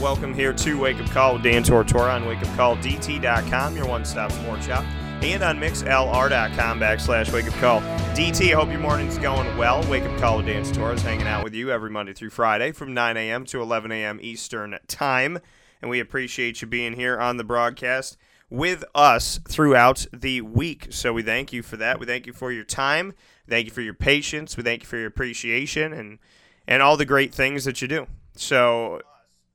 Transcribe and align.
Welcome 0.00 0.32
here 0.32 0.52
to 0.52 0.78
Wake 0.78 1.00
Up 1.00 1.10
Call 1.10 1.34
with 1.34 1.42
Dan 1.42 1.64
Tortora 1.64 2.14
on 2.14 2.22
wakeupcalldt.com, 2.22 3.76
your 3.76 3.86
one 3.86 4.04
stop 4.04 4.30
sports 4.30 4.66
shop, 4.66 4.84
and 5.24 5.42
on 5.42 5.58
mixlr.com 5.58 6.78
backslash 6.78 7.32
wake 7.32 7.48
up 7.48 7.54
call. 7.54 7.80
DT, 8.14 8.52
I 8.52 8.54
hope 8.54 8.70
your 8.70 8.78
morning's 8.78 9.18
going 9.18 9.56
well. 9.56 9.84
Wake 9.90 10.04
Up 10.04 10.16
Call 10.20 10.36
with 10.36 10.46
Dan 10.46 10.62
Tortora 10.62 10.94
is 10.94 11.02
hanging 11.02 11.26
out 11.26 11.42
with 11.42 11.52
you 11.52 11.72
every 11.72 11.90
Monday 11.90 12.12
through 12.12 12.30
Friday 12.30 12.70
from 12.70 12.94
9 12.94 13.16
a.m. 13.16 13.44
to 13.46 13.60
11 13.60 13.90
a.m. 13.90 14.20
Eastern 14.22 14.78
Time, 14.86 15.40
and 15.82 15.90
we 15.90 15.98
appreciate 15.98 16.62
you 16.62 16.68
being 16.68 16.92
here 16.92 17.18
on 17.18 17.36
the 17.36 17.42
broadcast 17.42 18.16
with 18.50 18.84
us 18.94 19.40
throughout 19.48 20.06
the 20.12 20.42
week. 20.42 20.86
So 20.90 21.12
we 21.12 21.22
thank 21.22 21.52
you 21.52 21.64
for 21.64 21.76
that. 21.76 21.98
We 21.98 22.06
thank 22.06 22.24
you 22.24 22.32
for 22.32 22.52
your 22.52 22.64
time. 22.64 23.14
Thank 23.48 23.66
you 23.66 23.72
for 23.72 23.82
your 23.82 23.94
patience. 23.94 24.56
We 24.56 24.62
thank 24.62 24.82
you 24.82 24.86
for 24.86 24.96
your 24.96 25.08
appreciation 25.08 25.92
and 25.92 26.20
and 26.68 26.82
all 26.84 26.96
the 26.96 27.04
great 27.04 27.34
things 27.34 27.64
that 27.64 27.82
you 27.82 27.88
do. 27.88 28.06
So 28.36 29.00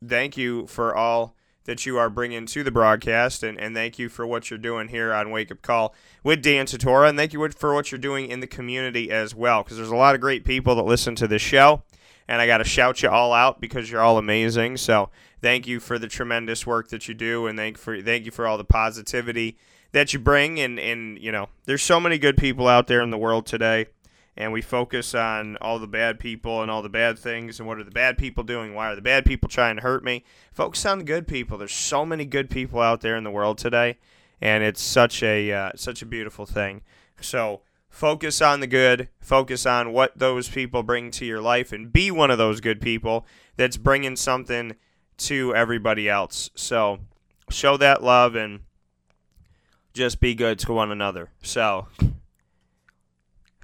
thank 0.10 0.38
you 0.38 0.68
for 0.68 0.96
all 0.96 1.36
that 1.66 1.86
you 1.86 1.98
are 1.98 2.10
bringing 2.10 2.46
to 2.46 2.64
the 2.64 2.72
broadcast, 2.72 3.42
and, 3.44 3.60
and 3.60 3.76
thank 3.76 3.98
you 3.98 4.10
for 4.10 4.28
what 4.28 4.50
you're 4.50 4.60
doing 4.60 4.90
here 4.90 5.14
on 5.14 5.32
Wake 5.32 5.52
Up 5.52 5.62
Call 5.62 5.96
with 6.24 6.42
Dan 6.42 6.66
Tortora, 6.66 7.10
and 7.10 7.18
thank 7.18 7.34
you 7.34 7.50
for 7.50 7.74
what 7.74 7.92
you're 7.92 8.00
doing 8.00 8.28
in 8.28 8.42
the 8.42 8.48
community 8.48 9.10
as 9.10 9.34
well, 9.34 9.64
because 9.64 9.78
there's 9.78 9.90
a 9.90 9.96
lot 9.96 10.16
of 10.16 10.22
great 10.22 10.44
people 10.44 10.76
that 10.76 10.84
listen 10.84 11.16
to 11.16 11.28
this 11.28 11.42
show, 11.42 11.84
and 12.28 12.42
I 12.42 12.48
got 12.48 12.58
to 12.58 12.64
shout 12.66 13.02
you 13.02 13.10
all 13.10 13.34
out 13.34 13.62
because 13.62 13.90
you're 13.90 14.02
all 14.02 14.18
amazing. 14.18 14.78
So 14.78 15.10
thank 15.42 15.66
you 15.68 15.80
for 15.80 15.98
the 15.98 16.08
tremendous 16.08 16.68
work 16.68 16.90
that 16.90 17.08
you 17.08 17.14
do, 17.14 17.48
and 17.48 17.58
thank 17.58 17.78
for 17.78 18.02
thank 18.02 18.26
you 18.26 18.32
for 18.32 18.46
all 18.46 18.58
the 18.58 18.66
positivity 18.66 19.58
that 19.94 20.12
you 20.12 20.20
bring, 20.20 20.60
and 20.60 20.80
and 20.80 21.18
you 21.20 21.32
know, 21.32 21.48
there's 21.66 21.84
so 21.84 22.00
many 22.00 22.18
good 22.18 22.38
people 22.38 22.68
out 22.68 22.88
there 22.88 23.02
in 23.02 23.10
the 23.10 23.18
world 23.18 23.46
today 23.46 23.88
and 24.36 24.52
we 24.52 24.62
focus 24.62 25.14
on 25.14 25.58
all 25.58 25.80
the 25.80 25.88
bad 25.88 26.20
people 26.20 26.62
and 26.62 26.72
all 26.72 26.82
the 26.82 26.90
bad 26.90 27.20
things 27.20 27.60
and 27.60 27.68
what 27.68 27.78
are 27.78 27.84
the 27.84 27.92
bad 27.92 28.18
people 28.18 28.44
doing? 28.44 28.74
Why 28.74 28.92
are 28.92 28.96
the 28.96 29.02
bad 29.02 29.26
people 29.26 29.48
trying 29.48 29.76
to 29.76 29.82
hurt 29.82 30.04
me? 30.04 30.24
Focus 30.52 30.86
on 30.86 31.00
the 31.00 31.04
good 31.04 31.28
people. 31.28 31.58
There's 31.58 31.74
so 31.74 32.06
many 32.06 32.26
good 32.26 32.50
people 32.50 32.80
out 32.80 33.02
there 33.02 33.16
in 33.16 33.24
the 33.24 33.32
world 33.32 33.58
today 33.58 33.98
and 34.42 34.64
it's 34.64 34.82
such 34.82 35.24
a 35.24 35.52
uh, 35.52 35.72
such 35.76 36.02
a 36.02 36.06
beautiful 36.06 36.46
thing. 36.46 36.82
So 37.22 37.62
focus 37.90 38.42
on 38.42 38.60
the 38.60 38.68
good. 38.68 39.10
Focus 39.20 39.66
on 39.66 39.94
what 39.94 40.18
those 40.18 40.50
people 40.50 40.84
bring 40.84 41.12
to 41.12 41.26
your 41.26 41.42
life 41.42 41.72
and 41.72 41.94
be 41.94 42.12
one 42.12 42.32
of 42.32 42.38
those 42.38 42.60
good 42.60 42.82
people 42.82 43.26
that's 43.56 43.78
bringing 43.78 44.16
something 44.16 44.76
to 45.18 45.56
everybody 45.56 46.10
else. 46.10 46.50
So 46.56 47.00
show 47.50 47.78
that 47.78 48.04
love 48.04 48.36
and 48.36 48.62
just 49.94 50.20
be 50.20 50.34
good 50.34 50.58
to 50.60 50.74
one 50.74 50.92
another. 50.92 51.30
So 51.44 51.88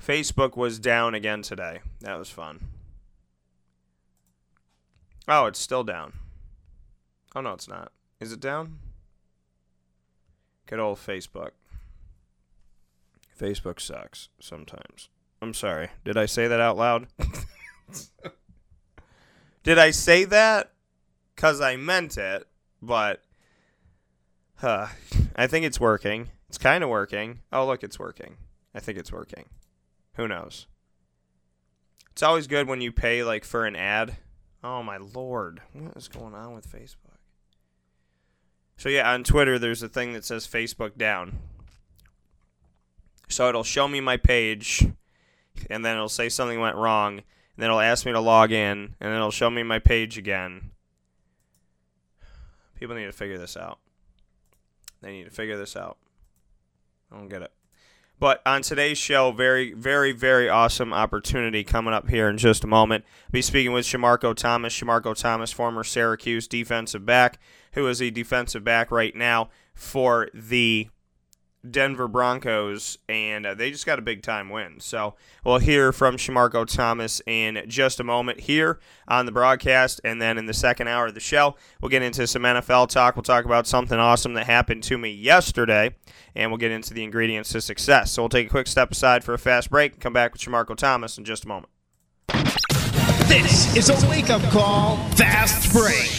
Facebook 0.05 0.55
was 0.55 0.79
down 0.79 1.13
again 1.13 1.41
today. 1.41 1.79
That 2.01 2.17
was 2.17 2.29
fun. 2.29 2.59
Oh, 5.27 5.45
it's 5.45 5.59
still 5.59 5.83
down. 5.83 6.13
Oh, 7.35 7.41
no, 7.41 7.53
it's 7.53 7.67
not. 7.67 7.91
Is 8.19 8.31
it 8.31 8.39
down? 8.39 8.79
Good 10.65 10.79
old 10.79 10.97
Facebook. 10.97 11.51
Facebook 13.39 13.79
sucks 13.79 14.29
sometimes. 14.39 15.09
I'm 15.41 15.53
sorry. 15.53 15.89
Did 16.03 16.17
I 16.17 16.25
say 16.25 16.47
that 16.47 16.59
out 16.59 16.77
loud? 16.77 17.07
Did 19.63 19.77
I 19.77 19.91
say 19.91 20.25
that? 20.25 20.71
Because 21.35 21.61
I 21.61 21.77
meant 21.77 22.17
it, 22.17 22.47
but 22.81 23.23
huh, 24.57 24.87
I 25.35 25.47
think 25.47 25.65
it's 25.65 25.79
working. 25.79 26.29
It's 26.49 26.57
kind 26.57 26.83
of 26.83 26.89
working. 26.89 27.39
Oh, 27.53 27.65
look, 27.65 27.83
it's 27.83 27.99
working. 27.99 28.37
I 28.75 28.79
think 28.79 28.97
it's 28.97 29.11
working. 29.11 29.45
Who 30.19 30.27
knows? 30.27 30.67
It's 32.11 32.21
always 32.23 32.45
good 32.45 32.67
when 32.67 32.81
you 32.81 32.91
pay 32.91 33.23
like 33.23 33.45
for 33.45 33.65
an 33.65 33.77
ad. 33.77 34.17
Oh 34.61 34.83
my 34.83 34.97
lord, 34.97 35.61
what 35.71 35.95
is 35.95 36.09
going 36.09 36.35
on 36.35 36.53
with 36.53 36.69
Facebook? 36.69 37.19
So 38.75 38.89
yeah, 38.89 39.09
on 39.09 39.23
Twitter 39.23 39.57
there's 39.57 39.81
a 39.81 39.87
thing 39.87 40.11
that 40.11 40.25
says 40.25 40.45
Facebook 40.45 40.97
down. 40.97 41.39
So 43.29 43.47
it'll 43.47 43.63
show 43.63 43.87
me 43.87 44.01
my 44.01 44.17
page 44.17 44.85
and 45.69 45.85
then 45.85 45.95
it'll 45.95 46.09
say 46.09 46.27
something 46.27 46.59
went 46.59 46.75
wrong 46.75 47.19
and 47.19 47.23
then 47.55 47.69
it'll 47.69 47.79
ask 47.79 48.05
me 48.05 48.11
to 48.11 48.19
log 48.19 48.51
in 48.51 48.77
and 48.77 48.95
then 48.99 49.13
it'll 49.13 49.31
show 49.31 49.49
me 49.49 49.63
my 49.63 49.79
page 49.79 50.17
again. 50.17 50.71
People 52.77 52.97
need 52.97 53.05
to 53.05 53.13
figure 53.13 53.37
this 53.37 53.55
out. 53.55 53.79
They 54.99 55.13
need 55.13 55.23
to 55.23 55.31
figure 55.31 55.57
this 55.57 55.77
out. 55.77 55.95
I 57.09 57.15
don't 57.15 57.29
get 57.29 57.41
it. 57.41 57.53
But 58.19 58.41
on 58.45 58.61
today's 58.63 58.97
show, 58.97 59.31
very, 59.31 59.73
very, 59.73 60.11
very 60.11 60.49
awesome 60.49 60.91
opportunity 60.91 61.63
coming 61.63 61.93
up 61.93 62.09
here 62.09 62.27
in 62.29 62.37
just 62.37 62.65
a 62.65 62.67
moment. 62.67 63.05
I'll 63.07 63.31
be 63.31 63.41
speaking 63.41 63.71
with 63.71 63.85
Shamarko 63.85 64.35
Thomas. 64.35 64.73
Shamarko 64.73 65.15
Thomas, 65.15 65.53
former 65.53 65.85
Syracuse 65.85 66.47
defensive 66.47 67.05
back, 67.05 67.39
who 67.73 67.87
is 67.87 68.01
a 68.01 68.09
defensive 68.09 68.63
back 68.63 68.91
right 68.91 69.15
now 69.15 69.49
for 69.73 70.27
the 70.33 70.89
Denver 71.69 72.07
Broncos, 72.07 72.97
and 73.07 73.45
uh, 73.45 73.53
they 73.53 73.71
just 73.71 73.85
got 73.85 73.99
a 73.99 74.01
big 74.01 74.21
time 74.21 74.49
win. 74.49 74.79
So 74.79 75.15
we'll 75.43 75.57
hear 75.57 75.91
from 75.91 76.15
Shamarko 76.15 76.65
Thomas 76.65 77.21
in 77.25 77.63
just 77.67 77.99
a 77.99 78.03
moment 78.03 78.41
here 78.41 78.79
on 79.07 79.25
the 79.25 79.31
broadcast, 79.31 79.99
and 80.03 80.21
then 80.21 80.37
in 80.37 80.45
the 80.45 80.53
second 80.53 80.87
hour 80.87 81.07
of 81.07 81.13
the 81.13 81.19
show, 81.19 81.55
we'll 81.81 81.89
get 81.89 82.01
into 82.01 82.25
some 82.27 82.43
NFL 82.43 82.89
talk. 82.89 83.15
We'll 83.15 83.23
talk 83.23 83.45
about 83.45 83.67
something 83.67 83.99
awesome 83.99 84.33
that 84.33 84.45
happened 84.45 84.83
to 84.83 84.97
me 84.97 85.11
yesterday, 85.11 85.95
and 86.35 86.51
we'll 86.51 86.57
get 86.57 86.71
into 86.71 86.93
the 86.93 87.03
ingredients 87.03 87.51
to 87.51 87.61
success. 87.61 88.11
So 88.11 88.21
we'll 88.21 88.29
take 88.29 88.47
a 88.47 88.51
quick 88.51 88.67
step 88.67 88.91
aside 88.91 89.23
for 89.23 89.33
a 89.33 89.39
fast 89.39 89.69
break 89.69 89.93
and 89.93 90.01
come 90.01 90.13
back 90.13 90.33
with 90.33 90.41
Shamarko 90.41 90.75
Thomas 90.75 91.17
in 91.17 91.25
just 91.25 91.45
a 91.45 91.47
moment. 91.47 91.71
This 93.27 93.75
is 93.75 93.89
a 93.89 94.09
wake 94.09 94.29
up 94.29 94.41
call, 94.43 94.97
fast 95.09 95.71
break. 95.71 96.18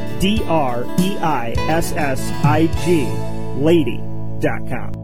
D 0.21 0.43
R 0.47 0.85
E 0.99 1.17
I 1.17 1.53
S 1.67 1.93
S 1.93 2.31
I 2.45 2.67
G 2.85 3.07
Lady.com. 3.59 5.00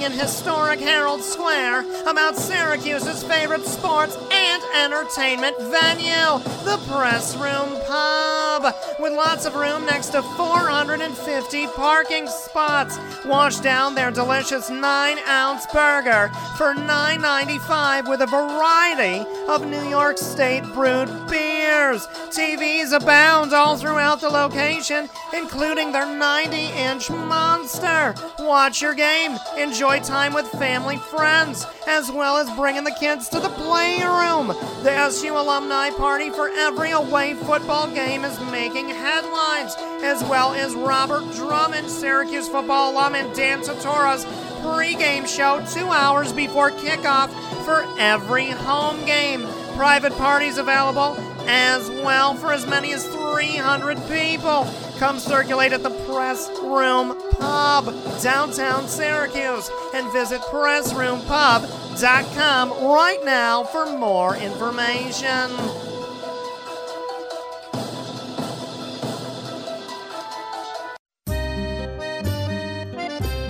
in 0.00 0.12
historic 0.12 0.80
Herald 0.80 1.20
Square 1.22 1.80
about 2.06 2.34
Syracuse's 2.34 3.22
favorite 3.22 3.66
sports 3.66 4.16
and 4.32 4.62
entertainment 4.74 5.54
venue, 5.58 6.42
the 6.64 6.80
Press 6.88 7.36
Room 7.36 7.78
Pub, 7.86 8.74
with 8.98 9.12
lots 9.12 9.44
of 9.44 9.54
room 9.54 9.84
next 9.84 10.08
to 10.08 10.22
450 10.22 11.66
parking 11.76 12.26
spots. 12.26 12.98
Wash 13.26 13.58
down 13.58 13.94
their 13.94 14.10
delicious 14.10 14.70
9 14.70 15.18
ounce 15.28 15.66
burger 15.66 16.30
for 16.56 16.74
$9.95 16.74 18.08
with 18.08 18.22
a 18.22 18.26
variety 18.26 19.26
of 19.46 19.66
New 19.66 19.86
York 19.90 20.16
State 20.16 20.64
brewed 20.72 21.08
beers. 21.28 22.06
TVs 22.30 22.96
abound 22.96 23.52
all 23.52 23.76
throughout 23.76 24.22
the 24.22 24.30
location, 24.30 25.10
including 25.34 25.92
their 25.92 26.06
90 26.06 26.56
inch 26.56 27.10
monster. 27.10 28.14
Watch 28.38 28.80
your 28.80 28.94
game, 28.94 29.36
enjoy 29.58 29.81
time 29.82 30.32
with 30.32 30.46
family 30.46 30.96
friends, 30.96 31.66
as 31.88 32.10
well 32.10 32.36
as 32.36 32.48
bringing 32.54 32.84
the 32.84 32.96
kids 33.00 33.28
to 33.28 33.40
the 33.40 33.48
playroom. 33.48 34.48
The 34.84 34.92
SU 34.92 35.36
Alumni 35.36 35.90
Party 35.90 36.30
for 36.30 36.48
every 36.50 36.92
away 36.92 37.34
football 37.34 37.88
game 37.92 38.24
is 38.24 38.38
making 38.52 38.88
headlines, 38.88 39.74
as 40.04 40.22
well 40.22 40.54
as 40.54 40.74
Robert 40.74 41.24
Drummond, 41.34 41.90
Syracuse 41.90 42.48
football 42.48 42.92
alum, 42.92 43.16
and 43.16 43.34
Dan 43.34 43.60
Tortora's 43.60 44.24
pregame 44.62 45.26
show 45.26 45.64
two 45.74 45.86
hours 45.86 46.32
before 46.32 46.70
kickoff 46.70 47.30
for 47.64 47.84
every 47.98 48.50
home 48.50 49.04
game. 49.04 49.44
Private 49.74 50.12
parties 50.12 50.58
available 50.58 51.16
as 51.46 51.88
well 51.90 52.34
for 52.34 52.52
as 52.52 52.66
many 52.66 52.92
as 52.92 53.06
300 53.06 53.96
people. 54.08 54.66
Come 54.98 55.18
circulate 55.18 55.72
at 55.72 55.82
the 55.82 55.88
Press 55.90 56.50
Room 56.62 57.16
Pub, 57.32 57.86
downtown 58.22 58.86
Syracuse, 58.88 59.70
and 59.94 60.10
visit 60.12 60.40
PressRoomPub.com 60.42 62.70
right 62.70 63.24
now 63.24 63.64
for 63.64 63.98
more 63.98 64.36
information. 64.36 65.50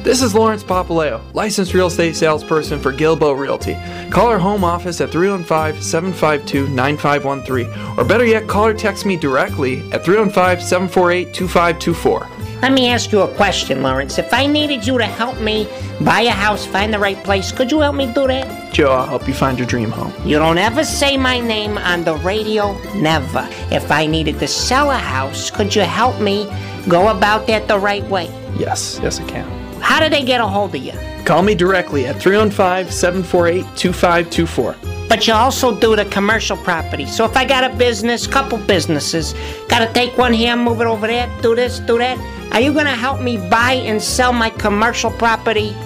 This 0.02 0.20
is 0.20 0.34
Lawrence 0.34 0.64
Papaleo, 0.64 1.22
licensed 1.32 1.74
real 1.74 1.86
estate 1.86 2.16
salesperson 2.16 2.80
for 2.80 2.92
Gilbo 2.92 3.38
Realty. 3.38 3.76
Call 4.10 4.26
our 4.26 4.38
home 4.38 4.64
office 4.64 5.00
at 5.00 5.12
315 5.12 5.80
752 5.80 6.66
9513, 6.74 7.96
or 7.96 8.04
better 8.04 8.24
yet, 8.24 8.48
call 8.48 8.66
or 8.66 8.74
text 8.74 9.06
me 9.06 9.16
directly 9.16 9.78
at 9.92 10.04
315 10.04 10.66
748 10.66 11.32
2524. 11.32 12.28
Let 12.62 12.72
me 12.72 12.88
ask 12.88 13.12
you 13.12 13.20
a 13.20 13.32
question, 13.36 13.84
Lawrence. 13.84 14.18
If 14.18 14.34
I 14.34 14.44
needed 14.44 14.84
you 14.84 14.98
to 14.98 15.04
help 15.04 15.40
me 15.40 15.68
buy 16.00 16.22
a 16.22 16.30
house, 16.30 16.66
find 16.66 16.92
the 16.92 16.98
right 16.98 17.22
place, 17.22 17.52
could 17.52 17.70
you 17.70 17.78
help 17.78 17.94
me 17.94 18.12
do 18.12 18.26
that? 18.26 18.74
Joe, 18.74 18.90
I'll 18.90 19.06
help 19.06 19.28
you 19.28 19.34
find 19.34 19.56
your 19.56 19.68
dream 19.68 19.92
home. 19.92 20.12
You 20.26 20.40
don't 20.40 20.58
ever 20.58 20.82
say 20.82 21.16
my 21.16 21.38
name 21.38 21.78
on 21.78 22.02
the 22.02 22.16
radio, 22.16 22.76
never. 22.94 23.48
If 23.70 23.92
I 23.92 24.06
needed 24.06 24.40
to 24.40 24.48
sell 24.48 24.90
a 24.90 24.96
house, 24.96 25.48
could 25.48 25.72
you 25.72 25.82
help 25.82 26.20
me 26.20 26.50
go 26.88 27.16
about 27.16 27.46
that 27.46 27.68
the 27.68 27.78
right 27.78 28.04
way? 28.08 28.26
Yes, 28.58 28.98
yes, 29.00 29.20
I 29.20 29.24
can. 29.28 29.61
How 29.82 30.00
do 30.00 30.08
they 30.08 30.22
get 30.22 30.40
a 30.40 30.46
hold 30.46 30.74
of 30.74 30.82
you? 30.82 30.92
Call 31.24 31.42
me 31.42 31.54
directly 31.54 32.06
at 32.06 32.20
315 32.20 32.90
748 32.90 33.64
2524. 33.76 34.76
But 35.08 35.26
you 35.26 35.34
also 35.34 35.78
do 35.78 35.94
the 35.94 36.06
commercial 36.06 36.56
property. 36.56 37.04
So 37.04 37.24
if 37.26 37.36
I 37.36 37.44
got 37.44 37.70
a 37.70 37.76
business, 37.76 38.26
couple 38.26 38.56
businesses, 38.58 39.34
gotta 39.68 39.92
take 39.92 40.16
one 40.16 40.32
here, 40.32 40.56
move 40.56 40.80
it 40.80 40.86
over 40.86 41.06
there, 41.06 41.28
do 41.42 41.54
this, 41.54 41.80
do 41.80 41.98
that. 41.98 42.16
Are 42.52 42.60
you 42.60 42.72
gonna 42.72 42.96
help 42.96 43.20
me 43.20 43.36
buy 43.48 43.72
and 43.72 44.00
sell 44.00 44.32
my 44.32 44.50
commercial 44.50 45.10
property 45.10 45.76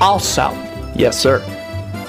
also? 0.00 0.50
Yes, 0.94 1.18
sir. 1.18 1.42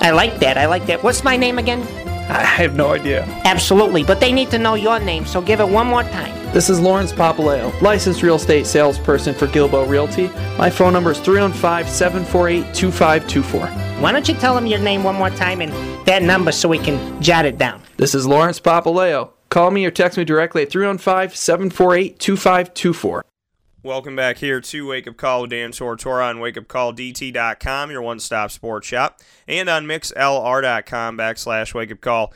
I 0.01 0.11
like 0.11 0.39
that. 0.39 0.57
I 0.57 0.65
like 0.65 0.85
that. 0.87 1.03
What's 1.03 1.23
my 1.23 1.37
name 1.37 1.57
again? 1.57 1.81
I 2.29 2.43
have 2.43 2.75
no 2.75 2.91
idea. 2.91 3.23
Absolutely, 3.45 4.03
but 4.03 4.19
they 4.19 4.31
need 4.31 4.49
to 4.51 4.57
know 4.57 4.73
your 4.73 4.99
name, 4.99 5.25
so 5.25 5.41
give 5.41 5.59
it 5.59 5.69
one 5.69 5.87
more 5.87 6.03
time. 6.03 6.33
This 6.53 6.69
is 6.69 6.79
Lawrence 6.79 7.11
Papaleo, 7.11 7.79
licensed 7.81 8.23
real 8.23 8.35
estate 8.35 8.65
salesperson 8.65 9.35
for 9.35 9.45
Gilbo 9.47 9.87
Realty. 9.87 10.29
My 10.57 10.69
phone 10.69 10.93
number 10.93 11.11
is 11.11 11.19
315 11.19 11.91
748 11.91 12.73
2524. 12.73 13.67
Why 14.01 14.11
don't 14.11 14.27
you 14.27 14.33
tell 14.35 14.55
them 14.55 14.65
your 14.65 14.79
name 14.79 15.03
one 15.03 15.15
more 15.15 15.29
time 15.29 15.61
and 15.61 15.71
that 16.07 16.23
number 16.23 16.51
so 16.51 16.67
we 16.69 16.79
can 16.79 17.21
jot 17.21 17.45
it 17.45 17.57
down? 17.57 17.81
This 17.97 18.15
is 18.15 18.25
Lawrence 18.25 18.59
Papaleo. 18.59 19.31
Call 19.49 19.71
me 19.71 19.85
or 19.85 19.91
text 19.91 20.17
me 20.17 20.23
directly 20.25 20.63
at 20.63 20.71
315 20.71 21.35
748 21.35 22.19
2524. 22.19 23.23
Welcome 23.85 24.15
back 24.15 24.39
here 24.39 24.61
to 24.61 24.87
Wake 24.87 25.07
Up 25.07 25.15
Call 25.15 25.41
with 25.41 25.51
Dan 25.51 25.69
Tortora 25.69 26.31
on 26.31 26.37
wakeupcalldt.com, 26.37 27.91
your 27.91 28.01
one-stop 28.01 28.49
sports 28.49 28.87
shop, 28.87 29.21
and 29.47 29.69
on 29.69 29.85
mixlr.com 29.85 31.15
backslash 31.15 31.71
wakeupcalldt. 31.71 32.33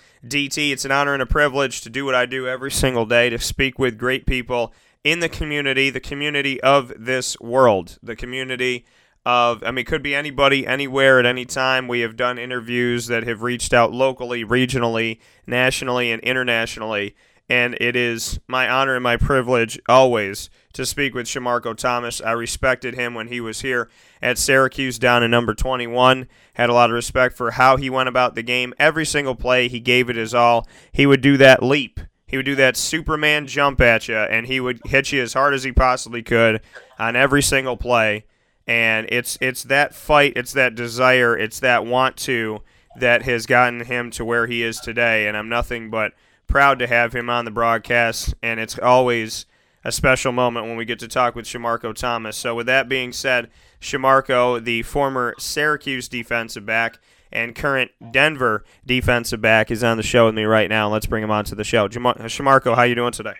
It's 0.71 0.85
an 0.85 0.91
honor 0.91 1.13
and 1.13 1.23
a 1.23 1.25
privilege 1.25 1.81
to 1.81 1.89
do 1.89 2.05
what 2.05 2.13
I 2.13 2.27
do 2.27 2.47
every 2.47 2.69
single 2.69 3.07
day, 3.07 3.31
to 3.31 3.39
speak 3.39 3.79
with 3.79 3.97
great 3.97 4.27
people 4.27 4.75
in 5.03 5.21
the 5.21 5.27
community, 5.27 5.89
the 5.89 5.99
community 5.99 6.61
of 6.61 6.93
this 6.95 7.35
world, 7.39 7.97
the 8.03 8.15
community 8.15 8.85
of, 9.25 9.63
I 9.63 9.71
mean, 9.71 9.85
could 9.85 10.03
be 10.03 10.13
anybody, 10.13 10.67
anywhere, 10.67 11.17
at 11.17 11.25
any 11.25 11.45
time. 11.45 11.87
We 11.87 12.01
have 12.01 12.15
done 12.15 12.37
interviews 12.37 13.07
that 13.07 13.23
have 13.23 13.41
reached 13.41 13.73
out 13.73 13.91
locally, 13.91 14.45
regionally, 14.45 15.17
nationally, 15.47 16.11
and 16.11 16.21
internationally 16.21 17.15
and 17.49 17.75
it 17.81 17.95
is 17.95 18.39
my 18.47 18.69
honor 18.69 18.95
and 18.95 19.03
my 19.03 19.17
privilege 19.17 19.79
always 19.89 20.49
to 20.73 20.85
speak 20.85 21.13
with 21.13 21.25
Shamarko 21.25 21.75
Thomas. 21.75 22.21
I 22.21 22.31
respected 22.31 22.95
him 22.95 23.13
when 23.13 23.27
he 23.27 23.41
was 23.41 23.61
here 23.61 23.89
at 24.21 24.37
Syracuse 24.37 24.99
down 24.99 25.23
in 25.23 25.31
number 25.31 25.53
21. 25.53 26.27
Had 26.53 26.69
a 26.69 26.73
lot 26.73 26.89
of 26.89 26.93
respect 26.93 27.35
for 27.35 27.51
how 27.51 27.77
he 27.77 27.89
went 27.89 28.09
about 28.09 28.35
the 28.35 28.43
game. 28.43 28.73
Every 28.79 29.05
single 29.05 29.35
play, 29.35 29.67
he 29.67 29.79
gave 29.79 30.09
it 30.09 30.15
his 30.15 30.33
all. 30.33 30.67
He 30.91 31.05
would 31.05 31.21
do 31.21 31.37
that 31.37 31.63
leap. 31.63 31.99
He 32.25 32.37
would 32.37 32.45
do 32.45 32.55
that 32.55 32.77
Superman 32.77 33.47
jump 33.47 33.81
at 33.81 34.07
you, 34.07 34.17
and 34.17 34.45
he 34.45 34.59
would 34.59 34.79
hit 34.85 35.11
you 35.11 35.21
as 35.21 35.33
hard 35.33 35.53
as 35.53 35.63
he 35.63 35.71
possibly 35.71 36.21
could 36.21 36.61
on 36.99 37.15
every 37.15 37.41
single 37.41 37.77
play. 37.77 38.25
And 38.67 39.07
it's 39.09 39.37
it's 39.41 39.63
that 39.63 39.95
fight, 39.95 40.33
it's 40.35 40.53
that 40.53 40.75
desire, 40.75 41.35
it's 41.35 41.59
that 41.61 41.85
want 41.85 42.17
to 42.17 42.61
that 42.99 43.23
has 43.23 43.47
gotten 43.47 43.81
him 43.81 44.11
to 44.11 44.23
where 44.23 44.45
he 44.45 44.61
is 44.61 44.79
today. 44.79 45.27
And 45.27 45.35
I'm 45.35 45.49
nothing 45.49 45.89
but– 45.89 46.13
proud 46.49 46.79
to 46.79 46.87
have 46.87 47.15
him 47.15 47.29
on 47.29 47.45
the 47.45 47.51
broadcast, 47.51 48.33
and 48.43 48.59
it's 48.59 48.77
always 48.77 49.45
a 49.83 49.91
special 49.91 50.31
moment 50.31 50.65
when 50.67 50.75
we 50.75 50.85
get 50.85 50.99
to 50.99 51.07
talk 51.07 51.35
with 51.35 51.45
Shamarko 51.45 51.95
Thomas. 51.95 52.37
So, 52.37 52.55
with 52.55 52.65
that 52.67 52.89
being 52.89 53.13
said, 53.13 53.49
Shamarko, 53.81 54.63
the 54.63 54.83
former 54.83 55.35
Syracuse 55.39 56.07
defensive 56.07 56.65
back 56.65 56.99
and 57.31 57.55
current 57.55 57.91
Denver 58.11 58.65
defensive 58.85 59.41
back, 59.41 59.71
is 59.71 59.83
on 59.83 59.97
the 59.97 60.03
show 60.03 60.25
with 60.25 60.35
me 60.35 60.43
right 60.43 60.69
now. 60.69 60.89
Let's 60.89 61.05
bring 61.05 61.23
him 61.23 61.31
on 61.31 61.45
to 61.45 61.55
the 61.55 61.63
show. 61.63 61.87
Shamarko, 61.87 62.75
how 62.75 62.83
you 62.83 62.95
doing 62.95 63.11
today? 63.11 63.35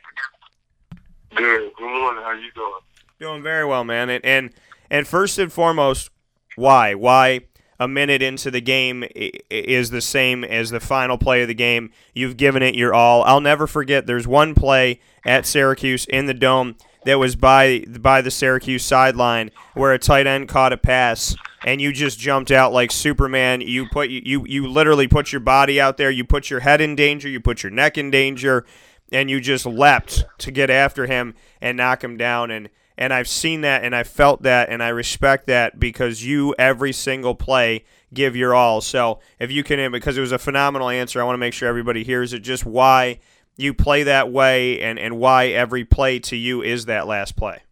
Good. 1.36 1.72
Good 1.76 2.00
morning. 2.00 2.24
How 2.24 2.34
you 2.34 2.52
doing? 2.56 2.74
Doing 3.20 3.44
very 3.44 3.66
well, 3.66 3.84
man. 3.84 4.10
And 4.10 4.24
and, 4.24 4.52
and 4.90 5.08
first 5.08 5.38
and 5.38 5.52
foremost, 5.52 6.10
why? 6.56 6.94
Why 6.94 7.42
a 7.80 7.88
minute 7.88 8.22
into 8.22 8.52
the 8.52 8.62
game 8.62 9.06
is 9.50 9.90
the 9.90 10.02
same 10.02 10.44
as 10.44 10.70
the 10.70 10.80
final 10.80 11.18
play 11.18 11.42
of 11.42 11.48
the 11.48 11.54
game. 11.54 11.92
You've 12.14 12.38
given 12.38 12.62
it 12.62 12.76
your 12.76 12.94
all. 12.94 13.24
I'll 13.24 13.42
never 13.42 13.68
forget. 13.68 14.06
There's 14.06 14.28
one 14.28 14.54
play 14.54 15.00
at 15.26 15.46
Syracuse 15.46 16.06
in 16.06 16.26
the 16.26 16.34
dome 16.34 16.76
that 17.06 17.20
was 17.20 17.36
by 17.36 17.86
by 18.00 18.22
the 18.22 18.32
Syracuse 18.32 18.84
sideline 18.84 19.52
where 19.74 19.94
a 19.94 20.00
tight 20.00 20.28
end 20.28 20.50
caught 20.50 20.74
a 20.74 20.78
pass 20.78 21.36
and 21.66 21.82
you 21.82 21.92
just 21.92 22.20
jumped 22.20 22.52
out 22.52 22.74
like 22.74 22.92
Superman. 22.92 23.62
You 23.62 23.88
put 23.88 24.10
you 24.10 24.46
you 24.46 24.68
literally 24.68 25.08
put 25.08 25.32
your 25.32 25.42
body 25.42 25.80
out 25.80 25.98
there. 25.98 26.12
You 26.12 26.24
put 26.24 26.50
your 26.50 26.62
head 26.62 26.82
in 26.82 26.96
danger. 26.96 27.30
You 27.30 27.40
put 27.40 27.64
your 27.64 27.72
neck 27.72 27.98
in 27.98 28.12
danger, 28.12 28.66
and 29.12 29.30
you 29.30 29.40
just 29.40 29.66
leapt 29.66 30.26
to 30.40 30.52
get 30.52 30.70
after 30.70 31.06
him 31.06 31.36
and 31.62 31.78
knock 31.78 32.04
him 32.04 32.18
down. 32.18 32.52
And 32.52 32.70
and 33.00 33.14
I've 33.14 33.30
seen 33.30 33.62
that 33.62 33.86
and 33.86 33.96
I 33.96 34.04
felt 34.04 34.44
that 34.44 34.70
and 34.70 34.84
I 34.84 34.90
respect 34.90 35.48
that 35.48 35.80
because 35.80 36.24
you 36.24 36.54
every 36.60 36.92
single 36.92 37.34
play 37.34 37.86
give 38.14 38.36
your 38.36 38.54
all. 38.54 38.82
So 38.82 39.22
if 39.40 39.50
you 39.52 39.64
can, 39.64 39.90
because 39.92 40.18
it 40.18 40.22
was 40.22 40.34
a 40.34 40.38
phenomenal 40.38 40.90
answer, 40.90 41.22
I 41.22 41.24
want 41.24 41.36
to 41.36 41.40
make 41.40 41.54
sure 41.54 41.70
everybody 41.70 42.04
hears 42.04 42.34
it. 42.34 42.40
Just 42.40 42.66
why 42.66 43.22
you 43.56 43.74
play 43.74 44.04
that 44.04 44.32
way 44.32 44.82
and 44.82 45.00
and 45.00 45.18
why 45.18 45.48
every 45.48 45.86
play 45.86 46.20
to 46.20 46.36
you 46.36 46.62
is 46.62 46.86
that 46.86 47.08
last 47.08 47.38
play. 47.38 47.64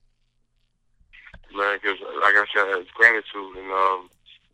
Man, 1.54 1.78
because 1.82 2.00
like 2.24 2.36
I 2.36 2.46
said, 2.56 2.80
it's 2.80 2.90
gratitude 2.92 3.58
and 3.58 3.72
um, 3.72 4.10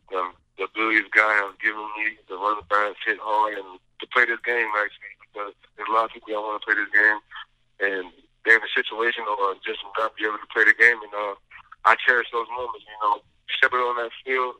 the, 0.10 0.32
the 0.58 0.64
abilities 0.64 1.04
God 1.16 1.34
has 1.46 1.56
given 1.62 1.86
me 1.98 2.18
the 2.28 2.62
fast, 2.68 2.98
hit 3.06 3.20
hard, 3.22 3.60
and 3.60 3.80
to 4.00 4.08
play 4.08 4.26
this 4.26 4.40
game 4.44 4.68
actually 4.76 5.14
because 5.22 5.54
there's 5.78 5.90
a 5.90 5.94
lot 5.94 6.06
of 6.06 6.12
people 6.12 6.34
that 6.34 6.42
want 6.42 6.62
to 6.62 6.66
play 6.66 6.76
this 6.76 6.90
game 6.90 7.20
and 7.80 8.12
they're 8.46 8.60
in 8.60 8.64
a 8.64 8.74
situation 8.76 9.24
or 9.28 9.56
just 9.64 9.80
not 9.98 10.16
be 10.16 10.28
able 10.28 10.40
to 10.40 10.50
play 10.52 10.68
the 10.68 10.76
game. 10.76 11.00
And 11.00 11.14
uh, 11.16 11.36
I 11.88 11.96
cherish 12.04 12.28
those 12.32 12.48
moments. 12.52 12.84
You 12.84 13.00
know, 13.00 13.24
stepping 13.58 13.80
on 13.80 13.96
that 14.04 14.12
field, 14.24 14.60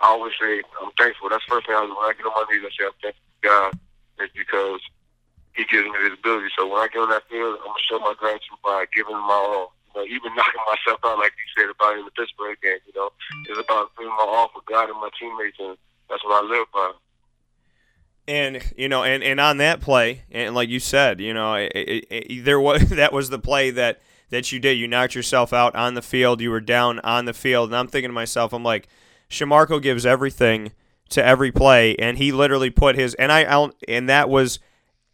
I 0.00 0.08
always 0.12 0.32
say 0.40 0.64
I'm 0.80 0.92
thankful. 0.96 1.28
That's 1.28 1.44
the 1.46 1.52
first 1.60 1.66
thing 1.68 1.76
I 1.76 1.84
do 1.84 1.94
when 1.94 2.08
I 2.08 2.16
get 2.16 2.26
on 2.26 2.34
my 2.34 2.44
knees. 2.48 2.64
I 2.64 2.72
say 2.72 2.88
I'm 2.88 2.98
thankful 3.00 3.28
to 3.28 3.40
God. 3.44 3.70
It's 4.20 4.34
because 4.34 4.80
He 5.52 5.64
gives 5.68 5.86
me 5.86 5.96
this 6.00 6.16
ability. 6.16 6.48
So 6.56 6.66
when 6.66 6.80
I 6.80 6.88
get 6.88 7.04
on 7.04 7.12
that 7.12 7.28
field, 7.28 7.60
I'm 7.60 7.72
gonna 7.72 7.88
show 7.88 8.00
my 8.00 8.16
gratitude 8.16 8.60
by 8.64 8.88
giving 8.94 9.16
my 9.16 9.40
all. 9.52 9.76
You 9.94 10.02
know, 10.02 10.04
even 10.08 10.34
knocking 10.38 10.64
myself 10.64 10.98
out, 11.04 11.20
like 11.20 11.36
you 11.36 11.48
said 11.54 11.70
about 11.70 12.00
in 12.00 12.08
the 12.08 12.14
Pittsburgh 12.16 12.58
game. 12.64 12.82
You 12.88 12.94
know, 12.96 13.12
it's 13.46 13.60
about 13.60 13.94
doing 13.94 14.12
my 14.16 14.26
all 14.26 14.48
for 14.50 14.64
God 14.66 14.90
and 14.90 14.98
my 14.98 15.12
teammates, 15.14 15.60
and 15.60 15.76
that's 16.08 16.24
what 16.24 16.40
I 16.40 16.42
live 16.46 16.66
by. 16.72 16.92
And 18.26 18.62
you 18.76 18.88
know, 18.88 19.04
and, 19.04 19.22
and 19.22 19.38
on 19.38 19.58
that 19.58 19.80
play, 19.80 20.22
and 20.30 20.54
like 20.54 20.68
you 20.68 20.80
said, 20.80 21.20
you 21.20 21.34
know, 21.34 21.54
it, 21.54 21.72
it, 21.74 22.06
it, 22.10 22.40
there 22.44 22.60
was 22.60 22.88
that 22.90 23.12
was 23.12 23.30
the 23.30 23.38
play 23.38 23.70
that 23.70 24.00
that 24.30 24.50
you 24.50 24.58
did. 24.58 24.78
You 24.78 24.88
knocked 24.88 25.14
yourself 25.14 25.52
out 25.52 25.74
on 25.74 25.94
the 25.94 26.02
field. 26.02 26.40
You 26.40 26.50
were 26.50 26.60
down 26.60 27.00
on 27.00 27.26
the 27.26 27.34
field, 27.34 27.68
and 27.68 27.76
I'm 27.76 27.88
thinking 27.88 28.08
to 28.08 28.14
myself, 28.14 28.52
I'm 28.52 28.62
like, 28.62 28.88
Shamarko 29.28 29.82
gives 29.82 30.06
everything 30.06 30.72
to 31.10 31.24
every 31.24 31.52
play, 31.52 31.96
and 31.96 32.16
he 32.16 32.32
literally 32.32 32.70
put 32.70 32.96
his 32.96 33.14
and 33.14 33.30
I 33.30 33.44
I'll, 33.44 33.72
and 33.86 34.08
that 34.08 34.30
was 34.30 34.58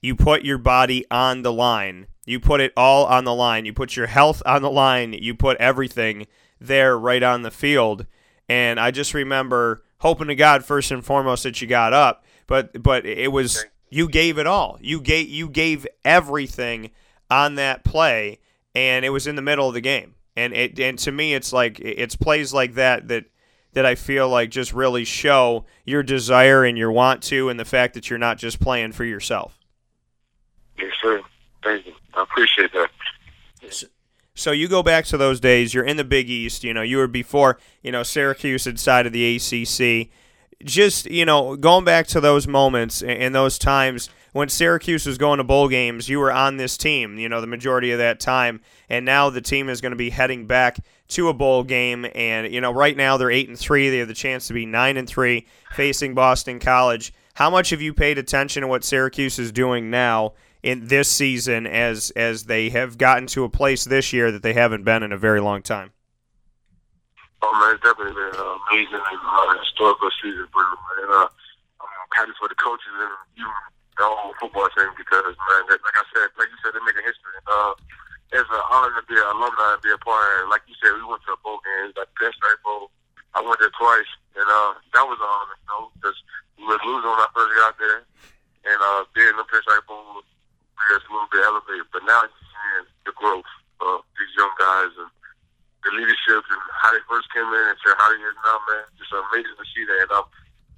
you 0.01 0.15
put 0.15 0.45
your 0.45 0.59
body 0.59 1.05
on 1.11 1.43
the 1.43 1.53
line. 1.53 2.07
You 2.27 2.39
put 2.39 2.61
it 2.61 2.73
all 2.77 3.07
on 3.07 3.25
the 3.25 3.35
line. 3.35 3.65
You 3.65 3.73
put 3.73 3.97
your 3.97 4.07
health 4.07 4.43
on 4.47 4.63
the 4.63 4.71
line. 4.71 5.13
You 5.15 5.35
put 5.35 5.57
everything 5.59 6.27
there 6.61 6.99
right 6.99 7.23
on 7.23 7.43
the 7.43 7.51
field. 7.51 8.07
And 8.49 8.79
I 8.79 8.91
just 8.91 9.15
remember 9.15 9.83
hoping 9.99 10.29
to 10.29 10.35
God 10.35 10.65
first 10.65 10.91
and 10.91 11.05
foremost 11.05 11.43
that 11.43 11.61
you 11.61 11.67
got 11.67 11.93
up 11.93 12.25
but 12.51 12.83
but 12.83 13.07
it 13.07 13.31
was 13.31 13.65
you 13.91 14.09
gave 14.09 14.37
it 14.37 14.47
all. 14.47 14.77
You 14.83 15.01
gave 15.01 15.29
you 15.29 15.49
gave 15.49 15.87
everything 16.05 16.91
on 17.31 17.55
that 17.55 17.85
play, 17.85 18.41
and 18.75 19.05
it 19.05 19.11
was 19.11 19.29
in 19.29 19.37
the 19.37 19.43
middle 19.43 19.69
of 19.69 19.75
the 19.75 19.81
game. 19.81 20.17
And 20.37 20.53
it 20.53 20.79
and 20.81 20.99
to 20.99 21.13
me, 21.13 21.33
it's 21.33 21.53
like 21.53 21.79
it's 21.79 22.17
plays 22.17 22.53
like 22.53 22.75
that 22.75 23.07
that 23.07 23.27
that 23.75 23.87
I 23.87 23.95
feel 23.95 24.29
like 24.29 24.51
just 24.51 24.73
really 24.73 25.05
show 25.05 25.65
your 25.85 26.03
desire 26.03 26.65
and 26.65 26.77
your 26.77 26.91
want 26.91 27.23
to, 27.25 27.49
and 27.49 27.59
the 27.59 27.65
fact 27.65 27.95
that 27.95 28.11
you're 28.11 28.19
not 28.19 28.37
just 28.37 28.59
playing 28.59 28.93
for 28.93 29.05
yourself. 29.05 29.57
Yes, 30.77 30.91
sir. 31.01 31.23
Thank 31.63 31.87
you. 31.87 31.93
I 32.15 32.25
appreciate 32.25 32.73
that. 32.73 32.91
So, 33.71 33.87
so 34.35 34.51
you 34.51 34.67
go 34.67 34.83
back 34.83 35.05
to 35.05 35.17
those 35.17 35.39
days. 35.39 35.73
You're 35.73 35.85
in 35.85 35.99
the 35.99 36.05
Big 36.05 36.29
East. 36.29 36.65
You 36.65 36.75
know, 36.75 36.83
you 36.83 36.97
were 36.97 37.07
before 37.07 37.61
you 37.81 37.93
know 37.93 38.03
Syracuse 38.03 38.65
had 38.65 38.81
side 38.81 39.07
of 39.07 39.13
the 39.13 39.37
ACC 39.37 40.11
just 40.65 41.11
you 41.11 41.25
know 41.25 41.57
going 41.57 41.85
back 41.85 42.07
to 42.09 42.21
those 42.21 42.47
moments 42.47 43.03
and 43.03 43.35
those 43.35 43.59
times 43.59 44.11
when 44.33 44.49
Syracuse 44.49 45.07
was 45.07 45.19
going 45.19 45.39
to 45.39 45.45
bowl 45.45 45.69
games, 45.69 46.09
you 46.09 46.19
were 46.19 46.33
on 46.33 46.57
this 46.57 46.77
team, 46.77 47.19
you 47.19 47.29
know, 47.29 47.41
the 47.41 47.47
majority 47.47 47.91
of 47.91 47.99
that 47.99 48.21
time, 48.21 48.61
and 48.89 49.05
now 49.05 49.29
the 49.31 49.41
team 49.41 49.69
is 49.69 49.81
going 49.81 49.91
to 49.91 49.97
be 49.97 50.11
heading 50.11 50.47
back 50.47 50.79
to 51.09 51.29
a 51.29 51.35
bowl 51.35 51.65
game, 51.65 52.07
and 52.15 52.53
you 52.53 52.61
know, 52.61 52.73
right 52.73 52.97
now 52.97 53.17
they're 53.17 53.31
eight 53.31 53.49
and 53.49 53.59
three. 53.59 53.91
They 53.91 53.99
have 53.99 54.09
the 54.09 54.15
chance 54.15 54.47
to 54.49 54.55
be 54.55 54.67
nine 54.67 54.97
and 54.97 55.09
three, 55.09 55.47
facing 55.73 56.15
Boston 56.15 56.61
College. 56.61 57.13
How 57.35 57.51
much 57.51 57.71
have 57.71 57.83
you 57.83 57.95
paid 57.95 58.19
attention 58.19 58.63
to 58.63 58.69
what 58.69 58.85
Syracuse 58.85 59.39
is 59.39 59.51
doing 59.51 59.91
now 59.91 60.35
in 60.63 60.87
this 60.87 61.09
season, 61.09 61.67
as 61.67 62.11
as 62.15 62.45
they 62.45 62.71
have 62.71 62.99
gotten 62.99 63.27
to 63.29 63.45
a 63.45 63.49
place 63.49 63.85
this 63.85 64.13
year 64.13 64.31
that 64.31 64.43
they 64.43 64.53
haven't 64.53 64.85
been 64.85 65.03
in 65.03 65.13
a 65.13 65.19
very 65.19 65.41
long 65.41 65.63
time? 65.63 65.91
Oh 67.41 67.53
man, 67.57 67.73
it's 67.73 67.85
definitely 67.85 68.13
been 68.13 68.37
an 68.37 68.49
amazing 68.69 69.01
and 69.01 69.23
uh, 69.25 69.57
historical 69.65 70.13
season 70.21 70.45
for 70.53 70.61
them. 70.61 70.81
And 71.01 71.11
uh, 71.11 71.29
I'm 71.81 72.13
happy 72.13 72.37
for 72.37 72.53
the 72.53 72.59
coaches 72.61 72.93
and 73.01 73.17
even 73.41 73.57
the 73.97 74.05
whole 74.05 74.37
football 74.37 74.69
team 74.77 74.93
because 74.97 75.25
man, 75.25 75.63
that, 75.73 75.81
like 75.81 75.97
I 75.97 76.05
said, 76.13 76.29
like 76.37 76.53
you 76.53 76.59
said, 76.61 76.77
they're 76.77 76.85
making 76.85 77.05
history. 77.05 77.37
Uh, 77.49 77.73
it's 78.31 78.47
an 78.47 78.65
honor 78.71 78.93
to 78.95 79.03
be 79.09 79.17
an 79.17 79.27
alumni 79.27 79.75
and 79.75 79.83
be 79.83 79.91
a 79.91 79.99
part. 79.99 80.23
Of, 80.45 80.53
like 80.53 80.63
you 80.69 80.77
said, 80.79 80.95
we 80.95 81.03
went 81.03 81.25
to 81.27 81.35
a 81.35 81.41
bowl 81.43 81.59
game, 81.65 81.97
like 81.97 82.13
Pinstripe 82.15 82.63
Bowl. 82.63 82.93
I 83.35 83.43
went 83.43 83.59
there 83.59 83.75
twice, 83.75 84.11
and 84.37 84.47
uh, 84.47 84.79
that 84.95 85.07
was 85.07 85.19
an 85.19 85.31
honor, 85.31 85.57
you 85.57 85.69
know, 85.71 85.83
because 85.99 86.19
we 86.59 86.67
were 86.69 86.83
losing 86.83 87.11
when 87.11 87.25
I 87.25 87.31
first 87.35 87.53
got 87.59 87.75
there, 87.81 88.01
and 88.69 88.79
uh, 88.79 89.03
being 89.17 89.35
in 89.35 89.41
the 89.41 89.49
Pinstripe 89.49 89.87
Bowl 89.89 90.23
was 90.23 90.27
a 90.27 91.13
little 91.13 91.31
bit 91.31 91.43
elevated. 91.45 91.89
But 91.91 92.05
now 92.05 92.23
you're 92.27 92.49
seeing 92.53 92.87
the 93.07 93.15
growth 93.17 93.53
of 93.81 94.03
these 94.19 94.33
young 94.37 94.53
guys 94.59 94.93
and 94.99 95.11
the 95.83 95.91
leadership 95.97 96.45
and 96.45 96.63
how 96.77 96.93
they 96.93 97.03
first 97.09 97.29
came 97.33 97.49
in 97.49 97.65
and 97.73 97.79
to 97.81 97.97
how 97.97 98.09
they 98.13 98.21
is 98.21 98.37
now, 98.45 98.59
man. 98.69 98.85
Just 99.01 99.13
amazing 99.13 99.57
to 99.57 99.67
see 99.73 99.85
that. 99.89 100.09
And 100.09 100.13
I'm, 100.13 100.27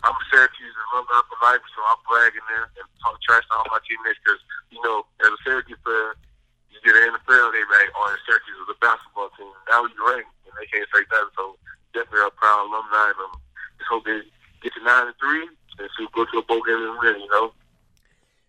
I'm 0.06 0.14
a 0.14 0.24
Syracuse 0.30 0.74
alumni 0.90 1.22
for 1.26 1.38
life, 1.42 1.62
so 1.74 1.80
I'm 1.86 2.02
bragging 2.06 2.46
there 2.46 2.70
and 2.78 2.86
talk 3.02 3.18
trash 3.22 3.46
to 3.50 3.54
all 3.58 3.70
my 3.70 3.82
teammates 3.86 4.18
because, 4.22 4.42
you 4.70 4.82
know, 4.82 5.06
as 5.22 5.30
a 5.30 5.40
Syracuse 5.42 5.78
player, 5.82 6.14
you 6.70 6.78
get 6.86 6.98
in 6.98 7.14
the 7.14 7.22
NFL, 7.22 7.54
they 7.54 7.62
like, 7.70 7.90
oh, 7.94 8.10
Syracuse 8.26 8.58
is 8.62 8.70
a 8.70 8.78
basketball 8.78 9.30
team. 9.34 9.50
Now 9.70 9.86
you 9.86 9.98
rank, 10.02 10.26
and 10.46 10.54
they 10.58 10.66
can't 10.70 10.88
say 10.90 11.02
that. 11.02 11.26
So 11.34 11.58
definitely 11.94 12.30
a 12.30 12.34
proud 12.34 12.66
alumni, 12.66 13.14
and 13.14 13.20
um, 13.26 13.34
just 13.78 13.90
hope 13.90 14.06
they 14.06 14.22
get 14.62 14.74
to 14.74 14.82
9 14.82 14.86
and 14.86 15.18
3 15.18 15.50
and 15.82 15.88
see 15.96 16.06
go 16.14 16.24
to 16.24 16.38
a 16.38 16.44
bowl 16.46 16.62
game 16.62 16.78
and 16.78 16.98
win, 17.00 17.20
you 17.20 17.30
know. 17.30 17.52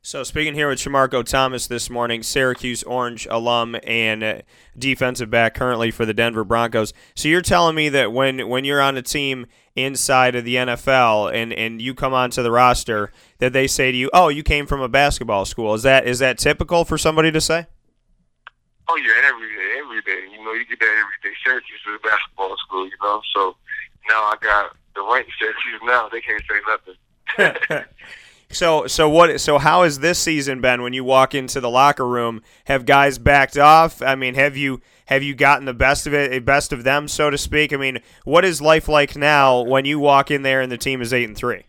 So, 0.06 0.24
speaking 0.24 0.54
here 0.54 0.68
with 0.68 0.80
Shamarko 0.80 1.24
Thomas 1.24 1.68
this 1.68 1.90
morning, 1.90 2.24
Syracuse 2.24 2.84
Orange 2.84 3.26
alum 3.32 3.78
and 3.84 4.44
defensive 4.78 5.30
back 5.30 5.54
currently 5.54 5.92
for 5.92 6.06
the 6.06 6.14
Denver 6.14 6.44
Broncos. 6.44 6.94
So, 7.16 7.30
you're 7.30 7.42
telling 7.42 7.74
me 7.74 7.88
that 7.88 8.12
when, 8.12 8.50
when 8.50 8.66
you're 8.66 8.82
on 8.82 8.98
a 8.98 9.02
team 9.02 9.46
inside 9.78 10.36
of 10.36 10.44
the 10.44 10.56
NFL 10.56 11.34
and, 11.34 11.54
and 11.54 11.82
you 11.82 11.94
come 11.96 12.14
onto 12.14 12.44
the 12.44 12.52
roster, 12.52 13.14
that 13.38 13.54
they 13.54 13.66
say 13.66 13.94
to 13.94 13.98
you, 13.98 14.10
"Oh, 14.14 14.28
you 14.28 14.44
came 14.44 14.66
from 14.66 14.82
a 14.82 14.90
basketball 14.90 15.46
school." 15.46 15.74
Is 15.74 15.84
that 15.84 16.06
is 16.06 16.20
that 16.20 16.38
typical 16.38 16.84
for 16.84 16.98
somebody 16.98 17.32
to 17.32 17.40
say? 17.40 17.66
Oh 18.90 18.98
yeah, 18.98 19.30
every 19.30 19.56
day, 19.56 19.80
every 19.80 20.02
day. 20.02 20.30
You 20.34 20.44
know, 20.44 20.52
you 20.52 20.66
get 20.66 20.82
that 20.82 20.86
every 20.86 21.32
day. 21.32 21.34
Syracuse 21.46 21.80
is 21.88 21.96
a 21.96 22.06
basketball 22.06 22.58
school, 22.58 22.86
you 22.86 22.98
know. 23.02 23.22
So 23.34 23.56
now 24.10 24.24
I 24.24 24.36
got 24.42 24.76
the 24.96 25.02
right 25.02 25.26
Syracuse. 25.40 25.80
Now 25.82 26.10
they 26.10 26.20
can't 26.20 26.44
say 26.44 26.60
nothing. 26.68 27.86
So 28.54 28.88
so 28.88 29.10
what 29.10 29.42
so 29.42 29.58
how 29.58 29.84
has 29.84 30.00
this 30.00 30.20
season 30.20 30.62
been 30.62 30.82
when 30.82 30.94
you 30.94 31.04
walk 31.04 31.34
into 31.34 31.60
the 31.60 31.70
locker 31.70 32.08
room? 32.08 32.42
Have 32.66 32.86
guys 32.86 33.18
backed 33.18 33.58
off? 33.58 34.02
I 34.02 34.16
mean, 34.16 34.36
have 34.36 34.56
you 34.56 34.82
have 35.08 35.24
you 35.24 35.36
gotten 35.36 35.66
the 35.66 35.74
best 35.74 36.08
of 36.08 36.14
it, 36.14 36.32
eh, 36.32 36.40
best 36.40 36.72
of 36.72 36.84
them, 36.84 37.08
so 37.08 37.30
to 37.30 37.38
speak? 37.38 37.74
I 37.74 37.78
mean, 37.78 38.00
what 38.24 38.46
is 38.46 38.62
life 38.62 38.88
like 38.88 39.16
now 39.16 39.62
when 39.62 39.86
you 39.86 40.00
walk 40.00 40.32
in 40.32 40.44
there 40.44 40.62
and 40.62 40.72
the 40.72 40.78
team 40.78 41.02
is 41.02 41.14
eight 41.14 41.28
and 41.28 41.38
three? 41.38 41.64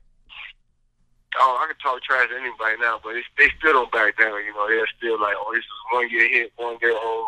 Oh, 1.36 1.58
I 1.60 1.66
can 1.66 1.76
talk 1.82 2.00
trash 2.02 2.28
to 2.28 2.36
anybody 2.36 2.78
now, 2.80 3.00
but 3.02 3.14
they, 3.36 3.48
still 3.58 3.72
don't 3.72 3.90
back 3.90 4.16
down. 4.16 4.38
You 4.44 4.54
know, 4.54 4.68
they're 4.68 4.86
still 4.96 5.20
like, 5.20 5.34
oh, 5.36 5.52
this 5.52 5.64
is 5.64 5.82
one 5.92 6.08
year 6.08 6.28
hit, 6.28 6.52
one 6.56 6.78
year 6.80 6.94
old. 6.94 7.26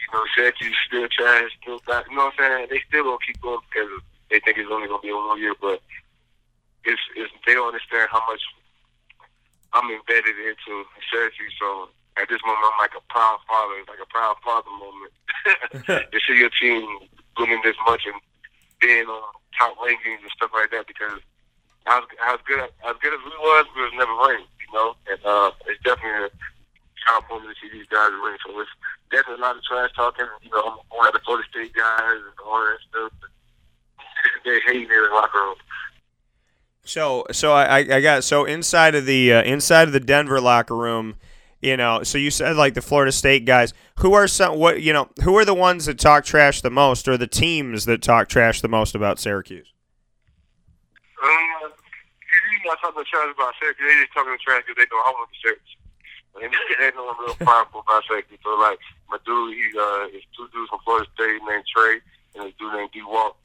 You 0.00 0.08
know, 0.12 0.24
Syracuse 0.34 0.74
still 0.88 1.06
trash, 1.06 1.50
still 1.62 1.78
back. 1.86 2.06
You 2.10 2.16
know 2.16 2.24
what 2.26 2.34
I'm 2.40 2.66
saying? 2.66 2.66
They 2.70 2.82
still 2.88 3.04
gonna 3.04 3.18
keep 3.24 3.40
going 3.40 3.60
because 3.70 3.90
they 4.30 4.40
think 4.40 4.58
it's 4.58 4.70
only 4.72 4.88
gonna 4.88 5.02
be 5.02 5.12
one 5.12 5.38
year, 5.38 5.54
but 5.60 5.80
it's, 6.84 7.00
it's 7.14 7.30
they 7.46 7.54
don't 7.54 7.68
understand 7.68 8.08
how 8.10 8.26
much 8.26 8.42
I'm 9.72 9.90
embedded 9.90 10.36
into 10.38 10.84
Syracuse. 11.12 11.54
So 11.60 11.88
at 12.16 12.28
this 12.28 12.40
moment, 12.44 12.64
I'm 12.64 12.78
like 12.80 12.96
a 12.96 13.04
proud 13.12 13.38
father. 13.46 13.74
It's 13.80 13.88
like 13.88 14.02
a 14.02 14.10
proud 14.10 14.36
father 14.44 14.72
moment 14.74 15.12
to 16.12 16.18
see 16.26 16.38
your 16.38 16.50
team 16.56 16.86
winning 17.38 17.60
this 17.62 17.76
much 17.86 18.02
and 18.06 18.16
being 18.80 19.06
on 19.06 19.22
top 19.58 19.76
rankings 19.78 20.22
and 20.22 20.32
stuff 20.34 20.50
like 20.54 20.70
that. 20.70 20.86
Because 20.86 21.20
as 21.86 22.02
as 22.26 22.38
good 22.46 22.60
as 22.60 22.96
good 23.00 23.14
as 23.14 23.22
we 23.24 23.36
was, 23.38 23.66
we 23.76 23.82
was 23.82 23.96
never 23.96 24.14
ranked. 24.14 24.50
You 24.64 24.70
know, 24.74 24.88
and 25.08 25.20
uh, 25.24 25.50
it's 25.66 25.82
definitely 25.84 26.28
a 26.28 26.30
proud 27.06 27.24
moment 27.30 27.56
to 27.56 27.56
see 27.60 27.72
these 27.72 27.88
guys 27.88 28.12
win. 28.20 28.36
So 28.44 28.52
it's 28.60 28.70
definitely 29.10 29.40
a 29.40 29.46
lot 29.46 29.56
of 29.56 29.64
trash 29.64 29.90
talking. 29.96 30.28
You 30.42 30.50
know, 30.50 30.60
I'm 30.60 30.78
one 30.92 31.08
of 31.08 31.14
the 31.14 31.24
Florida 31.24 31.46
State 31.48 31.72
guys 31.72 32.20
and 32.20 32.36
all 32.44 32.60
that 32.60 32.80
stuff. 32.88 33.12
They 34.44 34.58
hate 34.66 34.88
me 34.88 34.96
in 34.96 35.02
the 35.02 35.10
locker 35.14 35.38
room. 35.38 35.54
So 36.88 37.26
so 37.32 37.52
I, 37.52 37.80
I 37.80 38.00
got 38.00 38.24
so 38.24 38.46
inside 38.46 38.94
of 38.94 39.04
the 39.04 39.34
uh, 39.34 39.42
inside 39.42 39.88
of 39.88 39.92
the 39.92 40.00
Denver 40.00 40.40
locker 40.40 40.74
room, 40.74 41.16
you 41.60 41.76
know. 41.76 42.02
So 42.02 42.16
you 42.16 42.30
said 42.30 42.56
like 42.56 42.72
the 42.72 42.80
Florida 42.80 43.12
State 43.12 43.44
guys. 43.44 43.74
Who 43.98 44.14
are 44.14 44.26
some 44.26 44.58
what 44.58 44.80
you 44.80 44.94
know? 44.94 45.10
Who 45.22 45.36
are 45.36 45.44
the 45.44 45.52
ones 45.52 45.84
that 45.84 45.98
talk 45.98 46.24
trash 46.24 46.62
the 46.62 46.70
most, 46.70 47.06
or 47.06 47.18
the 47.18 47.26
teams 47.26 47.84
that 47.84 48.00
talk 48.00 48.30
trash 48.30 48.62
the 48.62 48.68
most 48.68 48.94
about 48.94 49.18
Syracuse? 49.18 49.70
Um, 51.22 51.68
you 51.68 52.64
not 52.64 52.80
talking 52.80 53.04
trash 53.04 53.34
about 53.36 53.52
Syracuse. 53.60 53.86
They 53.86 54.00
just 54.00 54.14
talking 54.14 54.34
trash 54.42 54.62
because 54.66 54.80
they 54.80 54.88
know 54.88 55.02
I 55.04 55.12
want 55.12 55.28
the 55.28 55.36
Syracuse. 55.44 55.76
And 56.40 56.52
they 56.80 56.90
know 56.96 57.12
I'm 57.12 57.20
real 57.20 57.34
powerful 57.44 57.84
about 57.84 58.04
Syracuse. 58.08 58.40
So 58.42 58.56
like 58.56 58.78
my 59.10 59.18
dude, 59.26 59.52
he 59.52 59.76
uh, 59.76 60.16
is 60.16 60.24
two 60.34 60.48
dudes 60.56 60.70
from 60.70 60.80
Florida 60.88 61.06
State 61.12 61.36
named 61.44 61.64
Trey 61.68 62.00
and 62.34 62.48
a 62.48 62.52
dude 62.56 62.72
named 62.72 62.96
D 62.96 63.02
Walk 63.04 63.36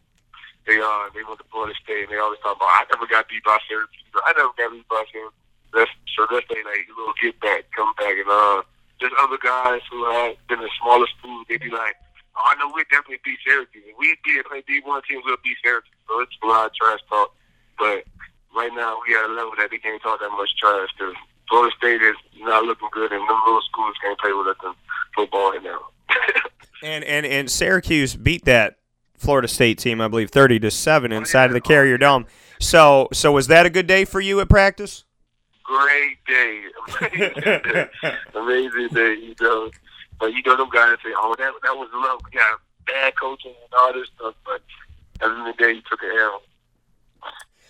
they 0.66 0.80
uh 0.80 1.12
they 1.12 1.24
went 1.24 1.40
to 1.40 1.48
Florida 1.52 1.76
State 1.84 2.08
and 2.08 2.12
they 2.12 2.20
always 2.20 2.40
talk 2.40 2.56
about 2.56 2.72
I 2.72 2.86
never 2.92 3.08
got 3.08 3.28
beat 3.28 3.44
by 3.44 3.60
Syracuse. 3.68 4.04
I 4.24 4.32
never 4.36 4.56
got 4.56 4.72
beat 4.72 4.88
by 4.88 5.04
Syracuse. 5.12 5.36
That's 5.74 5.92
so 6.16 6.28
that's 6.32 6.48
they 6.48 6.64
like 6.64 6.88
a 6.88 6.96
little 6.96 7.18
get 7.20 7.36
back, 7.42 7.68
come 7.76 7.92
back 8.00 8.16
and 8.16 8.30
uh 8.30 8.64
there's 9.02 9.16
other 9.20 9.42
guys 9.42 9.84
who 9.92 10.06
have 10.08 10.40
been 10.48 10.64
in 10.64 10.70
smaller 10.80 11.08
schools, 11.20 11.46
they 11.50 11.58
be 11.58 11.70
like, 11.70 12.00
Oh, 12.36 12.46
I 12.50 12.56
know 12.58 12.72
we 12.74 12.82
definitely 12.90 13.22
beat 13.22 13.38
Syracuse. 13.46 13.84
If 13.86 13.98
we 14.00 14.16
beat 14.26 14.46
play 14.46 14.64
D 14.66 14.82
one 14.86 15.02
team, 15.06 15.22
we'll 15.26 15.38
beat 15.44 15.58
Syracuse. 15.64 15.94
So 16.08 16.22
it's 16.22 16.34
a 16.42 16.48
lot 16.48 16.66
of 16.66 16.74
trash 16.74 17.00
talk. 17.10 17.36
But 17.78 18.06
right 18.56 18.74
now 18.74 18.98
we 19.06 19.14
at 19.14 19.30
a 19.30 19.34
level 19.34 19.54
that 19.58 19.70
they 19.70 19.78
can't 19.78 20.02
talk 20.02 20.20
that 20.20 20.32
much 20.32 20.50
trash 20.58 20.90
because 20.98 21.14
Florida 21.50 21.76
State 21.78 22.02
is 22.02 22.16
not 22.40 22.64
looking 22.64 22.90
good 22.92 23.12
and 23.12 23.22
them 23.22 23.42
little 23.46 23.62
schools 23.62 23.96
can't 24.02 24.20
play 24.20 24.34
with 24.34 24.48
us 24.48 24.58
in 24.64 24.74
football 25.16 25.52
right 25.52 25.64
now. 25.64 25.80
and 26.84 27.04
and 27.04 27.26
and 27.26 27.52
Syracuse 27.52 28.16
beat 28.16 28.46
that 28.46 28.78
Florida 29.24 29.48
State 29.48 29.78
team, 29.80 30.02
I 30.02 30.08
believe, 30.08 30.30
thirty 30.30 30.60
to 30.60 30.70
seven 30.70 31.12
inside 31.12 31.46
of 31.46 31.54
the 31.54 31.62
Carrier 31.62 31.98
Dome. 31.98 32.26
So, 32.60 33.08
so 33.12 33.32
was 33.32 33.48
that 33.48 33.66
a 33.66 33.70
good 33.70 33.88
day 33.88 34.06
for 34.06 34.20
you 34.20 34.40
at 34.40 34.50
practice? 34.50 35.06
Great 35.64 36.18
day, 36.28 36.64
amazing 37.00 37.34
day, 37.44 37.88
amazing 38.36 38.88
day. 38.94 39.14
You 39.16 39.36
know, 39.42 39.72
But 40.20 40.34
you 40.34 40.42
know, 40.46 40.58
them 40.58 40.70
guys 40.72 40.98
say, 41.04 41.12
"Oh, 41.18 41.34
that 41.38 41.54
that 41.64 41.76
was 41.76 41.90
love. 41.94 42.20
We 42.26 42.32
got 42.38 42.60
bad 42.86 43.14
coaching 43.20 43.54
and 43.64 43.74
all 43.80 43.94
this 43.94 44.10
stuff." 44.16 44.36
But 44.46 44.56
at 44.56 44.62
the 45.20 45.26
end 45.26 45.48
of 45.48 45.58
the 45.58 45.64
day, 45.64 45.74
he 45.76 45.82
took 45.90 46.04
an 46.04 46.12
L. 46.20 46.42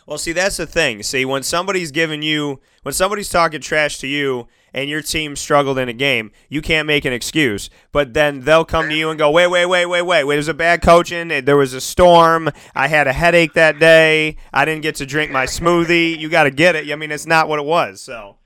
Well, 0.05 0.17
see, 0.17 0.33
that's 0.33 0.57
the 0.57 0.67
thing. 0.67 1.01
See, 1.03 1.24
when 1.24 1.43
somebody's 1.43 1.91
giving 1.91 2.22
you, 2.22 2.60
when 2.81 2.93
somebody's 2.93 3.29
talking 3.29 3.62
trash 3.62 4.00
to 4.00 4.07
you, 4.07 4.48
and 4.73 4.89
your 4.89 5.01
team 5.01 5.35
struggled 5.35 5.77
in 5.77 5.89
a 5.89 5.93
game, 5.93 6.31
you 6.49 6.61
can't 6.61 6.87
make 6.87 7.05
an 7.05 7.13
excuse. 7.13 7.69
But 7.91 8.13
then 8.13 8.41
they'll 8.41 8.65
come 8.65 8.89
to 8.89 8.95
you 8.95 9.09
and 9.09 9.19
go, 9.19 9.29
wait, 9.29 9.47
wait, 9.47 9.65
wait, 9.65 9.85
wait, 9.85 10.01
wait. 10.01 10.23
There 10.23 10.37
was 10.37 10.47
a 10.47 10.53
bad 10.53 10.81
coaching. 10.81 11.27
There 11.27 11.57
was 11.57 11.73
a 11.73 11.81
storm. 11.81 12.49
I 12.73 12.87
had 12.87 13.07
a 13.07 13.13
headache 13.13 13.53
that 13.53 13.79
day. 13.79 14.37
I 14.51 14.65
didn't 14.65 14.81
get 14.81 14.95
to 14.95 15.05
drink 15.05 15.31
my 15.31 15.45
smoothie. 15.45 16.17
You 16.17 16.29
got 16.29 16.43
to 16.43 16.51
get 16.51 16.75
it. 16.75 16.91
I 16.91 16.95
mean, 16.95 17.11
it's 17.11 17.27
not 17.27 17.47
what 17.47 17.59
it 17.59 17.65
was. 17.65 18.01
So. 18.01 18.37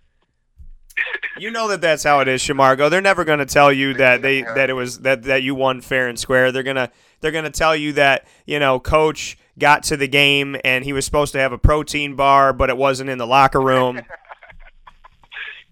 You 1.38 1.52
know 1.52 1.68
that 1.68 1.82
that's 1.82 2.04
how 2.04 2.20
it 2.22 2.28
is, 2.28 2.42
Shamarko. 2.42 2.90
They're 2.90 3.02
never 3.02 3.24
going 3.24 3.38
to 3.40 3.46
tell 3.46 3.72
you 3.72 3.94
that 3.96 4.24
they 4.24 4.42
that 4.42 4.72
it 4.72 4.74
was 4.74 5.00
that 5.00 5.24
that 5.24 5.44
you 5.44 5.54
won 5.54 5.82
fair 5.82 6.08
and 6.08 6.18
square. 6.18 6.52
They're 6.52 6.64
gonna 6.64 6.90
they're 7.22 7.32
gonna 7.32 7.52
tell 7.52 7.76
you 7.76 7.94
that 7.94 8.28
you 8.48 8.58
know 8.58 8.80
coach 8.80 9.38
got 9.60 9.84
to 9.84 9.98
the 9.98 10.08
game 10.08 10.56
and 10.64 10.84
he 10.84 10.94
was 10.94 11.06
supposed 11.06 11.34
to 11.34 11.40
have 11.40 11.52
a 11.52 11.58
protein 11.58 12.16
bar, 12.16 12.54
but 12.54 12.70
it 12.70 12.78
wasn't 12.78 13.10
in 13.10 13.18
the 13.18 13.28
locker 13.28 13.62
room. 13.62 14.02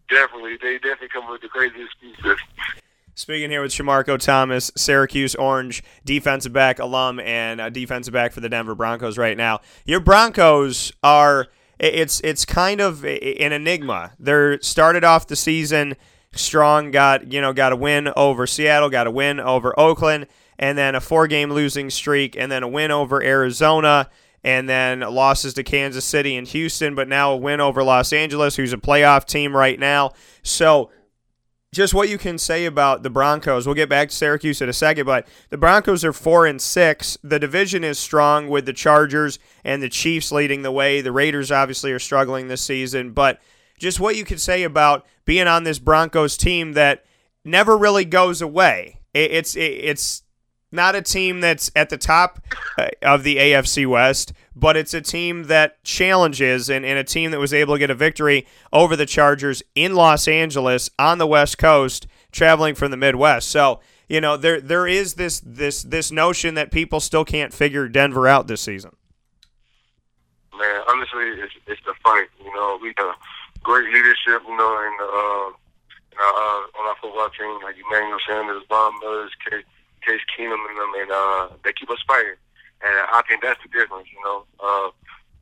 Definitely, 0.10 0.58
they 0.62 0.76
definitely 0.76 1.10
come 1.10 1.30
with 1.30 1.42
the 1.42 1.48
craziest 1.48 1.94
excuses. 2.02 2.40
Speaking 3.18 3.50
here 3.50 3.62
with 3.62 3.72
Shamarko 3.72 4.20
Thomas, 4.20 4.72
Syracuse 4.76 5.36
Orange 5.36 5.84
defensive 6.04 6.52
back 6.52 6.80
alum 6.80 7.22
and 7.22 7.62
a 7.62 7.72
defensive 7.72 8.14
back 8.14 8.34
for 8.34 8.42
the 8.42 8.50
Denver 8.50 8.76
Broncos 8.76 9.18
right 9.18 9.38
now. 9.38 9.62
Your 9.86 10.02
Broncos 10.02 10.92
are 11.02 11.48
it's 11.80 12.20
it's 12.22 12.44
kind 12.44 12.82
of 12.82 13.06
an 13.06 13.54
enigma. 13.54 14.12
They're 14.20 14.62
started 14.62 15.04
off 15.04 15.28
the 15.28 15.36
season 15.36 15.96
strong, 16.34 16.92
got 16.92 17.32
you 17.32 17.42
know 17.42 17.54
got 17.54 17.72
a 17.72 17.76
win 17.76 18.12
over 18.16 18.46
Seattle, 18.46 18.90
got 18.90 19.08
a 19.08 19.12
win 19.12 19.40
over 19.40 19.78
Oakland, 19.80 20.28
and 20.60 20.78
then 20.78 20.96
a 20.96 21.02
four 21.02 21.28
game 21.28 21.52
losing 21.52 21.90
streak, 21.90 22.36
and 22.36 22.52
then 22.52 22.64
a 22.64 22.68
win 22.68 22.92
over 22.92 23.24
Arizona, 23.24 24.10
and 24.46 24.70
then 24.70 25.00
losses 25.00 25.56
to 25.56 25.64
Kansas 25.64 26.06
City 26.06 26.38
and 26.38 26.48
Houston, 26.48 26.94
but 26.94 27.08
now 27.08 27.32
a 27.32 27.36
win 27.36 27.60
over 27.60 27.84
Los 27.84 28.14
Angeles, 28.14 28.56
who's 28.56 28.74
a 28.74 28.78
playoff 28.78 29.26
team 29.26 29.58
right 29.58 29.80
now. 29.80 30.12
So 30.44 30.92
just 31.74 31.96
what 31.96 32.10
you 32.10 32.20
can 32.20 32.38
say 32.38 32.66
about 32.66 33.02
the 33.02 33.10
Broncos. 33.10 33.66
We'll 33.66 33.74
get 33.74 33.90
back 33.90 34.10
to 34.10 34.16
Syracuse 34.16 34.62
in 34.62 34.70
a 34.70 34.74
second, 34.74 35.08
but 35.08 35.28
the 35.50 35.58
Broncos 35.58 36.06
are 36.06 36.14
four 36.14 36.46
and 36.46 36.62
six. 36.62 37.18
The 37.24 37.40
division 37.40 37.84
is 37.84 37.98
strong 37.98 38.48
with 38.48 38.68
the 38.68 38.72
Chargers 38.72 39.40
and 39.64 39.82
the 39.82 39.90
Chiefs 39.90 40.32
leading 40.32 40.62
the 40.62 40.72
way. 40.72 41.02
The 41.02 41.12
Raiders 41.12 41.52
obviously 41.52 41.92
are 41.92 41.98
struggling 41.98 42.48
this 42.48 42.62
season, 42.62 43.14
but 43.14 43.42
just 43.80 44.00
what 44.00 44.16
you 44.16 44.24
could 44.24 44.40
say 44.40 44.62
about 44.62 45.08
being 45.26 45.48
on 45.48 45.64
this 45.64 45.80
Broncos 45.80 46.38
team 46.38 46.74
that 46.74 47.04
never 47.44 47.76
really 47.76 48.06
goes 48.06 48.44
away. 48.44 49.00
It's 49.16 49.56
it's 49.56 50.22
not 50.72 50.96
a 50.96 51.02
team 51.02 51.40
that's 51.40 51.72
at 51.76 51.90
the 51.90 51.98
top 51.98 52.40
uh, 52.78 52.88
of 53.02 53.24
the 53.24 53.38
AFC 53.38 53.88
West, 53.88 54.34
but 54.56 54.78
it's 54.78 54.94
a 54.94 55.02
team 55.02 55.44
that 55.44 55.84
challenges 55.84 56.70
and, 56.70 56.86
and 56.86 56.98
a 56.98 57.04
team 57.04 57.32
that 57.32 57.40
was 57.40 57.54
able 57.54 57.76
to 57.76 57.80
get 57.80 57.90
a 57.90 57.96
victory 57.96 58.46
over 58.72 58.96
the 58.96 59.06
Chargers 59.06 59.64
in 59.76 59.96
Los 59.96 60.28
Angeles 60.28 60.90
on 60.98 61.18
the 61.18 61.28
West 61.28 61.58
Coast, 61.58 62.08
traveling 62.32 62.76
from 62.76 62.92
the 62.92 62.98
Midwest. 62.98 63.50
So, 63.50 63.80
you 64.08 64.22
know, 64.22 64.38
there 64.38 64.62
there 64.62 64.88
is 64.88 65.16
this 65.16 65.40
this 65.40 65.84
this 65.84 66.12
notion 66.12 66.56
that 66.56 66.72
people 66.72 67.00
still 67.00 67.26
can't 67.26 67.54
figure 67.54 67.88
Denver 67.88 68.28
out 68.28 68.48
this 68.48 68.62
season. 68.62 68.96
Man, 70.58 70.82
honestly, 70.88 71.42
it's, 71.42 71.54
it's 71.68 71.82
the 71.86 71.94
fight. 72.04 72.28
You 72.44 72.54
know, 72.54 72.80
we 72.82 72.94
got 72.94 73.18
great 73.64 73.92
leadership. 73.94 74.42
You 74.48 74.56
know, 74.56 74.80
in 74.80 74.94
uh, 75.02 75.58
in 76.12 76.20
our, 76.20 76.34
uh, 76.34 76.80
on 76.80 76.88
our 76.88 76.96
football 77.02 77.30
team, 77.30 77.60
like 77.64 77.76
Emmanuel 77.76 78.20
Sanders, 78.28 78.64
Bob 78.70 78.94
Mills, 79.02 79.32
Case, 79.50 79.66
Case 80.06 80.22
Keenum, 80.30 80.62
and 80.62 80.78
them, 80.78 80.94
and 81.02 81.12
uh, 81.12 81.50
they 81.66 81.74
keep 81.74 81.90
us 81.90 82.04
fighting. 82.08 82.38
And 82.86 82.94
I 83.10 83.26
think 83.28 83.42
that's 83.42 83.60
the 83.66 83.72
difference, 83.74 84.08
you 84.14 84.22
know. 84.22 84.46
Uh, 84.62 84.90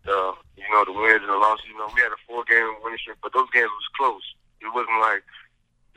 the 0.04 0.36
you 0.60 0.68
know 0.72 0.84
the 0.84 0.96
wins 0.96 1.24
and 1.24 1.32
the 1.32 1.40
losses. 1.40 1.68
You 1.68 1.80
know, 1.80 1.88
we 1.96 2.04
had 2.04 2.12
a 2.12 2.20
four 2.28 2.44
game 2.44 2.76
winning 2.84 3.00
streak, 3.00 3.20
but 3.24 3.32
those 3.32 3.52
games 3.52 3.72
was 3.72 3.90
close. 3.96 4.26
It 4.60 4.72
wasn't 4.72 5.00
like 5.00 5.24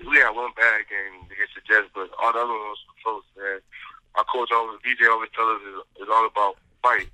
we 0.04 0.18
had 0.18 0.34
one 0.34 0.54
bad 0.54 0.86
game 0.90 1.26
against 1.30 1.54
the 1.56 1.62
Jets, 1.66 1.90
but 1.94 2.10
all 2.20 2.34
the 2.34 2.42
other 2.42 2.54
ones 2.54 2.82
were 2.86 3.00
close. 3.02 3.26
And 3.38 3.62
our 4.14 4.26
coach 4.28 4.52
always, 4.52 4.78
VJ 4.84 5.08
always 5.08 5.32
tells 5.32 5.58
us 5.62 5.82
is 6.02 6.10
all 6.10 6.26
about 6.26 6.60
fight. 6.82 7.08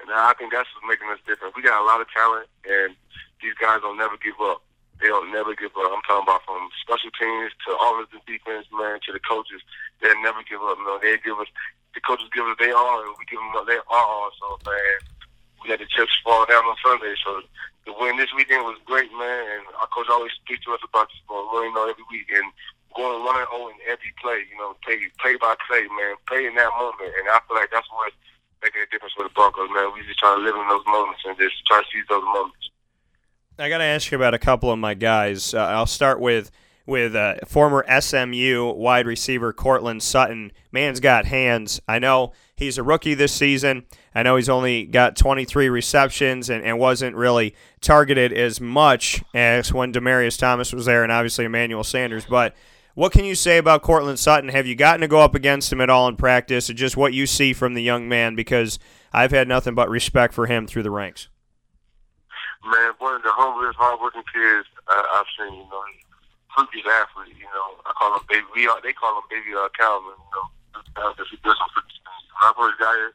And 0.00 0.08
I 0.08 0.32
think 0.40 0.52
that's 0.52 0.68
what's 0.72 0.88
making 0.88 1.12
us 1.12 1.20
different. 1.28 1.52
We 1.52 1.60
got 1.60 1.82
a 1.82 1.84
lot 1.84 2.00
of 2.00 2.08
talent, 2.08 2.48
and 2.64 2.96
these 3.44 3.56
guys 3.60 3.84
don't 3.84 4.00
never 4.00 4.16
give 4.16 4.38
up. 4.40 4.64
They 5.00 5.08
don't 5.08 5.32
never 5.32 5.52
give 5.56 5.72
up. 5.76 5.92
I'm 5.92 6.04
talking 6.04 6.24
about 6.24 6.44
from 6.44 6.68
special 6.80 7.12
teams 7.16 7.52
to 7.68 7.76
offensive 7.76 8.24
defense, 8.24 8.68
man, 8.72 9.00
to 9.04 9.12
the 9.12 9.20
coaches. 9.20 9.60
They'll 10.00 10.22
never 10.22 10.42
give 10.48 10.60
up. 10.64 10.78
You 10.80 10.84
know, 10.84 10.98
they 11.00 11.16
give 11.22 11.38
us 11.38 11.48
the 11.94 12.00
coaches 12.00 12.30
give 12.32 12.46
us 12.46 12.56
their 12.58 12.76
all, 12.76 13.02
and 13.02 13.14
we 13.18 13.26
give 13.26 13.40
them 13.40 13.52
their 13.66 13.82
all. 13.90 14.30
So, 14.38 14.58
man, 14.64 14.98
we 15.62 15.70
let 15.70 15.80
the 15.80 15.90
chips 15.90 16.14
fall 16.22 16.46
down 16.46 16.64
on 16.64 16.76
Sunday. 16.84 17.14
So 17.24 17.42
the 17.86 17.92
win 17.98 18.16
this 18.16 18.32
weekend 18.36 18.62
was 18.62 18.78
great, 18.86 19.10
man. 19.12 19.58
And 19.58 19.62
our 19.80 19.90
coach 19.90 20.06
always 20.08 20.32
speaks 20.38 20.64
to 20.64 20.72
us 20.72 20.84
about 20.86 21.08
this, 21.10 21.22
ball, 21.26 21.50
you 21.64 21.74
know, 21.74 21.90
every 21.90 22.06
week. 22.10 22.30
And 22.30 22.46
going 22.94 23.24
one 23.24 23.38
and 23.38 23.48
zero 23.50 23.68
in 23.68 23.78
every 23.86 24.12
play, 24.22 24.46
you 24.50 24.58
know, 24.58 24.76
play 24.82 24.98
play 25.18 25.36
by 25.36 25.54
play, 25.66 25.86
man, 25.90 26.14
play 26.26 26.46
in 26.46 26.54
that 26.54 26.70
moment. 26.78 27.10
And 27.18 27.26
I 27.28 27.40
feel 27.46 27.58
like 27.58 27.70
that's 27.70 27.86
what's 27.90 28.16
making 28.62 28.82
a 28.82 28.88
difference 28.90 29.14
for 29.14 29.24
the 29.24 29.34
Broncos, 29.34 29.70
man. 29.72 29.92
We 29.94 30.06
just 30.06 30.18
try 30.18 30.34
to 30.34 30.42
live 30.42 30.54
in 30.54 30.66
those 30.68 30.86
moments 30.86 31.22
and 31.26 31.36
just 31.38 31.54
try 31.66 31.80
to 31.82 31.86
seize 31.92 32.06
those 32.08 32.24
moments. 32.24 32.70
I 33.58 33.68
got 33.68 33.78
to 33.78 33.84
ask 33.84 34.10
you 34.10 34.16
about 34.16 34.32
a 34.32 34.38
couple 34.38 34.72
of 34.72 34.78
my 34.78 34.94
guys. 34.94 35.52
Uh, 35.52 35.60
I'll 35.60 35.86
start 35.86 36.18
with 36.18 36.50
with 36.86 37.14
uh, 37.14 37.36
former 37.46 37.84
SMU 38.00 38.72
wide 38.72 39.06
receiver 39.06 39.52
Courtland 39.52 40.02
Sutton. 40.02 40.52
Man's 40.72 41.00
got 41.00 41.26
hands. 41.26 41.80
I 41.86 41.98
know 41.98 42.32
he's 42.56 42.78
a 42.78 42.82
rookie 42.82 43.14
this 43.14 43.32
season. 43.32 43.84
I 44.14 44.22
know 44.22 44.36
he's 44.36 44.48
only 44.48 44.84
got 44.84 45.16
23 45.16 45.68
receptions 45.68 46.50
and, 46.50 46.64
and 46.64 46.78
wasn't 46.78 47.16
really 47.16 47.54
targeted 47.80 48.32
as 48.32 48.60
much 48.60 49.22
as 49.34 49.72
when 49.72 49.92
Demaryius 49.92 50.38
Thomas 50.38 50.72
was 50.72 50.86
there 50.86 51.02
and 51.02 51.12
obviously 51.12 51.44
Emmanuel 51.44 51.84
Sanders. 51.84 52.24
But 52.28 52.54
what 52.94 53.12
can 53.12 53.24
you 53.24 53.34
say 53.34 53.58
about 53.58 53.82
Courtland 53.82 54.18
Sutton? 54.18 54.48
Have 54.50 54.66
you 54.66 54.74
gotten 54.74 55.00
to 55.00 55.08
go 55.08 55.20
up 55.20 55.34
against 55.34 55.72
him 55.72 55.80
at 55.80 55.90
all 55.90 56.08
in 56.08 56.16
practice, 56.16 56.68
or 56.68 56.74
just 56.74 56.96
what 56.96 57.12
you 57.14 57.26
see 57.26 57.52
from 57.52 57.74
the 57.74 57.82
young 57.82 58.08
man? 58.08 58.34
Because 58.34 58.78
I've 59.12 59.30
had 59.30 59.48
nothing 59.48 59.74
but 59.74 59.88
respect 59.88 60.34
for 60.34 60.46
him 60.46 60.66
through 60.66 60.82
the 60.82 60.90
ranks. 60.90 61.28
Man, 62.64 62.92
one 62.98 63.14
of 63.14 63.22
the 63.22 63.32
humblest, 63.32 63.78
hardworking 63.78 64.22
kids 64.34 64.66
I've 64.88 65.24
seen. 65.38 65.54
You 65.54 65.64
know, 65.70 65.82
freakish 66.54 66.86
athlete. 66.86 67.36
You 67.38 67.50
know, 67.50 67.78
I 67.86 67.92
call 67.96 68.14
him 68.16 68.24
baby. 68.28 68.46
We 68.54 68.66
are, 68.68 68.80
they 68.82 68.92
call 68.92 69.18
him 69.18 69.26
baby 69.30 69.54
uh, 69.54 69.70
Calvin. 69.76 70.14
You 70.14 70.30
know, 70.34 70.46
because 70.94 71.28
he 71.30 71.38
does 71.42 71.58
some 71.58 71.70
freaky 71.74 71.98
things. 72.02 72.24
When 72.34 72.44
I 72.46 72.52
first 72.54 72.76
got 72.78 72.94
here, 72.96 73.14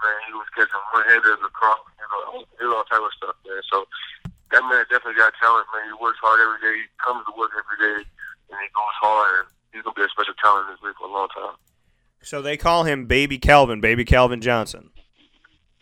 man, 0.00 0.18
he 0.28 0.32
was 0.34 0.48
catching 0.54 0.84
one 0.92 1.06
headers 1.06 1.42
across. 1.42 1.80
You 1.96 2.06
know, 2.10 2.44
he 2.58 2.64
all 2.66 2.86
type 2.86 3.02
of 3.02 3.14
stuff, 3.16 3.36
man. 3.46 3.62
So 3.70 3.86
that 4.50 4.62
man 4.66 4.86
definitely 4.90 5.18
got 5.18 5.34
talent, 5.40 5.66
man. 5.74 5.90
He 5.90 5.96
works 5.98 6.20
hard 6.22 6.38
every 6.38 6.60
day. 6.62 6.84
He 6.84 6.88
comes 7.02 7.24
to 7.26 7.32
work 7.34 7.54
every 7.56 7.78
day, 7.80 8.06
and 8.50 8.56
he 8.58 8.68
goes 8.70 8.96
hard. 9.02 9.46
And 9.46 9.48
he's 9.74 9.82
gonna 9.82 9.98
be 9.98 10.06
a 10.06 10.12
special 10.12 10.34
talent 10.38 10.70
in 10.70 10.78
this 10.78 10.82
league 10.82 10.98
for 10.98 11.08
a 11.08 11.12
long 11.12 11.30
time. 11.34 11.58
So 12.24 12.40
they 12.40 12.56
call 12.56 12.84
him 12.84 13.04
Baby 13.04 13.36
Calvin, 13.36 13.80
Baby 13.80 14.04
Calvin 14.04 14.40
Johnson. 14.40 14.90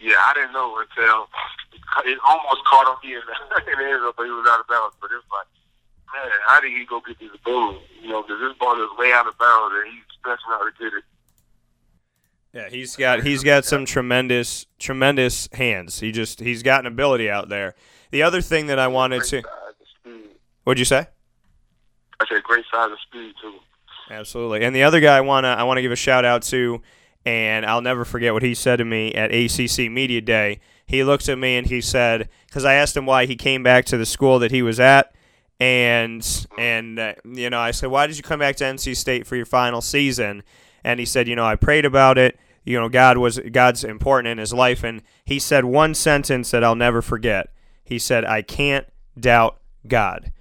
Yeah, 0.03 0.19
I 0.19 0.35
didn't 0.35 0.53
know 0.53 0.75
until 0.75 1.31
it 2.03 2.19
almost 2.27 2.65
caught 2.67 2.91
him 2.91 2.99
in 3.07 3.23
the, 3.23 3.37
in 3.71 3.79
the 3.79 3.87
end, 3.87 4.03
but 4.17 4.27
he 4.27 4.33
was 4.35 4.47
out 4.51 4.59
of 4.59 4.67
bounds. 4.67 4.97
But 4.99 5.15
it's 5.15 5.23
like 5.31 5.47
man, 6.13 6.31
how 6.47 6.61
did 6.61 6.73
he 6.73 6.85
go 6.85 7.01
get 7.01 7.19
this 7.19 7.31
ball? 7.45 7.77
You 8.01 8.09
know, 8.09 8.23
because 8.23 8.41
this 8.41 8.57
ball 8.59 8.75
is 8.83 8.89
way 8.99 9.13
out 9.13 9.27
of 9.27 9.37
bounds, 9.39 9.75
and 9.77 9.93
he's 9.93 10.03
stretching 10.19 10.45
out 10.51 10.65
to 10.65 10.85
get 10.85 10.97
it. 10.99 11.05
Yeah, 12.53 12.69
he's 12.69 12.97
got 12.97 13.23
he's 13.23 13.43
got 13.43 13.65
some 13.65 13.87
tremendous 13.87 14.67
tremendous 14.79 15.49
hands. 15.55 16.01
He 16.01 16.13
just 16.13 16.41
he's 16.41 16.63
got 16.63 16.81
an 16.81 16.87
ability 16.87 17.31
out 17.31 17.49
there. 17.49 17.75
The 18.11 18.23
other 18.23 18.43
thing 18.43 18.67
that 18.67 18.79
I 18.79 18.89
wanted 18.89 19.25
to, 19.25 19.43
what'd 20.65 20.79
you 20.79 20.85
say? 20.85 21.07
I 22.21 22.27
said 22.29 22.43
great 22.43 22.65
size 22.71 22.91
and 22.91 22.99
speed 23.09 23.35
too. 23.41 23.55
Absolutely. 24.11 24.65
And 24.65 24.77
the 24.77 24.83
other 24.83 25.01
guy 25.01 25.17
I 25.17 25.23
wanna 25.23 25.49
I 25.49 25.63
want 25.63 25.79
to 25.79 25.83
give 25.83 25.93
a 25.93 25.97
shout 25.97 26.27
out 26.27 26.43
to, 26.45 26.83
and 27.25 27.65
I'll 27.65 27.81
never 27.81 28.05
forget 28.05 28.35
what 28.35 28.43
he 28.43 28.55
said 28.55 28.77
to 28.77 28.85
me 28.85 29.15
at 29.15 29.33
ACC 29.33 29.91
Media 29.91 30.21
Day. 30.21 30.61
He 30.85 31.05
looked 31.05 31.31
at 31.31 31.39
me 31.39 31.57
and 31.57 31.67
he 31.67 31.81
said, 31.81 32.29
because 32.47 32.67
I 32.67 32.75
asked 32.75 32.95
him 32.95 33.07
why 33.07 33.25
he 33.25 33.35
came 33.35 33.63
back 33.63 33.87
to 33.87 33.97
the 33.97 34.05
school 34.05 34.39
that 34.41 34.51
he 34.51 34.61
was 34.61 34.79
at, 34.79 35.15
and 35.63 36.47
and 36.59 36.99
uh, 36.99 37.15
you 37.25 37.49
know 37.49 37.61
I 37.61 37.71
said, 37.71 37.91
why 37.91 38.09
did 38.09 38.17
you 38.17 38.25
come 38.25 38.41
back 38.41 38.57
to 38.57 38.65
NC 38.65 38.97
State 38.97 39.29
for 39.29 39.37
your 39.37 39.47
final 39.47 39.81
season? 39.81 40.43
And 40.83 40.99
he 40.99 41.07
said, 41.07 41.29
you 41.29 41.37
know, 41.37 41.45
I 41.45 41.55
prayed 41.55 41.85
about 41.85 42.19
it. 42.19 42.37
You 42.65 42.81
know, 42.81 42.89
God 42.89 43.19
was 43.19 43.39
God's 43.39 43.85
important 43.85 44.33
in 44.33 44.39
his 44.39 44.53
life, 44.53 44.83
and 44.83 45.03
he 45.25 45.39
said 45.39 45.65
one 45.65 45.95
sentence 45.95 46.51
that 46.51 46.65
I'll 46.65 46.75
never 46.75 47.01
forget. 47.01 47.49
He 47.85 47.99
said, 47.99 48.25
"I 48.25 48.43
can't 48.43 48.87
doubt 49.19 49.61
God," 49.87 50.33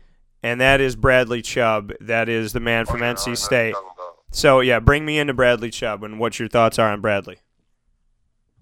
and 0.41 0.59
that 0.61 0.81
is 0.81 0.95
Bradley 0.95 1.41
Chubb. 1.41 1.93
That 1.99 2.29
is 2.29 2.53
the 2.53 2.59
man 2.59 2.85
from 2.85 3.01
NC 3.01 3.37
State. 3.37 3.75
So 4.31 4.59
yeah, 4.59 4.79
bring 4.79 5.03
me 5.05 5.17
into 5.17 5.33
Bradley 5.33 5.71
Chubb, 5.71 6.03
and 6.03 6.19
what 6.19 6.39
your 6.39 6.47
thoughts 6.47 6.77
are 6.77 6.91
on 6.91 7.01
Bradley. 7.01 7.37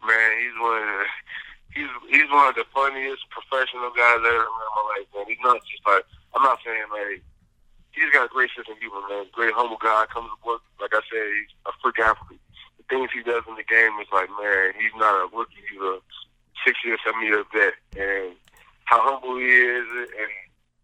Man, 0.06 0.32
he's 0.40 0.62
one. 0.62 0.82
Of 0.82 0.88
the, 0.88 1.06
he's 1.76 2.22
he's 2.22 2.32
one 2.32 2.48
of 2.48 2.56
the 2.56 2.66
funniest 2.74 3.24
professional 3.30 3.90
guys 3.92 4.20
I 4.24 4.28
ever 4.28 4.40
met 4.40 4.68
in 4.68 4.74
my 4.76 4.84
life. 4.96 5.08
Man, 5.16 5.26
he's 5.28 5.44
not 5.44 5.60
just 5.70 5.86
like 5.86 6.06
I'm 6.36 6.44
not 6.44 6.60
saying 6.64 6.90
like 6.92 7.24
he's 7.92 8.12
got 8.14 8.30
a 8.30 8.34
great 8.34 8.50
sense 8.56 8.70
of 8.70 8.78
humor, 8.78 9.02
man. 9.10 9.26
Great 9.34 9.54
humble 9.54 9.82
guy. 9.82 10.06
Comes 10.14 10.30
to 10.30 10.40
work, 10.46 10.62
like 10.80 10.94
I 10.94 11.02
said, 11.10 11.26
he's 11.34 11.54
a 11.66 11.74
freak 11.82 12.00
athlete. 12.00 12.42
The 12.78 12.86
things 12.88 13.10
he 13.14 13.22
does 13.26 13.44
in 13.48 13.58
the 13.58 13.68
game 13.68 13.98
is 14.02 14.10
like, 14.14 14.30
man, 14.38 14.78
he's 14.78 14.94
not 14.96 15.18
a 15.18 15.28
rookie. 15.30 15.62
He's 15.68 15.82
a 15.82 16.00
six 16.66 16.80
year, 16.86 16.98
seven 17.04 17.22
year 17.24 17.44
vet, 17.54 17.76
and 17.98 18.36
how 18.86 19.02
humble 19.02 19.38
he 19.38 19.50
is, 19.50 19.86
and 19.90 20.32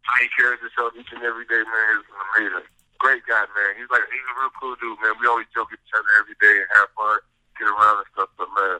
how 0.05 0.17
he 0.21 0.29
carries 0.38 0.62
himself 0.62 0.93
each 0.93 1.10
and 1.13 1.25
every 1.25 1.45
day, 1.49 1.62
man, 1.62 1.86
is 1.97 2.05
amazing. 2.13 2.67
Great 3.01 3.25
guy, 3.27 3.43
man. 3.53 3.71
He's 3.77 3.89
like 3.91 4.05
he's 4.10 4.27
a 4.29 4.36
real 4.39 4.53
cool 4.55 4.75
dude, 4.79 4.97
man. 5.01 5.17
We 5.19 5.27
always 5.27 5.49
joke 5.53 5.69
with 5.69 5.84
each 5.84 5.95
other 5.95 6.10
every 6.17 6.38
day 6.39 6.63
and 6.63 6.69
have 6.79 6.89
fun, 6.95 7.19
get 7.60 7.69
around 7.69 8.01
and 8.01 8.10
stuff. 8.13 8.31
But 8.39 8.49
man, 8.55 8.79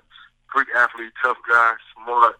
freak 0.49 0.71
athlete, 0.73 1.13
tough 1.19 1.38
guy, 1.43 1.75
smart, 1.93 2.39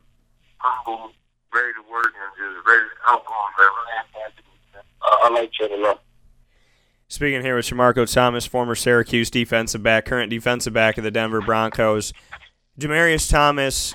humble, 0.63 1.11
ready 1.56 1.74
to 1.74 1.91
work, 1.91 2.12
and 2.12 2.32
just 2.38 2.68
ready 2.68 2.84
to 2.84 3.12
outgoing, 3.12 3.54
man. 3.58 4.32
I, 5.02 5.30
like 5.30 5.52
a 5.72 5.76
lot. 5.78 6.02
Speaking 7.08 7.41
here 7.41 7.56
with 7.56 7.65
Shamarko 7.65 8.12
Thomas, 8.12 8.46
former 8.46 8.76
Syracuse 8.76 9.30
defensive 9.30 9.82
back, 9.82 10.06
current 10.06 10.30
defensive 10.30 10.74
back 10.74 10.98
of 10.98 11.04
the 11.04 11.12
Denver 11.12 11.41
Broncos. 11.41 12.12
Demaryius 12.80 13.30
Thomas, 13.30 13.94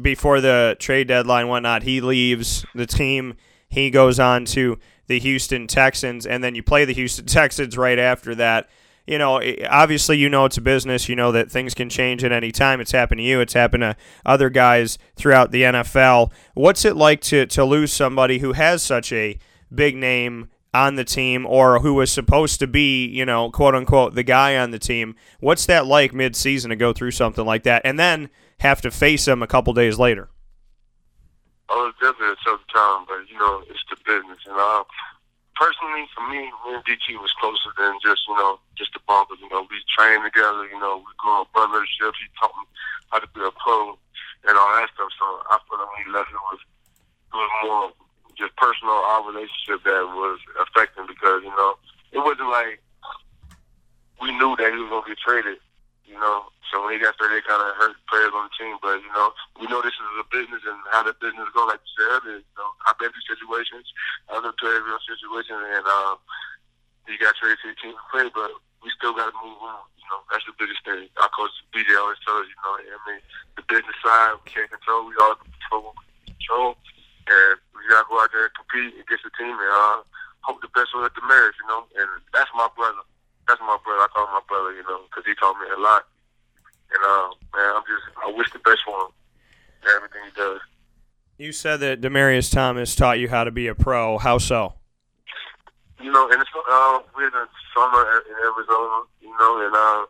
before 0.00 0.40
the 0.40 0.76
trade 0.78 1.08
deadline, 1.08 1.48
whatnot, 1.48 1.82
he 1.82 2.00
leaves 2.00 2.64
the 2.74 2.86
team. 2.86 3.34
He 3.68 3.90
goes 3.90 4.20
on 4.20 4.44
to 4.46 4.78
the 5.08 5.18
Houston 5.18 5.66
Texans, 5.66 6.26
and 6.26 6.44
then 6.44 6.54
you 6.54 6.62
play 6.62 6.84
the 6.84 6.94
Houston 6.94 7.26
Texans 7.26 7.76
right 7.76 7.98
after 7.98 8.34
that. 8.36 8.68
You 9.06 9.18
know, 9.18 9.42
obviously, 9.68 10.18
you 10.18 10.28
know 10.28 10.44
it's 10.44 10.56
a 10.56 10.60
business. 10.60 11.08
You 11.08 11.16
know 11.16 11.32
that 11.32 11.50
things 11.50 11.74
can 11.74 11.88
change 11.88 12.22
at 12.22 12.32
any 12.32 12.52
time. 12.52 12.80
It's 12.80 12.92
happened 12.92 13.18
to 13.18 13.24
you. 13.24 13.40
It's 13.40 13.54
happened 13.54 13.82
to 13.82 13.96
other 14.24 14.50
guys 14.50 14.98
throughout 15.16 15.50
the 15.50 15.62
NFL. 15.62 16.30
What's 16.54 16.84
it 16.84 16.96
like 16.96 17.20
to 17.22 17.46
to 17.46 17.64
lose 17.64 17.92
somebody 17.92 18.38
who 18.38 18.52
has 18.52 18.82
such 18.82 19.12
a 19.12 19.38
big 19.72 19.96
name 19.96 20.48
on 20.72 20.94
the 20.94 21.04
team 21.04 21.46
or 21.46 21.80
who 21.80 21.94
was 21.94 22.10
supposed 22.10 22.60
to 22.60 22.66
be, 22.66 23.06
you 23.06 23.24
know, 23.24 23.50
quote 23.50 23.74
unquote, 23.74 24.14
the 24.14 24.22
guy 24.22 24.56
on 24.56 24.70
the 24.70 24.78
team. 24.78 25.16
What's 25.40 25.66
that 25.66 25.86
like 25.86 26.14
mid 26.14 26.36
season 26.36 26.70
to 26.70 26.76
go 26.76 26.92
through 26.92 27.10
something 27.12 27.44
like 27.44 27.64
that 27.64 27.82
and 27.84 27.98
then 27.98 28.30
have 28.58 28.80
to 28.82 28.90
face 28.90 29.26
him 29.26 29.42
a 29.42 29.46
couple 29.46 29.72
days 29.72 29.98
later? 29.98 30.28
Oh, 31.68 31.88
it's 31.88 31.98
definitely 32.00 32.34
a 32.34 32.44
tough 32.44 32.60
time, 32.74 33.04
but 33.08 33.28
you 33.30 33.38
know, 33.38 33.62
it's 33.68 33.84
the 33.90 33.96
business. 34.04 34.38
And 34.46 34.56
uh, 34.56 34.84
personally, 35.60 36.08
for 36.16 36.24
me, 36.32 36.48
me 36.48 36.72
and 36.72 36.84
DT 36.88 37.20
was 37.20 37.36
closer 37.36 37.68
than 37.76 38.00
just 38.00 38.24
you 38.24 38.34
know 38.34 38.58
just 38.74 38.96
the 38.96 39.00
Broncos. 39.04 39.38
You 39.44 39.52
know, 39.52 39.68
we 39.68 39.76
trained 39.92 40.24
together. 40.24 40.64
You 40.64 40.80
know, 40.80 41.04
we 41.04 41.12
grew 41.20 41.44
up 41.44 41.52
brothership. 41.52 42.16
He 42.16 42.26
taught 42.40 42.56
me 42.56 42.64
how 43.12 43.20
to 43.20 43.28
be 43.36 43.44
a 43.44 43.52
pro 43.60 44.00
and 44.48 44.56
all 44.56 44.72
that 44.80 44.88
stuff. 44.96 45.12
So 45.20 45.26
I 45.52 45.60
feel 45.68 45.76
like 45.76 46.00
he 46.00 46.10
left, 46.10 46.32
it 46.32 46.40
was 46.48 46.60
it 46.64 47.36
was 47.36 47.52
more 47.62 47.86
just 48.40 48.56
personal 48.56 49.04
our 49.12 49.20
relationship 49.28 49.84
that 49.84 50.08
was 50.16 50.40
affecting 50.64 51.04
because 51.04 51.44
you 51.44 51.52
know 51.52 51.76
it 52.16 52.24
wasn't 52.24 52.48
like 52.48 52.80
we 54.24 54.32
knew 54.32 54.56
that 54.56 54.72
he 54.72 54.80
was 54.80 54.88
gonna 54.88 55.06
get 55.06 55.20
traded, 55.20 55.60
you 56.10 56.18
know. 56.18 56.50
So 56.70 56.82
when 56.82 56.94
he 56.94 57.02
got 57.02 57.14
traded, 57.18 57.42
it 57.42 57.50
kind 57.50 57.62
of 57.62 57.74
hurt 57.78 57.94
players 58.10 58.34
on 58.34 58.50
the 58.50 58.54
team. 58.58 58.74
But 58.82 58.98
you 58.98 59.10
know, 59.14 59.30
we 59.58 59.70
know 59.70 59.82
this 59.82 59.94
is 59.94 60.18
a 60.18 60.26
business 60.26 60.62
and 60.66 60.78
how 60.90 61.06
the 61.06 61.14
business 61.18 61.46
goes. 61.54 61.70
Like 61.70 61.82
you 61.82 61.94
said, 61.94 62.42
you 62.42 62.54
know, 62.58 62.70
I've 62.86 62.98
been 62.98 63.14
through 63.14 63.30
situations, 63.30 63.86
other 64.30 64.54
players 64.58 64.82
in 64.82 64.98
situations, 65.06 65.62
and 65.62 65.86
um, 65.86 66.18
he 67.06 67.14
got 67.18 67.38
traded 67.38 67.62
to 67.62 67.70
the 67.70 67.78
team 67.78 67.94
to 67.94 68.04
play, 68.10 68.26
but 68.34 68.50
we 68.82 68.90
still 68.94 69.14
got 69.14 69.30
to 69.30 69.36
move 69.38 69.58
on. 69.62 69.86
You 69.98 70.06
know, 70.10 70.20
that's 70.30 70.46
the 70.46 70.54
biggest 70.58 70.82
thing. 70.82 71.06
Our 71.18 71.30
coach 71.30 71.54
VJ 71.74 71.94
always 71.98 72.18
tells 72.26 72.46
us, 72.46 72.50
you 72.50 72.58
know, 72.62 72.74
I 72.78 72.98
mean, 73.06 73.22
the 73.54 73.64
business 73.70 73.98
side 74.02 74.38
we 74.42 74.50
can't 74.50 74.70
control. 74.70 75.06
We 75.06 75.14
all 75.22 75.38
control. 75.38 75.94
control. 76.26 76.70
And 77.30 77.62
we 77.74 77.86
gotta 77.86 78.06
go 78.10 78.18
out 78.18 78.30
there 78.34 78.50
and 78.50 78.56
compete 78.58 78.98
against 78.98 79.22
the 79.22 79.32
team 79.38 79.54
and 79.54 79.70
uh, 79.70 80.02
hope 80.42 80.58
the 80.62 80.72
best 80.74 80.90
for 80.90 81.06
Demaryius, 81.06 81.58
you 81.58 81.66
know. 81.70 81.86
And 81.94 82.10
that's 82.34 82.50
my 82.54 82.66
brother. 82.74 83.06
That's 83.50 83.60
my 83.62 83.76
brother. 83.82 84.06
I 84.06 84.08
call 84.14 84.30
him 84.30 84.38
my 84.38 84.46
brother, 84.46 84.70
you 84.78 84.84
know, 84.86 85.02
because 85.10 85.26
he 85.26 85.34
taught 85.34 85.58
me 85.58 85.66
a 85.74 85.80
lot. 85.80 86.06
And 86.94 87.02
uh, 87.02 87.34
man, 87.50 87.74
I'm 87.74 87.82
just 87.82 88.06
I 88.22 88.30
wish 88.30 88.46
the 88.52 88.60
best 88.60 88.78
for 88.86 88.94
him 88.94 89.10
and 89.82 89.90
everything 89.98 90.22
he 90.22 90.30
does. 90.38 90.60
You 91.36 91.50
said 91.50 91.80
that 91.80 92.00
Demaryius 92.00 92.52
Thomas 92.52 92.94
taught 92.94 93.18
you 93.18 93.28
how 93.28 93.42
to 93.42 93.50
be 93.50 93.66
a 93.66 93.74
pro. 93.74 94.18
How 94.18 94.38
so? 94.38 94.74
You 95.98 96.12
know, 96.12 96.30
and 96.30 96.40
it's 96.40 96.50
uh, 96.54 97.00
we're 97.16 97.26
in 97.26 97.32
the 97.34 97.48
summer 97.74 98.22
in 98.22 98.38
Arizona, 98.38 99.02
you 99.20 99.34
know, 99.34 99.66
and 99.66 99.74
uh, 99.74 100.06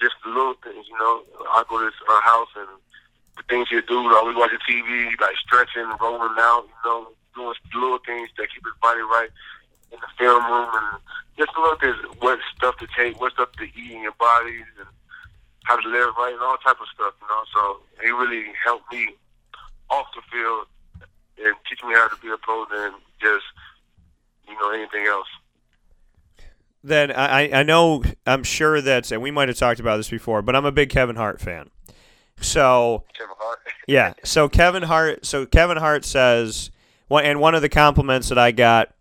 just 0.00 0.14
the 0.22 0.30
little 0.30 0.54
things, 0.62 0.86
you 0.86 0.96
know. 0.96 1.22
I 1.50 1.64
go 1.68 1.80
to 1.80 1.86
his 1.86 1.98
uh, 2.08 2.20
house 2.20 2.54
and 2.54 2.78
the 3.36 3.42
things 3.50 3.72
you 3.72 3.82
do, 3.82 4.06
like 4.06 4.22
we 4.22 4.36
watching 4.36 4.62
TV, 4.70 5.18
like 5.20 5.34
stretching, 5.42 5.90
rolling 6.00 6.38
out, 6.38 6.62
you 6.62 6.90
know, 6.90 7.08
doing 7.34 7.54
little 7.74 7.98
things 8.06 8.30
that 8.38 8.54
keep 8.54 8.62
his 8.62 8.78
body 8.80 9.00
right 9.00 9.30
in 9.92 9.98
the 10.00 10.08
film 10.18 10.44
room, 10.44 10.68
and 10.72 11.00
just 11.38 11.50
little 11.56 11.76
things, 11.78 11.96
what 12.20 12.38
stuff 12.56 12.76
to 12.78 12.86
take, 12.96 13.20
what 13.20 13.32
stuff 13.32 13.52
to 13.52 13.64
eat 13.64 13.92
in 13.92 14.02
your 14.02 14.12
bodies, 14.18 14.64
and 14.78 14.88
how 15.64 15.80
to 15.80 15.88
live 15.88 16.14
right, 16.18 16.32
and 16.32 16.42
all 16.42 16.56
type 16.58 16.80
of 16.80 16.88
stuff, 16.94 17.14
you 17.20 17.28
know. 17.28 17.42
So 17.52 17.80
he 18.02 18.10
really 18.10 18.44
helped 18.64 18.92
me 18.92 19.14
off 19.90 20.06
the 20.14 20.22
field 20.30 20.66
and 21.44 21.54
teach 21.68 21.82
me 21.84 21.94
how 21.94 22.08
to 22.08 22.16
be 22.20 22.28
a 22.30 22.36
pro 22.36 22.64
than 22.66 22.92
just 23.20 23.44
you 24.48 24.54
know 24.54 24.70
anything 24.70 25.06
else. 25.06 25.28
Then 26.82 27.12
I, 27.12 27.60
I 27.60 27.62
know 27.62 28.04
I'm 28.26 28.44
sure 28.44 28.80
that 28.82 29.10
and 29.10 29.22
we 29.22 29.30
might 29.30 29.48
have 29.48 29.56
talked 29.56 29.80
about 29.80 29.96
this 29.96 30.10
before, 30.10 30.42
but 30.42 30.54
I'm 30.54 30.66
a 30.66 30.72
big 30.72 30.90
Kevin 30.90 31.16
Hart 31.16 31.40
fan. 31.40 31.70
So 32.40 33.04
Kevin 33.16 33.34
Hart. 33.38 33.58
yeah, 33.88 34.12
so 34.22 34.48
Kevin 34.48 34.82
Hart. 34.82 35.24
So 35.24 35.46
Kevin 35.46 35.78
Hart 35.78 36.04
says, 36.04 36.70
well, 37.08 37.24
and 37.24 37.40
one 37.40 37.54
of 37.54 37.62
the 37.62 37.70
compliments 37.70 38.28
that 38.28 38.38
I 38.38 38.52
got 38.52 38.94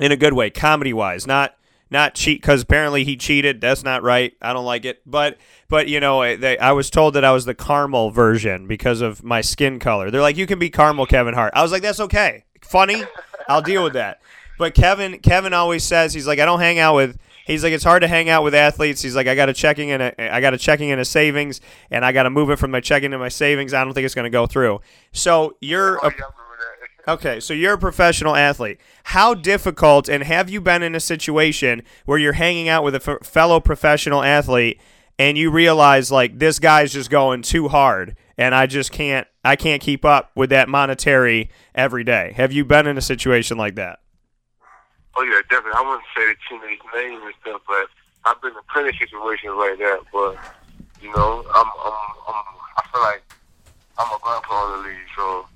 in 0.00 0.12
a 0.12 0.16
good 0.16 0.32
way, 0.32 0.50
comedy 0.50 0.92
wise, 0.92 1.26
not 1.26 1.56
not 1.90 2.14
cheat 2.14 2.40
because 2.40 2.62
apparently 2.62 3.04
he 3.04 3.16
cheated. 3.16 3.60
That's 3.60 3.82
not 3.82 4.02
right. 4.02 4.32
I 4.40 4.52
don't 4.52 4.64
like 4.64 4.84
it. 4.84 5.02
But 5.04 5.38
but 5.68 5.88
you 5.88 6.00
know, 6.00 6.36
they, 6.36 6.58
I 6.58 6.72
was 6.72 6.90
told 6.90 7.14
that 7.14 7.24
I 7.24 7.32
was 7.32 7.44
the 7.44 7.54
caramel 7.54 8.10
version 8.10 8.66
because 8.66 9.00
of 9.00 9.22
my 9.22 9.40
skin 9.40 9.78
color. 9.78 10.10
They're 10.10 10.20
like, 10.20 10.36
you 10.36 10.46
can 10.46 10.58
be 10.58 10.70
caramel, 10.70 11.06
Kevin 11.06 11.34
Hart. 11.34 11.52
I 11.54 11.62
was 11.62 11.72
like, 11.72 11.82
that's 11.82 12.00
okay. 12.00 12.44
Funny. 12.62 13.04
I'll 13.48 13.62
deal 13.62 13.82
with 13.82 13.94
that. 13.94 14.20
But 14.58 14.74
Kevin 14.74 15.18
Kevin 15.18 15.52
always 15.52 15.84
says 15.84 16.14
he's 16.14 16.26
like, 16.26 16.38
I 16.38 16.44
don't 16.44 16.60
hang 16.60 16.78
out 16.78 16.94
with 16.94 17.18
He's 17.50 17.64
like, 17.64 17.72
it's 17.72 17.84
hard 17.84 18.02
to 18.02 18.08
hang 18.08 18.28
out 18.28 18.44
with 18.44 18.54
athletes. 18.54 19.02
He's 19.02 19.16
like, 19.16 19.26
I 19.26 19.34
got 19.34 19.48
a 19.48 19.52
checking 19.52 19.88
in 19.88 20.00
a, 20.00 20.12
I 20.18 20.40
got 20.40 20.54
a 20.54 20.58
checking 20.58 20.90
in 20.90 21.00
a 21.00 21.04
savings, 21.04 21.60
and 21.90 22.04
I 22.04 22.12
got 22.12 22.22
to 22.24 22.30
move 22.30 22.50
it 22.50 22.60
from 22.60 22.70
my 22.70 22.80
checking 22.80 23.10
to 23.10 23.18
my 23.18 23.28
savings. 23.28 23.74
I 23.74 23.82
don't 23.82 23.92
think 23.92 24.04
it's 24.04 24.14
going 24.14 24.24
to 24.24 24.30
go 24.30 24.46
through. 24.46 24.80
So 25.12 25.56
you're 25.60 25.96
a, 25.96 26.12
okay. 27.08 27.40
So 27.40 27.54
you're 27.54 27.74
a 27.74 27.78
professional 27.78 28.36
athlete. 28.36 28.78
How 29.04 29.34
difficult, 29.34 30.08
and 30.08 30.22
have 30.24 30.50
you 30.50 30.60
been 30.60 30.82
in 30.82 30.94
a 30.94 31.00
situation 31.00 31.82
where 32.04 32.18
you're 32.18 32.34
hanging 32.34 32.68
out 32.68 32.84
with 32.84 32.94
a 32.94 33.02
f- 33.06 33.26
fellow 33.26 33.60
professional 33.60 34.22
athlete, 34.22 34.80
and 35.18 35.36
you 35.36 35.50
realize 35.50 36.10
like 36.10 36.38
this 36.38 36.58
guy's 36.58 36.92
just 36.92 37.10
going 37.10 37.42
too 37.42 37.68
hard, 37.68 38.16
and 38.38 38.54
I 38.54 38.66
just 38.66 38.92
can't, 38.92 39.26
I 39.44 39.56
can't 39.56 39.82
keep 39.82 40.04
up 40.04 40.30
with 40.34 40.50
that 40.50 40.68
monetary 40.68 41.50
every 41.74 42.04
day. 42.04 42.32
Have 42.36 42.52
you 42.52 42.64
been 42.64 42.86
in 42.86 42.96
a 42.96 43.02
situation 43.02 43.58
like 43.58 43.74
that? 43.74 44.00
Oh 45.16 45.22
yeah, 45.22 45.40
definitely. 45.50 45.72
I 45.76 45.82
wouldn't 45.82 46.04
say 46.16 46.26
the 46.26 46.36
teammate's 46.48 46.82
name 46.94 47.22
and 47.22 47.34
stuff, 47.42 47.60
but 47.66 47.86
I've 48.24 48.40
been 48.40 48.52
in 48.52 48.62
plenty 48.72 48.90
of 48.90 48.94
situations 48.96 49.54
like 49.56 49.78
that. 49.78 50.00
But 50.12 50.36
you 51.02 51.10
know, 51.14 51.44
I'm, 51.54 51.66
I'm, 51.66 51.94
I'm 52.28 52.44
I 52.76 52.82
feel 52.92 53.00
like 53.02 53.22
I'm 53.98 54.06
a 54.06 54.18
grandpa 54.22 54.74
in 54.74 54.82
the 54.82 54.88
league, 54.88 55.08
so 55.16 55.46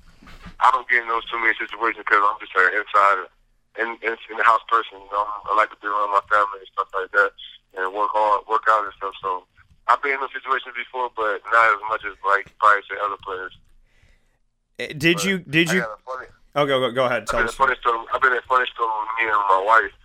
I 0.59 0.71
don't 0.71 0.87
get 0.87 1.03
in 1.03 1.09
those 1.09 1.25
too 1.29 1.39
many 1.39 1.53
situations 1.57 2.03
because 2.05 2.23
I'm 2.23 2.39
just 2.39 2.55
an 2.55 2.73
insider 2.75 3.27
and 3.79 3.89
in, 4.03 4.13
in 4.31 4.35
the 4.37 4.47
house 4.47 4.63
person. 4.67 4.99
You 4.99 5.11
know, 5.11 5.23
I 5.23 5.55
like 5.55 5.69
to 5.71 5.79
be 5.79 5.87
around 5.87 6.11
my 6.15 6.23
family 6.31 6.63
and 6.63 6.71
stuff 6.71 6.89
like 6.95 7.11
that, 7.11 7.31
and 7.75 7.91
work 7.93 8.11
hard, 8.13 8.47
work 8.47 8.63
out 8.69 8.87
and 8.87 8.95
stuff. 8.95 9.15
So 9.21 9.43
I've 9.87 10.01
been 10.01 10.15
in 10.15 10.21
those 10.23 10.33
situations 10.35 10.75
before, 10.75 11.11
but 11.15 11.43
not 11.51 11.75
as 11.75 11.83
much 11.89 12.03
as 12.07 12.15
like 12.23 12.47
probably 12.59 12.83
say 12.87 12.97
other 13.03 13.19
players. 13.19 13.53
Did 14.97 15.19
but 15.19 15.25
you? 15.25 15.39
Did 15.43 15.71
you? 15.71 15.83
Oh, 16.55 16.65
go 16.65 16.79
go, 16.79 16.91
go 16.91 17.05
ahead. 17.05 17.27
Tell 17.27 17.39
I've 17.39 17.51
been, 17.51 17.53
a 17.53 17.59
funny 17.59 17.75
story, 17.79 17.99
I've 18.13 18.21
been 18.21 18.33
in 18.33 18.43
funny 18.47 18.67
story 18.71 18.91
with 18.91 19.11
me 19.19 19.23
and 19.27 19.43
my 19.51 19.63
wife. 19.63 19.95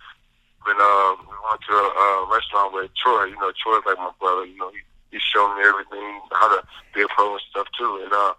When 0.61 0.77
uh, 0.77 1.17
we 1.25 1.33
went 1.41 1.61
to 1.65 1.73
a 1.73 1.87
uh, 1.89 2.21
restaurant 2.29 2.69
with 2.69 2.93
Troy, 2.93 3.33
you 3.33 3.39
know, 3.39 3.49
Troy's 3.57 3.81
like 3.87 3.97
my 3.97 4.13
brother. 4.19 4.45
You 4.45 4.57
know, 4.61 4.69
he 4.69 4.83
he's 5.11 5.25
showing 5.33 5.57
me 5.57 5.63
everything, 5.67 6.21
how 6.31 6.47
to 6.55 6.63
be 6.93 7.01
a 7.01 7.07
pro 7.07 7.33
and 7.33 7.41
stuff 7.49 7.67
too. 7.77 8.01
And 8.03 8.13
uh, 8.13 8.33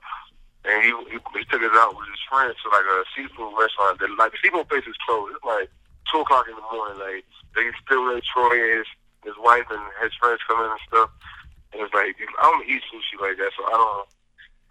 and 0.65 0.79
he, 0.85 0.91
he 1.11 1.19
he 1.19 1.45
took 1.51 1.63
us 1.63 1.75
out 1.75 1.95
with 1.99 2.07
his 2.07 2.23
friends 2.31 2.55
to 2.63 2.71
like 2.71 2.87
a 2.87 3.03
seafood 3.15 3.51
restaurant. 3.59 3.99
That, 3.99 4.15
like 4.15 4.33
the 4.33 4.41
seafood 4.43 4.69
place 4.71 4.87
is 4.87 4.99
closed. 5.03 5.35
It's 5.35 5.45
like 5.45 5.69
two 6.11 6.23
o'clock 6.23 6.47
in 6.47 6.55
the 6.55 6.67
morning. 6.71 7.03
Like 7.03 7.27
they 7.59 7.67
still 7.83 8.07
let 8.07 8.23
Troy 8.23 8.55
and 8.55 8.79
his 8.83 8.91
his 9.27 9.39
wife 9.43 9.67
and 9.71 9.83
his 10.03 10.15
friends 10.19 10.43
come 10.47 10.63
in 10.63 10.71
and 10.71 10.87
stuff. 10.87 11.11
And 11.75 11.83
it's 11.83 11.95
like 11.95 12.15
I 12.15 12.45
don't 12.47 12.69
eat 12.69 12.83
sushi 12.91 13.19
like 13.19 13.39
that, 13.43 13.53
so 13.59 13.67
I 13.67 13.75
don't. 13.75 14.07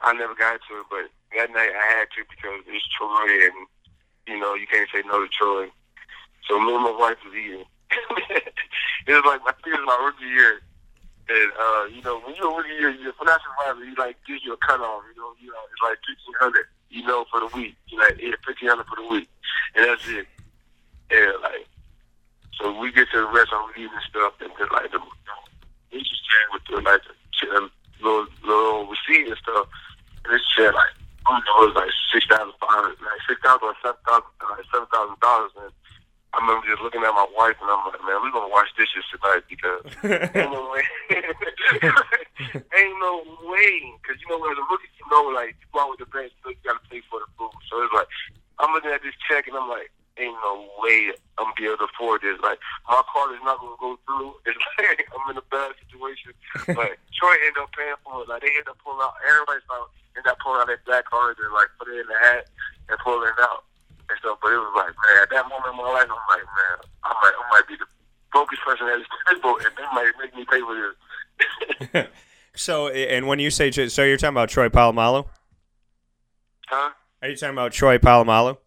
I 0.02 0.14
never 0.14 0.34
got 0.34 0.58
to 0.66 0.82
it, 0.82 0.88
but 0.90 1.06
that 1.38 1.54
night 1.54 1.76
I 1.76 1.86
had 2.00 2.10
to 2.18 2.26
because 2.26 2.66
it's 2.66 2.88
Troy, 2.96 3.52
and 3.52 3.68
you 4.28 4.40
know 4.40 4.56
you 4.56 4.66
can't 4.68 4.90
say 4.94 5.04
no 5.06 5.20
to 5.20 5.30
Troy. 5.30 5.68
So 6.48 6.60
me 6.60 6.74
and 6.74 6.84
my 6.84 6.96
wife 6.96 7.20
was 7.26 7.36
eating. 7.36 7.68
it 9.08 9.12
was 9.12 9.28
like 9.28 9.44
I 9.44 9.54
think 9.60 9.76
it 9.76 9.82
was 9.84 9.92
my 9.92 10.00
rookie 10.00 10.32
year, 10.32 10.64
and 11.32 11.50
uh, 11.56 11.84
you 11.88 12.02
know 12.04 12.20
when 12.20 12.36
you're 12.36 12.52
rookie 12.52 12.76
year, 12.76 12.92
your 12.92 13.14
financial 13.14 13.48
advisor 13.56 13.88
he 13.88 13.96
like 13.96 14.18
gives 14.28 14.44
you 14.44 14.52
a 14.54 14.60
cutoff. 14.60 15.04
You 15.08 15.16
know, 15.16 15.32
you 15.40 15.48
know 15.48 15.64
it's 15.72 15.84
like 15.84 16.00
fifteen 16.04 16.36
hundred. 16.40 16.68
You 16.92 17.08
know, 17.08 17.24
for 17.32 17.40
the 17.40 17.48
week, 17.56 17.76
you 17.88 18.00
like 18.00 18.20
yeah, 18.20 18.36
fifteen 18.46 18.68
hundred 18.68 18.88
for 18.92 19.00
the 19.00 19.08
week, 19.08 19.30
and 19.76 19.88
that's 19.88 20.04
it. 20.12 20.28
And 21.12 21.32
like 21.42 21.68
so 22.60 22.78
we 22.80 22.92
get 22.92 23.08
to 23.12 23.24
the 23.24 23.28
we 23.32 23.40
eating 23.80 23.96
and 23.96 24.08
stuff, 24.12 24.34
and 24.44 24.52
then 24.60 24.68
like 24.76 24.92
the, 24.92 25.00
we 25.92 26.04
just 26.04 26.22
chatting 26.28 26.52
with 26.52 26.64
the 26.68 26.78
like 26.84 27.02
the 27.08 27.70
little 28.04 28.28
little 28.44 28.92
receipt 28.92 29.32
and 29.32 29.40
stuff, 29.40 29.68
and 30.26 30.36
this 30.36 30.44
shit 30.52 30.74
like 30.76 30.94
I 31.26 31.38
don't 31.38 31.46
know, 31.48 31.64
it 31.64 31.74
was 31.74 31.80
like 31.80 31.94
six 32.12 32.26
thousand 32.28 32.54
five 32.60 32.76
hundred, 32.76 33.00
like 33.00 33.24
six 33.24 33.40
thousand 33.40 33.72
or 33.72 33.78
seven 33.80 34.02
thousand, 34.04 34.32
like 34.42 34.68
seven 34.68 34.90
thousand 34.92 35.20
dollars, 35.22 35.54
and 35.64 35.72
I 36.32 36.40
remember 36.40 36.64
just 36.64 36.82
looking 36.82 37.04
at 37.04 37.12
my 37.12 37.28
wife 37.36 37.60
and 37.60 37.68
I'm 37.68 37.84
like, 37.92 38.00
man, 38.08 38.24
we're 38.24 38.32
gonna 38.32 38.48
wash 38.48 38.72
dishes 38.80 39.04
tonight 39.12 39.44
because 39.52 39.84
ain't 40.32 40.56
no 40.56 40.72
way, 40.72 40.86
ain't 42.72 42.98
no 43.04 43.14
way, 43.52 43.92
because 44.00 44.16
you 44.24 44.32
know 44.32 44.40
as 44.48 44.56
a 44.56 44.66
rookie, 44.72 44.88
you 44.96 45.08
know 45.12 45.28
like 45.36 45.60
you 45.60 45.68
go 45.76 45.84
out 45.84 45.92
with 45.92 46.00
the 46.00 46.08
bank, 46.08 46.32
you, 46.32 46.40
know, 46.48 46.52
you 46.56 46.64
gotta 46.64 46.80
pay 46.88 47.04
for 47.12 47.20
the 47.20 47.28
food, 47.36 47.52
so 47.68 47.84
it's 47.84 47.92
like 47.92 48.08
I'm 48.64 48.72
looking 48.72 48.96
at 48.96 49.04
this 49.04 49.18
check 49.28 49.52
and 49.52 49.60
I'm 49.60 49.68
like, 49.68 49.92
ain't 50.16 50.38
no 50.40 50.72
way 50.80 51.12
I'm 51.36 51.52
gonna 51.52 51.60
be 51.60 51.68
able 51.68 51.84
to 51.84 51.92
afford 51.92 52.24
this. 52.24 52.40
Like 52.40 52.64
my 52.88 53.04
card 53.12 53.36
is 53.36 53.44
not 53.44 53.60
gonna 53.60 53.80
go 53.80 54.00
through. 54.08 54.40
It's 54.48 54.60
like 54.80 55.08
I'm 55.12 55.28
in 55.32 55.38
a 55.42 55.48
bad 55.52 55.76
situation. 55.84 56.32
But 56.68 56.96
Troy 57.12 57.36
ended 57.44 57.60
up 57.60 57.76
paying 57.76 58.00
for 58.08 58.24
it. 58.24 58.30
Like 58.32 58.46
they 58.46 58.56
ended 58.56 58.72
up 58.72 58.80
pulling 58.84 59.04
out 59.04 59.20
everybody's 59.28 59.68
out 59.68 59.92
ended 60.16 60.32
up 60.32 60.40
pulling 60.40 60.64
out 60.64 60.68
that 60.68 60.84
black 60.86 61.06
card 61.12 61.36
and 61.40 61.52
like 61.52 61.72
put 61.76 61.92
it 61.92 62.00
in 62.00 62.08
the 62.08 62.20
hat 62.20 62.48
and 62.88 63.00
pulling 63.04 63.28
it 63.28 63.42
out 63.42 63.68
and 64.12 64.20
stuff. 64.20 64.38
But 64.44 64.52
it 64.54 64.60
was 64.60 64.74
like, 64.76 64.92
man, 64.92 65.16
at 65.24 65.30
that 65.32 65.46
moment 65.48 65.72
in 65.72 65.78
my 65.80 65.90
life, 65.90 66.12
I'm 66.12 66.26
like, 66.28 66.44
man, 66.44 66.76
I 67.08 67.12
might, 67.24 67.36
I 67.36 67.44
might 67.56 67.68
be 67.68 67.76
the 67.80 67.88
focused 68.36 68.62
person 68.68 68.88
at 68.92 69.00
this 69.00 69.08
table, 69.28 69.56
and 69.58 69.72
they 69.80 69.88
might 69.96 70.12
make 70.20 70.36
me 70.36 70.44
pay 70.46 70.60
for 70.62 70.76
this. 70.76 72.08
So, 72.54 72.90
and 72.90 73.28
when 73.28 73.40
you 73.40 73.50
say, 73.50 73.72
so 73.72 74.04
you're 74.04 74.18
talking 74.18 74.34
about 74.34 74.50
Troy 74.50 74.68
Polamalu? 74.68 75.26
huh? 76.68 76.92
Are 77.22 77.30
you 77.30 77.36
talking 77.36 77.54
about 77.54 77.72
Troy 77.72 77.98
Polamalu? 77.98 78.58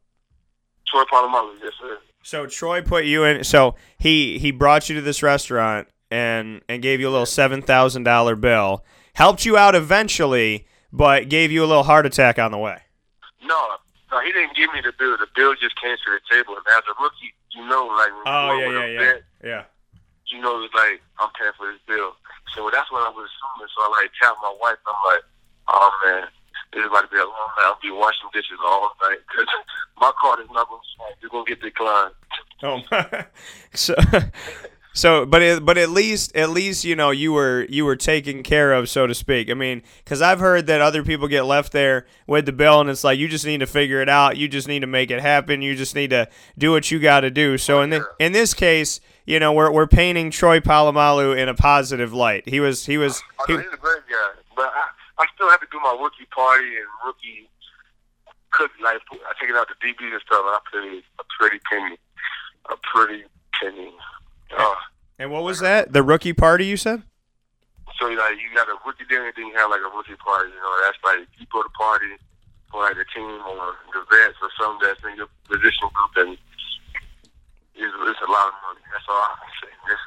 Troy 0.87 1.05
Polamalu, 1.13 1.55
yes 1.63 1.73
sir. 1.81 1.99
So 2.23 2.47
Troy 2.47 2.81
put 2.81 3.05
you 3.05 3.25
in. 3.25 3.45
So 3.45 3.75
he 3.99 4.39
he 4.39 4.51
brought 4.51 4.89
you 4.89 4.95
to 4.95 5.03
this 5.03 5.23
restaurant 5.23 5.89
and 6.11 6.63
and 6.69 6.83
gave 6.83 7.01
you 7.01 7.09
a 7.09 7.11
little 7.13 7.27
seven 7.27 7.61
thousand 7.61 8.05
dollar 8.05 8.37
bill. 8.37 8.85
Helped 9.15 9.45
you 9.45 9.57
out 9.57 9.75
eventually, 9.75 10.67
but 10.93 11.29
gave 11.29 11.53
you 11.53 11.63
a 11.63 11.67
little 11.67 11.83
heart 11.83 12.07
attack 12.07 12.39
on 12.39 12.53
the 12.53 12.59
way. 12.59 12.79
No, 13.45 13.77
no, 14.15 14.23
he 14.23 14.31
didn't 14.31 14.55
give 14.55 14.71
me 14.71 14.79
the 14.79 14.95
bill. 14.95 15.19
The 15.19 15.27
bill 15.35 15.59
just 15.59 15.75
came 15.83 15.99
to 15.99 16.09
the 16.15 16.23
table. 16.31 16.55
And 16.55 16.63
as 16.71 16.87
a 16.87 16.95
rookie, 17.03 17.35
you 17.51 17.67
know, 17.67 17.91
like 17.91 18.15
when 18.15 18.31
Oh 18.31 18.55
yeah 18.55 18.71
yeah 18.71 18.87
yeah 18.87 19.19
yeah. 19.43 19.63
you 20.31 20.39
know, 20.39 20.63
it's 20.63 20.71
like 20.75 21.03
I'm 21.19 21.35
paying 21.35 21.51
for 21.59 21.67
this 21.67 21.83
bill. 21.83 22.15
So 22.55 22.71
that's 22.71 22.87
what 22.95 23.03
I 23.03 23.11
was 23.11 23.27
assuming. 23.27 23.67
So 23.75 23.83
I 23.83 23.89
like 23.99 24.15
tapped 24.15 24.39
my 24.39 24.55
wife. 24.63 24.79
I'm 24.87 25.01
like, 25.11 25.25
oh 25.67 25.91
man, 26.07 26.31
this 26.71 26.87
is 26.87 26.87
about 26.87 27.03
to 27.03 27.11
be 27.11 27.19
a 27.19 27.27
long 27.27 27.51
night. 27.59 27.67
I'll 27.67 27.83
be 27.83 27.91
washing 27.91 28.31
dishes 28.31 28.63
all 28.63 28.95
night 29.03 29.19
because 29.27 29.51
my 29.99 30.15
card 30.23 30.47
is 30.47 30.51
not 30.55 30.71
going 30.71 30.79
to 30.79 30.91
swipe. 30.95 31.19
You're 31.19 31.35
going 31.35 31.47
to 31.47 31.51
get 31.51 31.63
declined. 31.63 32.15
Oh 32.63 32.79
my. 32.87 33.27
so. 33.75 33.95
So, 34.97 35.27
but 35.27 35.43
it, 35.43 35.65
but 35.65 35.77
at 35.77 35.91
least 35.91 36.35
at 36.37 36.51
least 36.51 36.85
you 36.85 36.95
know 36.95 37.11
you 37.11 37.33
were 37.33 37.67
you 37.69 37.85
were 37.85 37.97
taken 37.97 38.45
care 38.45 38.73
of, 38.73 38.89
so 38.89 39.09
to 39.09 39.15
speak. 39.15 39.51
I 39.51 39.55
mean, 39.55 39.83
because 40.05 40.23
I've 40.23 40.39
heard 40.39 40.69
that 40.69 40.81
other 40.81 41.03
people 41.03 41.27
get 41.27 41.43
left 41.43 41.73
there 41.73 42.07
with 42.29 42.47
the 42.47 42.53
bill, 42.53 42.81
and 42.81 42.89
it's 42.89 43.03
like 43.03 43.19
you 43.19 43.27
just 43.27 43.45
need 43.45 43.59
to 43.59 43.67
figure 43.67 44.01
it 44.01 44.09
out. 44.09 44.37
You 44.37 44.47
just 44.47 44.69
need 44.69 44.81
to 44.81 44.87
make 44.87 45.11
it 45.11 45.21
happen. 45.21 45.63
You 45.63 45.75
just 45.75 45.97
need 45.97 46.11
to 46.11 46.29
do 46.57 46.71
what 46.71 46.93
you 46.93 47.01
got 47.01 47.21
to 47.21 47.31
do. 47.31 47.59
So 47.59 47.83
in 47.83 47.91
the, 47.91 48.07
in 48.21 48.31
this 48.31 48.55
case, 48.55 49.01
you 49.27 49.41
know, 49.41 49.53
we're 49.53 49.73
we're 49.73 49.89
painting 49.89 50.31
Troy 50.31 50.61
Polamalu 50.61 51.37
in 51.37 51.49
a 51.49 51.55
positive 51.55 52.13
light. 52.13 52.49
He 52.49 52.61
was 52.61 52.87
he 52.87 52.97
was 52.97 53.21
I 53.41 53.45
he, 53.49 53.53
know, 53.55 53.63
he's 53.63 53.73
a 53.73 53.77
great 53.77 54.03
guy, 54.09 54.31
but 54.55 54.73
I, 54.73 55.25
I 55.25 55.27
still 55.35 55.51
have 55.51 55.61
to 55.61 55.67
do 55.73 55.81
my 55.81 55.99
rookie 56.01 56.27
party 56.31 56.69
and 56.69 56.87
rookie 57.05 57.51
cook. 58.53 58.71
Like 58.81 59.01
I 59.11 59.33
take 59.41 59.51
it 59.51 59.57
out 59.57 59.67
to 59.67 59.75
DB 59.85 60.13
and 60.13 60.23
stuff. 60.25 60.45
And 60.47 60.55
I 60.55 60.59
pay 60.73 61.03
a 61.19 61.25
pretty 61.37 61.59
penny, 61.69 61.99
a 62.71 62.77
pretty 62.95 63.25
penny. 63.61 63.93
Uh, 64.57 64.75
and 65.19 65.31
what 65.31 65.43
was 65.43 65.61
that? 65.61 65.93
The 65.93 66.03
rookie 66.03 66.33
party 66.33 66.67
you 66.67 66.77
said? 66.77 67.03
So 67.99 68.09
you 68.09 68.19
like 68.19 68.35
you 68.37 68.51
got 68.55 68.69
a 68.69 68.77
rookie 68.85 69.05
dinner, 69.09 69.33
then 69.37 69.47
you 69.47 69.55
have 69.55 69.71
like 69.71 69.81
a 69.81 69.91
rookie 69.95 70.19
party. 70.19 70.51
You 70.51 70.59
know, 70.59 70.75
that's 70.83 70.99
like 71.05 71.29
you 71.39 71.47
go 71.53 71.63
to 71.63 71.69
party 71.71 72.11
for 72.71 72.83
like 72.83 72.97
the 72.99 73.07
team 73.15 73.39
or 73.47 73.79
the 73.95 74.03
vets 74.11 74.39
or 74.43 74.51
something 74.59 74.83
that's 74.83 74.99
in 75.07 75.15
your 75.15 75.31
position 75.47 75.87
group, 75.95 76.15
and 76.27 76.39
it's, 77.79 77.95
it's 77.95 78.25
a 78.27 78.31
lot 78.31 78.51
of 78.51 78.57
money. 78.67 78.83
That's 78.91 79.07
all 79.07 79.23
I 79.23 79.35
can 79.39 79.53
say. 79.63 79.73
It's, 79.95 80.05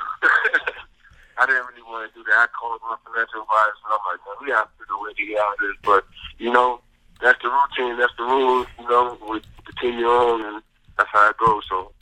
I 1.40 1.46
didn't 1.46 1.70
really 1.70 1.86
want 1.86 2.10
to 2.10 2.12
do 2.18 2.26
that. 2.28 2.44
I 2.44 2.48
called 2.52 2.82
my 2.84 2.98
financial 3.06 3.46
advisor, 3.46 3.78
and 3.88 3.94
I'm 3.94 4.04
like, 4.04 4.22
man, 4.26 4.36
we 4.42 4.50
have 4.52 4.68
to 4.68 4.84
do 4.90 4.98
a 4.98 5.02
way 5.06 5.14
to 5.14 5.24
get 5.24 5.40
out 5.40 5.56
of 5.56 5.62
this. 5.64 5.78
But 5.86 6.04
you 6.42 6.52
know, 6.52 6.82
that's 7.22 7.40
the 7.40 7.48
routine. 7.48 7.96
That's 7.96 8.16
the 8.18 8.28
rules. 8.28 8.68
You 8.82 8.90
know, 8.90 9.16
with 9.22 9.48
the 9.64 9.74
team 9.80 9.96
you're 9.96 10.12
on, 10.12 10.44
and 10.44 10.58
that's 10.98 11.10
how 11.14 11.30
it 11.30 11.38
goes. 11.38 11.64
So 11.70 11.94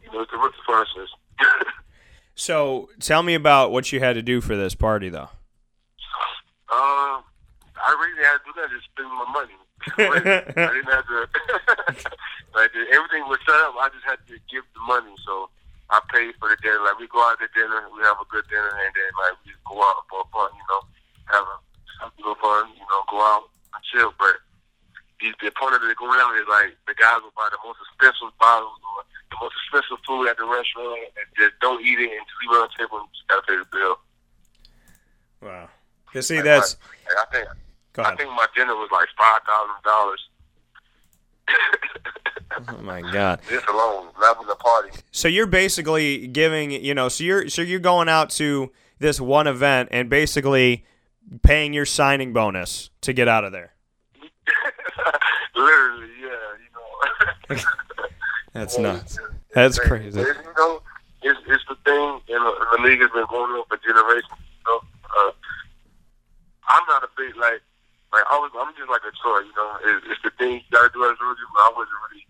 you 0.00 0.08
know, 0.12 0.22
it's 0.22 0.32
the 0.32 0.38
rookie 0.38 0.64
process. 0.64 1.12
So 2.40 2.88
tell 3.00 3.22
me 3.22 3.34
about 3.34 3.70
what 3.70 3.92
you 3.92 4.00
had 4.00 4.14
to 4.14 4.22
do 4.22 4.40
for 4.40 4.56
this 4.56 4.74
party, 4.74 5.10
though. 5.12 5.28
Um, 6.72 7.20
I 7.76 7.92
really 7.92 8.24
had 8.24 8.40
to 8.40 8.44
do 8.48 8.52
that. 8.56 8.72
Just 8.72 8.88
spend 8.88 9.12
my 9.12 9.28
money. 9.28 9.60
I 10.00 10.72
didn't 10.72 10.88
have 10.88 11.04
to. 11.04 11.28
like 12.56 12.72
everything 12.88 13.28
was 13.28 13.36
set 13.44 13.60
up. 13.60 13.76
I 13.76 13.92
just 13.92 14.08
had 14.08 14.24
to 14.32 14.40
give 14.48 14.64
the 14.72 14.80
money. 14.88 15.12
So 15.20 15.52
I 15.92 16.00
paid 16.08 16.32
for 16.40 16.48
the 16.48 16.56
dinner. 16.64 16.80
Like 16.80 16.96
we 16.96 17.12
go 17.12 17.20
out 17.20 17.36
to 17.44 17.48
dinner, 17.52 17.84
we 17.92 18.00
have 18.08 18.16
a 18.16 18.28
good 18.32 18.48
dinner, 18.48 18.72
and 18.72 18.92
then 18.96 19.12
like 19.20 19.36
we 19.44 19.52
just 19.52 19.60
go 19.68 19.76
out 19.84 20.00
for 20.08 20.24
fun. 20.32 20.48
You 20.56 20.64
know, 20.72 20.80
have 21.36 21.44
a 21.44 21.56
have 22.00 22.12
a 22.16 22.20
little 22.24 22.40
fun. 22.40 22.72
You 22.72 22.88
know, 22.88 23.04
go 23.12 23.20
out 23.20 23.52
and 23.76 23.84
chill. 23.84 24.16
But 24.16 24.40
the, 25.20 25.32
the 25.44 25.52
point 25.52 25.74
of 25.74 25.82
it 25.84 25.96
going 25.96 26.18
out 26.20 26.34
is 26.36 26.48
like 26.48 26.76
the 26.88 26.94
guys 26.94 27.20
will 27.22 27.32
buy 27.36 27.48
the 27.52 27.60
most 27.64 27.78
expensive 27.88 28.32
bottles 28.40 28.76
or 28.96 29.04
the 29.30 29.36
most 29.40 29.54
expensive 29.64 30.00
food 30.06 30.28
at 30.28 30.36
the 30.36 30.44
restaurant 30.44 30.98
and 31.16 31.26
just 31.36 31.52
don't 31.60 31.84
eat 31.84 31.98
it 32.00 32.10
until 32.10 32.38
you 32.42 32.48
run 32.50 32.62
on 32.64 32.68
the 32.72 32.76
table 32.76 32.98
and 32.98 33.08
just 33.12 33.28
gotta 33.28 33.42
pay 33.46 33.56
the 33.56 33.68
bill. 33.70 33.96
Wow. 35.42 35.68
You 36.14 36.22
see, 36.22 36.40
that's 36.40 36.76
Like, 37.06 37.16
I 37.16 37.24
think 37.32 37.48
go 37.92 38.02
I 38.02 38.16
think 38.16 38.30
my 38.30 38.46
dinner 38.56 38.74
was 38.74 38.88
like 38.92 39.08
five 39.16 39.40
thousand 39.46 39.80
dollars. 39.84 40.22
Oh 42.68 42.82
my 42.82 43.00
god. 43.00 43.40
This 43.48 43.62
alone, 43.68 44.08
not 44.20 44.36
even 44.36 44.48
the 44.48 44.56
party. 44.56 44.90
So 45.12 45.28
you're 45.28 45.46
basically 45.46 46.26
giving, 46.26 46.72
you 46.72 46.94
know, 46.94 47.08
so 47.08 47.24
you're 47.24 47.48
so 47.48 47.62
you're 47.62 47.78
going 47.78 48.08
out 48.08 48.30
to 48.30 48.72
this 48.98 49.20
one 49.20 49.46
event 49.46 49.88
and 49.92 50.10
basically 50.10 50.84
paying 51.42 51.72
your 51.72 51.86
signing 51.86 52.32
bonus 52.32 52.90
to 53.02 53.12
get 53.12 53.28
out 53.28 53.44
of 53.44 53.52
there. 53.52 53.72
Literally, 55.60 56.08
yeah, 56.20 56.48
you 56.56 56.70
know. 56.72 57.62
That's 58.52 58.78
nuts. 58.78 59.18
That's 59.52 59.78
crazy. 59.78 60.20
It's, 60.20 60.38
you 60.40 60.54
know, 60.56 60.82
it's, 61.22 61.38
it's 61.46 61.64
the 61.68 61.76
thing, 61.84 62.20
and 62.32 62.42
the, 62.42 62.52
the 62.76 62.82
league 62.82 63.00
has 63.00 63.10
been 63.12 63.28
going 63.28 63.52
on 63.52 63.64
for 63.68 63.76
generations. 63.78 64.40
You 64.40 64.64
know, 64.66 64.80
uh, 65.04 65.32
I'm 66.68 66.84
not 66.88 67.04
a 67.04 67.10
big 67.14 67.36
like, 67.36 67.62
like 68.10 68.24
I 68.30 68.38
was. 68.38 68.50
I'm 68.56 68.72
just 68.74 68.90
like 68.90 69.04
a 69.04 69.12
toy. 69.20 69.44
You 69.44 69.54
know, 69.54 69.70
it's, 69.84 70.06
it's 70.10 70.22
the 70.24 70.32
thing 70.38 70.64
you 70.64 70.70
gotta 70.72 70.90
do 70.94 71.04
as 71.04 71.18
a 71.18 71.24
rookie. 71.24 71.46
But 71.54 71.62
I 71.66 71.70
wasn't 71.76 72.00
really 72.08 72.24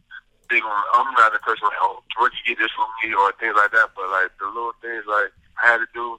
big 0.49 0.65
on. 0.65 0.83
I'm 0.97 1.13
not 1.15 1.33
a 1.33 1.41
person 1.41 1.71
like, 1.71 1.81
oh, 1.81 2.03
rookie 2.21 2.43
get 2.45 2.59
this 2.59 2.73
from 2.75 2.91
me 3.01 3.15
or 3.15 3.33
things 3.39 3.57
like 3.57 3.73
that. 3.73 3.95
But 3.95 4.11
like 4.11 4.35
the 4.37 4.49
little 4.51 4.77
things 4.83 5.07
like 5.07 5.33
I 5.63 5.77
had 5.77 5.81
to 5.81 5.89
do. 5.95 6.19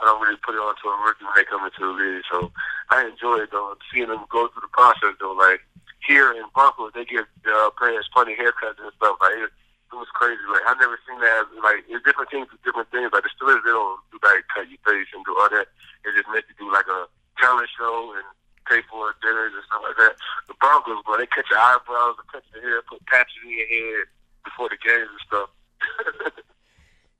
I 0.00 0.10
don't 0.10 0.18
really 0.26 0.40
put 0.42 0.58
it 0.58 0.62
onto 0.62 0.90
a 0.90 0.96
rookie 1.06 1.22
when 1.22 1.38
they 1.38 1.46
come 1.46 1.62
into 1.62 1.78
the 1.78 1.94
league. 1.94 2.26
So 2.26 2.50
I 2.90 3.06
enjoy 3.06 3.46
it 3.46 3.54
though, 3.54 3.78
seeing 3.92 4.10
them 4.10 4.26
go 4.26 4.48
through 4.50 4.66
the 4.66 4.74
process 4.74 5.14
though. 5.20 5.38
Like 5.38 5.62
here 6.06 6.32
in 6.32 6.44
Broncos, 6.54 6.92
they 6.94 7.04
give 7.04 7.24
uh, 7.48 7.70
players 7.76 8.08
funny 8.12 8.36
haircuts 8.36 8.80
and 8.80 8.92
stuff. 8.96 9.16
Like 9.20 9.36
it, 9.36 9.50
it 9.50 9.96
was 9.96 10.10
crazy. 10.12 10.42
Like 10.50 10.64
I 10.66 10.74
never 10.80 10.98
seen 11.08 11.20
that. 11.20 11.48
Like 11.62 11.84
it's 11.88 12.04
different 12.04 12.30
teams 12.30 12.48
do 12.52 12.58
different 12.64 12.90
things. 12.90 13.10
Like 13.12 13.24
the 13.24 13.32
Steelers, 13.32 13.64
they 13.64 13.72
don't 13.72 14.00
do 14.12 14.18
like 14.22 14.44
cut 14.52 14.68
your 14.68 14.80
face 14.84 15.08
and 15.14 15.24
do 15.24 15.36
all 15.38 15.48
that. 15.50 15.68
They 16.04 16.12
just 16.12 16.28
make 16.32 16.44
you 16.48 16.56
do 16.58 16.68
like 16.72 16.88
a 16.88 17.08
talent 17.40 17.68
show 17.72 18.12
and 18.16 18.26
pay 18.68 18.80
for 18.88 19.16
dinners 19.20 19.52
and 19.52 19.64
stuff 19.68 19.82
like 19.84 19.96
that. 19.96 20.14
The 20.48 20.56
Broncos, 20.60 21.04
bro, 21.04 21.16
they 21.16 21.28
cut 21.28 21.48
your 21.48 21.60
eyebrows, 21.60 22.16
they 22.20 22.26
cut 22.32 22.44
your 22.52 22.62
hair, 22.64 22.82
put 22.88 23.04
patches 23.06 23.40
in 23.44 23.52
your 23.52 23.68
head 23.68 24.08
before 24.44 24.68
the 24.68 24.80
games 24.80 25.08
and 25.08 25.24
stuff. 25.24 25.50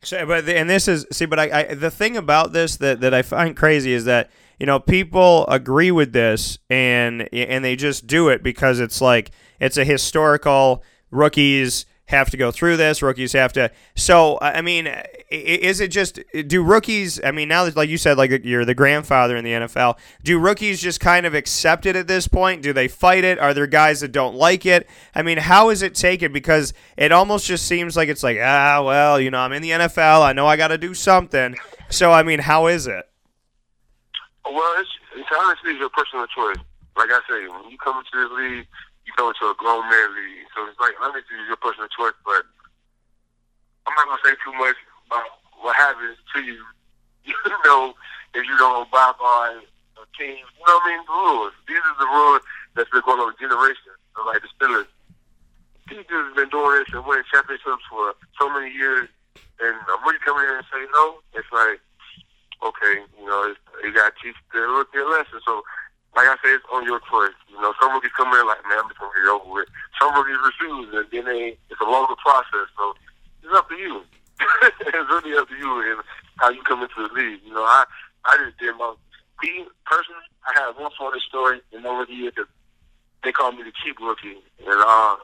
So, 0.04 0.26
but 0.26 0.44
the, 0.46 0.56
and 0.56 0.68
this 0.68 0.86
is 0.86 1.06
see, 1.10 1.24
but 1.24 1.38
I, 1.38 1.60
I 1.60 1.74
the 1.74 1.90
thing 1.90 2.16
about 2.16 2.52
this 2.52 2.76
that, 2.76 3.00
that 3.00 3.14
I 3.14 3.22
find 3.22 3.56
crazy 3.56 3.92
is 3.92 4.04
that 4.04 4.30
you 4.58 4.66
know 4.66 4.78
people 4.78 5.46
agree 5.46 5.90
with 5.90 6.12
this 6.12 6.58
and 6.70 7.28
and 7.32 7.64
they 7.64 7.76
just 7.76 8.06
do 8.06 8.28
it 8.28 8.42
because 8.42 8.80
it's 8.80 9.00
like 9.00 9.30
it's 9.60 9.76
a 9.76 9.84
historical 9.84 10.82
rookies 11.10 11.86
have 12.06 12.28
to 12.30 12.36
go 12.36 12.50
through 12.50 12.76
this 12.76 13.00
rookies 13.00 13.32
have 13.32 13.52
to 13.52 13.70
so 13.94 14.38
i 14.42 14.60
mean 14.60 14.86
is 15.30 15.80
it 15.80 15.88
just 15.88 16.20
do 16.46 16.62
rookies 16.62 17.18
i 17.24 17.30
mean 17.30 17.48
now 17.48 17.64
that 17.64 17.74
like 17.76 17.88
you 17.88 17.96
said 17.96 18.18
like 18.18 18.44
you're 18.44 18.66
the 18.66 18.74
grandfather 18.74 19.36
in 19.36 19.44
the 19.44 19.52
nfl 19.52 19.96
do 20.22 20.38
rookies 20.38 20.82
just 20.82 21.00
kind 21.00 21.24
of 21.24 21.34
accept 21.34 21.86
it 21.86 21.96
at 21.96 22.06
this 22.06 22.28
point? 22.28 22.62
Do 22.62 22.72
they 22.72 22.88
fight 22.88 23.24
it? 23.24 23.38
Are 23.38 23.54
there 23.54 23.66
guys 23.66 24.00
that 24.00 24.12
don't 24.12 24.34
like 24.34 24.66
it? 24.66 24.88
I 25.14 25.22
mean 25.22 25.38
how 25.38 25.70
is 25.70 25.82
it 25.82 25.94
taken? 25.94 26.32
Because 26.32 26.72
it 26.96 27.12
almost 27.12 27.46
just 27.46 27.66
seems 27.66 27.96
like 27.96 28.08
it's 28.08 28.22
like 28.22 28.38
ah 28.40 28.82
well 28.84 29.20
you 29.20 29.30
know 29.30 29.38
i'm 29.38 29.52
in 29.52 29.62
the 29.62 29.70
nfl 29.70 30.22
i 30.22 30.32
know 30.32 30.46
i 30.46 30.56
got 30.56 30.68
to 30.68 30.78
do 30.78 30.94
something. 30.94 31.56
So 31.90 32.12
i 32.12 32.22
mean 32.22 32.40
how 32.40 32.66
is 32.66 32.86
it 32.86 33.04
Well, 34.44 34.74
it's, 34.78 34.90
it's 35.16 35.28
honestly 35.32 35.76
your 35.76 35.88
personal 35.90 36.26
choice. 36.28 36.60
Like 36.96 37.10
I 37.10 37.20
say, 37.28 37.48
when 37.48 37.70
you 37.72 37.78
come 37.78 37.98
into 37.98 38.28
the 38.28 38.34
league, 38.34 38.66
you 39.04 39.12
come 39.16 39.32
into 39.32 39.48
a 39.48 39.56
grown 39.56 39.88
man 39.88 40.08
league. 40.14 40.46
So 40.54 40.68
it's 40.68 40.78
like 40.80 40.94
honestly 41.00 41.36
it's 41.40 41.48
your 41.48 41.60
personal 41.60 41.88
choice. 41.92 42.16
But 42.24 42.44
I'm 43.88 43.94
not 43.96 44.08
gonna 44.08 44.24
say 44.24 44.36
too 44.44 44.54
much 44.56 44.76
about 45.08 45.28
what 45.60 45.76
happens 45.76 46.16
to 46.34 46.38
you, 46.44 46.60
you 47.24 47.34
know, 47.64 47.94
if 48.34 48.44
you 48.44 48.56
don't 48.58 48.86
abide 48.86 49.16
by 49.18 49.60
a 49.96 50.04
team. 50.18 50.44
You 50.44 50.64
know 50.66 50.76
what 50.76 50.84
I 50.84 50.88
mean? 50.92 51.02
The 51.06 51.16
rules. 51.16 51.52
These 51.68 51.84
are 51.84 51.98
the 51.98 52.10
rules 52.10 52.42
that's 52.76 52.90
been 52.90 53.04
going 53.04 53.20
on 53.20 53.32
for 53.32 53.40
generations. 53.40 53.98
So, 54.16 54.26
like 54.26 54.42
the 54.42 54.50
Steelers, 54.54 54.90
these 55.88 56.04
dudes 56.08 56.32
have 56.32 56.36
been 56.36 56.52
doing 56.52 56.84
this 56.84 56.92
and 56.92 57.04
winning 57.06 57.28
championships 57.32 57.84
for 57.88 58.14
so 58.40 58.48
many 58.52 58.72
years. 58.72 59.08
And 59.62 59.76
I'm 59.86 60.02
really 60.02 60.18
coming 60.24 60.44
here 60.44 60.58
and 60.58 60.66
say 60.68 60.82
no. 60.92 61.22
It's 61.34 61.48
like, 61.54 61.78
okay, 62.62 63.02
you 63.18 63.26
know, 63.26 63.54
you 63.82 63.92
got 63.94 64.12
to 64.12 64.16
teach 64.22 64.38
the 64.52 64.60
rookie 64.60 64.98
a 64.98 65.06
lesson. 65.06 65.40
So, 65.44 65.62
like 66.14 66.30
I 66.30 66.36
said, 66.42 66.62
it's 66.62 66.68
on 66.70 66.84
your 66.84 67.00
choice. 67.10 67.34
You 67.50 67.58
know, 67.58 67.74
some 67.80 67.92
rookies 67.92 68.14
come 68.16 68.30
in 68.30 68.46
like, 68.46 68.62
man, 68.68 68.84
I'm 68.84 68.88
just 68.88 69.00
going 69.00 69.10
to 69.10 69.18
get 69.18 69.34
over 69.34 69.50
with. 69.50 69.68
Some 69.98 70.14
rookies 70.14 70.38
refuse, 70.44 70.94
and 70.94 71.06
then 71.10 71.24
they, 71.26 71.58
it's 71.70 71.82
a 71.82 71.90
longer 71.90 72.14
process. 72.22 72.70
So, 72.78 72.94
it's 73.42 73.54
up 73.54 73.68
to 73.68 73.76
you. 73.76 74.02
it's 74.62 75.10
really 75.10 75.36
up 75.36 75.48
to 75.48 75.56
you 75.56 75.70
and 75.90 76.00
how 76.36 76.50
you 76.50 76.62
come 76.62 76.82
into 76.82 77.08
the 77.08 77.12
league. 77.14 77.40
You 77.44 77.54
know, 77.54 77.62
I 77.62 77.84
I 78.24 78.36
just 78.38 78.58
did 78.58 78.74
my 78.76 78.94
me 79.42 79.66
personally. 79.84 80.26
I 80.46 80.60
have 80.60 80.76
one 80.76 80.90
funny 80.98 81.20
story 81.28 81.60
in 81.72 81.82
my 81.82 81.90
rookie 81.90 82.14
year 82.14 82.30
because 82.30 82.50
they 83.22 83.32
called 83.32 83.56
me 83.56 83.62
the 83.64 83.72
cheap 83.82 83.96
rookie, 84.00 84.40
and 84.64 84.80
uh, 84.80 85.16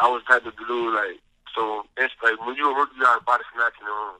I 0.00 0.08
was 0.08 0.22
type 0.28 0.46
of 0.46 0.56
dude 0.56 0.94
like 0.94 1.20
so. 1.54 1.84
It's 1.96 2.14
like 2.22 2.38
when 2.46 2.56
you're 2.56 2.72
a 2.72 2.78
rookie, 2.78 2.96
you 2.96 3.02
got 3.02 3.18
to 3.18 3.24
body 3.24 3.44
snatch 3.54 3.74
in 3.80 3.86
the 3.86 3.92
room. 3.92 4.18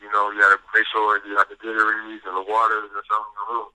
You 0.00 0.10
know, 0.14 0.30
you 0.30 0.40
got 0.40 0.54
to 0.54 0.60
make 0.74 0.86
sure 0.92 1.20
you 1.26 1.34
got 1.34 1.48
the 1.48 1.58
Gatorades 1.58 2.22
and 2.26 2.36
the 2.38 2.46
waters 2.46 2.90
and 2.90 3.04
something 3.06 3.34
in 3.34 3.38
the 3.38 3.46
room. 3.50 3.70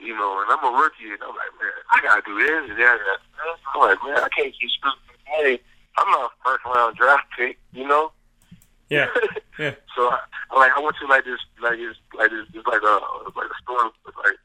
You 0.00 0.14
know, 0.16 0.40
and 0.40 0.48
I'm 0.48 0.64
a 0.64 0.72
rookie, 0.76 1.12
and 1.12 1.20
I'm 1.20 1.36
like, 1.36 1.52
man, 1.60 1.76
I 1.92 2.00
gotta 2.00 2.22
do 2.24 2.36
this 2.40 2.72
and 2.72 2.78
that. 2.80 2.96
And 2.96 3.04
that. 3.04 3.20
I'm 3.74 3.80
like, 3.80 4.00
man, 4.04 4.16
I 4.24 4.28
can't 4.32 4.52
keep 4.56 4.70
screwing. 4.70 4.96
Hey, 5.24 5.60
I'm 5.98 6.10
not 6.10 6.32
a 6.32 6.34
first 6.44 6.64
round 6.64 6.96
draft 6.96 7.28
pick, 7.36 7.58
you 7.72 7.86
know. 7.86 8.12
Yeah. 8.88 9.06
Yeah. 9.58 9.76
so 9.94 10.08
I, 10.08 10.56
like 10.56 10.72
I 10.74 10.80
went 10.80 10.96
to 11.04 11.06
like 11.06 11.26
this 11.28 11.36
like 11.60 11.76
it's 11.76 11.98
like 12.16 12.30
this 12.30 12.48
it's 12.48 12.64
like 12.64 12.80
a 12.80 12.96
like 13.36 13.52
a 13.52 13.58
store 13.60 13.92
like 14.24 14.40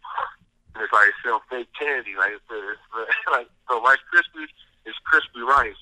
it's 0.76 0.92
like 0.92 1.08
sell 1.24 1.40
fake 1.48 1.72
candy 1.72 2.20
like 2.20 2.36
it's, 2.36 2.44
it's 2.52 3.32
like 3.32 3.48
so 3.70 3.80
Rice 3.80 4.04
Krispies 4.12 4.52
is 4.84 4.96
crispy 5.08 5.40
rice. 5.40 5.80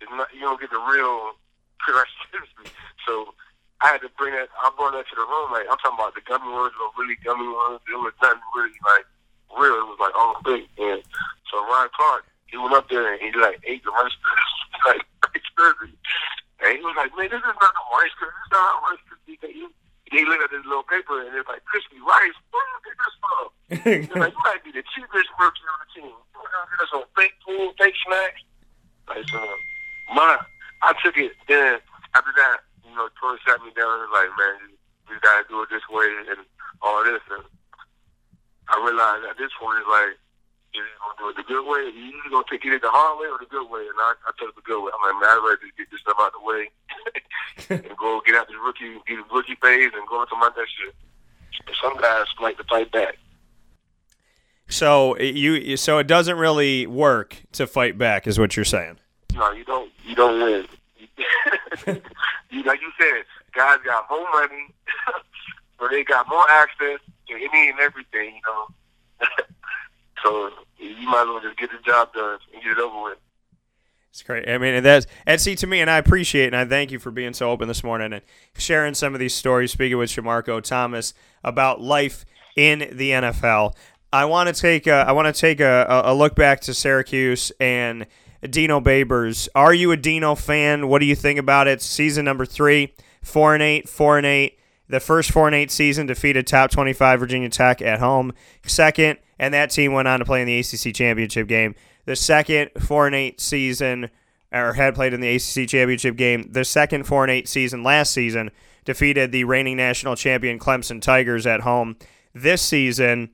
It's 0.00 0.12
not 0.14 0.28
you 0.32 0.42
don't 0.46 0.60
get 0.60 0.70
the 0.70 0.78
real 0.78 1.34
Rice 1.90 2.14
Krispies. 2.30 2.70
So 3.08 3.34
I 3.80 3.96
had 3.96 4.04
to 4.04 4.10
bring 4.16 4.36
that 4.36 4.52
I 4.60 4.68
brought 4.76 4.92
that 4.92 5.08
to 5.08 5.16
the 5.16 5.24
room 5.24 5.52
like 5.52 5.64
I'm 5.70 5.80
talking 5.80 5.96
about 5.96 6.14
the 6.14 6.24
gummy 6.24 6.52
ones 6.52 6.76
were 6.76 6.92
really 7.00 7.16
gummy 7.24 7.48
ones. 7.48 7.80
It 7.88 7.96
was 7.96 8.12
nothing 8.20 8.44
really 8.52 8.76
like 8.84 9.08
real. 9.56 9.80
It 9.80 9.88
was 9.88 10.00
like 10.00 10.16
all 10.16 10.36
fake. 10.44 10.68
And 10.76 11.00
so 11.48 11.64
Ryan 11.64 11.88
Clark 11.96 12.24
he 12.50 12.58
went 12.58 12.74
up 12.74 12.90
there 12.90 13.14
and 13.14 13.22
he 13.22 13.30
like 13.38 13.62
ate 13.64 13.82
the 13.84 13.90
Rice 13.90 14.12
like 14.86 15.04
Rice 15.30 15.48
Krispies. 15.56 15.96
And 16.60 16.76
he 16.76 16.84
was 16.84 16.92
like, 16.98 17.08
man, 17.16 17.32
this 17.32 17.40
is 17.40 17.56
not 17.56 17.72
no 17.72 17.84
rice 17.96 18.12
krispies. 18.20 18.36
This 18.36 18.44
is 18.44 18.52
not 18.52 18.84
rice 18.84 19.04
krispies. 19.08 19.72
He, 20.12 20.24
looked 20.26 20.44
at 20.44 20.50
this 20.50 20.66
little 20.66 20.84
paper 20.84 21.22
and 21.24 21.32
it's 21.32 21.48
like 21.48 21.64
crispy 21.64 21.96
rice. 22.04 22.36
Where 22.52 22.60
did 22.60 22.72
you 22.74 22.82
get 22.84 22.96
this 23.00 23.16
from? 23.22 23.46
He's 23.80 24.12
like, 24.12 24.34
you 24.36 24.44
might 24.44 24.62
be 24.66 24.72
the 24.74 24.84
cheapest 24.92 25.30
rookie 25.40 25.64
on 25.64 25.78
the 25.80 25.88
team. 25.96 26.12
You 26.12 26.50
know, 26.52 26.62
get 26.68 26.84
us 26.84 26.90
some 26.92 27.06
fake 27.16 27.32
food, 27.46 27.72
fake 27.80 27.96
snacks. 28.04 28.42
Like, 29.08 29.24
so, 29.32 29.40
my, 30.12 30.36
I 30.82 30.92
took 31.00 31.16
it. 31.16 31.32
Then 31.48 31.80
after 32.12 32.34
that, 32.36 32.60
know, 33.22 33.36
sat 33.46 33.60
me 33.62 33.70
down 33.76 34.00
and 34.00 34.08
was 34.08 34.16
like, 34.16 34.32
man, 34.36 34.54
you, 34.64 34.76
you 35.12 35.16
gotta 35.20 35.44
do 35.48 35.62
it 35.62 35.70
this 35.70 35.84
way 35.90 36.08
and 36.28 36.40
all 36.82 37.04
this. 37.04 37.22
And 37.30 37.44
I 38.68 38.74
realized 38.80 39.28
at 39.28 39.38
this 39.38 39.52
point, 39.60 39.78
it's 39.80 39.88
like, 39.88 40.16
you 40.72 40.82
gonna 41.02 41.18
do 41.18 41.28
it 41.30 41.36
the 41.36 41.48
good 41.48 41.66
way? 41.66 41.90
You 41.90 42.14
either 42.14 42.30
gonna 42.30 42.50
take 42.50 42.64
it 42.64 42.82
the 42.82 42.90
hard 42.90 43.18
way 43.18 43.26
or 43.26 43.38
the 43.38 43.50
good 43.50 43.68
way? 43.68 43.82
And 43.82 43.98
I, 43.98 44.14
I 44.26 44.30
took 44.38 44.54
the 44.54 44.62
good 44.62 44.82
way. 44.82 44.92
I'm 44.94 45.02
like, 45.02 45.18
man, 45.20 45.30
I'd 45.30 45.42
rather 45.42 45.70
get 45.76 45.90
this 45.90 46.00
stuff 46.00 46.16
out 46.20 46.32
the 46.32 46.44
way 46.46 46.70
and 47.70 47.96
go 47.96 48.22
get 48.24 48.36
out 48.36 48.46
this 48.46 48.56
rookie, 48.62 48.94
get 49.06 49.18
the 49.18 49.34
rookie 49.34 49.58
phase, 49.58 49.90
and 49.94 50.06
go 50.06 50.22
into 50.22 50.36
my 50.36 50.50
next 50.56 50.78
year. 50.78 50.92
Some 51.82 51.96
guys 51.98 52.26
like 52.40 52.56
to 52.58 52.64
fight 52.64 52.90
back. 52.92 53.18
So 54.68 55.18
you 55.18 55.76
so 55.76 55.98
it 55.98 56.06
doesn't 56.06 56.38
really 56.38 56.86
work 56.86 57.42
to 57.52 57.66
fight 57.66 57.98
back, 57.98 58.26
is 58.26 58.38
what 58.38 58.54
you're 58.54 58.64
saying. 58.64 58.98
No, 59.34 59.50
you 59.52 59.64
don't. 59.64 59.90
You 60.06 60.14
don't 60.14 60.40
win. 60.40 60.66
you 62.50 62.62
like 62.62 62.80
you 62.80 62.90
said, 62.98 63.24
guys 63.52 63.78
got 64.08 64.10
more 64.10 64.30
money, 64.32 64.66
so 65.78 65.88
they 65.88 66.04
got 66.04 66.28
more 66.28 66.44
access 66.50 67.00
to 67.28 67.34
any 67.34 67.70
and 67.70 67.80
everything. 67.80 68.34
You 68.36 68.42
know. 68.46 69.26
So 70.22 70.50
you 70.78 71.08
might 71.08 71.22
as 71.22 71.28
well 71.28 71.40
just 71.40 71.58
get 71.58 71.70
the 71.70 71.78
job 71.84 72.12
done 72.12 72.38
and 72.52 72.62
get 72.62 72.72
it 72.72 72.78
over 72.78 73.04
with. 73.04 73.18
It's 74.10 74.22
great. 74.22 74.48
I 74.48 74.58
mean, 74.58 74.74
and 74.74 74.84
that's 74.84 75.06
and 75.24 75.40
see 75.40 75.54
to 75.56 75.66
me, 75.66 75.80
and 75.80 75.88
I 75.88 75.98
appreciate 75.98 76.48
and 76.48 76.56
I 76.56 76.64
thank 76.64 76.90
you 76.90 76.98
for 76.98 77.10
being 77.10 77.32
so 77.32 77.50
open 77.50 77.68
this 77.68 77.84
morning 77.84 78.12
and 78.12 78.22
sharing 78.56 78.94
some 78.94 79.14
of 79.14 79.20
these 79.20 79.34
stories. 79.34 79.70
Speaking 79.70 79.98
with 79.98 80.10
Shamarko 80.10 80.62
Thomas 80.62 81.14
about 81.44 81.80
life 81.80 82.24
in 82.56 82.80
the 82.92 83.10
NFL. 83.10 83.74
I 84.12 84.24
want 84.24 84.54
to 84.54 84.60
take 84.60 84.88
a, 84.88 85.04
I 85.06 85.12
want 85.12 85.32
to 85.32 85.40
take 85.40 85.60
a, 85.60 86.02
a 86.04 86.12
look 86.12 86.34
back 86.34 86.60
to 86.62 86.74
Syracuse 86.74 87.52
and 87.60 88.06
Dino 88.42 88.80
Babers. 88.80 89.48
Are 89.54 89.72
you 89.72 89.92
a 89.92 89.96
Dino 89.96 90.34
fan? 90.34 90.88
What 90.88 90.98
do 90.98 91.06
you 91.06 91.14
think 91.14 91.38
about 91.38 91.68
it? 91.68 91.80
Season 91.80 92.24
number 92.24 92.44
three, 92.44 92.92
four 93.22 93.54
and 93.54 93.62
eight, 93.62 93.88
four 93.88 94.16
and 94.16 94.26
eight. 94.26 94.58
The 94.88 95.00
first 95.00 95.30
four 95.30 95.46
and 95.46 95.54
eight 95.54 95.70
season 95.70 96.06
defeated 96.06 96.46
top 96.46 96.70
twenty 96.70 96.92
five 96.92 97.20
Virginia 97.20 97.48
Tech 97.48 97.80
at 97.80 98.00
home. 98.00 98.32
Second 98.64 99.18
and 99.38 99.54
that 99.54 99.70
team 99.70 99.92
went 99.92 100.06
on 100.06 100.18
to 100.18 100.24
play 100.24 100.42
in 100.42 100.46
the 100.46 100.58
ACC 100.58 100.94
championship 100.94 101.48
game. 101.48 101.74
The 102.04 102.16
second 102.16 102.70
four 102.78 103.06
and 103.06 103.14
eight 103.14 103.40
season, 103.40 104.10
or 104.52 104.74
had 104.74 104.94
played 104.94 105.14
in 105.14 105.20
the 105.20 105.34
ACC 105.34 105.68
championship 105.68 106.16
game. 106.16 106.48
The 106.50 106.64
second 106.64 107.04
four 107.04 107.24
and 107.24 107.30
eight 107.30 107.48
season 107.48 107.82
last 107.82 108.12
season 108.12 108.50
defeated 108.84 109.32
the 109.32 109.44
reigning 109.44 109.76
national 109.76 110.16
champion 110.16 110.58
Clemson 110.58 111.00
Tigers 111.00 111.46
at 111.46 111.60
home. 111.60 111.96
This 112.34 112.62
season, 112.62 113.30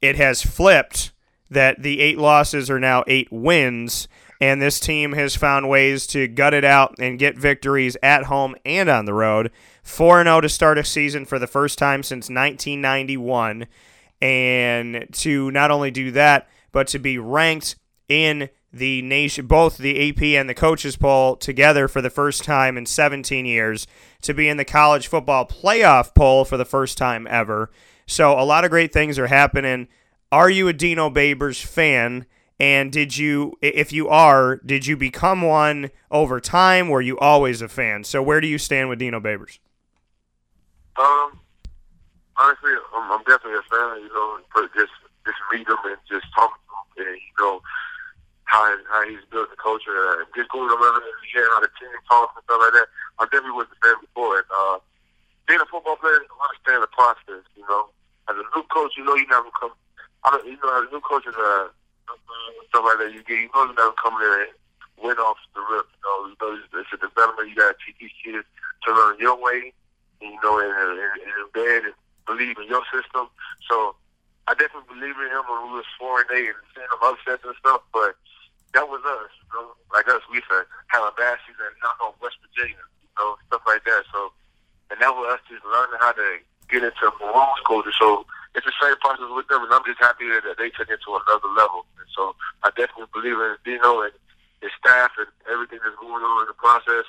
it 0.00 0.16
has 0.16 0.42
flipped 0.42 1.12
that 1.50 1.82
the 1.82 2.00
eight 2.00 2.18
losses 2.18 2.70
are 2.70 2.80
now 2.80 3.04
eight 3.06 3.28
wins, 3.30 4.08
and 4.40 4.62
this 4.62 4.78
team 4.78 5.12
has 5.12 5.36
found 5.36 5.68
ways 5.68 6.06
to 6.08 6.28
gut 6.28 6.54
it 6.54 6.64
out 6.64 6.94
and 6.98 7.18
get 7.18 7.36
victories 7.36 7.96
at 8.02 8.24
home 8.24 8.54
and 8.64 8.88
on 8.88 9.04
the 9.04 9.14
road. 9.14 9.50
4 9.82 10.22
0 10.22 10.40
to 10.42 10.48
start 10.48 10.78
a 10.78 10.84
season 10.84 11.24
for 11.24 11.38
the 11.38 11.46
first 11.46 11.78
time 11.78 12.02
since 12.02 12.28
1991 12.28 13.66
and 14.20 15.06
to 15.12 15.50
not 15.50 15.70
only 15.70 15.90
do 15.90 16.10
that, 16.12 16.48
but 16.72 16.86
to 16.88 16.98
be 16.98 17.18
ranked 17.18 17.76
in 18.08 18.48
the 18.72 19.00
nation, 19.02 19.46
both 19.46 19.78
the 19.78 20.10
AP 20.10 20.22
and 20.22 20.48
the 20.48 20.54
coaches 20.54 20.96
poll 20.96 21.36
together 21.36 21.88
for 21.88 22.02
the 22.02 22.10
first 22.10 22.44
time 22.44 22.76
in 22.76 22.84
17 22.84 23.46
years, 23.46 23.86
to 24.22 24.34
be 24.34 24.48
in 24.48 24.56
the 24.56 24.64
college 24.64 25.06
football 25.06 25.46
playoff 25.46 26.14
poll 26.14 26.44
for 26.44 26.56
the 26.56 26.64
first 26.64 26.98
time 26.98 27.26
ever. 27.30 27.70
So 28.06 28.38
a 28.38 28.44
lot 28.44 28.64
of 28.64 28.70
great 28.70 28.92
things 28.92 29.18
are 29.18 29.26
happening. 29.26 29.88
Are 30.30 30.50
you 30.50 30.68
a 30.68 30.72
Dino 30.72 31.08
Babers 31.08 31.64
fan? 31.64 32.26
And 32.60 32.90
did 32.90 33.16
you, 33.16 33.56
if 33.62 33.92
you 33.92 34.08
are, 34.08 34.56
did 34.66 34.86
you 34.86 34.96
become 34.96 35.42
one 35.42 35.90
over 36.10 36.40
time? 36.40 36.88
Were 36.88 37.00
you 37.00 37.16
always 37.18 37.62
a 37.62 37.68
fan? 37.68 38.02
So 38.02 38.20
where 38.20 38.40
do 38.40 38.48
you 38.48 38.58
stand 38.58 38.88
with 38.88 38.98
Dino 38.98 39.20
Babers? 39.20 39.60
Um, 40.96 41.38
honestly, 42.36 42.74
I'm, 42.94 43.12
I'm 43.12 43.22
definitely 43.22 43.62
a 43.62 43.66
fan. 43.70 44.02
You 44.02 44.10
know, 44.10 44.38
but 44.52 44.74
just 44.74 44.90
just 45.24 45.38
read 45.52 45.68
him 45.68 45.78
and 45.86 45.98
just 46.10 46.26
talk 46.34 46.50
to 46.50 47.04
him, 47.04 47.06
and 47.06 47.14
you 47.14 47.34
know 47.38 47.62
how 48.44 48.74
how 48.90 49.06
he's 49.06 49.22
built 49.30 49.50
the 49.50 49.56
culture, 49.56 50.18
and 50.18 50.26
just 50.34 50.50
going 50.50 50.66
around 50.66 50.98
and 50.98 51.14
hearing 51.30 51.50
how 51.54 51.60
the 51.60 51.70
team 51.78 51.94
talks 52.10 52.34
and 52.34 52.42
stuff 52.42 52.58
like 52.58 52.74
that. 52.74 52.88
I 53.20 53.24
definitely 53.30 53.54
was 53.54 53.70
a 53.70 53.78
fan 53.78 53.94
before. 54.02 54.42
And, 54.42 54.50
uh, 54.50 54.78
being 55.46 55.62
a 55.62 55.66
football 55.70 55.96
player, 55.96 56.18
I 56.18 56.42
understand 56.50 56.82
the 56.82 56.90
process. 56.90 57.46
You 57.54 57.62
know, 57.70 57.94
as 58.26 58.34
a 58.34 58.46
new 58.58 58.66
coach, 58.74 58.98
you 58.98 59.04
know 59.06 59.14
you 59.14 59.30
never 59.30 59.46
come. 59.54 59.70
I 60.26 60.34
don't, 60.34 60.42
you 60.46 60.58
know, 60.58 60.74
as 60.82 60.90
a 60.90 60.92
new 60.92 61.00
coach, 61.06 61.22
and 61.30 61.38
uh, 61.38 61.70
stuff 62.68 62.84
like 62.84 62.98
that, 62.98 63.12
you 63.12 63.22
get 63.24 63.40
you 63.40 63.50
know 63.54 63.68
you 63.68 63.74
never 63.74 63.96
come 63.96 64.16
there 64.20 64.42
and 64.42 64.52
win 65.02 65.18
off 65.18 65.38
the 65.54 65.62
rip. 65.62 65.86
You 65.86 66.36
know, 66.36 66.58
it's, 66.74 66.92
a 66.92 66.98
development. 66.98 67.48
You 67.48 67.56
got 67.56 67.74
to 67.74 67.78
teach 67.80 67.98
these 68.00 68.16
kids 68.22 68.46
to 68.84 68.88
learn 68.94 69.18
your 69.18 69.36
way. 69.36 69.72
You 70.20 70.34
know, 70.42 70.58
and, 70.58 70.74
and, 70.74 70.98
and 70.98 71.36
embed 71.46 71.86
and 71.86 71.96
believe 72.26 72.58
in 72.58 72.66
your 72.66 72.82
system. 72.90 73.30
So 73.70 73.94
I 74.50 74.54
definitely 74.58 74.90
believe 74.90 75.14
in 75.14 75.30
him 75.30 75.46
when 75.46 75.70
we 75.70 75.78
was 75.78 75.90
four 75.94 76.26
and 76.26 76.30
eight 76.34 76.50
and 76.50 76.66
seeing 76.74 76.90
him 76.90 77.02
upsets 77.04 77.46
and 77.46 77.54
stuff. 77.62 77.86
But 77.94 78.18
that 78.74 78.88
was 78.88 79.00
us, 79.06 79.30
you 79.30 79.50
know, 79.54 79.78
like 79.94 80.08
us. 80.08 80.22
We 80.32 80.42
a 81.06 81.14
bad 81.14 81.38
and 81.46 81.76
knock 81.82 81.98
on 82.02 82.12
West 82.20 82.36
Virginia, 82.42 82.82
you 83.00 83.12
know, 83.16 83.36
stuff 83.46 83.62
like 83.66 83.84
that. 83.84 84.04
So, 84.12 84.32
and 84.90 85.00
that 85.00 85.14
was 85.14 85.38
us 85.38 85.42
just 85.48 85.64
learning 85.64 86.00
how 86.00 86.12
to 86.12 86.42
get 86.68 86.84
into 86.84 87.06
Marrone's 87.20 87.62
culture. 87.66 87.94
So 87.98 88.26
it's 88.58 88.66
the 88.66 88.74
same 88.82 88.98
process 88.98 89.30
with 89.30 89.46
them, 89.46 89.62
and 89.62 89.70
I'm 89.70 89.86
just 89.86 90.02
happy 90.02 90.26
that 90.26 90.58
they 90.58 90.74
took 90.74 90.90
it 90.90 90.98
to 91.06 91.10
another 91.14 91.50
level. 91.54 91.86
And 92.02 92.10
so 92.10 92.34
I 92.66 92.74
definitely 92.74 93.08
believe 93.14 93.38
in 93.38 93.54
Dino 93.62 94.02
and 94.02 94.14
his 94.58 94.74
staff 94.74 95.14
and 95.22 95.30
everything 95.46 95.78
that's 95.78 95.94
going 96.02 96.26
on 96.26 96.42
in 96.42 96.50
the 96.50 96.58
process. 96.58 97.06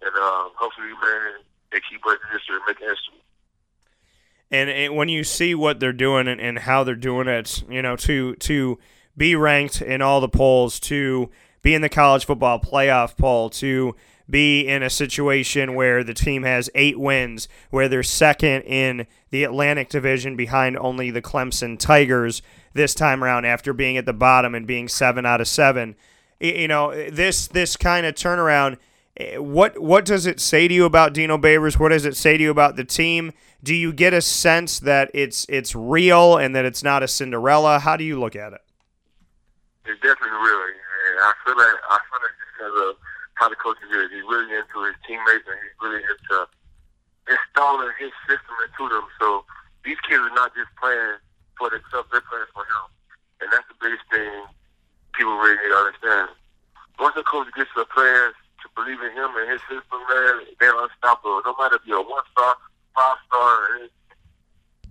And 0.00 0.14
um, 0.14 0.54
hopefully, 0.54 0.94
man, 0.94 1.42
they 1.74 1.82
keep 1.82 2.02
breaking 2.06 2.30
history 2.30 2.62
and 2.62 2.66
making 2.70 2.86
history 2.86 3.22
and, 4.52 4.68
and 4.68 4.94
when 4.94 5.08
you 5.08 5.24
see 5.24 5.54
what 5.54 5.80
they're 5.80 5.94
doing 5.94 6.28
and, 6.28 6.40
and 6.40 6.58
how 6.58 6.84
they're 6.84 6.94
doing 6.94 7.26
it, 7.26 7.64
you 7.68 7.82
know, 7.82 7.96
to 7.96 8.36
to 8.36 8.78
be 9.16 9.34
ranked 9.34 9.80
in 9.80 10.02
all 10.02 10.20
the 10.20 10.28
polls, 10.28 10.78
to 10.80 11.30
be 11.62 11.74
in 11.74 11.82
the 11.82 11.88
college 11.88 12.26
football 12.26 12.60
playoff 12.60 13.16
poll, 13.16 13.48
to 13.50 13.96
be 14.32 14.66
in 14.66 14.82
a 14.82 14.90
situation 14.90 15.74
where 15.74 16.02
the 16.02 16.14
team 16.14 16.42
has 16.42 16.68
eight 16.74 16.98
wins, 16.98 17.46
where 17.70 17.88
they're 17.88 18.02
second 18.02 18.62
in 18.62 19.06
the 19.30 19.44
Atlantic 19.44 19.90
Division 19.90 20.34
behind 20.34 20.76
only 20.78 21.10
the 21.10 21.22
Clemson 21.22 21.78
Tigers 21.78 22.42
this 22.72 22.94
time 22.94 23.22
around 23.22 23.44
after 23.44 23.72
being 23.72 23.96
at 23.96 24.06
the 24.06 24.12
bottom 24.12 24.54
and 24.54 24.66
being 24.66 24.88
seven 24.88 25.24
out 25.24 25.40
of 25.40 25.46
seven. 25.46 25.94
You 26.40 26.66
know, 26.66 26.92
this 27.10 27.46
this 27.46 27.76
kind 27.76 28.04
of 28.06 28.14
turnaround. 28.14 28.78
Eh, 29.18 29.36
what 29.36 29.78
what 29.78 30.04
does 30.04 30.26
it 30.26 30.40
say 30.40 30.66
to 30.66 30.74
you 30.74 30.86
about 30.86 31.12
Dino 31.12 31.38
Babers? 31.38 31.78
What 31.78 31.90
does 31.90 32.06
it 32.06 32.16
say 32.16 32.36
to 32.36 32.42
you 32.42 32.50
about 32.50 32.76
the 32.76 32.84
team? 32.84 33.32
Do 33.62 33.74
you 33.74 33.92
get 33.92 34.14
a 34.14 34.22
sense 34.22 34.80
that 34.80 35.10
it's 35.14 35.46
it's 35.48 35.76
real 35.76 36.38
and 36.38 36.56
that 36.56 36.64
it's 36.64 36.82
not 36.82 37.02
a 37.02 37.08
Cinderella? 37.08 37.78
How 37.78 37.96
do 37.96 38.02
you 38.02 38.18
look 38.18 38.34
at 38.34 38.54
it? 38.54 38.60
It's 39.84 40.00
definitely 40.00 40.30
real. 40.30 40.58
I 41.20 41.32
feel 41.44 41.56
like 41.56 41.76
I 41.90 41.98
feel 42.10 42.20
like 42.22 42.41
how 43.42 43.50
the 43.50 43.58
coach 43.58 43.74
is, 43.82 43.90
he's 43.90 44.22
really 44.22 44.54
into 44.54 44.86
his 44.86 44.94
teammates 45.02 45.42
and 45.50 45.58
he's 45.58 45.74
really 45.82 45.98
into 45.98 46.46
installing 47.26 47.90
his 47.98 48.14
system 48.30 48.54
into 48.62 48.86
them. 48.86 49.02
So 49.18 49.42
these 49.82 49.98
kids 50.06 50.22
are 50.22 50.38
not 50.38 50.54
just 50.54 50.70
playing 50.78 51.18
for 51.58 51.66
themselves; 51.66 52.06
they're 52.14 52.22
playing 52.22 52.46
for 52.54 52.62
him, 52.62 52.86
and 53.42 53.50
that's 53.50 53.66
the 53.66 53.74
biggest 53.82 54.06
thing 54.14 54.46
people 55.18 55.34
really 55.42 55.58
need 55.58 55.74
to 55.74 55.80
understand. 55.82 56.30
Once 57.02 57.18
the 57.18 57.26
coach 57.26 57.50
gets 57.58 57.74
the 57.74 57.82
players 57.90 58.38
to 58.62 58.70
believe 58.78 59.02
in 59.02 59.10
him 59.10 59.34
and 59.34 59.50
his 59.50 59.62
system, 59.66 59.98
man, 60.06 60.46
they're 60.62 60.78
unstoppable. 60.78 61.42
No 61.42 61.58
matter 61.58 61.82
if 61.82 61.84
you're 61.84 61.98
a 61.98 62.06
one 62.06 62.22
star, 62.30 62.54
five 62.94 63.18
star, 63.26 63.90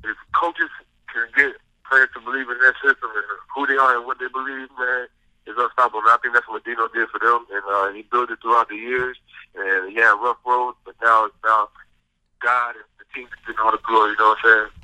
if 0.04 0.20
coaches 0.36 0.68
can 1.08 1.24
get 1.40 1.56
players 1.88 2.12
to 2.12 2.20
believe 2.20 2.52
in 2.52 2.60
their 2.60 2.76
system 2.84 3.16
and 3.16 3.28
who 3.56 3.64
they 3.64 3.80
are 3.80 3.96
and 3.96 4.04
what 4.04 4.20
they 4.20 4.28
believe, 4.28 4.68
man, 4.76 5.08
is 5.48 5.56
unstoppable. 5.58 6.00
And 6.00 6.10
I 6.10 6.18
think 6.22 6.34
that's 6.34 6.48
what 6.48 6.64
Dino 6.64 6.88
did 6.94 7.10
for 7.10 7.20
them, 7.20 7.46
and 7.52 7.64
uh, 7.68 7.92
he 7.94 8.04
built 8.04 8.32
it 8.32 8.40
throughout 8.42 8.70
the 8.70 8.76
years. 8.76 9.18
And 9.56 9.96
yeah, 9.96 10.16
rough 10.22 10.38
road, 10.46 10.76
but 10.86 10.96
now 11.02 11.26
it's 11.26 11.36
now 11.44 11.70
God 12.42 12.76
and 12.76 12.86
the 13.00 13.06
team 13.14 13.28
getting 13.46 13.60
all 13.64 13.72
the 13.72 13.80
glory. 13.84 14.12
You 14.12 14.18
know 14.18 14.30
what 14.30 14.38
I'm 14.44 14.50
saying? 14.50 14.82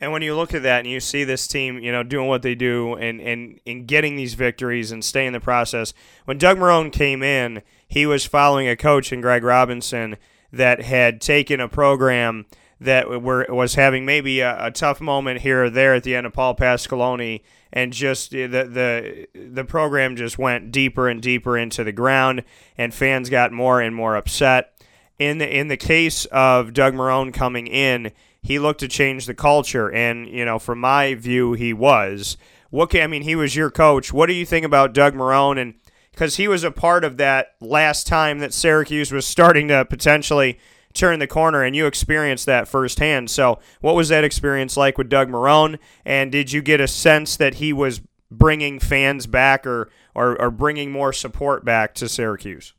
And 0.00 0.12
when 0.12 0.22
you 0.22 0.36
look 0.36 0.54
at 0.54 0.62
that 0.62 0.80
and 0.80 0.88
you 0.88 1.00
see 1.00 1.24
this 1.24 1.48
team, 1.48 1.78
you 1.78 1.90
know, 1.90 2.04
doing 2.04 2.28
what 2.28 2.42
they 2.42 2.54
do 2.54 2.94
and, 2.94 3.20
and, 3.20 3.60
and 3.66 3.86
getting 3.86 4.14
these 4.14 4.34
victories 4.34 4.92
and 4.92 5.04
staying 5.04 5.28
in 5.28 5.32
the 5.32 5.40
process, 5.40 5.92
when 6.24 6.38
Doug 6.38 6.58
Marrone 6.58 6.92
came 6.92 7.22
in, 7.22 7.62
he 7.88 8.06
was 8.06 8.24
following 8.24 8.68
a 8.68 8.76
coach 8.76 9.12
in 9.12 9.20
Greg 9.20 9.42
Robinson 9.42 10.16
that 10.52 10.82
had 10.82 11.20
taken 11.20 11.60
a 11.60 11.68
program 11.68 12.46
that 12.80 13.20
were, 13.20 13.44
was 13.48 13.74
having 13.74 14.06
maybe 14.06 14.38
a, 14.38 14.66
a 14.66 14.70
tough 14.70 15.00
moment 15.00 15.40
here 15.40 15.64
or 15.64 15.70
there 15.70 15.94
at 15.94 16.04
the 16.04 16.14
end 16.14 16.26
of 16.26 16.32
Paul 16.32 16.54
Pasqualoni, 16.54 17.42
and 17.72 17.92
just 17.92 18.34
eh, 18.34 18.46
the, 18.46 18.64
the 18.64 19.40
the 19.50 19.64
program 19.64 20.16
just 20.16 20.38
went 20.38 20.72
deeper 20.72 21.08
and 21.08 21.20
deeper 21.20 21.56
into 21.56 21.84
the 21.84 21.92
ground, 21.92 22.44
and 22.76 22.94
fans 22.94 23.30
got 23.30 23.52
more 23.52 23.80
and 23.80 23.94
more 23.94 24.16
upset. 24.16 24.72
In 25.18 25.38
the 25.38 25.58
in 25.58 25.68
the 25.68 25.76
case 25.76 26.24
of 26.26 26.72
Doug 26.72 26.94
Marrone 26.94 27.32
coming 27.32 27.66
in, 27.66 28.12
he 28.42 28.58
looked 28.58 28.80
to 28.80 28.88
change 28.88 29.26
the 29.26 29.34
culture, 29.34 29.90
and 29.90 30.28
you 30.28 30.44
know, 30.44 30.58
from 30.58 30.80
my 30.80 31.14
view, 31.14 31.52
he 31.52 31.72
was. 31.72 32.36
What 32.70 32.90
can, 32.90 33.02
I 33.02 33.06
mean, 33.06 33.22
he 33.22 33.34
was 33.34 33.56
your 33.56 33.70
coach. 33.70 34.12
What 34.12 34.26
do 34.26 34.34
you 34.34 34.44
think 34.44 34.66
about 34.66 34.92
Doug 34.92 35.14
Marrone? 35.14 35.58
And 35.58 35.74
because 36.12 36.36
he 36.36 36.48
was 36.48 36.64
a 36.64 36.70
part 36.70 37.04
of 37.04 37.16
that 37.16 37.54
last 37.60 38.06
time 38.06 38.40
that 38.40 38.52
Syracuse 38.52 39.10
was 39.10 39.26
starting 39.26 39.68
to 39.68 39.84
potentially 39.84 40.58
turn 40.94 41.18
the 41.18 41.26
corner, 41.26 41.62
and 41.62 41.74
you 41.76 41.86
experienced 41.86 42.46
that 42.46 42.68
firsthand. 42.68 43.30
So, 43.30 43.58
what 43.80 43.94
was 43.94 44.08
that 44.08 44.24
experience 44.24 44.76
like 44.76 44.98
with 44.98 45.08
Doug 45.08 45.28
Marrone? 45.28 45.78
And 46.04 46.32
did 46.32 46.52
you 46.52 46.62
get 46.62 46.80
a 46.80 46.88
sense 46.88 47.36
that 47.36 47.54
he 47.54 47.72
was 47.72 48.00
bringing 48.30 48.78
fans 48.78 49.26
back, 49.26 49.66
or 49.66 49.90
or, 50.14 50.40
or 50.40 50.50
bringing 50.50 50.90
more 50.90 51.12
support 51.12 51.64
back 51.64 51.94
to 51.94 52.08
Syracuse? 52.08 52.74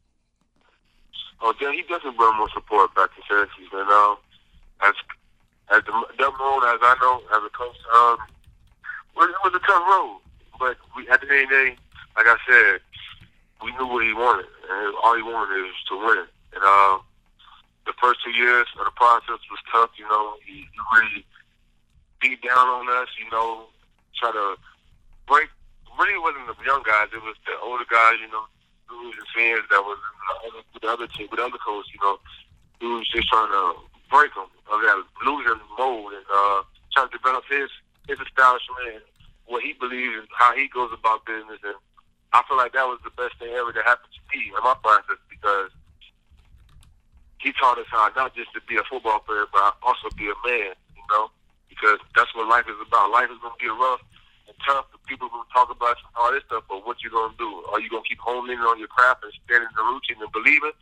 Oh, 1.42 1.54
yeah, 1.62 1.72
he 1.72 1.84
doesn't 1.84 2.18
bring 2.18 2.36
more 2.36 2.50
support 2.54 2.94
back 2.96 3.16
to 3.16 3.22
Syracuse. 3.28 3.70
And 3.72 3.90
um, 3.90 4.18
as 4.82 4.94
as 5.72 5.84
the 5.86 5.92
Doug 6.18 6.34
Marrone, 6.34 6.74
as 6.74 6.80
I 6.82 6.96
know, 7.02 7.22
as 7.32 7.44
a 7.46 7.50
coach, 7.50 7.78
um, 7.96 8.18
it 9.22 9.36
was 9.44 9.54
a 9.56 9.60
tough 9.60 9.88
road. 9.88 10.20
But 10.60 10.78
we, 10.96 11.08
at 11.10 11.22
the 11.22 11.28
end 11.30 11.44
of 11.44 11.50
the 11.50 11.56
day, 11.56 11.78
like 12.18 12.26
I 12.28 12.36
said, 12.50 12.82
we 13.64 13.72
knew 13.78 13.88
what 13.88 14.04
he 14.04 14.14
wanted, 14.14 14.48
and 14.70 14.96
all 15.04 15.16
he 15.16 15.24
wanted 15.24 15.66
is 15.66 15.76
to 15.90 15.98
win. 15.98 16.26
And 16.54 16.64
uh, 16.64 16.98
the 17.90 17.98
first 17.98 18.22
two 18.22 18.30
years 18.30 18.70
of 18.78 18.86
the 18.86 18.94
process 18.94 19.42
was 19.50 19.62
tough. 19.74 19.90
You 19.98 20.06
know, 20.06 20.38
he, 20.46 20.70
he 20.70 20.80
really 20.94 21.26
beat 22.22 22.38
down 22.46 22.70
on 22.70 22.86
us. 23.02 23.10
You 23.18 23.26
know, 23.34 23.66
try 24.14 24.30
to 24.30 24.56
break. 25.26 25.50
Really, 25.98 26.22
wasn't 26.22 26.46
the 26.46 26.56
young 26.62 26.86
guys; 26.86 27.10
it 27.10 27.26
was 27.26 27.36
the 27.50 27.58
older 27.66 27.90
guys. 27.90 28.22
You 28.22 28.30
know, 28.30 28.46
who 28.86 29.10
was 29.10 29.18
fans 29.34 29.66
that 29.74 29.82
was 29.82 29.98
with 30.54 30.86
the 30.86 30.88
other 30.88 31.10
team, 31.10 31.28
with 31.34 31.42
the 31.42 31.50
other 31.50 31.58
coach. 31.58 31.90
You 31.90 32.00
know, 32.06 32.22
who 32.78 33.02
was 33.02 33.10
just 33.10 33.28
trying 33.28 33.50
to 33.50 33.82
break 34.14 34.30
him 34.38 34.48
of 34.70 34.80
that 34.86 35.02
losing 35.26 35.58
mode 35.74 36.14
and 36.14 36.28
uh, 36.30 36.62
trying 36.94 37.10
to 37.10 37.18
develop 37.18 37.44
his 37.50 37.74
his 38.06 38.22
establishment, 38.22 39.02
what 39.50 39.66
he 39.66 39.74
believes, 39.74 40.14
and 40.14 40.30
how 40.38 40.54
he 40.54 40.70
goes 40.70 40.94
about 40.94 41.26
business. 41.26 41.58
And 41.66 41.78
I 42.38 42.46
feel 42.46 42.58
like 42.62 42.78
that 42.78 42.86
was 42.86 43.02
the 43.02 43.14
best 43.18 43.42
thing 43.42 43.50
ever 43.58 43.74
that 43.74 43.82
happened 43.82 44.14
to 44.14 44.22
me 44.30 44.54
in 44.54 44.62
my 44.62 44.78
process 44.78 45.18
because 45.26 45.74
he 47.40 47.52
taught 47.56 47.80
us 47.80 47.88
how 47.90 48.12
not 48.16 48.36
just 48.36 48.54
to 48.54 48.62
be 48.68 48.76
a 48.76 48.84
football 48.86 49.20
player, 49.20 49.48
but 49.52 49.76
also 49.84 50.12
be 50.16 50.28
a 50.28 50.38
man. 50.46 50.76
You 50.96 51.06
know, 51.12 51.32
because 51.68 52.00
that's 52.16 52.34
what 52.36 52.48
life 52.48 52.68
is 52.68 52.80
about. 52.80 53.12
Life 53.12 53.32
is 53.32 53.40
going 53.42 53.56
to 53.56 53.64
be 53.64 53.72
rough 53.72 54.04
and 54.48 54.56
tough. 54.68 54.92
The 54.92 55.00
people 55.08 55.32
will 55.32 55.48
talk 55.56 55.72
about 55.72 55.96
you 55.98 56.08
all 56.20 56.32
this 56.32 56.44
stuff, 56.46 56.68
but 56.68 56.86
what 56.86 57.02
you 57.02 57.10
going 57.10 57.32
to 57.32 57.40
do? 57.40 57.50
Are 57.72 57.80
you 57.80 57.90
going 57.90 58.04
to 58.04 58.10
keep 58.10 58.20
honing 58.20 58.60
on 58.60 58.78
your 58.78 58.92
craft 58.92 59.24
and 59.24 59.34
standing 59.48 59.72
in 59.72 59.76
the 59.76 59.88
routine 59.88 60.20
and 60.20 60.32
believe 60.32 60.62
it, 60.68 60.76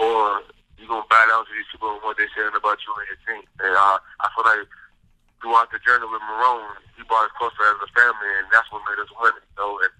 or 0.00 0.42
you're 0.78 0.90
gonna 0.90 1.06
bow 1.06 1.24
down 1.24 1.46
to 1.46 1.52
these 1.54 1.68
people 1.70 1.90
and 1.94 2.02
what 2.02 2.18
they're 2.18 2.30
saying 2.34 2.54
about 2.54 2.78
you 2.82 2.90
and 2.98 3.06
your 3.06 3.20
team. 3.24 3.44
And 3.62 3.72
I, 3.72 3.98
I 4.20 4.26
feel 4.34 4.44
like 4.46 4.66
throughout 5.38 5.70
the 5.70 5.80
journey 5.80 6.08
with 6.08 6.22
Marrone, 6.24 6.76
he 6.98 7.06
brought 7.06 7.30
us 7.30 7.34
closer 7.38 7.62
as 7.62 7.78
a 7.80 7.90
family, 7.94 8.30
and 8.42 8.48
that's 8.50 8.66
what 8.74 8.82
made 8.88 8.98
us 8.98 9.10
win. 9.16 9.34
You 9.38 9.56
know, 9.56 9.70
and 9.80 9.92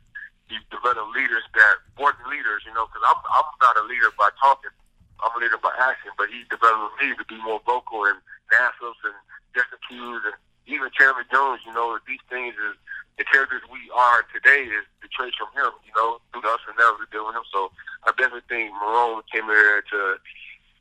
he 0.51 0.57
developed 0.68 1.14
leaders 1.14 1.45
that 1.55 1.74
weren't 1.97 2.18
leaders. 2.26 2.66
You 2.66 2.74
know, 2.74 2.91
because 2.91 3.05
I'm 3.07 3.20
I'm 3.32 3.49
not 3.62 3.78
a 3.78 3.85
leader 3.87 4.11
by 4.18 4.35
talking. 4.37 4.74
I'm 5.23 5.33
a 5.35 5.39
leader 5.39 5.59
by 5.59 5.73
action, 5.79 6.11
but 6.19 6.29
he 6.29 6.43
developed 6.51 6.99
me 7.01 7.15
to 7.15 7.25
be 7.29 7.39
more 7.43 7.61
vocal 7.65 8.05
and 8.05 8.19
Nassib's 8.51 8.99
and 9.05 9.17
Justin 9.55 9.79
Hughes 9.89 10.23
and 10.27 10.37
even 10.67 10.91
Chandler 10.97 11.25
Jones. 11.31 11.61
You 11.67 11.73
know, 11.73 11.99
these 12.07 12.23
things 12.29 12.55
is 12.55 12.75
the 13.19 13.25
characters 13.25 13.62
we 13.71 13.79
are 13.95 14.27
today 14.35 14.67
is 14.67 14.85
the 15.03 15.09
traits 15.15 15.37
from 15.39 15.53
him. 15.55 15.71
You 15.87 15.95
know, 15.95 16.19
through 16.33 16.45
us 16.51 16.61
and 16.67 16.77
now 16.79 16.97
we 16.99 17.07
deal 17.12 17.27
with 17.27 17.37
him. 17.37 17.47
So 17.53 17.71
I 18.05 18.11
definitely 18.19 18.49
think 18.49 18.75
Marrone 18.75 19.23
came 19.33 19.47
here 19.47 19.83
to 19.95 19.99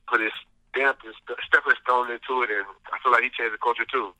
put 0.09 0.21
his 0.21 0.33
stamp 0.73 0.99
and 1.05 1.13
stepping 1.45 1.73
stone 1.83 2.11
into 2.11 2.41
it, 2.43 2.49
and 2.49 2.65
I 2.91 2.97
feel 3.01 3.11
like 3.11 3.23
he 3.23 3.29
changed 3.29 3.53
the 3.53 3.61
culture 3.61 3.85
too. 3.85 4.13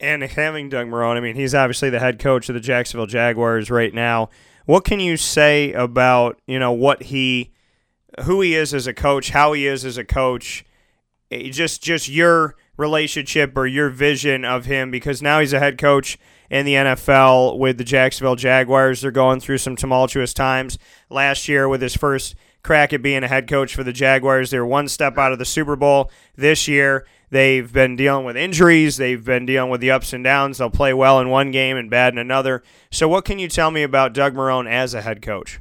And 0.00 0.22
having 0.22 0.68
Doug 0.68 0.86
Marrone, 0.86 1.16
I 1.16 1.20
mean, 1.20 1.34
he's 1.34 1.54
obviously 1.54 1.90
the 1.90 1.98
head 1.98 2.18
coach 2.18 2.48
of 2.48 2.54
the 2.54 2.60
Jacksonville 2.60 3.06
Jaguars 3.06 3.70
right 3.70 3.92
now. 3.92 4.30
What 4.64 4.84
can 4.84 5.00
you 5.00 5.16
say 5.16 5.72
about 5.72 6.38
you 6.46 6.58
know 6.58 6.72
what 6.72 7.04
he, 7.04 7.50
who 8.22 8.40
he 8.40 8.54
is 8.54 8.74
as 8.74 8.86
a 8.86 8.94
coach, 8.94 9.30
how 9.30 9.52
he 9.52 9.66
is 9.66 9.84
as 9.84 9.98
a 9.98 10.04
coach, 10.04 10.64
eh, 11.30 11.50
just 11.50 11.82
just 11.82 12.08
your 12.08 12.56
relationship 12.76 13.56
or 13.56 13.66
your 13.66 13.90
vision 13.90 14.44
of 14.44 14.64
him 14.64 14.90
because 14.90 15.20
now 15.20 15.40
he's 15.40 15.52
a 15.52 15.58
head 15.58 15.76
coach 15.78 16.16
in 16.48 16.64
the 16.64 16.74
NFL 16.74 17.58
with 17.58 17.76
the 17.76 17.84
Jacksonville 17.84 18.36
Jaguars. 18.36 19.00
They're 19.00 19.10
going 19.10 19.40
through 19.40 19.58
some 19.58 19.76
tumultuous 19.76 20.32
times. 20.32 20.78
Last 21.10 21.48
year 21.48 21.68
with 21.68 21.82
his 21.82 21.96
first 21.96 22.34
crack 22.62 22.92
at 22.92 23.02
being 23.02 23.24
a 23.24 23.28
head 23.28 23.48
coach 23.48 23.74
for 23.74 23.84
the 23.84 23.92
Jaguars. 23.92 24.50
They're 24.50 24.64
one 24.64 24.88
step 24.88 25.18
out 25.18 25.32
of 25.32 25.38
the 25.38 25.44
Super 25.44 25.76
Bowl 25.76 26.10
this 26.36 26.68
year. 26.68 27.06
They've 27.30 27.70
been 27.70 27.96
dealing 27.96 28.24
with 28.24 28.36
injuries. 28.36 28.96
They've 28.96 29.22
been 29.22 29.44
dealing 29.44 29.70
with 29.70 29.82
the 29.82 29.90
ups 29.90 30.12
and 30.12 30.24
downs. 30.24 30.58
They'll 30.58 30.70
play 30.70 30.94
well 30.94 31.20
in 31.20 31.28
one 31.28 31.50
game 31.50 31.76
and 31.76 31.90
bad 31.90 32.14
in 32.14 32.18
another. 32.18 32.62
So, 32.90 33.06
what 33.06 33.26
can 33.26 33.38
you 33.38 33.48
tell 33.48 33.70
me 33.70 33.82
about 33.82 34.14
Doug 34.14 34.34
Marrone 34.34 34.68
as 34.68 34.94
a 34.94 35.02
head 35.02 35.20
coach? 35.20 35.60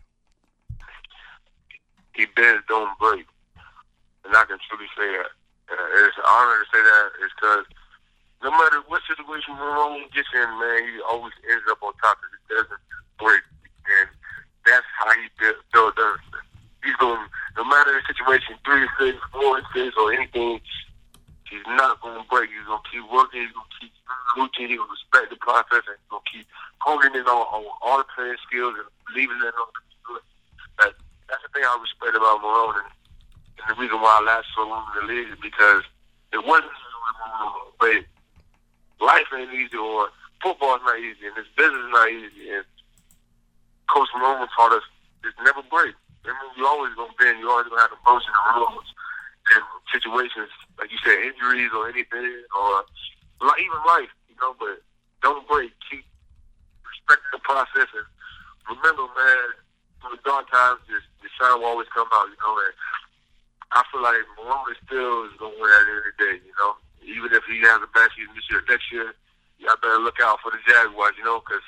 He 2.18 2.26
bends, 2.34 2.65
don't 2.65 2.89
break, 2.97 3.30
and 4.26 4.34
I 4.34 4.43
can 4.49 4.57
truly 4.65 4.89
say 4.97 5.05
that. 5.22 5.32
Uh, 5.70 6.01
it's 6.01 6.18
an 6.18 6.26
honor 6.26 6.57
to 6.57 6.68
say 6.74 6.82
that. 6.82 7.05
Is 7.22 7.32
because 7.38 7.65
no 8.41 8.49
matter 8.51 8.82
what 8.89 9.05
situation 9.05 9.53
Marrone 9.53 10.09
gets 10.11 10.34
in, 10.34 10.49
man, 10.57 10.82
he 10.82 10.97
always 11.05 11.38
ends 11.45 11.63
up 11.70 11.78
on 11.86 11.93
top. 12.01 12.18
Of 12.18 12.34
it 12.34 12.41
doesn't 12.49 12.84
break, 13.22 13.45
and 14.01 14.09
that's 14.65 14.89
how 14.97 15.13
he 15.13 15.30
built 15.38 15.93
us 16.01 16.20
he's 16.88 16.95
going 17.03 17.20
no 17.59 17.63
matter 17.68 17.91
the 17.91 18.03
situation, 18.07 18.55
three 18.63 18.88
six, 18.95 19.20
four 19.36 19.59
six, 19.76 19.91
or 19.99 20.13
anything. 20.13 20.63
He's 21.51 21.68
not 21.68 21.99
going 22.01 22.20
to 22.20 22.28
break. 22.28 22.51
He's 22.51 22.68
going 22.68 22.80
to 22.80 22.89
keep 22.91 23.03
working. 23.11 23.43
He's 23.43 23.55
going 23.55 23.68
to 23.68 23.78
keep 23.80 23.93
routine. 24.36 24.68
He's 24.72 24.80
going 24.80 24.91
to 24.91 24.95
respect 24.95 25.32
the 25.32 25.39
process, 25.39 25.84
and 25.88 25.95
he's 25.99 26.11
going 26.11 26.24
to 26.24 26.32
keep 26.32 26.47
honing 26.84 27.15
in 27.15 27.28
on, 27.28 27.43
on 27.51 27.63
all 27.84 27.99
the 27.99 28.07
playing 28.15 28.39
skills 28.47 28.76
and 28.76 28.88
believing 29.07 29.39
in 29.39 29.51
them. 29.51 29.72
That, 30.80 30.91
that's 31.32 31.43
the 31.43 31.51
thing 31.55 31.63
I 31.63 31.80
respect 32.47 32.73
and, 32.75 32.89
and 33.59 33.65
the 33.75 33.81
reason 33.81 33.99
why 33.99 34.19
I 34.19 34.23
lasted 34.23 34.51
so 34.55 34.67
long 34.67 34.87
in 34.95 35.07
the 35.07 35.13
league 35.13 35.29
is 35.29 35.39
because 35.41 35.83
it 36.33 36.43
wasn't 36.45 36.71
but 37.79 38.03
life 38.99 39.29
ain't 39.35 39.53
easy, 39.53 39.77
or 39.77 40.09
football's 40.41 40.81
not 40.83 40.97
easy, 40.99 41.27
and 41.27 41.35
this 41.37 41.45
business 41.55 41.77
is 41.77 41.93
not 41.93 42.09
easy. 42.09 42.49
And 42.49 42.65
Coach 43.87 44.09
Marrone 44.15 44.47
taught 44.55 44.73
us 44.73 44.83
just 45.21 45.37
never 45.45 45.61
break 45.69 45.93
I 46.27 46.35
mean, 46.35 46.51
you 46.59 46.67
always 46.67 46.91
gonna 46.99 47.15
bend. 47.15 47.39
You 47.39 47.47
always 47.49 47.71
gonna 47.71 47.81
have 47.87 47.95
emotion 47.95 48.31
and 48.35 48.59
rules 48.59 48.87
and 49.55 49.63
situations 49.87 50.51
like 50.75 50.91
you 50.91 50.99
said, 51.01 51.23
injuries 51.23 51.71
or 51.71 51.87
anything, 51.87 52.43
or 52.51 52.83
like 53.41 53.63
even 53.63 53.79
life. 53.87 54.11
You 54.27 54.35
know, 54.43 54.53
but 54.59 54.83
don't 55.23 55.47
break. 55.47 55.71
Keep 55.87 56.03
respecting 56.83 57.31
the 57.31 57.41
process 57.47 57.87
and 57.95 58.07
remember, 58.67 59.07
man. 59.15 59.63
Through 59.97 60.13
the 60.13 60.29
dark 60.29 60.45
times, 60.53 60.77
just 60.85 61.09
sun 61.38 61.61
will 61.61 61.71
always 61.71 61.88
come 61.93 62.09
out. 62.11 62.27
You 62.27 62.39
know, 62.41 62.57
and 62.59 62.75
I 63.71 63.81
feel 63.89 64.03
like 64.03 64.21
Marrone 64.38 64.75
still 64.85 65.25
is 65.25 65.35
gonna 65.39 65.57
win 65.57 65.71
at 65.71 65.85
the 65.85 65.93
end 65.93 66.01
of 66.01 66.07
the 66.09 66.15
day. 66.17 66.35
You 66.43 66.55
know, 66.57 66.71
even 67.05 67.29
if 67.33 67.43
he 67.47 67.61
has 67.63 67.79
a 67.81 67.89
bad 67.93 68.09
season 68.17 68.33
this 68.35 68.49
year, 68.49 68.61
next 68.67 68.91
year, 68.91 69.13
y'all 69.59 69.79
better 69.81 70.01
look 70.01 70.19
out 70.21 70.39
for 70.41 70.51
the 70.51 70.61
Jaguars. 70.67 71.15
You 71.17 71.25
know, 71.25 71.41
because 71.41 71.63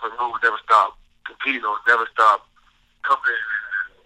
Marrone 0.00 0.32
will 0.32 0.42
never 0.42 0.58
stop 0.64 0.98
competing 1.24 1.64
or 1.64 1.76
never 1.86 2.08
stop 2.12 2.48
coming 3.04 3.44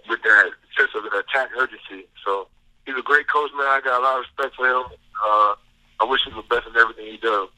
with 0.09 0.23
that 0.23 0.51
sense 0.77 0.91
of 0.95 1.05
an 1.05 1.13
attack 1.19 1.51
urgency. 1.57 2.07
So 2.25 2.49
he's 2.87 2.97
a 2.97 3.03
great 3.03 3.29
coach, 3.29 3.51
man. 3.57 3.67
I 3.67 3.81
got 3.83 4.01
a 4.01 4.03
lot 4.03 4.19
of 4.19 4.25
respect 4.27 4.57
for 4.57 4.67
him. 4.67 4.85
Uh, 5.25 5.55
I 6.01 6.05
wish 6.05 6.27
him 6.27 6.35
the 6.37 6.43
best 6.43 6.67
in 6.69 6.77
everything 6.77 7.07
he 7.07 7.17
does. 7.19 7.49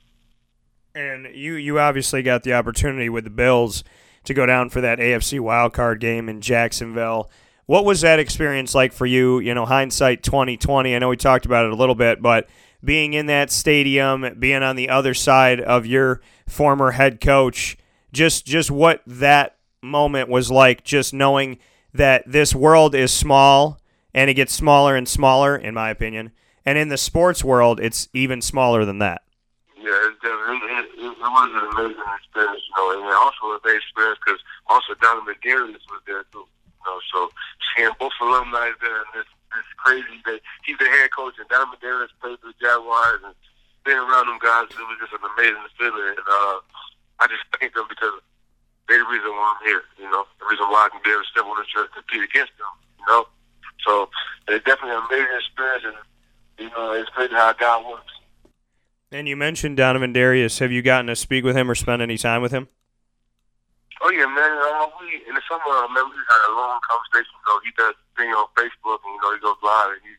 And 0.94 1.34
you, 1.34 1.54
you 1.54 1.78
obviously 1.78 2.22
got 2.22 2.42
the 2.42 2.54
opportunity 2.54 3.08
with 3.08 3.24
the 3.24 3.30
Bills 3.30 3.84
to 4.26 4.34
go 4.34 4.46
down 4.46 4.70
for 4.70 4.80
that 4.80 4.98
AFC 4.98 5.40
wildcard 5.40 6.00
game 6.00 6.28
in 6.28 6.40
Jacksonville. 6.40 7.30
What 7.66 7.84
was 7.84 8.02
that 8.02 8.18
experience 8.18 8.74
like 8.74 8.92
for 8.92 9.06
you? 9.06 9.38
You 9.40 9.54
know, 9.54 9.64
hindsight 9.64 10.22
2020. 10.22 10.94
I 10.94 10.98
know 10.98 11.08
we 11.08 11.16
talked 11.16 11.46
about 11.46 11.66
it 11.66 11.72
a 11.72 11.76
little 11.76 11.94
bit, 11.94 12.22
but 12.22 12.48
being 12.84 13.14
in 13.14 13.26
that 13.26 13.50
stadium, 13.50 14.36
being 14.38 14.62
on 14.62 14.76
the 14.76 14.88
other 14.88 15.14
side 15.14 15.60
of 15.60 15.86
your 15.86 16.20
former 16.46 16.92
head 16.92 17.20
coach, 17.20 17.76
just 18.12 18.46
just 18.46 18.70
what 18.70 19.02
that 19.06 19.56
moment 19.82 20.28
was 20.28 20.50
like, 20.50 20.84
just 20.84 21.12
knowing 21.12 21.58
that 21.92 22.22
this 22.26 22.54
world 22.54 22.94
is 22.94 23.12
small 23.12 23.80
and 24.14 24.30
it 24.30 24.34
gets 24.34 24.52
smaller 24.52 24.96
and 24.96 25.08
smaller, 25.08 25.56
in 25.56 25.74
my 25.74 25.90
opinion. 25.90 26.32
And 26.64 26.78
in 26.78 26.88
the 26.88 26.96
sports 26.96 27.44
world, 27.44 27.80
it's 27.80 28.08
even 28.12 28.40
smaller 28.40 28.84
than 28.84 28.98
that. 28.98 29.22
Yeah, 29.86 29.94
it, 30.10 30.18
it, 30.18 30.34
it, 30.66 30.86
it 30.98 31.14
was 31.14 31.50
an 31.54 31.62
amazing 31.70 32.10
experience, 32.18 32.58
you 32.66 32.74
know, 32.74 32.90
and 32.90 33.06
also 33.14 33.54
a 33.54 33.62
great 33.62 33.78
experience 33.78 34.18
because 34.18 34.42
also 34.66 34.98
Donovin 34.98 35.30
McDarius 35.30 35.78
was 35.86 36.02
there 36.10 36.26
too, 36.34 36.42
you 36.42 36.82
know. 36.82 36.98
So 37.14 37.30
seeing 37.70 37.94
both 38.02 38.10
alumni 38.18 38.74
there 38.82 39.06
and 39.06 39.14
this 39.14 39.30
this 39.54 39.68
crazy 39.78 40.18
that 40.26 40.42
he's 40.66 40.74
the 40.82 40.90
head 40.90 41.14
coach 41.14 41.38
and 41.38 41.46
Donovin 41.46 41.78
McDarius 41.78 42.10
played 42.18 42.34
for 42.42 42.50
the 42.50 42.58
Jaguars 42.58 43.22
and 43.30 43.38
being 43.86 44.02
around 44.02 44.26
them 44.26 44.42
guys, 44.42 44.66
it 44.74 44.82
was 44.90 44.98
just 44.98 45.14
an 45.14 45.22
amazing 45.22 45.70
feeling. 45.78 46.18
And 46.18 46.26
uh, 46.26 46.58
I 47.22 47.30
just 47.30 47.46
thank 47.54 47.78
them 47.78 47.86
because 47.86 48.18
they're 48.90 49.06
the 49.06 49.06
reason 49.06 49.30
why 49.38 49.54
I'm 49.54 49.62
here, 49.70 49.86
you 50.02 50.10
know, 50.10 50.26
the 50.42 50.50
reason 50.50 50.66
why 50.66 50.90
I 50.90 50.90
can 50.90 50.98
be 51.06 51.14
able 51.14 51.22
to 51.22 51.30
step 51.30 51.46
on 51.46 51.54
the 51.62 51.66
shirt 51.70 51.94
and 51.94 52.02
compete 52.02 52.26
against 52.26 52.58
them, 52.58 52.74
you 52.98 53.06
know. 53.06 53.30
So 53.86 54.10
it's 54.50 54.66
definitely 54.66 54.98
an 54.98 55.06
amazing 55.06 55.38
experience, 55.38 55.86
and 55.94 55.98
you 56.58 56.74
know, 56.74 56.90
it's 56.90 57.10
crazy 57.14 57.38
how 57.38 57.54
God 57.54 57.86
works. 57.86 58.15
And 59.12 59.28
you 59.30 59.36
mentioned 59.38 59.76
Donovin 59.78 60.12
Darius. 60.12 60.58
Have 60.58 60.74
you 60.74 60.82
gotten 60.82 61.06
to 61.06 61.14
speak 61.14 61.44
with 61.46 61.54
him 61.56 61.70
or 61.70 61.78
spend 61.78 62.02
any 62.02 62.18
time 62.18 62.42
with 62.42 62.50
him? 62.50 62.66
Oh 64.02 64.10
yeah, 64.10 64.26
man. 64.26 64.50
Uh, 64.50 64.90
we 64.98 65.22
in 65.30 65.34
the 65.34 65.44
summer, 65.46 65.62
I 65.62 65.86
remember 65.86 66.10
we 66.10 66.26
had 66.26 66.42
a 66.50 66.54
long 66.58 66.82
conversation. 66.82 67.32
So 67.46 67.52
he 67.62 67.70
does 67.78 67.94
thing 68.18 68.34
on 68.34 68.50
Facebook, 68.58 68.98
and 69.06 69.14
you 69.14 69.20
know, 69.22 69.30
he 69.30 69.40
goes 69.40 69.56
live 69.62 69.94
and 69.94 70.02
he 70.02 70.14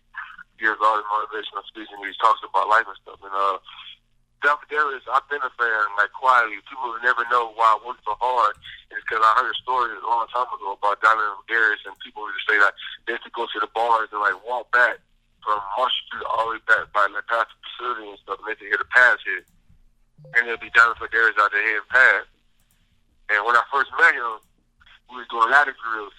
gives 0.55 0.79
all 0.79 0.97
his 0.97 1.07
motivational 1.11 1.67
speeches, 1.67 1.91
and 1.91 2.07
he 2.07 2.15
talks 2.17 2.39
about 2.47 2.71
life 2.71 2.87
and 2.87 2.97
stuff. 3.03 3.19
And 3.21 3.35
uh, 3.35 3.59
Donovin 4.39 4.71
Darius, 4.71 5.05
I've 5.11 5.27
been 5.27 5.43
a 5.43 5.51
fan 5.59 5.83
like 5.99 6.15
quietly. 6.15 6.63
People 6.71 6.95
never 7.03 7.27
know 7.27 7.51
why 7.59 7.75
I 7.75 7.77
worked 7.83 8.07
so 8.07 8.15
hard. 8.17 8.55
It's 8.95 9.03
because 9.03 9.19
I 9.19 9.35
heard 9.35 9.51
a 9.51 9.59
story 9.61 9.93
a 9.93 10.07
long 10.07 10.31
time 10.31 10.47
ago 10.47 10.79
about 10.79 11.03
Donovin 11.03 11.43
Darius, 11.51 11.83
and 11.83 11.93
people 11.99 12.23
would 12.23 12.33
just 12.39 12.47
say 12.47 12.57
that 12.57 12.71
they 13.03 13.19
have 13.19 13.25
to 13.27 13.35
go 13.35 13.51
to 13.51 13.59
the 13.59 13.69
bars 13.75 14.09
and 14.15 14.23
like 14.23 14.39
walk 14.47 14.71
back 14.71 15.03
from 15.47 15.63
Marshall 15.79 16.03
Street 16.11 16.27
all 16.27 16.51
the 16.51 16.59
way 16.59 16.63
back 16.67 16.91
by 16.91 17.07
the 17.07 17.23
facility 17.23 18.11
and 18.11 18.19
stuff, 18.19 18.43
they 18.43 18.59
can 18.59 18.67
hit 18.67 18.83
a 18.83 18.89
pass 18.91 19.15
hit. 19.23 19.47
And 20.35 20.43
it'll 20.43 20.59
be 20.59 20.67
Donovin 20.75 21.07
Darius 21.07 21.39
out 21.39 21.55
there 21.55 21.63
hitting 21.63 21.87
pass. 21.87 22.27
And 23.31 23.47
when 23.47 23.55
I 23.55 23.63
first 23.71 23.87
met 23.95 24.11
him, 24.11 24.43
we 25.07 25.23
was 25.23 25.29
doing 25.31 25.47
ladder 25.47 25.71
drills, 25.71 26.15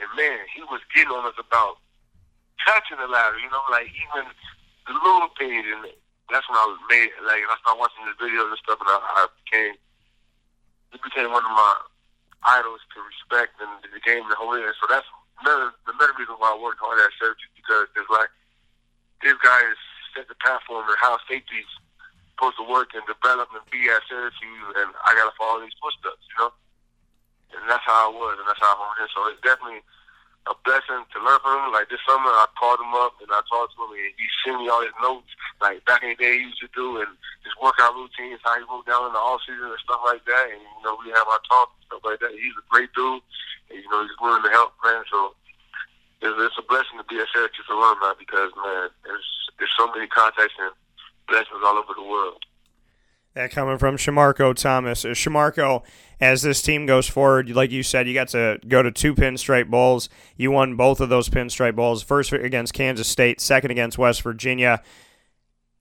and 0.00 0.08
man, 0.16 0.40
he 0.52 0.64
was 0.72 0.80
getting 0.92 1.12
on 1.12 1.28
us 1.28 1.36
about 1.36 1.80
touching 2.64 2.96
the 2.96 3.08
ladder. 3.08 3.36
You 3.36 3.52
know, 3.52 3.60
like 3.68 3.92
even 3.92 4.24
the 4.88 4.96
little 4.96 5.28
things, 5.36 5.64
and 5.68 5.84
that's 6.32 6.48
when 6.48 6.56
I 6.56 6.68
was 6.68 6.80
made. 6.88 7.12
Like 7.24 7.44
I 7.44 7.56
started 7.60 7.80
watching 7.80 8.08
his 8.08 8.16
videos 8.16 8.52
and 8.52 8.60
stuff, 8.60 8.80
and 8.80 8.88
I, 8.88 8.96
I 8.96 9.22
became 9.44 9.76
he 10.92 10.98
became 11.00 11.32
one 11.32 11.44
of 11.44 11.52
my 11.52 11.72
idols 12.44 12.80
to 12.94 13.04
respect 13.04 13.56
and 13.60 13.68
the 13.84 14.00
game 14.00 14.24
the 14.28 14.38
whole 14.38 14.56
year. 14.56 14.72
So 14.80 14.88
that's 14.88 15.08
another 15.44 15.72
the 15.84 15.92
another 15.96 16.16
reason 16.16 16.36
why 16.40 16.52
I 16.52 16.58
worked 16.60 16.80
hard 16.80 17.00
at 17.00 17.12
Syracuse 17.20 17.52
because 17.56 17.88
it's 17.96 18.12
like 18.12 18.32
this 19.22 19.36
guy 19.42 19.60
has 19.64 19.78
set 20.14 20.28
the 20.28 20.38
platform 20.40 20.88
and 20.88 20.98
how 21.00 21.18
safety's 21.28 21.68
supposed 22.36 22.56
to 22.60 22.66
work 22.68 22.92
and 22.92 23.04
develop 23.08 23.48
and 23.56 23.64
be 23.72 23.88
at 23.88 24.04
Syracuse, 24.08 24.76
and 24.76 24.92
I 25.04 25.16
got 25.16 25.28
to 25.28 25.36
follow 25.40 25.64
these 25.64 25.76
footsteps, 25.80 26.20
you 26.28 26.36
know. 26.36 26.52
And 27.56 27.64
that's 27.70 27.84
how 27.88 28.08
I 28.08 28.12
was, 28.12 28.36
and 28.36 28.44
that's 28.44 28.60
how 28.60 28.76
I 28.76 28.80
honed 28.80 29.00
in. 29.00 29.08
So 29.16 29.20
it's 29.32 29.40
definitely 29.40 29.80
a 30.46 30.54
blessing 30.62 31.02
to 31.10 31.18
learn 31.24 31.40
from 31.40 31.58
him. 31.64 31.72
Like 31.72 31.88
this 31.88 32.02
summer, 32.04 32.28
I 32.28 32.46
called 32.54 32.78
him 32.78 32.92
up 32.94 33.18
and 33.18 33.30
I 33.32 33.40
talked 33.48 33.72
to 33.74 33.88
him, 33.88 33.96
and 33.96 34.14
he 34.14 34.26
sent 34.44 34.60
me 34.60 34.68
all 34.68 34.84
his 34.84 34.94
notes, 35.00 35.30
like 35.64 35.80
back 35.88 36.04
in 36.04 36.12
the 36.14 36.20
day 36.20 36.38
he 36.38 36.46
used 36.46 36.60
to 36.60 36.70
do, 36.76 37.00
and 37.00 37.10
his 37.42 37.54
workout 37.56 37.96
routines, 37.96 38.42
how 38.44 38.58
he 38.60 38.66
wrote 38.68 38.84
down 38.84 39.08
in 39.08 39.16
the 39.16 39.22
off 39.22 39.40
season 39.46 39.72
and 39.72 39.82
stuff 39.82 40.02
like 40.04 40.22
that. 40.28 40.46
And 40.52 40.60
you 40.60 40.82
know, 40.84 40.98
we 41.00 41.10
have 41.16 41.26
our 41.26 41.42
talk 41.48 41.72
and 41.74 41.84
stuff 41.88 42.04
like 42.04 42.20
that. 42.20 42.36
He's 42.36 42.58
a 42.58 42.66
great 42.68 42.92
dude, 42.92 43.22
and 43.72 43.78
you 43.80 43.88
know, 43.88 44.04
he's 44.04 44.18
willing 44.20 44.44
to 44.44 44.52
help, 44.52 44.76
man. 44.84 45.02
So 45.08 45.34
it's, 46.22 46.36
it's 46.38 46.58
a 46.58 46.62
blessing 46.68 46.98
to 46.98 47.04
be 47.04 47.16
a 47.16 47.26
Syracuse 47.32 47.66
alumni 47.70 48.12
because 48.18 48.50
man, 48.56 48.88
there's 49.04 49.26
there's 49.58 49.72
so 49.78 49.86
many 49.92 50.06
contacts 50.08 50.54
and 50.58 50.72
blessings 51.28 51.60
all 51.64 51.78
over 51.78 51.92
the 51.94 52.02
world. 52.02 52.42
That 53.34 53.50
coming 53.50 53.76
from 53.76 53.98
Shamarko 53.98 54.54
Thomas. 54.54 55.04
Uh, 55.04 55.08
Shamarko, 55.08 55.82
as 56.20 56.40
this 56.40 56.62
team 56.62 56.86
goes 56.86 57.06
forward, 57.06 57.50
like 57.50 57.70
you 57.70 57.82
said, 57.82 58.08
you 58.08 58.14
got 58.14 58.28
to 58.28 58.58
go 58.66 58.82
to 58.82 58.90
two 58.90 59.14
pinstripe 59.14 59.68
bowls. 59.68 60.08
You 60.38 60.50
won 60.50 60.74
both 60.74 61.00
of 61.00 61.10
those 61.10 61.28
pinstripe 61.28 61.76
bowls. 61.76 62.02
First 62.02 62.32
against 62.32 62.72
Kansas 62.72 63.08
State, 63.08 63.40
second 63.42 63.70
against 63.70 63.98
West 63.98 64.22
Virginia. 64.22 64.82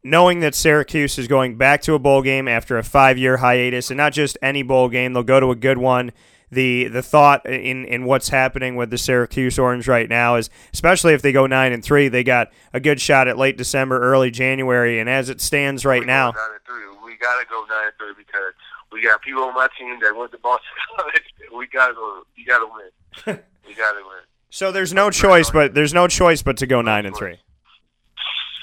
Knowing 0.03 0.41
that 0.41 0.53
Syracuse 0.53 1.17
is 1.17 1.27
going 1.27 1.57
back 1.57 1.81
to 1.83 1.93
a 1.93 1.99
bowl 1.99 2.21
game 2.21 2.47
after 2.47 2.77
a 2.77 2.83
five-year 2.83 3.37
hiatus, 3.37 3.89
and 3.89 3.97
not 3.97 4.11
just 4.11 4.37
any 4.41 4.61
bowl 4.61 4.89
game, 4.89 5.13
they'll 5.13 5.23
go 5.23 5.39
to 5.39 5.49
a 5.49 5.55
good 5.55 5.77
one 5.77 6.11
the 6.51 6.87
the 6.87 7.01
thought 7.01 7.45
in 7.45 7.85
in 7.85 8.05
what's 8.05 8.29
happening 8.29 8.75
with 8.75 8.89
the 8.89 8.97
Syracuse 8.97 9.57
Orange 9.59 9.87
right 9.87 10.09
now 10.09 10.35
is 10.35 10.49
especially 10.73 11.13
if 11.13 11.21
they 11.21 11.31
go 11.31 11.47
nine 11.47 11.71
and 11.71 11.83
three, 11.83 12.07
they 12.07 12.23
got 12.23 12.51
a 12.73 12.79
good 12.79 13.01
shot 13.01 13.27
at 13.27 13.37
late 13.37 13.57
December, 13.57 13.99
early 13.99 14.31
January, 14.31 14.99
and 14.99 15.09
as 15.09 15.29
it 15.29 15.41
stands 15.41 15.85
right 15.85 16.01
we 16.01 16.05
now, 16.05 16.31
nine 16.31 16.35
and 16.53 16.65
three. 16.65 16.85
we 17.05 17.17
gotta 17.17 17.45
go 17.49 17.65
nine 17.69 17.87
and 17.87 17.93
three 17.97 18.13
because 18.17 18.53
we 18.91 19.01
got 19.03 19.21
people 19.21 19.43
on 19.43 19.53
my 19.53 19.67
team 19.77 19.99
that 20.01 20.15
went 20.15 20.31
to 20.31 20.37
Boston 20.37 20.67
College. 20.97 21.23
we 21.55 21.67
gotta 21.67 21.93
go. 21.93 22.23
We 22.37 22.45
gotta 22.45 22.65
win. 22.65 23.39
we 23.67 23.73
gotta 23.73 23.97
win. 23.97 24.23
So 24.49 24.71
there's 24.71 24.93
no 24.93 25.09
choice, 25.09 25.49
but 25.49 25.73
there's 25.73 25.93
no 25.93 26.07
choice 26.07 26.41
but 26.41 26.57
to 26.57 26.67
go 26.67 26.81
nine 26.81 27.05
and 27.05 27.15
three. 27.15 27.37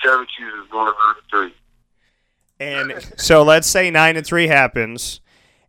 Syracuse 0.02 0.54
is 0.64 0.70
going 0.70 0.86
nine 0.86 1.14
and 1.16 1.30
three. 1.30 1.54
And 2.58 3.20
so 3.20 3.42
let's 3.42 3.66
say 3.66 3.90
nine 3.90 4.16
and 4.16 4.24
three 4.24 4.46
happens, 4.46 5.20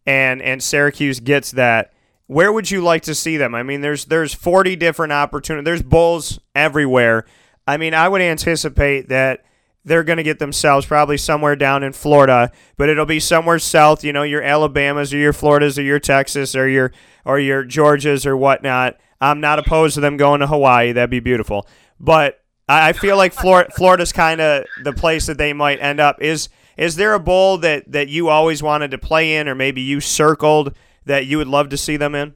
and 0.06 0.42
and 0.42 0.62
Syracuse 0.64 1.20
gets 1.20 1.52
that 1.52 1.92
where 2.28 2.52
would 2.52 2.72
you 2.72 2.82
like 2.82 3.04
to 3.04 3.16
see 3.16 3.38
them? 3.38 3.54
I 3.54 3.64
mean, 3.64 3.82
there's 3.82 4.06
there's 4.06 4.34
40 4.34 4.76
different 4.76 5.14
opportunities. 5.14 5.66
There's 5.66 5.82
bowls 5.82 6.40
everywhere. 6.56 7.26
I 7.68 7.78
mean, 7.78 7.94
I 7.94 8.08
would 8.08 8.22
anticipate 8.22 9.10
that 9.10 9.44
they're 9.86 10.04
going 10.04 10.18
to 10.18 10.24
get 10.24 10.40
themselves 10.40 10.86
probably 10.86 11.18
somewhere 11.18 11.56
down 11.56 11.84
in 11.84 11.92
Florida, 11.92 12.52
but 12.78 12.90
it'll 12.90 13.06
be 13.06 13.20
somewhere 13.20 13.60
south. 13.60 14.04
You 14.04 14.14
know, 14.14 14.24
your 14.24 14.42
Alabamas 14.42 15.14
or 15.14 15.18
your 15.18 15.34
Floridas 15.34 15.78
or 15.78 15.84
your 15.84 16.00
Texas 16.00 16.56
or 16.56 16.68
your 16.68 16.92
or 17.26 17.40
your 17.40 17.64
Georgias 17.64 18.26
or 18.26 18.38
whatnot. 18.38 18.98
I'm 19.20 19.40
not 19.40 19.60
opposed 19.60 19.96
to 19.96 20.02
them 20.02 20.18
going 20.18 20.42
to 20.42 20.48
Hawaii. 20.48 20.92
That'd 20.92 21.10
be 21.10 21.22
beautiful. 21.22 21.68
But 22.00 22.44
I 22.68 22.94
feel 22.94 23.18
like 23.18 23.34
Florida, 23.34 23.72
Florida's 23.72 24.12
kind 24.12 24.42
of 24.42 24.66
the 24.84 24.94
place 24.94 25.26
that 25.28 25.38
they 25.38 25.54
might 25.54 25.82
end 25.82 26.00
up. 26.00 26.22
Is 26.22 26.50
is 26.78 26.96
there 26.96 27.14
a 27.14 27.20
bowl 27.20 27.58
that 27.60 27.92
that 27.92 28.08
you 28.08 28.30
always 28.30 28.64
wanted 28.64 28.92
to 28.92 28.98
play 28.98 29.36
in, 29.36 29.48
or 29.48 29.56
maybe 29.56 29.82
you 29.82 30.00
circled? 30.00 30.76
That 31.06 31.26
you 31.26 31.38
would 31.38 31.48
love 31.48 31.70
to 31.70 31.78
see 31.78 31.98
them 31.98 32.16
in? 32.16 32.34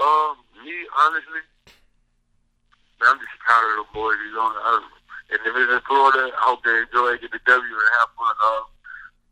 Um, 0.00 0.36
me 0.64 0.74
honestly, 0.96 1.42
I'm 3.02 3.18
just 3.18 3.36
proud 3.44 3.64
of 3.78 3.86
the 3.86 3.92
boys. 3.92 4.16
You 4.24 4.34
know, 4.34 4.46
um, 4.46 4.84
and 5.30 5.40
if 5.44 5.52
it's 5.54 5.72
in 5.72 5.80
Florida, 5.86 6.32
I 6.32 6.42
hope 6.42 6.64
they 6.64 6.84
enjoy, 6.84 7.18
get 7.18 7.32
the 7.32 7.40
W, 7.46 7.74
and 7.74 7.92
have 7.98 8.10
fun. 8.16 8.34
Um, 8.44 8.64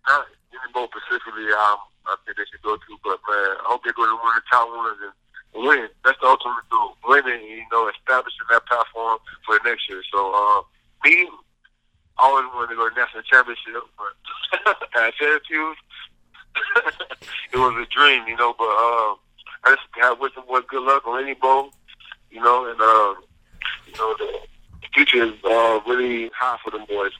not 0.08 0.26
more 0.74 0.88
specifically, 0.88 1.52
um, 1.52 1.80
I 2.08 2.16
think 2.24 2.36
they 2.36 2.48
should 2.48 2.62
go 2.62 2.76
to, 2.76 2.92
but 3.04 3.20
man, 3.28 3.60
I 3.60 3.66
hope 3.68 3.84
they 3.84 3.92
go 3.92 4.06
to 4.06 4.16
one 4.16 4.36
of 4.36 4.42
the 4.42 4.48
top 4.48 4.68
ones 4.72 4.98
and 5.04 5.12
win. 5.64 5.88
That's 6.04 6.18
the 6.20 6.28
ultimate 6.28 6.64
goal. 6.70 6.96
Winning, 7.04 7.44
you 7.44 7.64
know, 7.72 7.88
establishing 7.92 8.48
that 8.50 8.64
platform 8.66 9.18
for 9.44 9.58
the 9.58 9.68
next 9.68 9.88
year. 9.88 10.02
So, 10.12 10.32
uh, 10.32 10.60
me, 11.04 11.28
I 12.18 12.26
always 12.26 12.48
wanted 12.54 12.74
to 12.74 12.80
go 12.80 12.88
to 12.88 12.94
national 12.94 13.28
championship, 13.28 13.84
but 13.96 14.12
I 14.96 15.12
said 15.18 15.36
at 15.36 15.44
Syracuse, 15.44 15.78
it 17.52 17.56
was 17.56 17.86
a 17.86 17.86
dream, 17.94 18.26
you 18.26 18.36
know. 18.36 18.54
But 18.56 18.64
uh, 18.64 19.14
I 19.64 19.74
just 19.74 19.82
have 20.00 20.20
wish 20.20 20.34
them 20.34 20.44
boys 20.46 20.64
good 20.68 20.82
luck 20.82 21.06
on 21.06 21.22
any 21.22 21.34
bowl. 21.34 21.70
You 22.30 22.40
know, 22.40 22.70
and 22.70 22.80
uh, 22.80 23.20
you 23.86 23.98
know 23.98 24.14
the 24.18 24.38
future 24.94 25.24
is 25.24 25.32
uh, 25.44 25.80
really 25.86 26.30
high 26.34 26.58
for 26.62 26.70
them 26.70 26.84
boys. 26.88 27.12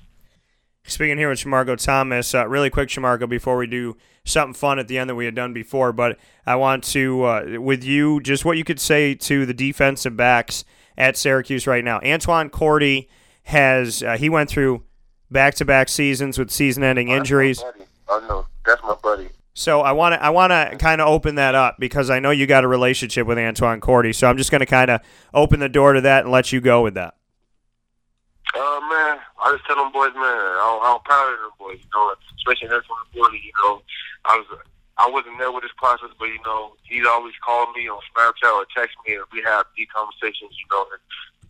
Speaking 0.85 1.18
here 1.18 1.29
with 1.29 1.41
Shamarko 1.41 1.83
Thomas, 1.83 2.35
uh, 2.35 2.49
really 2.49 2.70
quick, 2.70 2.89
Shamarko, 2.89 3.29
before 3.29 3.59
we 3.59 3.66
do 3.66 3.97
something 4.24 4.55
fun 4.55 4.79
at 4.79 4.89
the 4.89 4.97
end 4.97 5.11
that 5.11 5.16
we 5.16 5.26
had 5.26 5.35
done 5.35 5.53
before, 5.53 5.93
but 5.93 6.18
I 6.47 6.57
want 6.57 6.83
to, 6.85 7.24
uh, 7.24 7.45
with 7.59 7.85
you, 7.85 8.20
just 8.20 8.47
what 8.47 8.57
you 8.57 8.64
could 8.64 8.81
say 8.81 9.14
to 9.14 9.45
the 9.45 9.53
defensive 9.53 10.16
backs 10.16 10.64
at 10.97 11.18
Syracuse 11.18 11.66
right 11.66 11.85
now. 11.85 12.01
Antwan 12.01 12.51
Cordy 12.51 13.09
has, 13.45 14.03
uh, 14.03 14.16
he 14.16 14.31
went 14.31 14.49
through 14.49 14.83
back 15.31 15.55
to 15.57 15.66
back 15.66 15.91
seasons 15.91 16.39
with 16.39 16.51
season 16.51 16.83
ending 16.83 17.09
injuries. 17.09 17.62
I 18.11 18.20
know. 18.28 18.46
That's 18.64 18.82
my 18.82 18.94
buddy. 19.02 19.28
So 19.54 19.80
I 19.80 19.92
want 19.92 20.14
to 20.14 20.22
I 20.22 20.30
want 20.30 20.52
to 20.52 20.76
kind 20.78 21.00
of 21.00 21.09
open 21.09 21.34
that 21.34 21.54
up 21.54 21.76
because 21.78 22.11
I 22.11 22.20
know 22.20 22.30
you 22.30 22.46
got 22.46 22.62
a 22.64 22.68
relationship 22.68 23.26
with 23.26 23.38
Antwan 23.38 23.80
Cordy. 23.80 24.12
So 24.12 24.28
I'm 24.28 24.36
just 24.36 24.50
going 24.50 24.61
to 24.61 24.66
kind 24.66 24.90
of 24.90 25.00
open 25.34 25.59
the 25.59 25.68
door 25.68 25.94
to 25.94 26.00
that 26.02 26.24
and 26.24 26.32
let 26.32 26.52
you 26.52 26.61
go 26.61 26.82
with 26.82 26.94
that. 26.94 27.14
Uh, 28.54 28.80
man, 28.88 29.18
I 29.42 29.52
just 29.52 29.66
tell 29.66 29.76
them 29.76 29.92
boys, 29.92 30.14
man, 30.14 30.24
I'm, 30.24 30.78
I'm 30.80 31.00
proud 31.04 31.34
of 31.34 31.40
them 31.40 31.50
boys, 31.59 31.78
you 31.82 31.90
know, 31.92 32.14
especially 32.38 32.68
Antwan 32.68 33.02
Cordy, 33.12 33.42
you 33.44 33.52
know. 33.62 33.82
I 34.24 34.36
was 34.36 34.46
I 34.98 35.09
wasn't 35.09 35.38
there 35.38 35.52
with 35.52 35.62
this 35.62 35.72
process, 35.76 36.11
but, 36.18 36.26
you 36.26 36.40
know, 36.44 36.74
he'd 36.82 37.06
always 37.06 37.34
called 37.44 37.74
me 37.74 37.88
on 37.88 38.00
Snapchat 38.11 38.50
or 38.50 38.66
text 38.74 38.96
me, 39.06 39.14
and 39.14 39.24
we 39.32 39.42
have 39.46 39.64
deep 39.76 39.90
conversations, 39.94 40.50
you 40.59 40.66
know. 40.70 40.86
And 40.90 41.02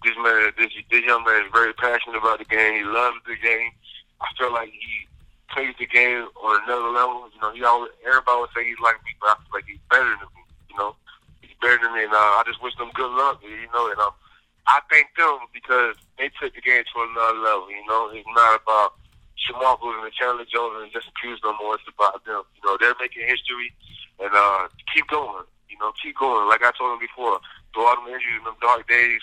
this 0.05 0.17
man, 0.21 0.53
this, 0.59 0.73
this 0.91 1.05
young 1.05 1.25
man 1.25 1.45
is 1.45 1.53
very 1.53 1.73
passionate 1.73 2.19
about 2.19 2.41
the 2.41 2.45
game. 2.45 2.75
He 2.75 2.85
loves 2.85 3.17
the 3.25 3.37
game. 3.41 3.73
I 4.21 4.27
feel 4.37 4.53
like 4.53 4.69
he 4.69 5.09
plays 5.51 5.75
the 5.79 5.87
game 5.87 6.29
on 6.43 6.63
another 6.65 6.91
level. 6.93 7.29
You 7.33 7.41
know, 7.41 7.53
he 7.53 7.65
always 7.65 7.93
everybody 8.07 8.39
would 8.41 8.53
say 8.55 8.65
he's 8.65 8.81
like 8.83 9.01
me, 9.05 9.13
but 9.21 9.33
I 9.33 9.35
feel 9.41 9.55
like 9.55 9.69
he's 9.69 9.85
better 9.91 10.15
than 10.17 10.29
me. 10.37 10.43
You 10.71 10.77
know, 10.77 10.93
he's 11.41 11.57
better 11.61 11.81
than 11.81 11.95
me, 11.95 12.05
and 12.05 12.15
uh, 12.15 12.39
I 12.39 12.43
just 12.47 12.63
wish 12.63 12.77
them 12.77 12.93
good 12.95 13.11
luck. 13.11 13.41
You 13.43 13.69
know, 13.73 13.91
and 13.91 14.01
um, 14.01 14.15
I 14.69 14.81
thank 14.93 15.13
them 15.17 15.49
because 15.53 15.97
they 16.21 16.31
took 16.37 16.55
the 16.55 16.65
game 16.65 16.85
to 16.85 16.97
another 17.01 17.41
level. 17.41 17.71
You 17.73 17.85
know, 17.89 18.13
it's 18.13 18.29
not 18.37 18.61
about 18.61 19.01
Shamarko 19.41 19.93
and 19.97 20.13
Chandler 20.13 20.49
Jones 20.49 20.85
and 20.85 20.93
just 20.93 21.09
accuse 21.09 21.41
no 21.43 21.57
more. 21.57 21.81
It's 21.81 21.89
about 21.89 22.25
them. 22.25 22.45
You 22.57 22.63
know, 22.65 22.77
they're 22.77 22.99
making 23.01 23.25
history, 23.25 23.73
and 24.21 24.33
uh, 24.33 24.69
keep 24.93 25.09
going. 25.09 25.45
You 25.73 25.77
know, 25.81 25.93
keep 25.97 26.17
going. 26.17 26.49
Like 26.49 26.65
I 26.65 26.73
told 26.77 26.97
them 26.97 27.03
before, 27.03 27.41
through 27.73 27.87
all 27.89 27.97
them 27.97 28.13
injuries, 28.13 28.45
and 28.45 28.49
them 28.53 28.61
dark 28.61 28.89
days, 28.89 29.23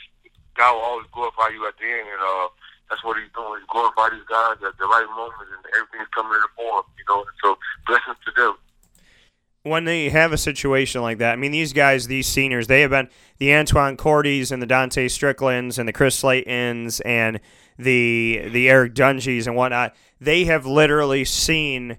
God 0.55 0.73
will 0.73 0.88
always 0.88 1.09
glorify 1.11 1.51
you 1.53 1.67
at 1.67 1.78
the 1.78 1.86
end, 1.86 2.07
and 2.09 2.21
uh 2.21 2.47
that's 2.89 3.03
what 3.03 3.17
he's 3.17 3.31
doing. 3.33 3.59
He's 3.59 3.67
glorifying 3.69 4.13
these 4.13 4.27
guys 4.29 4.57
at 4.65 4.77
the 4.77 4.86
right 4.86 5.07
moment, 5.15 5.49
and 5.51 5.65
everything's 5.75 6.09
coming 6.13 6.33
into 6.33 6.47
form. 6.55 6.83
You 6.97 7.05
know, 7.09 7.25
so 7.43 7.57
blessings 7.88 8.17
to 8.25 8.31
them. 8.31 8.55
When 9.63 9.86
they 9.86 10.09
have 10.09 10.31
a 10.31 10.38
situation 10.38 11.01
like 11.01 11.17
that, 11.17 11.33
I 11.33 11.36
mean, 11.38 11.51
these 11.51 11.73
guys, 11.73 12.07
these 12.07 12.27
seniors, 12.27 12.67
they 12.67 12.81
have 12.81 12.91
been 12.91 13.09
the 13.39 13.47
Antwan 13.47 13.97
Cordys 13.97 14.51
and 14.51 14.61
the 14.61 14.67
Dontae 14.67 15.09
Stricklands 15.09 15.79
and 15.79 15.88
the 15.88 15.93
Chris 15.93 16.21
Slaytons 16.21 17.01
and 17.03 17.39
the 17.77 18.47
the 18.51 18.69
Eric 18.69 18.93
Dungeys 18.93 19.47
and 19.47 19.55
whatnot. 19.55 19.95
They 20.19 20.45
have 20.45 20.65
literally 20.65 21.25
seen 21.25 21.97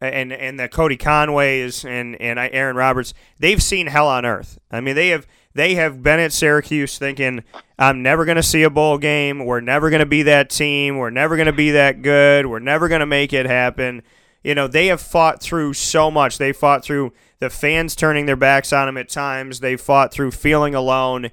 and 0.00 0.32
and 0.32 0.60
the 0.60 0.68
Cody 0.68 0.96
Conways 0.96 1.84
and 1.84 2.20
and 2.20 2.38
Aaron 2.38 2.76
Roberts. 2.76 3.14
They've 3.38 3.62
seen 3.62 3.86
hell 3.88 4.08
on 4.08 4.24
earth. 4.24 4.58
I 4.70 4.80
mean, 4.80 4.94
they 4.94 5.08
have 5.08 5.26
they 5.58 5.74
have 5.74 6.04
been 6.04 6.20
at 6.20 6.32
Syracuse 6.32 6.98
thinking, 6.98 7.42
I'm 7.78 8.00
never 8.00 8.24
going 8.24 8.36
to 8.36 8.42
see 8.44 8.62
a 8.62 8.70
bowl 8.70 8.96
game. 8.96 9.44
We're 9.44 9.60
never 9.60 9.90
going 9.90 10.00
to 10.00 10.06
be 10.06 10.22
that 10.22 10.50
team. 10.50 10.98
We're 10.98 11.10
never 11.10 11.36
going 11.36 11.46
to 11.46 11.52
be 11.52 11.72
that 11.72 12.00
good. 12.00 12.46
We're 12.46 12.60
never 12.60 12.86
going 12.86 13.00
to 13.00 13.06
make 13.06 13.32
it 13.32 13.44
happen. 13.46 14.02
You 14.44 14.54
know, 14.54 14.68
they 14.68 14.86
have 14.86 15.00
fought 15.00 15.42
through 15.42 15.74
so 15.74 16.12
much. 16.12 16.38
They 16.38 16.52
fought 16.52 16.84
through 16.84 17.12
the 17.40 17.50
fans 17.50 17.96
turning 17.96 18.26
their 18.26 18.36
backs 18.36 18.72
on 18.72 18.86
them 18.86 18.96
at 18.96 19.08
times. 19.08 19.58
They 19.58 19.76
fought 19.76 20.12
through 20.12 20.30
feeling 20.30 20.76
alone 20.76 21.30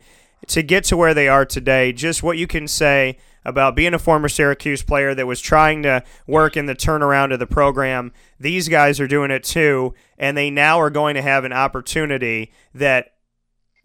to 0.47 0.63
get 0.63 0.85
to 0.85 0.97
where 0.97 1.13
they 1.13 1.27
are 1.27 1.45
today. 1.45 1.93
Just 1.93 2.23
what 2.23 2.39
you 2.39 2.47
can 2.47 2.67
say 2.67 3.19
about 3.45 3.75
being 3.75 3.93
a 3.93 3.99
former 3.99 4.27
Syracuse 4.27 4.81
player 4.81 5.13
that 5.13 5.27
was 5.27 5.39
trying 5.39 5.83
to 5.83 6.03
work 6.25 6.57
in 6.57 6.65
the 6.65 6.75
turnaround 6.75 7.31
of 7.31 7.37
the 7.37 7.45
program. 7.45 8.11
These 8.39 8.69
guys 8.69 8.99
are 8.99 9.07
doing 9.07 9.29
it 9.29 9.43
too, 9.43 9.93
and 10.17 10.35
they 10.35 10.49
now 10.49 10.79
are 10.79 10.89
going 10.89 11.13
to 11.13 11.21
have 11.21 11.43
an 11.43 11.53
opportunity 11.53 12.51
that 12.73 13.11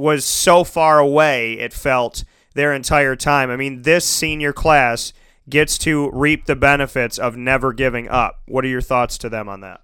was 0.00 0.24
so 0.24 0.64
far 0.64 0.98
away, 0.98 1.54
it 1.54 1.72
felt, 1.72 2.24
their 2.54 2.72
entire 2.72 3.14
time. 3.14 3.50
I 3.50 3.56
mean, 3.56 3.82
this 3.82 4.04
senior 4.04 4.52
class 4.52 5.12
gets 5.48 5.78
to 5.78 6.10
reap 6.12 6.46
the 6.46 6.56
benefits 6.56 7.18
of 7.18 7.36
never 7.36 7.72
giving 7.72 8.08
up. 8.08 8.40
What 8.46 8.64
are 8.64 8.68
your 8.68 8.80
thoughts 8.80 9.18
to 9.18 9.28
them 9.28 9.48
on 9.48 9.60
that? 9.60 9.82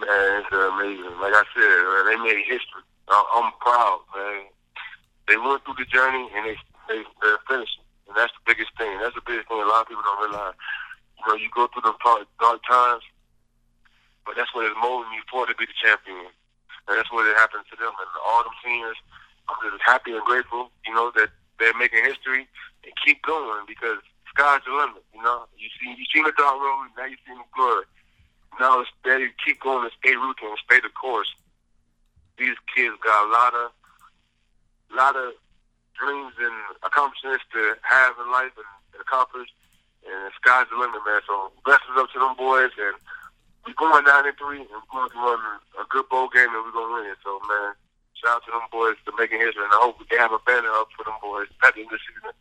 Man, 0.00 0.42
it's 0.42 0.52
amazing. 0.52 1.18
Like 1.20 1.34
I 1.34 1.44
said, 1.54 1.62
man, 1.62 2.04
they 2.08 2.18
made 2.24 2.44
history. 2.46 2.82
I'm 3.08 3.52
proud, 3.60 4.00
man. 4.16 4.48
They 5.28 5.36
went 5.36 5.64
through 5.64 5.76
the 5.78 5.84
journey 5.86 6.28
and 6.34 6.46
they, 6.46 6.56
they 6.88 7.02
they're 7.22 7.38
finished, 7.48 7.78
and 8.08 8.16
that's 8.16 8.32
the 8.32 8.44
biggest 8.44 8.76
thing. 8.76 8.98
That's 9.00 9.14
the 9.14 9.24
biggest 9.24 9.48
thing 9.48 9.60
a 9.60 9.68
lot 9.68 9.82
of 9.82 9.88
people 9.88 10.02
don't 10.04 10.30
realize. 10.30 10.54
You 11.20 11.24
know, 11.28 11.34
you 11.36 11.48
go 11.54 11.68
through 11.68 11.84
the 11.84 11.94
dark 12.40 12.60
times, 12.68 13.04
but 14.26 14.36
that's 14.36 14.52
what 14.54 14.66
is 14.66 14.76
molding 14.80 15.12
you 15.12 15.22
for 15.30 15.46
to 15.46 15.54
be 15.54 15.64
the 15.64 15.78
champion 15.80 16.28
and 16.88 16.98
that's 16.98 17.10
what 17.12 17.26
it 17.26 17.36
happened 17.36 17.64
to 17.70 17.76
them. 17.76 17.92
And 17.92 18.10
all 18.26 18.42
them 18.44 18.56
seniors, 18.64 18.96
I'm 19.48 19.56
just 19.64 19.82
happy 19.84 20.12
and 20.12 20.24
grateful, 20.24 20.70
you 20.86 20.94
know, 20.94 21.12
that 21.16 21.30
they're 21.58 21.76
making 21.76 22.04
history 22.04 22.48
and 22.84 22.92
keep 23.04 23.22
going 23.22 23.64
because 23.66 23.98
sky's 24.28 24.60
the 24.66 24.72
limit. 24.72 25.04
You 25.14 25.22
know, 25.22 25.46
you 25.56 25.68
see, 25.80 25.94
you 25.96 26.04
seen 26.12 26.24
the 26.24 26.34
dark 26.36 26.60
road, 26.60 26.92
now 26.96 27.06
you 27.06 27.16
see 27.24 27.32
the 27.32 27.48
glory. 27.54 27.84
Now 28.60 28.80
it's 28.80 28.90
steady, 29.00 29.30
keep 29.44 29.60
going 29.60 29.84
and 29.84 29.94
stay 29.98 30.14
rooted 30.14 30.46
and 30.46 30.60
stay 30.64 30.80
the 30.80 30.92
course. 30.92 31.32
These 32.38 32.56
kids 32.74 32.94
got 33.02 33.26
a 33.26 33.30
lot 33.30 33.54
of, 33.54 33.66
lot 34.94 35.16
of 35.16 35.34
dreams 35.94 36.34
and 36.38 36.54
accomplishments 36.82 37.44
to 37.52 37.74
have 37.82 38.14
in 38.18 38.30
life 38.30 38.54
and 38.58 39.00
accomplish. 39.00 39.48
And 40.04 40.28
the 40.28 40.32
sky's 40.36 40.66
the 40.70 40.76
limit, 40.76 41.00
man. 41.06 41.22
So 41.26 41.50
blessings 41.64 41.96
up 41.96 42.10
to 42.12 42.18
them 42.18 42.36
boys 42.36 42.74
and 42.78 42.94
we're 43.66 43.74
going 43.74 44.04
nine 44.04 44.26
and 44.26 44.36
three, 44.36 44.60
and 44.60 44.68
we're 44.70 44.92
going 44.92 45.10
to 45.10 45.16
run 45.16 45.40
a 45.80 45.84
good 45.88 46.08
bowl 46.08 46.28
game, 46.28 46.48
and 46.48 46.64
we're 46.64 46.72
going 46.72 46.88
to 46.88 47.08
win. 47.08 47.16
So, 47.24 47.40
man, 47.48 47.74
shout 48.14 48.36
out 48.36 48.44
to 48.44 48.50
them 48.52 48.68
boys 48.70 48.96
for 49.04 49.12
making 49.18 49.40
history, 49.40 49.64
and 49.64 49.72
I 49.72 49.80
hope 49.80 49.98
we 49.98 50.06
can 50.06 50.18
have 50.18 50.32
a 50.32 50.38
banner 50.46 50.70
up 50.70 50.88
for 50.96 51.04
them 51.04 51.14
boys 51.22 51.48
at 51.62 51.74
the 51.74 51.80
end 51.80 51.92
of 51.92 51.98
the 51.98 51.98
season. 52.04 52.32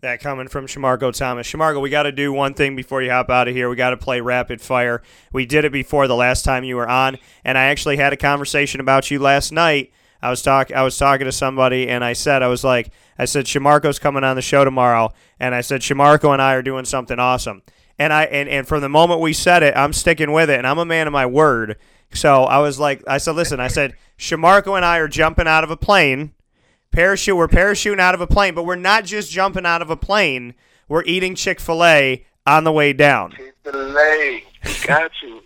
That 0.00 0.20
coming 0.20 0.46
from 0.46 0.66
Shamarko 0.66 1.12
Thomas. 1.12 1.50
Shamarko, 1.50 1.80
we 1.80 1.90
got 1.90 2.04
to 2.04 2.12
do 2.12 2.32
one 2.32 2.54
thing 2.54 2.76
before 2.76 3.02
you 3.02 3.10
hop 3.10 3.30
out 3.30 3.48
of 3.48 3.54
here. 3.54 3.68
We 3.68 3.74
got 3.74 3.90
to 3.90 3.96
play 3.96 4.20
rapid 4.20 4.60
fire. 4.60 5.02
We 5.32 5.44
did 5.44 5.64
it 5.64 5.72
before 5.72 6.06
the 6.06 6.14
last 6.14 6.44
time 6.44 6.62
you 6.62 6.76
were 6.76 6.88
on, 6.88 7.18
and 7.44 7.58
I 7.58 7.64
actually 7.64 7.96
had 7.96 8.12
a 8.12 8.16
conversation 8.16 8.80
about 8.80 9.10
you 9.10 9.18
last 9.18 9.50
night. 9.50 9.92
I 10.22 10.30
was 10.30 10.42
talk 10.42 10.72
I 10.72 10.82
was 10.82 10.96
talking 10.96 11.24
to 11.26 11.32
somebody, 11.32 11.88
and 11.88 12.04
I 12.04 12.12
said 12.12 12.42
I 12.42 12.48
was 12.48 12.62
like 12.64 12.92
I 13.18 13.24
said 13.24 13.46
Shamarko's 13.46 13.98
coming 13.98 14.24
on 14.24 14.36
the 14.36 14.42
show 14.42 14.64
tomorrow, 14.64 15.12
and 15.40 15.54
I 15.54 15.60
said 15.60 15.80
Shamarko 15.80 16.32
and 16.32 16.42
I 16.42 16.54
are 16.54 16.62
doing 16.62 16.84
something 16.84 17.18
awesome. 17.18 17.62
And 17.98 18.12
I 18.12 18.24
and, 18.24 18.48
and 18.48 18.66
from 18.66 18.80
the 18.80 18.88
moment 18.88 19.20
we 19.20 19.32
said 19.32 19.62
it, 19.62 19.76
I'm 19.76 19.92
sticking 19.92 20.32
with 20.32 20.50
it, 20.50 20.58
and 20.58 20.66
I'm 20.66 20.78
a 20.78 20.84
man 20.84 21.06
of 21.06 21.12
my 21.12 21.26
word. 21.26 21.76
So 22.12 22.44
I 22.44 22.58
was 22.58 22.78
like, 22.78 23.02
I 23.06 23.18
said, 23.18 23.34
listen, 23.34 23.60
I 23.60 23.68
said, 23.68 23.94
Shamarko 24.18 24.76
and 24.76 24.84
I 24.84 24.98
are 24.98 25.08
jumping 25.08 25.46
out 25.46 25.64
of 25.64 25.70
a 25.70 25.76
plane, 25.76 26.32
parachute. 26.90 27.36
We're 27.36 27.48
parachuting 27.48 28.00
out 28.00 28.14
of 28.14 28.20
a 28.20 28.26
plane, 28.26 28.54
but 28.54 28.64
we're 28.64 28.76
not 28.76 29.04
just 29.04 29.30
jumping 29.30 29.66
out 29.66 29.82
of 29.82 29.90
a 29.90 29.96
plane. 29.96 30.54
We're 30.88 31.04
eating 31.04 31.34
Chick 31.34 31.60
Fil 31.60 31.84
A 31.84 32.24
on 32.46 32.64
the 32.64 32.72
way 32.72 32.92
down. 32.92 33.32
Chick 33.32 33.54
Fil 33.62 33.98
A, 33.98 34.44
got 34.86 35.10
you. 35.22 35.42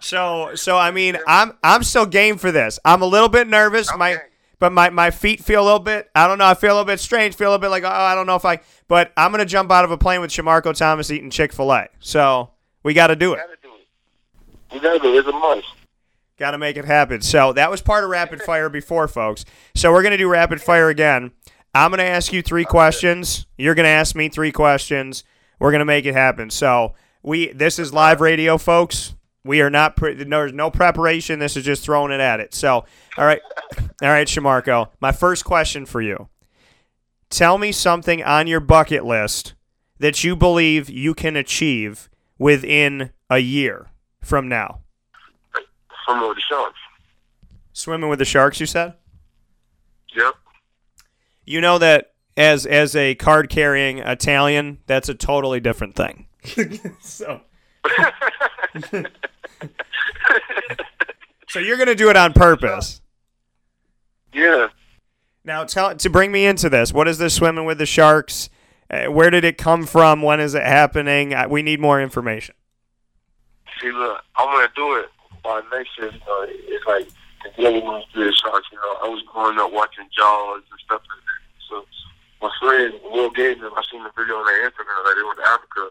so, 0.00 0.54
so 0.54 0.78
I 0.78 0.90
mean, 0.90 1.18
I'm 1.26 1.52
I'm 1.62 1.82
still 1.82 2.06
game 2.06 2.38
for 2.38 2.50
this. 2.50 2.78
I'm 2.84 3.02
a 3.02 3.06
little 3.06 3.28
bit 3.28 3.48
nervous. 3.48 3.90
Okay. 3.90 3.98
My 3.98 4.20
but 4.60 4.70
my, 4.70 4.90
my 4.90 5.10
feet 5.10 5.42
feel 5.42 5.62
a 5.62 5.64
little 5.64 5.80
bit 5.80 6.08
I 6.14 6.28
don't 6.28 6.38
know, 6.38 6.46
I 6.46 6.54
feel 6.54 6.70
a 6.70 6.74
little 6.74 6.84
bit 6.84 7.00
strange, 7.00 7.34
feel 7.34 7.48
a 7.48 7.50
little 7.50 7.60
bit 7.60 7.70
like 7.70 7.82
oh, 7.82 7.88
I 7.88 8.14
don't 8.14 8.26
know 8.26 8.36
if 8.36 8.44
I 8.44 8.60
but 8.86 9.12
I'm 9.16 9.32
gonna 9.32 9.44
jump 9.44 9.72
out 9.72 9.84
of 9.84 9.90
a 9.90 9.98
plane 9.98 10.20
with 10.20 10.30
Shamarko 10.30 10.76
Thomas 10.76 11.10
eating 11.10 11.30
Chick 11.30 11.52
fil 11.52 11.72
A. 11.72 11.88
So 11.98 12.50
we 12.84 12.94
gotta 12.94 13.16
do 13.16 13.32
it. 13.32 13.38
Gotta 13.38 13.56
do 13.60 13.70
it. 13.74 14.74
You 14.74 14.80
gotta 14.80 14.98
do 15.00 15.14
it. 15.14 15.18
It's 15.18 15.28
a 15.28 15.32
must. 15.32 15.66
Gotta 16.38 16.58
make 16.58 16.76
it 16.76 16.84
happen. 16.84 17.20
So 17.22 17.52
that 17.54 17.70
was 17.70 17.82
part 17.82 18.04
of 18.04 18.10
rapid 18.10 18.40
fire 18.42 18.68
before, 18.68 19.08
folks. 19.08 19.44
So 19.74 19.92
we're 19.92 20.02
gonna 20.02 20.16
do 20.16 20.28
rapid 20.28 20.60
fire 20.62 20.88
again. 20.88 21.32
I'm 21.74 21.90
gonna 21.90 22.02
ask 22.04 22.32
you 22.32 22.42
three 22.42 22.64
questions. 22.64 23.46
You're 23.58 23.74
gonna 23.74 23.88
ask 23.88 24.14
me 24.14 24.28
three 24.28 24.52
questions. 24.52 25.24
We're 25.58 25.72
gonna 25.72 25.84
make 25.84 26.06
it 26.06 26.14
happen. 26.14 26.50
So 26.50 26.94
we 27.22 27.52
this 27.52 27.78
is 27.78 27.92
live 27.92 28.20
radio, 28.20 28.58
folks. 28.58 29.14
We 29.44 29.60
are 29.62 29.70
not. 29.70 29.96
Pre- 29.96 30.14
there's 30.14 30.52
no 30.52 30.70
preparation. 30.70 31.38
This 31.38 31.56
is 31.56 31.64
just 31.64 31.82
throwing 31.82 32.12
it 32.12 32.20
at 32.20 32.40
it. 32.40 32.54
So, 32.54 32.84
all 33.16 33.24
right, 33.24 33.40
all 33.78 34.08
right, 34.08 34.26
Shamarko. 34.26 34.90
My 35.00 35.12
first 35.12 35.44
question 35.44 35.86
for 35.86 36.02
you: 36.02 36.28
Tell 37.30 37.56
me 37.58 37.72
something 37.72 38.22
on 38.22 38.46
your 38.46 38.60
bucket 38.60 39.04
list 39.04 39.54
that 39.98 40.24
you 40.24 40.36
believe 40.36 40.90
you 40.90 41.14
can 41.14 41.36
achieve 41.36 42.10
within 42.38 43.10
a 43.28 43.38
year 43.38 43.90
from 44.20 44.48
now. 44.48 44.80
Swimming 46.04 46.28
with 46.28 46.36
the 46.36 46.42
sharks. 46.42 46.78
Swimming 47.72 48.10
with 48.10 48.18
the 48.18 48.24
sharks, 48.24 48.60
you 48.60 48.66
said. 48.66 48.94
Yep. 50.16 50.34
You 51.44 51.60
know 51.60 51.78
that 51.78 52.14
as 52.36 52.66
as 52.66 52.96
a 52.96 53.14
card 53.14 53.48
carrying 53.48 53.98
Italian, 53.98 54.78
that's 54.86 55.08
a 55.08 55.14
totally 55.14 55.60
different 55.60 55.94
thing. 55.94 56.26
so. 57.00 57.40
So 61.50 61.58
you're 61.58 61.76
gonna 61.76 61.96
do 61.96 62.08
it 62.10 62.16
on 62.16 62.32
purpose. 62.32 63.02
Yeah. 64.32 64.68
Now, 65.42 65.64
tell 65.64 65.96
to 65.96 66.08
bring 66.08 66.30
me 66.30 66.46
into 66.46 66.68
this. 66.68 66.92
What 66.92 67.08
is 67.08 67.18
this 67.18 67.34
swimming 67.34 67.64
with 67.64 67.78
the 67.78 67.86
sharks? 67.86 68.50
Uh, 68.88 69.06
where 69.06 69.30
did 69.30 69.44
it 69.44 69.58
come 69.58 69.84
from? 69.84 70.22
When 70.22 70.38
is 70.38 70.54
it 70.54 70.62
happening? 70.62 71.34
Uh, 71.34 71.48
we 71.48 71.62
need 71.62 71.80
more 71.80 72.00
information. 72.00 72.54
See, 73.80 73.90
look, 73.90 74.22
I'm 74.36 74.46
gonna 74.46 74.68
do 74.76 74.94
it 75.00 75.06
by 75.42 75.60
next 75.72 75.90
year. 75.98 76.12
Know, 76.12 76.46
it's 76.48 76.86
like 76.86 77.08
the 77.56 77.80
ones 77.80 78.04
do 78.14 78.22
the 78.22 78.32
sharks. 78.32 78.68
You 78.70 78.78
know, 78.78 78.98
I 79.02 79.08
was 79.08 79.24
growing 79.32 79.58
up 79.58 79.72
watching 79.72 80.06
Jaws 80.16 80.62
and 80.70 80.80
stuff 80.84 81.02
like 81.02 81.24
that. 81.26 81.40
So 81.68 81.84
my 82.40 82.50
friend 82.60 82.94
Will 83.10 83.30
Gagnon, 83.30 83.72
I 83.76 83.82
seen 83.90 84.04
the 84.04 84.12
video 84.16 84.36
on 84.36 84.46
their 84.46 84.70
Instagram 84.70 85.02
that 85.04 85.14
they 85.16 85.24
went 85.24 85.38
to 85.38 85.48
Africa. 85.48 85.90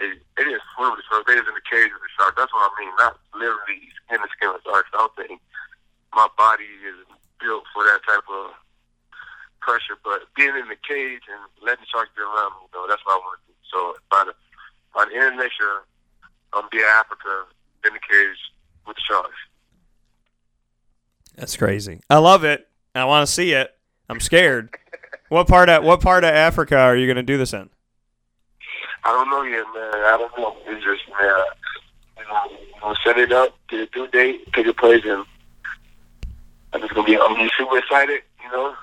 They 0.00 0.16
they 0.40 0.48
didn't 0.48 0.64
swim 0.72 0.96
the 0.96 1.04
sharks. 1.04 1.28
They 1.28 1.36
was 1.36 1.44
in 1.44 1.52
the 1.52 1.68
cage 1.68 1.92
with 1.92 2.00
the 2.00 2.12
shark. 2.16 2.32
That's 2.40 2.48
what 2.56 2.64
I 2.64 2.72
mean. 2.80 2.92
Not 2.96 3.20
literally 3.36 3.84
skin 4.00 4.24
to 4.24 4.28
skin 4.32 4.48
with 4.48 4.64
sharks. 4.64 4.88
I 4.96 5.04
don't 5.04 5.16
think 5.20 5.44
my 6.16 6.24
body 6.40 6.64
is 6.88 7.04
built 7.36 7.68
for 7.76 7.84
that 7.84 8.00
type 8.08 8.24
of 8.24 8.56
pressure. 9.60 10.00
But 10.00 10.24
being 10.32 10.56
in 10.56 10.72
the 10.72 10.80
cage 10.80 11.28
and 11.28 11.44
letting 11.60 11.84
sharks 11.92 12.16
be 12.16 12.24
around 12.24 12.56
me, 12.56 12.72
you 12.72 12.80
know, 12.80 12.88
that's 12.88 13.04
what 13.04 13.20
I 13.20 13.20
want 13.20 13.44
to 13.44 13.52
do. 13.52 13.56
So 13.68 13.78
by 14.08 14.24
the 14.24 14.34
by 14.96 15.04
the 15.04 15.20
end 15.20 15.36
of 15.36 15.44
next 15.44 15.60
year, 15.60 15.84
I'm 16.56 16.64
be 16.72 16.80
in 16.80 16.88
Africa 16.96 17.44
in 17.84 17.92
the 17.92 18.00
cage 18.00 18.40
with 18.88 18.96
the 18.96 19.04
sharks. 19.04 19.40
That's 21.36 21.56
crazy. 21.60 22.00
I 22.08 22.18
love 22.18 22.44
it. 22.44 22.68
I 22.94 23.04
want 23.04 23.28
to 23.28 23.32
see 23.32 23.52
it. 23.52 23.76
I'm 24.08 24.20
scared. 24.20 24.74
what 25.28 25.46
part 25.46 25.68
of 25.68 25.84
what 25.84 26.00
part 26.00 26.24
of 26.24 26.32
Africa 26.32 26.76
are 26.76 26.96
you 26.96 27.06
gonna 27.06 27.22
do 27.22 27.36
this 27.36 27.52
in? 27.52 27.68
I 29.04 29.12
don't 29.12 29.30
know 29.30 29.42
yet, 29.42 29.64
man. 29.74 30.04
I 30.04 30.16
don't 30.18 30.38
know. 30.38 30.56
It's 30.66 30.84
just 30.84 31.02
man. 31.08 31.44
You 32.18 32.24
know, 32.24 32.58
you 32.58 32.80
know, 32.82 32.94
set 33.04 33.18
it 33.18 33.32
up, 33.32 33.56
get 33.68 33.80
a 33.80 33.86
due 33.86 34.06
date, 34.08 34.52
pick 34.52 34.66
a 34.66 34.74
place, 34.74 35.02
and 35.04 35.24
I'm 36.72 36.80
just 36.80 36.94
gonna 36.94 37.06
be. 37.06 37.18
I'm 37.18 37.36
just 37.36 37.54
super 37.56 37.78
excited. 37.78 38.22
You 38.44 38.50
know. 38.52 38.74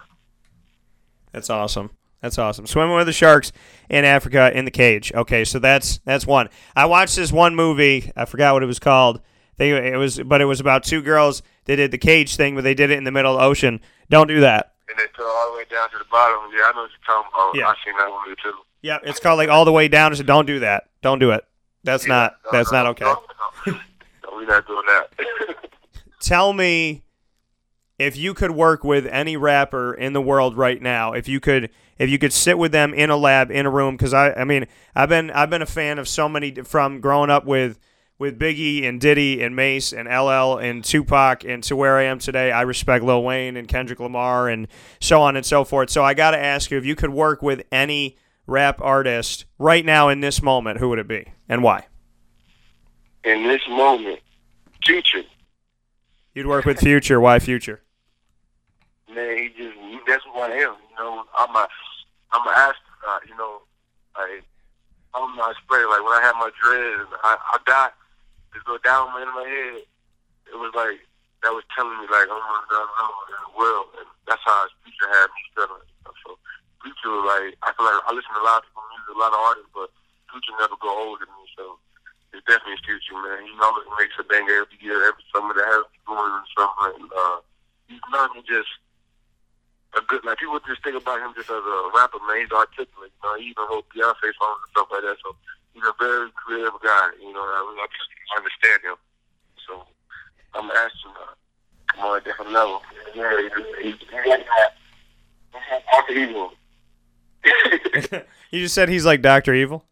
That's 1.32 1.50
awesome. 1.50 1.92
That's 2.22 2.40
awesome. 2.40 2.66
Swimming 2.66 2.96
with 2.96 3.06
the 3.06 3.14
sharks 3.14 3.52
in 3.90 4.04
Africa 4.04 4.52
in 4.58 4.66
the 4.66 4.72
cage. 4.72 5.14
Okay, 5.14 5.46
so 5.46 5.60
that's 5.60 6.00
that's 6.00 6.26
one. 6.26 6.50
I 6.76 6.86
watched 6.86 7.16
this 7.16 7.32
one 7.32 7.56
movie. 7.56 8.12
I 8.16 8.26
forgot 8.26 8.54
what 8.54 8.64
it 8.64 8.68
was 8.68 8.80
called. 8.80 9.22
They 9.58 9.72
it 9.72 9.98
was, 9.98 10.20
but 10.20 10.42
it 10.42 10.46
was 10.46 10.60
about 10.60 10.84
two 10.84 11.02
girls. 11.02 11.44
They 11.66 11.76
did 11.76 11.92
the 11.92 11.98
cage 11.98 12.36
thing, 12.36 12.56
but 12.56 12.64
they 12.64 12.74
did 12.74 12.90
it 12.90 12.98
in 12.98 13.04
the 13.04 13.12
middle 13.12 13.34
of 13.34 13.40
the 13.40 13.46
ocean. 13.46 13.82
Don't 14.10 14.28
do 14.28 14.40
that. 14.40 14.74
And 14.90 14.98
they 14.98 15.04
it 15.04 15.12
all 15.20 15.52
the 15.52 15.58
way 15.58 15.66
down 15.70 15.90
to 15.92 15.98
the 15.98 16.06
bottom. 16.10 16.52
Yeah, 16.56 16.64
I 16.66 16.72
know 16.74 16.82
what 16.84 16.92
you're 16.92 17.06
talking 17.06 17.32
about. 17.34 17.56
Yeah. 17.56 17.68
I 17.68 17.76
seen 17.86 17.98
that 17.98 18.10
movie 18.10 18.36
too. 18.42 18.54
Yeah, 18.88 19.00
it's 19.04 19.20
called 19.20 19.38
like 19.38 19.50
all 19.50 19.66
the 19.66 19.72
way 19.72 19.88
down. 19.90 20.16
So 20.16 20.24
don't 20.24 20.46
do 20.46 20.60
that. 20.60 20.86
Don't 21.02 21.20
do 21.20 21.32
it. 21.32 21.44
That's 21.84 22.06
Yeah, 22.08 22.14
not 22.14 22.38
no, 22.46 22.58
that's 22.58 22.72
no, 22.72 22.78
not 22.78 22.88
okay. 22.92 23.06
No, 23.06 23.22
no, 23.68 23.74
no, 23.74 24.30
we're 24.34 24.46
not 24.46 24.66
doing 24.66 24.84
that. 24.88 25.70
Tell 26.22 26.54
me 26.54 27.04
if 28.00 28.16
you 28.16 28.34
could 28.34 28.52
work 28.52 28.84
with 28.84 29.06
any 29.08 29.36
rapper 29.36 29.94
in 29.94 30.14
the 30.14 30.22
world 30.22 30.56
right 30.58 30.82
now. 30.82 31.14
If 31.14 31.28
you 31.28 31.40
could 31.40 31.70
if 31.98 32.10
you 32.10 32.18
could 32.18 32.32
sit 32.32 32.58
with 32.58 32.72
them 32.72 32.94
in 32.94 33.10
a 33.10 33.18
lab 33.18 33.52
in 33.52 33.66
a 33.66 33.70
room 33.70 33.98
because 33.98 34.14
I 34.14 34.32
I 34.34 34.44
mean 34.46 34.68
I've 34.96 35.10
been 35.10 35.32
I've 35.32 35.50
been 35.50 35.62
a 35.62 35.68
fan 35.68 36.00
of 36.00 36.08
so 36.08 36.30
many 36.30 36.52
from 36.52 37.02
growing 37.02 37.30
up 37.30 37.46
with 37.46 37.78
with 38.20 38.40
Biggie 38.40 38.84
and 38.84 39.00
Diddy 39.02 39.44
and 39.44 39.56
Mase 39.56 39.94
and 39.94 40.08
LL 40.08 40.58
and 40.58 40.84
Tupac 40.84 41.44
and 41.44 41.62
to 41.64 41.76
where 41.76 41.98
I 41.98 42.04
am 42.04 42.20
today. 42.20 42.52
I 42.52 42.62
respect 42.62 43.04
Lil 43.04 43.22
Wayne 43.24 43.58
and 43.58 43.68
Kendrick 43.68 44.00
Lamar 44.00 44.50
and 44.50 44.68
so 45.00 45.22
on 45.22 45.36
and 45.36 45.46
so 45.46 45.64
forth. 45.64 45.90
So 45.90 46.04
I 46.04 46.14
got 46.14 46.32
to 46.32 46.40
ask 46.40 46.72
you 46.72 46.78
if 46.78 46.86
you 46.86 46.96
could 46.96 47.12
work 47.12 47.42
with 47.42 47.62
any 47.72 48.18
rap 48.48 48.82
artist 48.82 49.46
right 49.60 49.86
now 49.86 50.10
in 50.10 50.22
this 50.22 50.42
moment, 50.42 50.80
who 50.80 50.90
would 50.90 51.00
it 51.00 51.08
be 51.08 51.26
and 51.48 51.62
why? 51.62 51.86
in 53.28 53.44
this 53.44 53.62
moment, 53.68 54.20
future, 54.86 55.24
You'd 56.34 56.46
work 56.46 56.66
with 56.66 56.80
Future. 56.80 57.20
Why 57.20 57.40
Future? 57.40 57.82
man, 59.10 59.38
he 59.38 59.50
just 59.50 59.74
he, 59.74 59.98
that's 60.06 60.24
who 60.24 60.40
I 60.40 60.54
am. 60.54 60.78
You 60.78 60.96
know, 61.02 61.26
I'm 61.34 61.56
a 61.56 61.68
I'm 62.32 62.46
an 62.46 62.54
astronaut. 62.54 63.26
You 63.28 63.36
know, 63.36 63.66
like 64.14 64.46
I'm 65.14 65.36
not 65.36 65.56
spraying. 65.66 65.90
Like 65.90 66.06
when 66.06 66.14
I 66.14 66.22
had 66.22 66.38
my 66.38 66.52
dreads, 66.62 67.10
I, 67.24 67.42
I 67.42 67.58
got 67.66 67.94
this 68.54 68.62
little 68.68 68.80
down 68.86 69.10
in 69.18 69.28
my 69.34 69.50
head. 69.50 69.82
It 70.54 70.62
was 70.62 70.72
like 70.78 71.02
that 71.42 71.52
was 71.52 71.66
telling 71.74 71.98
me 71.98 72.06
like 72.06 72.30
I'm 72.30 72.38
gonna 72.38 72.70
go 72.70 72.86
in 72.86 73.40
the 73.42 73.58
world, 73.58 73.88
and 73.98 74.08
that's 74.30 74.42
how 74.46 74.70
future 74.86 75.10
had 75.10 75.28
me 75.34 75.42
feeling. 75.58 75.90
So 76.24 76.38
future, 76.82 77.14
like 77.26 77.58
I 77.64 77.74
feel 77.76 77.86
like 77.86 78.04
I 78.06 78.12
listen 78.14 78.34
to 78.34 78.42
a 78.42 78.48
lot 78.48 78.62
of 78.62 78.68
people 78.70 78.86
music, 78.94 79.16
a 79.16 79.20
lot 79.20 79.36
of 79.36 79.42
artists, 79.42 79.74
but 79.74 79.90
future 80.30 80.56
never 80.60 80.78
go 80.80 80.92
older 80.92 81.26
than 81.26 81.34
me. 81.38 81.46
So 81.58 81.80
it's 82.34 82.46
definitely 82.46 82.82
future, 82.86 83.18
man. 83.18 83.46
He 83.46 83.54
always 83.60 83.88
makes 83.98 84.18
a 84.20 84.26
banger 84.26 84.68
every 84.68 84.80
year, 84.80 85.02
every 85.08 85.26
summer 85.32 85.56
that 85.56 85.68
has 85.68 85.86
going 86.06 86.34
and 86.34 86.48
summer, 86.54 86.88
and 86.98 87.10
uh, 87.10 87.40
he's 87.88 88.04
not 88.12 88.32
just 88.46 88.72
a 89.96 90.02
good 90.06 90.24
like 90.26 90.38
people 90.38 90.60
just 90.68 90.84
think 90.84 91.00
about 91.00 91.24
him 91.24 91.34
just 91.34 91.50
as 91.50 91.64
a 91.64 91.78
rapper, 91.96 92.20
man. 92.28 92.44
He's 92.44 92.52
articulate. 92.52 93.12
You 93.12 93.24
know, 93.24 93.36
he 93.40 93.46
even 93.56 93.66
wrote 93.72 93.88
Beyonce 93.90 94.30
songs 94.36 94.62
and 94.62 94.72
stuff 94.76 94.92
like 94.92 95.04
that. 95.04 95.18
So 95.24 95.34
he's 95.74 95.88
a 95.88 95.96
very 95.98 96.30
creative 96.36 96.78
guy. 96.84 97.16
You 97.22 97.34
know, 97.34 97.42
I, 97.42 97.62
I 97.64 97.88
just 97.90 98.12
understand 98.36 98.84
him. 98.84 98.98
So 99.66 99.88
I'm 100.54 100.70
an 100.70 100.76
astronaut. 100.76 101.38
Come 101.94 102.06
on, 102.06 102.18
a 102.20 102.22
different 102.22 102.52
level. 102.52 102.82
Yeah, 103.16 103.32
he's, 103.42 103.52
he's, 103.82 103.96
he's 103.96 104.28
like 104.28 104.46
that. 104.46 104.76
He's 105.56 105.84
alter 105.94 106.14
ego. 106.14 106.52
you 108.52 108.62
just 108.62 108.76
said 108.76 108.90
he's 108.90 109.06
like 109.06 109.22
Doctor 109.22 109.54
Evil. 109.54 109.84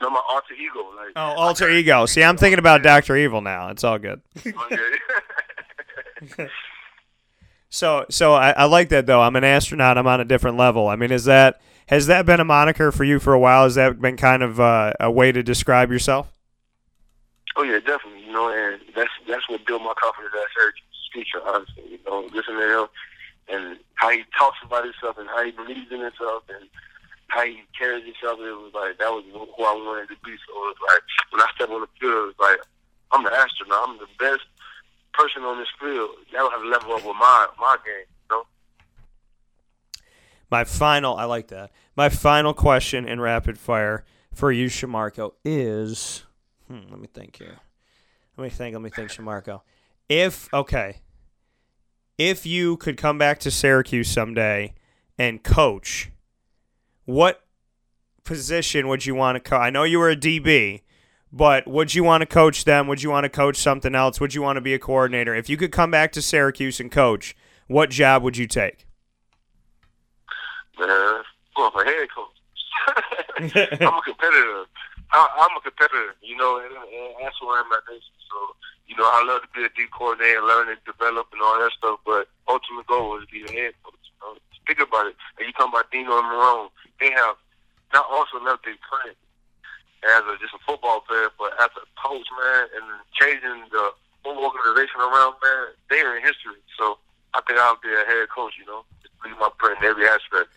no, 0.00 0.10
my 0.10 0.20
alter 0.28 0.54
ego. 0.54 0.80
Like 0.96 1.12
Oh, 1.16 1.40
alter 1.40 1.70
ego. 1.70 2.06
See, 2.06 2.22
I'm 2.22 2.36
thinking 2.36 2.58
about 2.58 2.82
Doctor 2.82 3.16
Evil 3.16 3.40
now. 3.40 3.68
It's 3.68 3.84
all 3.84 3.98
good. 3.98 4.20
Okay. 4.46 6.48
So, 7.72 8.04
so 8.10 8.34
I, 8.34 8.50
I 8.50 8.64
like 8.64 8.88
that 8.88 9.06
though. 9.06 9.22
I'm 9.22 9.36
an 9.36 9.44
astronaut. 9.44 9.96
I'm 9.96 10.08
on 10.08 10.20
a 10.20 10.24
different 10.24 10.56
level. 10.56 10.88
I 10.88 10.96
mean, 10.96 11.12
is 11.12 11.26
that 11.26 11.60
has 11.86 12.08
that 12.08 12.26
been 12.26 12.40
a 12.40 12.44
moniker 12.44 12.90
for 12.90 13.04
you 13.04 13.20
for 13.20 13.32
a 13.32 13.38
while? 13.38 13.62
Has 13.62 13.76
that 13.76 14.00
been 14.00 14.16
kind 14.16 14.42
of 14.42 14.58
uh, 14.58 14.92
a 14.98 15.08
way 15.08 15.30
to 15.30 15.40
describe 15.42 15.92
yourself? 15.92 16.32
Oh 17.56 17.62
yeah, 17.62 17.78
definitely. 17.78 18.24
You 18.26 18.32
know, 18.32 18.50
and 18.52 18.80
that's 18.96 19.10
that's 19.28 19.48
what 19.48 19.64
built 19.66 19.82
my 19.82 19.94
confidence 20.02 20.34
as 20.36 20.46
Syracuse 20.56 20.82
speaker. 21.06 21.40
Honestly, 21.46 21.84
you 21.92 21.98
know, 22.08 22.22
listening 22.34 22.58
to 22.58 22.80
him 22.82 22.86
and 23.48 23.78
how 24.00 24.08
he 24.08 24.24
talks 24.32 24.56
about 24.64 24.84
himself 24.84 25.18
and 25.18 25.28
how 25.28 25.44
he 25.44 25.52
believes 25.52 25.92
in 25.92 26.00
himself 26.00 26.48
and 26.48 26.64
how 27.28 27.44
he 27.44 27.60
carries 27.76 28.04
himself. 28.08 28.40
It 28.40 28.56
was 28.56 28.72
like 28.72 28.96
that 28.96 29.12
was 29.12 29.24
who 29.28 29.64
I 29.64 29.76
wanted 29.76 30.08
to 30.08 30.16
be. 30.24 30.32
So 30.48 30.56
it 30.56 30.72
was 30.72 30.80
like 30.88 31.04
when 31.28 31.40
I 31.44 31.48
step 31.54 31.68
on 31.68 31.84
the 31.84 31.92
field, 32.00 32.16
it 32.16 32.32
was 32.32 32.40
like 32.40 32.60
I'm 33.12 33.22
the 33.22 33.32
astronaut. 33.36 33.88
I'm 33.88 33.98
the 34.00 34.08
best 34.18 34.48
person 35.12 35.44
on 35.44 35.60
this 35.60 35.68
field. 35.78 36.16
Would 36.16 36.32
have 36.32 36.62
to 36.62 36.68
level 36.68 36.96
up 36.96 37.04
with 37.04 37.20
my 37.20 37.46
my 37.60 37.76
game. 37.84 38.08
My 40.50 40.64
final, 40.64 41.16
I 41.16 41.24
like 41.24 41.48
that. 41.48 41.70
My 41.94 42.08
final 42.08 42.52
question 42.52 43.06
in 43.06 43.20
rapid 43.20 43.56
fire 43.56 44.04
for 44.34 44.50
you, 44.50 44.66
Shamarko, 44.66 45.32
is 45.44 46.24
hmm, 46.66 46.90
let 46.90 46.98
me 46.98 47.06
think 47.06 47.36
here. 47.36 47.58
Let 48.36 48.44
me 48.44 48.50
think. 48.50 48.72
Let 48.74 48.82
me 48.82 48.90
think, 48.90 49.10
Shamarko. 49.10 49.60
If 50.08 50.52
okay, 50.52 51.02
if 52.20 52.44
you 52.44 52.76
could 52.76 52.98
come 52.98 53.16
back 53.16 53.40
to 53.40 53.50
Syracuse 53.50 54.10
someday 54.10 54.74
and 55.16 55.42
coach, 55.42 56.10
what 57.06 57.46
position 58.24 58.88
would 58.88 59.06
you 59.06 59.14
want 59.14 59.36
to 59.36 59.40
coach? 59.40 59.58
I 59.58 59.70
know 59.70 59.84
you 59.84 59.98
were 59.98 60.10
a 60.10 60.16
DB, 60.16 60.82
but 61.32 61.66
would 61.66 61.94
you 61.94 62.04
want 62.04 62.20
to 62.20 62.26
coach 62.26 62.66
them? 62.66 62.86
Would 62.88 63.02
you 63.02 63.08
want 63.08 63.24
to 63.24 63.30
coach 63.30 63.56
something 63.56 63.94
else? 63.94 64.20
Would 64.20 64.34
you 64.34 64.42
want 64.42 64.58
to 64.58 64.60
be 64.60 64.74
a 64.74 64.78
coordinator? 64.78 65.34
If 65.34 65.48
you 65.48 65.56
could 65.56 65.72
come 65.72 65.90
back 65.90 66.12
to 66.12 66.20
Syracuse 66.20 66.78
and 66.78 66.92
coach, 66.92 67.34
what 67.68 67.88
job 67.88 68.22
would 68.22 68.36
you 68.36 68.46
take? 68.46 68.86
Man, 70.78 71.22
going 71.56 71.72
for 71.72 71.84
head 71.86 72.06
coach. 72.14 73.80
I'm 73.80 73.94
a 73.94 74.02
competitor. 74.02 74.64
I, 75.12 75.26
I'm 75.40 75.56
a 75.56 75.60
competitor, 75.62 76.16
you 76.20 76.36
know, 76.36 76.58
and, 76.58 76.70
and 76.70 77.14
that's 77.24 77.40
where 77.40 77.58
I'm 77.58 77.72
at. 77.72 77.80
So, 77.88 78.54
you 78.90 78.98
know, 78.98 79.06
I 79.06 79.22
love 79.22 79.46
to 79.46 79.50
be 79.54 79.62
a 79.62 79.70
D 79.70 79.86
coordinator, 79.94 80.42
learn 80.42 80.66
and 80.66 80.82
develop 80.82 81.30
and 81.30 81.38
all 81.40 81.62
that 81.62 81.70
stuff, 81.78 82.02
but 82.02 82.26
ultimate 82.50 82.90
goal 82.90 83.14
is 83.22 83.24
to 83.24 83.30
be 83.30 83.46
a 83.46 83.52
head 83.54 83.78
coach. 83.86 84.02
You 84.02 84.18
know? 84.18 84.34
Think 84.66 84.82
about 84.82 85.06
it. 85.06 85.16
And 85.38 85.46
you 85.46 85.54
talking 85.54 85.70
about 85.70 85.94
Dino 85.94 86.18
and 86.18 86.26
Marrone, 86.26 86.74
they 86.98 87.14
have 87.14 87.38
not 87.94 88.10
also 88.10 88.42
left 88.42 88.66
their 88.66 88.74
print 88.82 89.14
as 90.02 90.26
a, 90.26 90.34
just 90.42 90.58
a 90.58 90.62
football 90.66 91.06
player, 91.06 91.30
but 91.38 91.54
as 91.62 91.70
a 91.78 91.86
coach, 91.94 92.26
man, 92.34 92.66
and 92.74 92.86
changing 93.14 93.70
the 93.70 93.94
whole 94.26 94.42
organization 94.42 94.98
around, 94.98 95.38
man, 95.38 95.70
they 95.86 96.02
are 96.02 96.18
in 96.18 96.26
history. 96.26 96.58
So 96.74 96.98
I 97.30 97.40
think 97.46 97.62
I'll 97.62 97.78
be 97.78 97.94
a 97.94 98.02
head 98.02 98.26
coach, 98.34 98.58
you 98.58 98.66
know, 98.66 98.82
just 99.06 99.14
leave 99.22 99.38
my 99.38 99.54
print 99.54 99.78
in 99.78 99.86
every 99.86 100.10
aspect. 100.10 100.50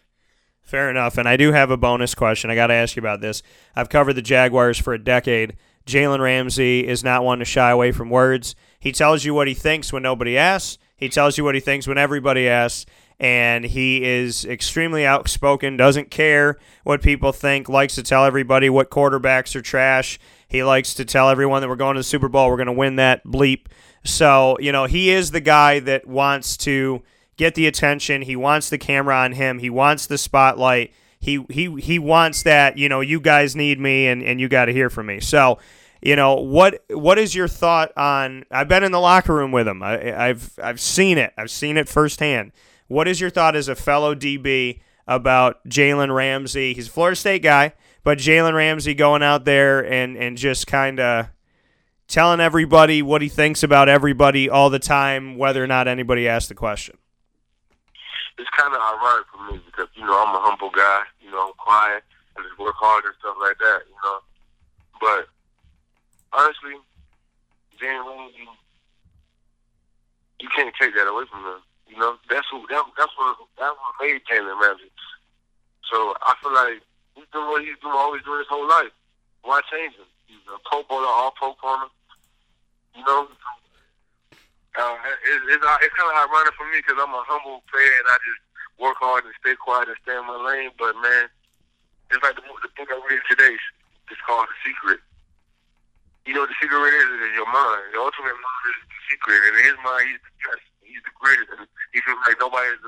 Fair 0.65 0.89
enough. 0.89 1.17
And 1.17 1.29
I 1.29 1.37
do 1.37 1.51
have 1.51 1.69
a 1.69 1.77
bonus 1.77 2.15
question. 2.15 2.49
I 2.49 2.55
got 2.55 2.67
to 2.67 2.73
ask 2.73 2.95
you 2.95 3.01
about 3.01 3.21
this. 3.21 3.43
I've 3.75 3.89
covered 3.89 4.13
the 4.13 4.21
Jaguars 4.21 4.79
for 4.79 4.93
a 4.93 4.99
decade. 4.99 5.57
Jalen 5.85 6.19
Ramsey 6.19 6.87
is 6.87 7.03
not 7.03 7.23
one 7.23 7.39
to 7.39 7.45
shy 7.45 7.69
away 7.71 7.91
from 7.91 8.09
words. 8.09 8.55
He 8.79 8.91
tells 8.91 9.25
you 9.25 9.33
what 9.33 9.47
he 9.47 9.53
thinks 9.53 9.93
when 9.93 10.03
nobody 10.03 10.37
asks, 10.37 10.77
he 10.95 11.09
tells 11.09 11.37
you 11.37 11.43
what 11.43 11.55
he 11.55 11.61
thinks 11.61 11.87
when 11.87 11.97
everybody 11.97 12.47
asks. 12.47 12.85
And 13.19 13.63
he 13.63 14.03
is 14.03 14.43
extremely 14.43 15.05
outspoken, 15.05 15.77
doesn't 15.77 16.11
care 16.11 16.57
what 16.83 17.01
people 17.01 17.31
think, 17.31 17.69
likes 17.69 17.95
to 17.95 18.03
tell 18.03 18.25
everybody 18.25 18.69
what 18.69 18.89
quarterbacks 18.89 19.55
are 19.55 19.61
trash. 19.61 20.19
He 20.47 20.63
likes 20.63 20.93
to 20.95 21.05
tell 21.05 21.29
everyone 21.29 21.61
that 21.61 21.69
we're 21.69 21.75
going 21.75 21.95
to 21.95 21.99
the 21.99 22.03
Super 22.03 22.27
Bowl, 22.27 22.49
we're 22.49 22.57
going 22.57 22.67
to 22.67 22.73
win 22.73 22.97
that 22.97 23.23
bleep. 23.23 23.67
So, 24.03 24.57
you 24.59 24.71
know, 24.71 24.85
he 24.85 25.11
is 25.11 25.31
the 25.31 25.39
guy 25.39 25.79
that 25.81 26.07
wants 26.07 26.57
to 26.57 27.03
get 27.37 27.55
the 27.55 27.67
attention. 27.67 28.23
He 28.23 28.35
wants 28.35 28.69
the 28.69 28.77
camera 28.77 29.15
on 29.15 29.33
him. 29.33 29.59
He 29.59 29.69
wants 29.69 30.05
the 30.07 30.17
spotlight. 30.17 30.93
He 31.23 31.45
he 31.49 31.79
he 31.79 31.99
wants 31.99 32.43
that, 32.43 32.77
you 32.77 32.89
know, 32.89 32.99
you 32.99 33.21
guys 33.21 33.55
need 33.55 33.79
me 33.79 34.07
and, 34.07 34.21
and 34.21 34.41
you 34.41 34.49
got 34.49 34.65
to 34.65 34.73
hear 34.73 34.89
from 34.89 35.05
me. 35.05 35.21
So, 35.21 35.57
you 36.01 36.17
know, 36.17 36.35
what 36.35 36.83
what 36.89 37.17
is 37.17 37.33
your 37.33 37.47
thought 37.47 37.95
on 37.95 38.43
I've 38.51 38.67
been 38.67 38.83
in 38.83 38.91
the 38.91 38.99
locker 38.99 39.33
room 39.33 39.53
with 39.53 39.65
him. 39.65 39.81
I, 39.81 40.27
I've 40.27 40.59
I've 40.61 40.81
seen 40.81 41.17
it. 41.17 41.31
I've 41.37 41.49
seen 41.49 41.77
it 41.77 41.87
firsthand. 41.87 42.51
What 42.89 43.07
is 43.07 43.21
your 43.21 43.29
thought 43.29 43.55
as 43.55 43.69
a 43.69 43.75
fellow 43.75 44.13
DB 44.13 44.81
about 45.07 45.65
Jalen 45.65 46.13
Ramsey? 46.13 46.73
He's 46.73 46.89
a 46.89 46.91
Florida 46.91 47.15
State 47.15 47.41
guy, 47.41 47.73
but 48.03 48.17
Jalen 48.17 48.53
Ramsey 48.53 48.93
going 48.93 49.23
out 49.23 49.45
there 49.45 49.79
and, 49.79 50.17
and 50.17 50.37
just 50.37 50.67
kind 50.67 50.99
of 50.99 51.27
telling 52.09 52.41
everybody 52.41 53.01
what 53.01 53.21
he 53.21 53.29
thinks 53.29 53.63
about 53.63 53.87
everybody 53.87 54.49
all 54.49 54.69
the 54.69 54.77
time, 54.77 55.37
whether 55.37 55.63
or 55.63 55.67
not 55.67 55.87
anybody 55.87 56.27
asks 56.27 56.49
the 56.49 56.55
question. 56.55 56.97
It's 58.37 58.49
kind 58.57 58.73
of 58.73 58.81
ironic 58.81 59.25
for 59.31 59.51
me 59.51 59.61
because 59.65 59.87
you 59.95 60.05
know 60.05 60.25
I'm 60.25 60.35
a 60.35 60.39
humble 60.39 60.69
guy. 60.69 61.03
You 61.33 61.41
know, 61.41 61.49
I'm 61.49 61.57
quiet 61.57 62.05
and 62.37 62.45
just 62.45 62.61
work 62.61 62.77
hard 62.77 63.09
and 63.09 63.17
stuff 63.17 63.33
like 63.41 63.57
that. 63.57 63.89
You 63.89 63.97
know, 64.05 64.21
but 65.01 65.25
honestly, 66.29 66.77
Jalen 67.81 68.05
Ramsey, 68.05 68.45
you 70.37 70.49
can't 70.53 70.69
take 70.77 70.93
that 70.93 71.09
away 71.09 71.25
from 71.25 71.41
him. 71.41 71.65
You 71.89 71.97
know, 71.97 72.21
that's 72.29 72.45
who 72.53 72.61
that, 72.69 72.85
that's 72.93 73.17
what 73.17 73.33
that's 73.57 73.73
what 73.73 73.97
made 73.97 74.21
Jalen 74.29 74.61
Ramsey. 74.61 74.93
So 75.89 76.13
I 76.21 76.37
feel 76.37 76.53
like 76.53 76.85
he's 77.17 77.25
doing 77.33 77.49
what 77.49 77.65
he's 77.65 77.81
doing, 77.81 77.97
always 77.97 78.21
doing 78.21 78.45
his 78.45 78.53
whole 78.53 78.69
life. 78.69 78.93
Why 79.41 79.57
change 79.73 79.97
him? 79.97 80.05
He's 80.29 80.45
a 80.53 80.61
pro 80.69 80.85
bowler, 80.85 81.09
all 81.09 81.33
pro 81.33 81.57
corner. 81.57 81.89
You 82.93 83.01
know, 83.09 83.25
uh, 84.77 84.95
it, 85.01 85.37
it's 85.49 85.65
it's 85.65 85.95
kind 85.97 86.13
of 86.13 86.29
ironic 86.29 86.53
for 86.53 86.69
me 86.69 86.77
because 86.77 87.01
I'm 87.01 87.09
a 87.09 87.25
humble 87.25 87.65
player 87.73 87.97
and 87.97 88.05
I 88.05 88.21
just 88.21 88.52
work 88.83 88.99
hard 88.99 89.23
and 89.23 89.31
stay 89.39 89.55
quiet 89.55 89.87
and 89.87 89.95
stay 90.03 90.11
in 90.11 90.27
my 90.27 90.35
lane. 90.35 90.75
But 90.75 90.99
man, 90.99 91.31
it's 92.11 92.19
like 92.19 92.35
the, 92.35 92.43
the 92.43 92.71
book 92.75 92.91
I 92.91 92.99
read 93.07 93.23
today. 93.31 93.55
It's 94.11 94.19
called 94.27 94.51
The 94.51 94.57
Secret. 94.67 94.99
You 96.27 96.35
know, 96.35 96.47
the 96.47 96.55
secret 96.59 96.79
is 96.79 97.19
in 97.19 97.35
your 97.35 97.47
mind. 97.51 97.91
The 97.91 97.99
ultimate 97.99 98.31
mind 98.31 98.75
is 98.79 98.87
the 98.87 98.99
secret, 99.11 99.43
and 99.43 99.59
in 99.59 99.75
his 99.75 99.79
mind, 99.83 100.07
he's 100.07 100.23
the 100.23 100.31
best. 100.39 100.63
He's 100.79 101.03
the 101.03 101.15
greatest, 101.19 101.51
and 101.51 101.67
he 101.91 101.99
feels 101.99 102.19
like 102.23 102.39
nobody 102.39 102.71
is 102.71 102.83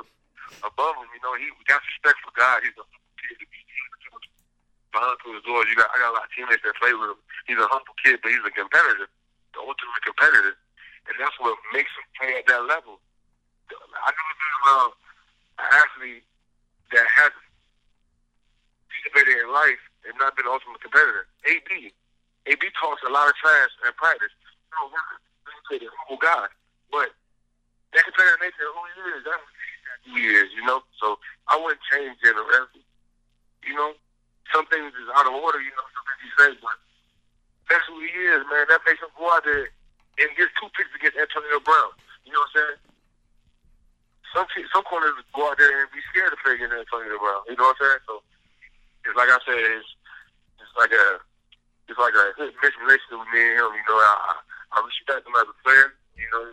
above 0.63 0.95
him. 0.95 1.07
You 1.11 1.19
know, 1.19 1.35
he 1.35 1.51
got 1.67 1.83
respect 1.83 2.15
for 2.23 2.31
God. 2.31 2.63
He's 2.63 2.75
a 2.79 2.87
humble 2.87 3.15
kid 3.19 3.35
to 3.35 3.47
be 3.51 3.59
behind 4.95 5.19
closed 5.19 5.43
doors. 5.43 5.67
You 5.67 5.75
got 5.75 5.91
I 5.91 5.99
got 5.99 6.15
a 6.15 6.15
lot 6.15 6.27
of 6.27 6.31
teammates 6.31 6.63
that 6.63 6.79
play 6.79 6.95
with 6.95 7.11
him. 7.11 7.19
He's 7.43 7.59
a 7.59 7.67
humble 7.67 7.95
kid, 7.99 8.23
but 8.23 8.31
he's 8.31 8.45
a 8.47 8.55
competitor, 8.55 9.11
the 9.51 9.59
ultimate 9.59 10.03
competitor, 10.07 10.55
and 11.11 11.15
that's 11.19 11.35
what 11.43 11.59
makes 11.75 11.91
him 11.91 12.07
play 12.15 12.39
at 12.39 12.47
that 12.47 12.63
level. 12.71 13.03
I 13.67 14.15
been 14.15 14.55
around 14.63 14.95
an 14.95 15.04
athlete 15.59 16.23
that 16.91 17.05
has 17.07 17.31
participated 19.05 19.41
in 19.43 19.49
life 19.51 19.81
and 20.05 20.13
not 20.19 20.35
been 20.35 20.45
an 20.45 20.53
ultimate 20.53 20.81
competitor. 20.81 21.27
AB, 21.45 21.93
AB 22.47 22.61
talks 22.77 23.01
a 23.05 23.11
lot 23.11 23.27
of 23.27 23.35
trash 23.35 23.71
in 23.85 23.91
practice. 23.97 24.33
Know, 24.75 24.91
he's 25.71 25.87
a 25.87 25.91
humble 26.03 26.19
guy, 26.19 26.51
but 26.91 27.09
that 27.95 28.03
competitive 28.03 28.41
nature 28.43 28.67
who 28.69 28.81
he 28.91 29.01
is, 29.15 29.21
that's 29.23 29.39
who 30.03 30.11
he 30.19 30.23
is. 30.35 30.47
You 30.51 30.63
know, 30.67 30.83
so 30.99 31.17
I 31.47 31.55
wouldn't 31.55 31.81
change 31.87 32.19
Jalen 32.19 32.43
Ramsey. 32.43 32.83
You 33.63 33.73
know, 33.73 33.95
some 34.53 34.67
things 34.67 34.93
is 34.93 35.09
out 35.15 35.25
of 35.25 35.33
order, 35.33 35.57
you 35.63 35.73
know, 35.73 35.87
some 35.95 36.05
things 36.05 36.21
he 36.21 36.31
says, 36.37 36.55
but 36.61 36.77
that's 37.71 37.87
who 37.89 37.97
he 38.03 38.11
is, 38.11 38.45
man. 38.51 38.69
That 38.69 38.85
makes 38.85 39.01
him 39.01 39.09
go 39.17 39.31
out 39.31 39.41
there 39.47 39.71
and 40.21 40.29
get 40.37 40.51
two 40.59 40.69
picks 40.77 40.91
against 40.93 41.17
Antonio 41.17 41.57
Brown. 41.63 41.95
You 42.27 42.35
know 42.35 42.43
what 42.45 42.53
I'm 42.53 42.77
saying? 42.77 42.79
Some 44.35 44.43
some 44.75 44.83
corners 44.83 45.15
go 45.31 45.47
out 45.47 45.55
there 45.55 45.71
and 45.71 45.87
be 45.95 46.03
scared 46.11 46.35
to 46.35 46.39
play 46.43 46.59
against 46.59 46.75
Antonio 46.75 47.15
Brown. 47.15 47.47
You 47.47 47.55
know 47.55 47.71
what 47.71 47.79
I'm 47.79 47.87
saying? 47.87 48.03
So 48.03 48.13
it's 49.07 49.15
like 49.15 49.31
I 49.31 49.39
said, 49.47 49.55
it's 49.55 49.87
it's 50.59 50.75
like 50.75 50.91
a 50.91 51.23
it's 51.87 51.95
like 51.95 52.11
a 52.11 52.35
relationship 52.35 53.15
with 53.15 53.31
me 53.31 53.47
and 53.47 53.63
him. 53.63 53.71
You 53.71 53.85
know, 53.87 53.95
I 53.95 54.35
I 54.75 54.83
respect 54.83 55.23
him 55.23 55.39
as 55.39 55.47
a 55.47 55.55
player. 55.63 55.95
You 56.19 56.27
know, 56.35 56.51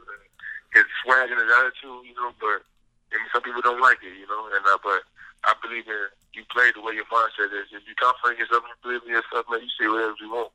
his 0.78 0.86
swag 1.02 1.26
and 1.26 1.42
his 1.42 1.50
attitude. 1.50 2.06
You 2.06 2.14
know, 2.14 2.30
but 2.38 2.62
I 3.10 3.18
some 3.34 3.42
people 3.42 3.66
don't 3.66 3.82
like 3.82 3.98
it. 4.06 4.14
You 4.14 4.30
know, 4.30 4.46
and 4.46 4.62
uh, 4.62 4.78
but 4.78 5.02
I 5.42 5.58
believe 5.58 5.90
in 5.90 6.06
you 6.38 6.46
play 6.54 6.70
the 6.70 6.86
way 6.86 6.94
your 6.94 7.08
mindset 7.10 7.50
is. 7.50 7.74
If 7.74 7.82
you 7.82 7.98
confident 7.98 8.38
in 8.38 8.46
yourself, 8.46 8.62
you 8.62 8.78
believe 8.78 9.02
in 9.04 9.18
yourself, 9.18 9.50
man, 9.50 9.60
you 9.60 9.72
say 9.74 9.90
whatever 9.90 10.16
you 10.22 10.30
want. 10.30 10.54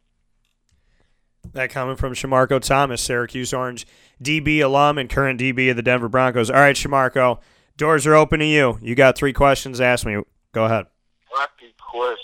That 1.53 1.69
comment 1.69 1.99
from 1.99 2.13
Shamarko 2.13 2.61
Thomas, 2.61 3.01
Syracuse 3.01 3.53
Orange 3.53 3.87
DB 4.21 4.59
alum 4.61 4.97
and 4.97 5.09
current 5.09 5.39
DB 5.39 5.69
of 5.69 5.75
the 5.75 5.81
Denver 5.81 6.09
Broncos. 6.09 6.49
All 6.49 6.59
right, 6.59 6.75
Shamarko, 6.75 7.39
doors 7.77 8.05
are 8.05 8.15
open 8.15 8.39
to 8.39 8.45
you. 8.45 8.77
You 8.81 8.95
got 8.95 9.17
three 9.17 9.33
questions. 9.33 9.81
Ask 9.81 10.05
me. 10.05 10.21
Go 10.51 10.65
ahead. 10.65 10.85
Questions. 11.29 12.19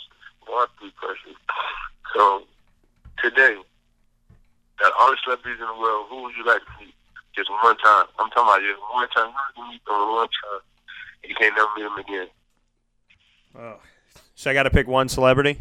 My 0.47 0.65
three 0.79 0.91
questions. 0.99 1.35
So 2.15 2.43
today, 3.23 3.55
that 4.79 4.91
all 4.99 5.11
the 5.11 5.17
celebrities 5.23 5.59
in 5.59 5.65
the 5.65 5.79
world, 5.79 6.07
who 6.09 6.23
would 6.23 6.35
you 6.37 6.45
like 6.45 6.61
to 6.61 6.85
meet? 6.85 6.93
Just 7.35 7.49
one 7.49 7.77
time. 7.77 8.05
I'm 8.19 8.29
talking 8.29 8.43
about 8.43 8.61
just 8.61 8.81
one 8.93 9.09
time. 9.09 9.33
You 9.57 9.67
meet 9.69 9.85
them 9.85 9.95
one 10.11 10.27
time. 10.27 10.61
You 11.23 11.35
can't 11.35 11.55
never 11.55 11.69
meet 11.75 11.83
them 11.83 11.97
again. 11.97 12.27
Oh. 13.57 13.79
So 14.35 14.51
I 14.51 14.53
got 14.53 14.63
to 14.63 14.69
pick 14.69 14.87
one 14.87 15.09
celebrity. 15.09 15.59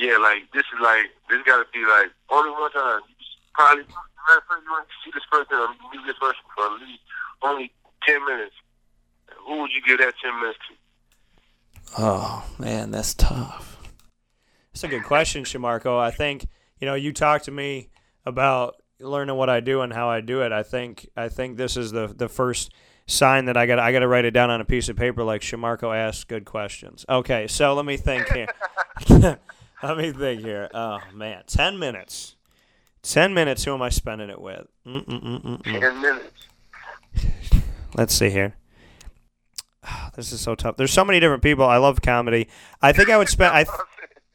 Yeah, 0.00 0.16
like 0.16 0.50
this 0.54 0.64
is 0.72 0.80
like 0.80 1.12
this 1.28 1.42
got 1.44 1.58
to 1.58 1.66
be 1.74 1.84
like 1.84 2.08
only 2.30 2.50
one 2.50 2.72
time. 2.72 3.00
You 3.06 3.26
probably 3.52 3.84
matter 3.84 4.40
of 4.56 4.64
you 4.64 4.70
want 4.70 4.88
to 4.88 4.94
see 5.04 5.10
this 5.12 5.24
person 5.30 5.54
or 5.54 5.68
meet 5.92 6.06
this 6.06 6.16
person 6.18 6.40
for 6.56 6.64
at 6.64 6.80
least 6.80 7.00
only 7.42 7.70
ten 8.06 8.24
minutes. 8.24 8.54
Who 9.46 9.60
would 9.60 9.70
you 9.72 9.82
give 9.86 9.98
that 9.98 10.14
ten 10.22 10.40
minutes 10.40 10.58
to? 10.70 12.02
Oh 12.02 12.44
man, 12.58 12.90
that's 12.90 13.12
tough. 13.12 13.76
That's 14.72 14.84
a 14.84 14.88
good 14.88 15.04
question, 15.04 15.44
Shamarko. 15.44 16.00
I 16.00 16.10
think 16.10 16.46
you 16.78 16.86
know 16.86 16.94
you 16.94 17.12
talked 17.12 17.44
to 17.44 17.50
me 17.50 17.90
about 18.24 18.76
learning 19.00 19.36
what 19.36 19.50
I 19.50 19.60
do 19.60 19.82
and 19.82 19.92
how 19.92 20.08
I 20.08 20.22
do 20.22 20.40
it. 20.40 20.50
I 20.50 20.62
think 20.62 21.10
I 21.14 21.28
think 21.28 21.58
this 21.58 21.76
is 21.76 21.90
the 21.90 22.06
the 22.06 22.30
first 22.30 22.72
sign 23.06 23.44
that 23.44 23.58
I 23.58 23.66
got 23.66 23.78
I 23.78 23.92
got 23.92 23.98
to 23.98 24.08
write 24.08 24.24
it 24.24 24.30
down 24.30 24.48
on 24.48 24.62
a 24.62 24.64
piece 24.64 24.88
of 24.88 24.96
paper 24.96 25.22
like 25.24 25.42
Shamarko 25.42 25.94
asks 25.94 26.24
good 26.24 26.46
questions. 26.46 27.04
Okay, 27.06 27.46
so 27.48 27.74
let 27.74 27.84
me 27.84 27.98
think 27.98 28.26
here. 28.28 28.46
let 29.82 29.96
me 29.96 30.12
think 30.12 30.42
here. 30.42 30.68
Oh 30.74 30.98
man, 31.14 31.44
ten 31.46 31.78
minutes. 31.78 32.36
Ten 33.02 33.32
minutes. 33.32 33.64
Who 33.64 33.72
am 33.72 33.82
I 33.82 33.88
spending 33.88 34.28
it 34.28 34.40
with? 34.40 34.66
Mm-mm-mm-mm-mm. 34.86 35.62
Ten 35.62 36.00
minutes. 36.00 36.48
Let's 37.94 38.14
see 38.14 38.30
here. 38.30 38.54
This 40.16 40.32
is 40.32 40.40
so 40.40 40.54
tough. 40.54 40.76
There's 40.76 40.92
so 40.92 41.04
many 41.04 41.18
different 41.20 41.42
people. 41.42 41.64
I 41.64 41.78
love 41.78 42.02
comedy. 42.02 42.48
I 42.82 42.92
think 42.92 43.08
I 43.08 43.16
would 43.16 43.28
spend. 43.28 43.54
I, 43.54 43.64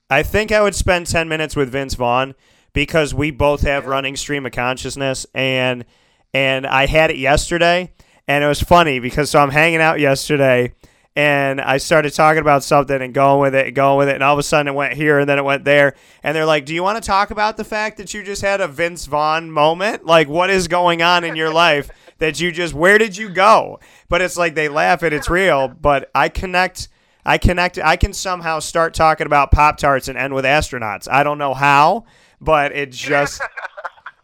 I 0.09 0.23
think 0.23 0.51
I 0.51 0.61
would 0.61 0.73
spend 0.73 1.05
ten 1.05 1.27
minutes 1.27 1.55
with 1.55 1.69
Vince 1.69 1.93
Vaughn 1.93 2.33
because 2.73 3.13
we 3.13 3.29
both 3.29 3.61
have 3.61 3.85
running 3.85 4.15
stream 4.15 4.45
of 4.45 4.51
consciousness, 4.51 5.27
and 5.35 5.85
and 6.33 6.65
I 6.65 6.87
had 6.87 7.11
it 7.11 7.17
yesterday, 7.17 7.93
and 8.27 8.43
it 8.43 8.47
was 8.47 8.61
funny 8.61 8.99
because 8.99 9.29
so 9.29 9.39
I'm 9.39 9.51
hanging 9.51 9.81
out 9.81 9.99
yesterday 9.99 10.73
and 11.15 11.61
I 11.61 11.77
started 11.77 12.13
talking 12.13 12.41
about 12.41 12.63
something 12.63 13.01
and 13.01 13.13
going 13.13 13.39
with 13.39 13.55
it 13.55 13.67
and 13.67 13.75
going 13.75 13.97
with 13.97 14.09
it, 14.09 14.15
and 14.15 14.23
all 14.23 14.33
of 14.33 14.39
a 14.39 14.43
sudden 14.43 14.67
it 14.67 14.75
went 14.75 14.93
here 14.93 15.19
and 15.19 15.29
then 15.29 15.39
it 15.39 15.45
went 15.45 15.63
there, 15.63 15.95
and 16.23 16.35
they're 16.35 16.45
like, 16.45 16.65
"Do 16.65 16.73
you 16.73 16.83
want 16.83 17.01
to 17.01 17.05
talk 17.05 17.31
about 17.31 17.55
the 17.55 17.63
fact 17.63 17.97
that 17.97 18.13
you 18.13 18.21
just 18.21 18.41
had 18.41 18.59
a 18.59 18.67
Vince 18.67 19.05
Vaughn 19.05 19.49
moment? 19.49 20.05
Like, 20.05 20.27
what 20.27 20.49
is 20.49 20.67
going 20.67 21.01
on 21.01 21.23
in 21.23 21.35
your 21.35 21.51
life 21.51 21.89
that 22.17 22.39
you 22.39 22.51
just? 22.51 22.73
Where 22.73 22.97
did 22.97 23.15
you 23.15 23.29
go?" 23.29 23.79
But 24.09 24.21
it's 24.21 24.37
like 24.37 24.55
they 24.55 24.67
laugh 24.67 25.03
and 25.03 25.13
it's 25.13 25.29
real, 25.29 25.69
but 25.69 26.11
I 26.13 26.27
connect. 26.29 26.89
I 27.25 27.37
connect. 27.37 27.79
I 27.79 27.95
can 27.95 28.13
somehow 28.13 28.59
start 28.59 28.93
talking 28.93 29.25
about 29.25 29.51
Pop 29.51 29.77
Tarts 29.77 30.09
and 30.09 30.17
end 30.17 30.33
with 30.33 30.45
astronauts. 30.45 31.07
I 31.09 31.23
don't 31.23 31.37
know 31.37 31.53
how, 31.53 32.05
but 32.41 32.71
it 32.73 32.91
just. 32.91 33.41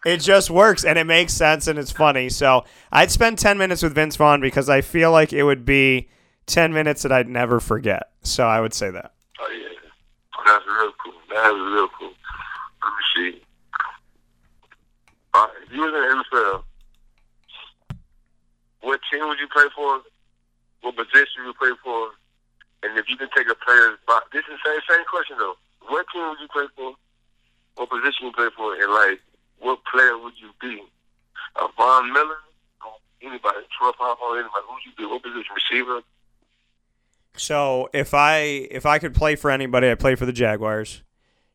It 0.03 0.17
just 0.17 0.49
works 0.49 0.83
and 0.83 0.97
it 0.97 1.03
makes 1.03 1.31
sense 1.31 1.67
and 1.67 1.77
it's 1.77 1.91
funny. 1.91 2.27
So 2.29 2.65
I'd 2.91 3.11
spend 3.11 3.37
10 3.37 3.59
minutes 3.59 3.83
with 3.83 3.93
Vince 3.93 4.15
Vaughn 4.15 4.41
because 4.41 4.67
I 4.67 4.81
feel 4.81 5.11
like 5.11 5.31
it 5.31 5.43
would 5.43 5.63
be 5.63 6.09
10 6.51 6.73
minutes 6.73 7.03
that 7.03 7.11
I'd 7.13 7.29
never 7.29 7.59
forget. 7.59 8.11
So 8.23 8.45
I 8.45 8.59
would 8.59 8.73
say 8.73 8.91
that. 8.91 9.13
Oh 9.39 9.47
yeah, 9.55 9.71
that's 10.45 10.65
real 10.67 10.91
cool. 11.01 11.13
That 11.29 11.47
is 11.47 11.73
real 11.73 11.87
cool. 11.97 12.11
Let 12.83 12.91
me 12.91 13.03
see. 13.15 13.41
Uh, 15.33 15.47
if 15.63 15.71
you 15.71 15.79
was 15.79 15.95
in 15.95 16.03
NFL, 16.03 16.63
what 18.81 18.99
team 19.09 19.27
would 19.29 19.39
you 19.39 19.47
play 19.47 19.63
for? 19.73 20.01
What 20.81 20.95
position 20.97 21.47
would 21.47 21.55
you 21.55 21.59
play 21.59 21.71
for? 21.81 22.11
And 22.83 22.97
if 22.97 23.07
you 23.07 23.15
can 23.15 23.29
take 23.35 23.47
a 23.47 23.55
player's 23.55 23.97
spot, 24.03 24.23
this 24.33 24.43
is 24.51 24.59
the 24.59 24.69
same, 24.69 24.81
same 24.89 25.05
question 25.07 25.37
though. 25.39 25.55
What 25.87 26.05
team 26.11 26.27
would 26.27 26.39
you 26.41 26.51
play 26.51 26.67
for? 26.75 26.93
What 27.79 27.89
position 27.89 28.27
you 28.27 28.33
play 28.33 28.49
for? 28.57 28.75
And 28.75 28.91
like, 28.91 29.23
what 29.59 29.79
player 29.87 30.17
would 30.17 30.33
you 30.35 30.51
be? 30.59 30.83
A 31.55 31.67
Von 31.77 32.11
Miller? 32.11 32.43
Anybody? 33.21 33.63
Troy 33.71 33.91
Power? 33.95 34.17
Anybody? 34.35 34.65
Who 34.67 34.73
would 34.75 34.83
you 34.83 34.91
be? 34.97 35.05
What 35.05 35.23
position? 35.23 35.55
Receiver? 35.55 36.01
So 37.37 37.89
if 37.93 38.13
I 38.13 38.39
if 38.71 38.85
I 38.85 38.99
could 38.99 39.13
play 39.13 39.35
for 39.35 39.51
anybody, 39.51 39.89
I 39.89 39.95
play 39.95 40.15
for 40.15 40.25
the 40.25 40.33
Jaguars 40.33 41.01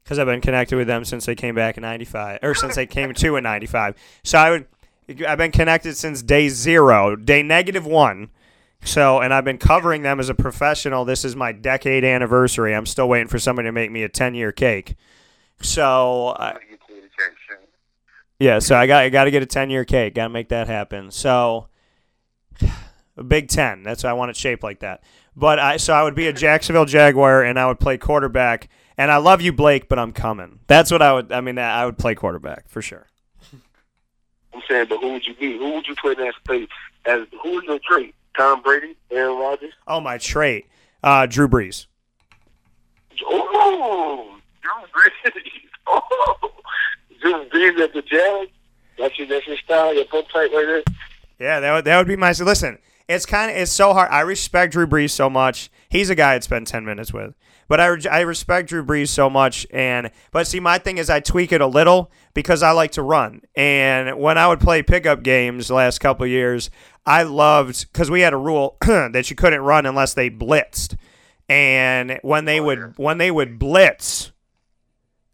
because 0.03 0.18
I've 0.18 0.27
been 0.27 0.41
connected 0.41 0.77
with 0.77 0.87
them 0.87 1.05
since 1.05 1.27
they 1.27 1.35
came 1.35 1.55
back 1.55 1.77
in 1.77 1.83
'95 1.83 2.41
or 2.43 2.55
since 2.55 2.74
they 2.77 2.87
came 2.87 3.12
to 3.12 3.37
in 3.37 3.45
'95. 3.45 3.95
So 4.24 4.39
I 4.39 4.51
would 4.51 4.66
I've 5.27 5.39
been 5.39 5.53
connected 5.53 5.97
since 5.97 6.22
day 6.22 6.49
zero, 6.49 7.14
day 7.14 7.43
negative 7.43 7.87
one. 7.87 8.31
So, 8.85 9.20
and 9.20 9.33
I've 9.35 9.45
been 9.45 9.59
covering 9.59 10.03
them 10.03 10.20
as 10.20 10.29
a 10.29 10.35
professional. 10.35 11.05
This 11.05 11.24
is 11.24 11.35
my 11.35 11.51
decade 11.51 12.05
anniversary. 12.05 12.74
I'm 12.74 12.87
still 12.87 13.09
waiting 13.09 13.27
for 13.27 13.39
somebody 13.39 13.66
to 13.68 13.72
make 13.72 13.91
me 13.91 14.03
a 14.03 14.09
10 14.09 14.35
year 14.35 14.53
cake. 14.53 14.97
So, 15.61 16.35
Gotta 16.39 16.61
get 16.68 16.81
to 16.87 16.95
the 16.95 17.01
cake, 17.01 17.37
sure. 17.49 17.59
yeah, 18.39 18.59
so 18.59 18.77
I 18.77 18.87
got 18.87 19.03
I 19.05 19.09
got 19.09 19.24
to 19.24 19.31
get 19.31 19.43
a 19.43 19.47
10 19.47 19.70
year 19.70 19.85
cake. 19.85 20.14
Got 20.14 20.24
to 20.24 20.29
make 20.29 20.51
that 20.51 20.68
happen. 20.68 21.11
So, 21.11 21.68
a 23.16 23.24
Big 23.24 23.49
10. 23.49 23.83
That's 23.83 24.05
why 24.05 24.11
I 24.11 24.12
want 24.12 24.31
it 24.31 24.37
shaped 24.37 24.62
like 24.62 24.81
that. 24.81 25.03
But 25.37 25.59
I 25.59 25.76
so 25.76 25.93
I 25.93 26.03
would 26.03 26.14
be 26.14 26.26
a 26.28 26.32
Jacksonville 26.32 26.87
Jaguar 26.87 27.43
and 27.43 27.59
I 27.59 27.66
would 27.66 27.78
play 27.78 27.99
quarterback. 27.99 28.68
And 28.99 29.11
I 29.11 29.18
love 29.18 29.43
you, 29.43 29.53
Blake, 29.53 29.89
but 29.89 29.99
I'm 29.99 30.12
coming. 30.12 30.61
That's 30.66 30.91
what 30.91 31.03
I 31.03 31.12
would. 31.12 31.30
I 31.30 31.43
mean, 31.43 31.59
I 31.59 31.84
would 31.84 31.99
play 31.99 32.14
quarterback 32.14 32.68
for 32.68 32.80
sure. 32.80 33.07
I'm 34.55 34.62
saying, 34.66 34.87
but 34.89 35.01
who 35.01 35.12
would 35.12 35.26
you 35.26 35.34
be? 35.34 35.59
Who 35.59 35.74
would 35.74 35.87
you 35.87 35.95
put 36.01 36.18
in 36.18 36.24
that 36.24 36.34
space? 36.37 36.68
As 37.05 37.26
who 37.43 37.59
is 37.59 37.64
your 37.64 37.78
trait? 37.87 38.14
Tom 38.37 38.62
Brady, 38.62 38.97
Aaron 39.11 39.39
Rodgers. 39.39 39.72
Oh, 39.87 40.01
my 40.01 40.18
trait, 40.18 40.66
uh, 41.03 41.26
Drew 41.26 41.49
Brees. 41.49 41.87
Oh, 43.24 44.37
Drew 44.62 45.32
Brees. 45.32 45.32
Oh, 45.89 46.51
Drew 47.20 47.49
Brees 47.49 47.78
at 47.80 47.93
the 47.93 48.03
Jazz. 48.03 48.49
That's 48.99 49.16
your, 49.16 49.28
that's 49.28 49.47
your 49.47 49.57
style. 49.59 49.95
Your 49.95 50.05
book 50.07 50.26
type 50.32 50.51
right 50.53 50.66
there. 50.66 50.82
Yeah, 51.39 51.61
that 51.61 51.72
would, 51.72 51.84
that 51.84 51.99
would 51.99 52.09
be 52.09 52.16
my. 52.16 52.32
Listen, 52.32 52.78
it's 53.09 53.26
kind 53.26 53.50
of 53.50 53.57
it's 53.57 53.72
so 53.72 53.92
hard. 53.92 54.11
I 54.11 54.20
respect 54.20 54.72
Drew 54.72 54.86
Brees 54.86 55.11
so 55.11 55.30
much. 55.30 55.70
He's 55.88 56.11
a 56.11 56.14
guy 56.14 56.34
I'd 56.34 56.44
spend 56.44 56.66
ten 56.66 56.84
minutes 56.84 57.12
with, 57.12 57.34
but 57.68 57.80
I, 57.80 57.96
I 58.11 58.20
respect 58.20 58.68
Drew 58.68 58.84
Brees 58.84 59.09
so 59.09 59.30
much. 59.30 59.66
And 59.70 60.11
but 60.32 60.46
see, 60.46 60.61
my 60.61 60.78
thing 60.78 60.98
is 60.98 61.09
I 61.09 61.20
tweak 61.20 61.52
it 61.52 61.61
a 61.61 61.66
little 61.66 62.11
because 62.34 62.62
I 62.62 62.72
like 62.72 62.92
to 62.92 63.02
run. 63.02 63.42
And 63.54 64.18
when 64.18 64.38
I 64.38 64.48
would 64.48 64.61
play 64.61 64.82
pickup 64.82 65.22
games 65.22 65.68
the 65.68 65.74
last 65.74 65.98
couple 65.98 66.24
of 66.24 66.30
years, 66.30 66.70
I 67.04 67.22
loved 67.22 67.92
because 67.92 68.11
we 68.11 68.22
had 68.22 68.32
a 68.32 68.38
rule 68.38 68.76
that 68.80 69.30
you 69.30 69.36
couldn't 69.36 69.61
run 69.61 69.86
unless 69.86 70.14
they 70.14 70.30
blitzed. 70.30 70.96
And 71.48 72.18
when 72.22 72.44
they 72.44 72.61
would 72.61 72.94
when 72.96 73.18
they 73.18 73.30
would 73.30 73.59
blitz, 73.59 74.32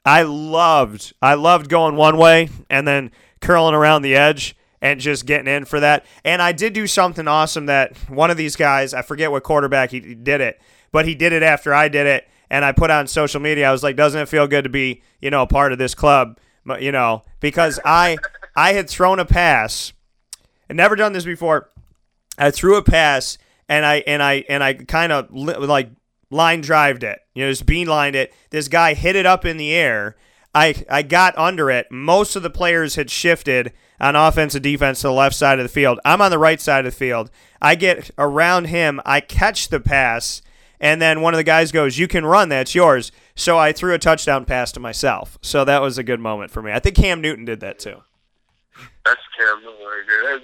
I 0.04 0.22
loved 0.22 1.14
I 1.22 1.34
loved 1.34 1.70
going 1.70 1.96
one 1.96 2.18
way 2.18 2.50
and 2.68 2.86
then 2.86 3.10
curling 3.40 3.74
around 3.74 4.02
the 4.02 4.14
edge 4.14 4.54
and 4.82 5.00
just 5.00 5.24
getting 5.24 5.46
in 5.46 5.64
for 5.64 5.80
that. 5.80 6.04
And 6.24 6.42
I 6.42 6.52
did 6.52 6.74
do 6.74 6.86
something 6.86 7.26
awesome 7.26 7.66
that 7.66 7.96
one 8.08 8.30
of 8.30 8.36
these 8.36 8.56
guys, 8.56 8.92
I 8.92 9.00
forget 9.00 9.30
what 9.30 9.44
quarterback 9.44 9.92
he, 9.92 10.00
did 10.00 10.42
it, 10.42 10.60
but 10.90 11.06
he 11.06 11.14
did 11.14 11.32
it 11.32 11.42
after 11.42 11.72
I 11.72 11.88
did 11.88 12.06
it 12.06 12.28
and 12.50 12.64
I 12.64 12.72
put 12.72 12.90
on 12.90 13.06
social 13.06 13.40
media. 13.40 13.68
I 13.68 13.72
was 13.72 13.82
like, 13.82 13.96
"Doesn't 13.96 14.20
it 14.20 14.28
feel 14.28 14.46
good 14.46 14.64
to 14.64 14.70
be, 14.70 15.02
you 15.22 15.30
know, 15.30 15.42
a 15.42 15.46
part 15.46 15.72
of 15.72 15.78
this 15.78 15.94
club?" 15.94 16.38
You 16.78 16.92
know, 16.92 17.22
because 17.40 17.80
I 17.84 18.18
I 18.54 18.74
had 18.74 18.90
thrown 18.90 19.18
a 19.18 19.24
pass. 19.24 19.92
I'd 20.68 20.76
never 20.76 20.94
done 20.94 21.12
this 21.12 21.24
before. 21.24 21.70
I 22.36 22.50
threw 22.50 22.76
a 22.76 22.82
pass 22.82 23.38
and 23.68 23.86
I 23.86 23.96
and 24.06 24.22
I 24.22 24.44
and 24.48 24.62
I 24.62 24.74
kind 24.74 25.12
of 25.12 25.28
li- 25.32 25.54
like 25.54 25.90
line 26.30 26.60
drived 26.60 27.04
it. 27.04 27.20
You 27.34 27.44
know, 27.44 27.50
just 27.50 27.66
beelined 27.66 28.14
it. 28.14 28.34
This 28.50 28.68
guy 28.68 28.94
hit 28.94 29.16
it 29.16 29.26
up 29.26 29.44
in 29.44 29.56
the 29.56 29.72
air. 29.72 30.16
I 30.54 30.74
I 30.90 31.02
got 31.02 31.36
under 31.38 31.70
it. 31.70 31.86
Most 31.90 32.36
of 32.36 32.42
the 32.42 32.50
players 32.50 32.96
had 32.96 33.10
shifted 33.10 33.72
on 34.02 34.16
offense 34.16 34.54
and 34.54 34.62
defense 34.62 35.00
to 35.00 35.06
the 35.06 35.12
left 35.12 35.36
side 35.36 35.58
of 35.58 35.64
the 35.64 35.70
field. 35.70 36.00
I'm 36.04 36.20
on 36.20 36.30
the 36.30 36.38
right 36.38 36.60
side 36.60 36.84
of 36.84 36.92
the 36.92 36.98
field. 36.98 37.30
I 37.62 37.76
get 37.76 38.10
around 38.18 38.66
him. 38.66 39.00
I 39.06 39.20
catch 39.20 39.68
the 39.68 39.80
pass, 39.80 40.42
and 40.80 41.00
then 41.00 41.20
one 41.20 41.32
of 41.32 41.38
the 41.38 41.44
guys 41.44 41.72
goes, 41.72 41.98
"You 41.98 42.08
can 42.08 42.26
run. 42.26 42.48
That's 42.48 42.74
yours." 42.74 43.12
So 43.34 43.56
I 43.56 43.72
threw 43.72 43.94
a 43.94 43.98
touchdown 43.98 44.44
pass 44.44 44.72
to 44.72 44.80
myself. 44.80 45.38
So 45.40 45.64
that 45.64 45.80
was 45.80 45.96
a 45.96 46.02
good 46.02 46.20
moment 46.20 46.50
for 46.50 46.60
me. 46.60 46.72
I 46.72 46.80
think 46.80 46.96
Cam 46.96 47.20
Newton 47.20 47.44
did 47.44 47.60
that 47.60 47.78
too. 47.78 48.02
That's 49.06 49.20
Cam 49.38 49.62
Newton 49.62 49.86
right 49.86 50.02
there. 50.08 50.40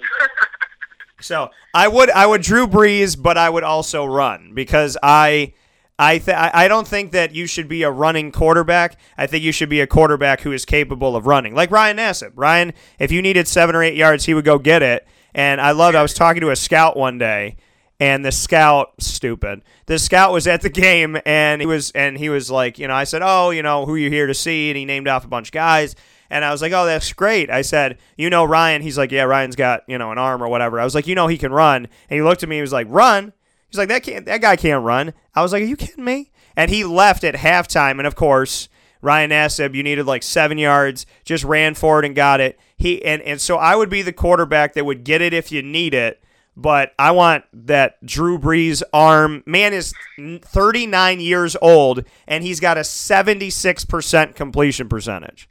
So 1.21 1.49
I 1.73 1.89
would 1.89 2.09
I 2.11 2.25
would 2.25 2.41
Drew 2.41 2.65
Brees, 2.65 3.21
but 3.21 3.37
I 3.37 3.49
would 3.49 3.63
also 3.63 4.05
run 4.05 4.53
because 4.53 4.97
I 5.03 5.53
I 6.01 6.17
th- 6.17 6.37
I 6.37 6.69
don't 6.69 6.87
think 6.87 7.11
that 7.11 7.35
you 7.35 7.45
should 7.45 7.67
be 7.67 7.83
a 7.83 7.91
running 7.91 8.31
quarterback. 8.31 8.97
I 9.17 9.27
think 9.27 9.43
you 9.43 9.51
should 9.51 9.67
be 9.67 9.81
a 9.81 9.87
quarterback 9.87 10.39
who 10.39 10.53
is 10.53 10.63
capable 10.63 11.13
of 11.17 11.27
running, 11.27 11.53
like 11.53 11.71
Ryan 11.71 11.97
Nassib. 11.97 12.31
Ryan, 12.35 12.71
if 12.99 13.11
you 13.11 13.21
needed 13.21 13.49
seven 13.49 13.75
or 13.75 13.83
eight 13.83 13.95
yards, 13.95 14.23
he 14.23 14.33
would 14.33 14.45
go 14.45 14.57
get 14.57 14.81
it. 14.81 15.05
And 15.35 15.59
I 15.59 15.71
loved. 15.71 15.97
I 15.97 16.01
was 16.01 16.13
talking 16.13 16.39
to 16.39 16.51
a 16.51 16.55
scout 16.55 16.95
one 16.95 17.17
day, 17.17 17.57
and 17.99 18.23
the 18.23 18.31
scout, 18.31 18.93
stupid. 18.99 19.61
The 19.87 19.99
scout 19.99 20.31
was 20.31 20.47
at 20.47 20.61
the 20.61 20.69
game, 20.69 21.17
and 21.25 21.61
he 21.61 21.67
was 21.67 21.91
and 21.91 22.17
he 22.17 22.29
was 22.29 22.49
like, 22.49 22.79
you 22.79 22.87
know, 22.87 22.95
I 22.95 23.03
said, 23.03 23.21
oh, 23.21 23.49
you 23.49 23.61
know, 23.61 23.85
who 23.85 23.97
you 23.97 24.09
here 24.09 24.25
to 24.25 24.33
see? 24.33 24.69
And 24.69 24.77
he 24.77 24.85
named 24.85 25.09
off 25.09 25.25
a 25.25 25.27
bunch 25.27 25.49
of 25.49 25.53
guys. 25.53 25.97
And 26.29 26.45
I 26.45 26.51
was 26.51 26.61
like, 26.61 26.71
oh, 26.71 26.85
that's 26.85 27.11
great. 27.11 27.49
I 27.49 27.61
said, 27.61 27.97
you 28.15 28.29
know, 28.29 28.45
Ryan. 28.45 28.81
He's 28.83 28.97
like, 28.97 29.11
yeah, 29.11 29.23
Ryan's 29.23 29.57
got, 29.57 29.81
you 29.87 29.97
know, 29.97 30.13
an 30.13 30.17
arm 30.17 30.41
or 30.41 30.47
whatever. 30.47 30.79
I 30.79 30.85
was 30.85 30.95
like, 30.95 31.07
you 31.07 31.15
know, 31.15 31.27
he 31.27 31.37
can 31.37 31.51
run. 31.51 31.87
And 32.09 32.17
he 32.17 32.21
looked 32.21 32.43
at 32.43 32.47
me. 32.47 32.55
And 32.55 32.59
he 32.59 32.61
was 32.61 32.71
like, 32.71 32.87
run? 32.89 33.33
He's 33.69 33.77
like, 33.77 33.89
that 33.89 34.03
can't, 34.03 34.25
that 34.25 34.41
guy 34.41 34.55
can't 34.55 34.83
run. 34.83 35.13
I 35.35 35.41
was 35.41 35.51
like, 35.51 35.61
are 35.61 35.65
you 35.65 35.75
kidding 35.77 36.03
me? 36.03 36.31
And 36.55 36.71
he 36.71 36.83
left 36.83 37.23
at 37.23 37.35
halftime. 37.35 37.99
And 37.99 38.07
of 38.07 38.15
course, 38.15 38.67
Ryan 39.01 39.29
Nassib, 39.29 39.75
you 39.75 39.83
needed 39.83 40.05
like 40.05 40.23
seven 40.23 40.57
yards, 40.57 41.05
just 41.23 41.43
ran 41.43 41.75
forward 41.75 42.05
and 42.05 42.15
got 42.15 42.41
it. 42.41 42.59
He 42.75 43.03
and, 43.03 43.21
and 43.21 43.39
so 43.39 43.57
I 43.57 43.75
would 43.75 43.89
be 43.89 44.01
the 44.01 44.13
quarterback 44.13 44.73
that 44.73 44.85
would 44.85 45.03
get 45.03 45.21
it 45.21 45.33
if 45.33 45.51
you 45.51 45.61
need 45.61 45.93
it. 45.93 46.21
But 46.57 46.93
I 46.99 47.11
want 47.11 47.45
that 47.53 48.05
Drew 48.05 48.37
Brees 48.37 48.83
arm. 48.91 49.43
Man 49.45 49.71
is 49.73 49.93
39 50.17 51.21
years 51.21 51.55
old, 51.61 52.03
and 52.27 52.43
he's 52.43 52.59
got 52.59 52.77
a 52.77 52.81
76% 52.81 54.35
completion 54.35 54.89
percentage. 54.89 55.47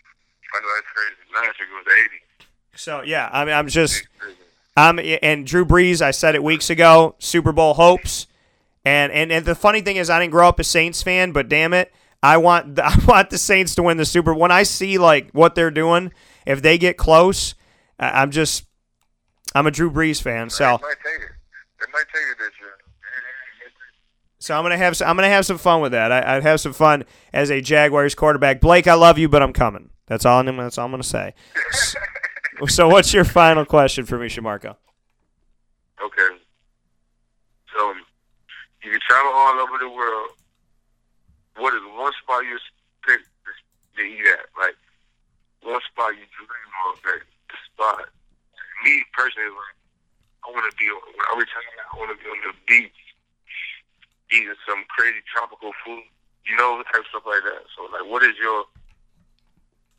I 0.54 0.60
know 0.60 0.68
that's 0.74 0.86
crazy. 0.94 1.46
Last 1.46 1.58
year 1.58 1.68
was 1.72 1.86
80. 1.90 2.16
So 2.76 3.02
yeah, 3.02 3.30
I 3.32 3.46
mean, 3.46 3.54
I'm 3.54 3.68
just, 3.68 4.06
I'm 4.78 5.00
and 5.22 5.44
Drew 5.44 5.64
Brees. 5.64 6.00
I 6.00 6.12
said 6.12 6.36
it 6.36 6.42
weeks 6.42 6.70
ago. 6.70 7.16
Super 7.18 7.50
Bowl 7.50 7.74
hopes, 7.74 8.28
and 8.84 9.10
and 9.10 9.32
and 9.32 9.44
the 9.44 9.56
funny 9.56 9.80
thing 9.80 9.96
is, 9.96 10.08
I 10.08 10.20
didn't 10.20 10.30
grow 10.30 10.48
up 10.48 10.60
a 10.60 10.64
Saints 10.64 11.02
fan, 11.02 11.32
but 11.32 11.48
damn 11.48 11.74
it, 11.74 11.92
I 12.22 12.36
want 12.36 12.76
the, 12.76 12.86
I 12.86 12.96
want 13.06 13.30
the 13.30 13.38
Saints 13.38 13.74
to 13.74 13.82
win 13.82 13.96
the 13.96 14.06
Super. 14.06 14.32
When 14.32 14.52
I 14.52 14.62
see 14.62 14.96
like 14.96 15.30
what 15.32 15.56
they're 15.56 15.72
doing, 15.72 16.12
if 16.46 16.62
they 16.62 16.78
get 16.78 16.96
close, 16.96 17.56
I'm 17.98 18.30
just, 18.30 18.66
I'm 19.52 19.66
a 19.66 19.72
Drew 19.72 19.90
Brees 19.90 20.22
fan. 20.22 20.48
So. 20.48 20.64
They 20.64 20.70
might 20.70 20.78
take 20.80 21.22
it. 21.22 21.32
They 21.80 21.92
might 21.92 22.06
take 22.14 22.22
it 22.30 22.38
this 22.38 22.52
year. 22.60 22.70
So 24.40 24.56
I'm 24.56 24.62
gonna 24.62 24.76
have 24.76 24.96
some, 24.96 25.08
I'm 25.08 25.16
gonna 25.16 25.28
have 25.28 25.44
some 25.44 25.58
fun 25.58 25.80
with 25.80 25.90
that. 25.90 26.12
I, 26.12 26.36
I'd 26.36 26.44
have 26.44 26.60
some 26.60 26.72
fun 26.72 27.04
as 27.32 27.50
a 27.50 27.60
Jaguars 27.60 28.14
quarterback. 28.14 28.60
Blake, 28.60 28.86
I 28.86 28.94
love 28.94 29.18
you, 29.18 29.28
but 29.28 29.42
I'm 29.42 29.52
coming. 29.52 29.90
That's 30.06 30.24
all. 30.24 30.38
I'm, 30.38 30.56
that's 30.56 30.78
all 30.78 30.84
I'm 30.84 30.92
gonna 30.92 31.02
say. 31.02 31.34
so, 32.66 32.88
what's 32.88 33.12
your 33.14 33.24
final 33.24 33.64
question 33.64 34.04
for 34.04 34.18
me, 34.18 34.26
Shamarko? 34.28 34.76
Okay. 36.02 36.30
So 37.76 37.94
you 38.82 38.90
can 38.90 39.00
travel 39.06 39.32
all 39.32 39.59
over 39.61 39.78
the 39.78 39.88
world. 39.88 40.30
What 41.56 41.74
is 41.74 41.82
one 41.96 42.12
spot 42.22 42.44
you 42.44 42.59
pick 43.06 43.20
to 43.96 44.02
eat 44.02 44.26
at? 44.26 44.46
Like 44.59 44.74
one 45.62 45.80
spot 45.90 46.14
you 46.14 46.26
dream 46.34 46.70
of 46.90 47.02
that 47.04 47.22
spot. 47.66 48.09
Me 48.84 49.02
personally, 49.12 49.50
like 49.50 49.76
I 50.46 50.50
want 50.54 50.70
to 50.70 50.76
be 50.76 50.86
on- 50.86 51.02
when 51.36 51.46
I. 51.46 51.62
I 51.92 51.96
want 51.98 52.11
to 52.14 52.18
be 52.22 52.30
on 52.30 52.38
the 52.46 52.54
beach, 52.66 52.94
eating 54.30 54.54
some 54.68 54.84
crazy 54.88 55.18
tropical 55.26 55.72
food. 55.84 56.04
You 56.46 56.56
know, 56.56 56.80
type 56.92 57.02
stuff 57.11 57.26
like 57.26 57.42
that. 57.42 57.66
So 57.76 57.90
like, 57.92 58.06
what 58.09 58.22
is 58.22 58.34
your 58.40 58.64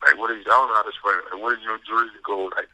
like? 0.06 0.18
What 0.18 0.32
is 0.32 0.44
I 0.46 0.50
don't 0.50 0.68
know 0.70 0.76
how 0.76 0.84
to 0.84 0.90
explain 0.90 1.16
it. 1.18 1.34
Like, 1.34 1.42
what 1.44 1.54
is 1.58 1.64
your 1.64 1.78
dream 1.88 2.10
goal? 2.26 2.52
Like 2.56 2.68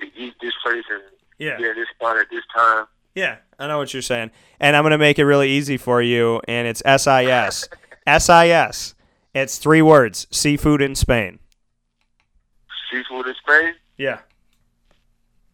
to 0.00 0.06
eat 0.20 0.34
this 0.40 0.52
place 0.64 0.84
and 0.90 1.02
Yeah. 1.38 1.56
be 1.56 1.64
at 1.64 1.74
this 1.76 1.88
spot 1.94 2.16
at 2.16 2.26
this 2.30 2.42
time. 2.54 2.86
Yeah, 3.14 3.36
I 3.60 3.68
know 3.68 3.78
what 3.78 3.92
you're 3.92 4.02
saying. 4.02 4.32
And 4.58 4.74
I'm 4.74 4.82
going 4.82 4.90
to 4.90 4.98
make 4.98 5.18
it 5.20 5.24
really 5.24 5.48
easy 5.48 5.76
for 5.76 6.02
you, 6.02 6.40
and 6.48 6.66
it's 6.66 6.82
SIS. 6.84 7.68
SIS. 8.08 8.94
It's 9.34 9.58
three 9.58 9.82
words 9.82 10.26
seafood 10.32 10.82
in 10.82 10.94
Spain. 10.96 11.38
Seafood 12.90 13.26
in 13.28 13.34
Spain? 13.34 13.74
Yeah. 13.96 14.18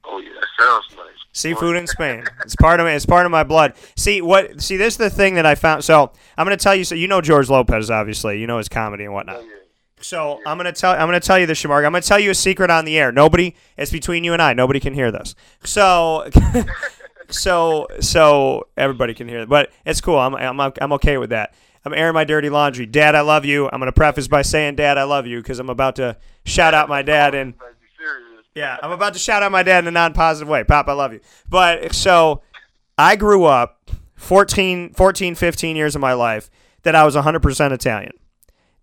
Oh 0.04 0.18
yeah, 0.18 0.30
that 0.34 0.46
sounds 0.58 0.84
nice. 0.96 1.06
Seafood 1.32 1.76
in 1.76 1.86
Spain. 1.86 2.24
It's 2.44 2.56
part 2.56 2.80
of 2.80 2.84
my, 2.86 2.92
it's 2.92 3.06
part 3.06 3.24
of 3.26 3.32
my 3.32 3.44
blood. 3.44 3.74
See 3.96 4.20
what? 4.20 4.60
See 4.60 4.76
this 4.76 4.94
is 4.94 4.98
the 4.98 5.10
thing 5.10 5.34
that 5.34 5.46
I 5.46 5.54
found. 5.54 5.84
So 5.84 6.12
I'm 6.36 6.46
going 6.46 6.56
to 6.56 6.62
tell 6.62 6.74
you. 6.74 6.84
So 6.84 6.94
you 6.94 7.08
know 7.08 7.20
George 7.20 7.48
Lopez, 7.48 7.90
obviously. 7.90 8.40
You 8.40 8.46
know 8.46 8.58
his 8.58 8.68
comedy 8.68 9.04
and 9.04 9.12
whatnot. 9.14 9.36
Oh, 9.36 9.40
yeah. 9.42 9.54
So 10.00 10.40
I'm 10.46 10.56
gonna 10.56 10.72
tell 10.72 10.92
I'm 10.92 11.06
gonna 11.06 11.20
tell 11.20 11.38
you 11.38 11.46
this, 11.46 11.62
Shamar. 11.62 11.78
I'm 11.78 11.92
gonna 11.92 12.00
tell 12.00 12.18
you 12.18 12.30
a 12.30 12.34
secret 12.34 12.70
on 12.70 12.84
the 12.84 12.98
air. 12.98 13.12
Nobody. 13.12 13.54
It's 13.76 13.90
between 13.90 14.24
you 14.24 14.32
and 14.32 14.40
I. 14.40 14.52
Nobody 14.54 14.80
can 14.80 14.94
hear 14.94 15.10
this. 15.10 15.34
So. 15.64 16.28
So 17.32 17.86
so 18.00 18.66
everybody 18.76 19.14
can 19.14 19.28
hear 19.28 19.40
it, 19.40 19.48
but 19.48 19.70
it's 19.86 20.00
cool. 20.00 20.18
I'm 20.18 20.34
I'm 20.34 20.60
I'm 20.80 20.92
okay 20.94 21.16
with 21.16 21.30
that. 21.30 21.54
I'm 21.84 21.94
airing 21.94 22.14
my 22.14 22.24
dirty 22.24 22.50
laundry. 22.50 22.86
Dad, 22.86 23.14
I 23.14 23.22
love 23.22 23.44
you. 23.44 23.68
I'm 23.72 23.78
gonna 23.78 23.92
preface 23.92 24.28
by 24.28 24.42
saying, 24.42 24.76
Dad, 24.76 24.98
I 24.98 25.04
love 25.04 25.26
you, 25.26 25.38
because 25.38 25.58
I'm 25.58 25.70
about 25.70 25.96
to 25.96 26.16
shout 26.44 26.74
out 26.74 26.88
my 26.88 27.02
dad 27.02 27.34
and 27.34 27.54
yeah, 28.54 28.78
I'm 28.82 28.90
about 28.90 29.12
to 29.12 29.18
shout 29.18 29.42
out 29.42 29.52
my 29.52 29.62
dad 29.62 29.84
in 29.84 29.88
a 29.88 29.92
non-positive 29.92 30.48
way. 30.48 30.64
Pop, 30.64 30.88
I 30.88 30.92
love 30.92 31.12
you. 31.12 31.20
But 31.48 31.94
so 31.94 32.42
I 32.98 33.14
grew 33.14 33.44
up 33.44 33.90
14, 34.16 34.94
14, 34.94 35.34
15 35.36 35.76
years 35.76 35.94
of 35.94 36.00
my 36.00 36.14
life 36.14 36.50
that 36.82 36.96
I 36.96 37.04
was 37.04 37.14
100% 37.14 37.72
Italian. 37.72 38.12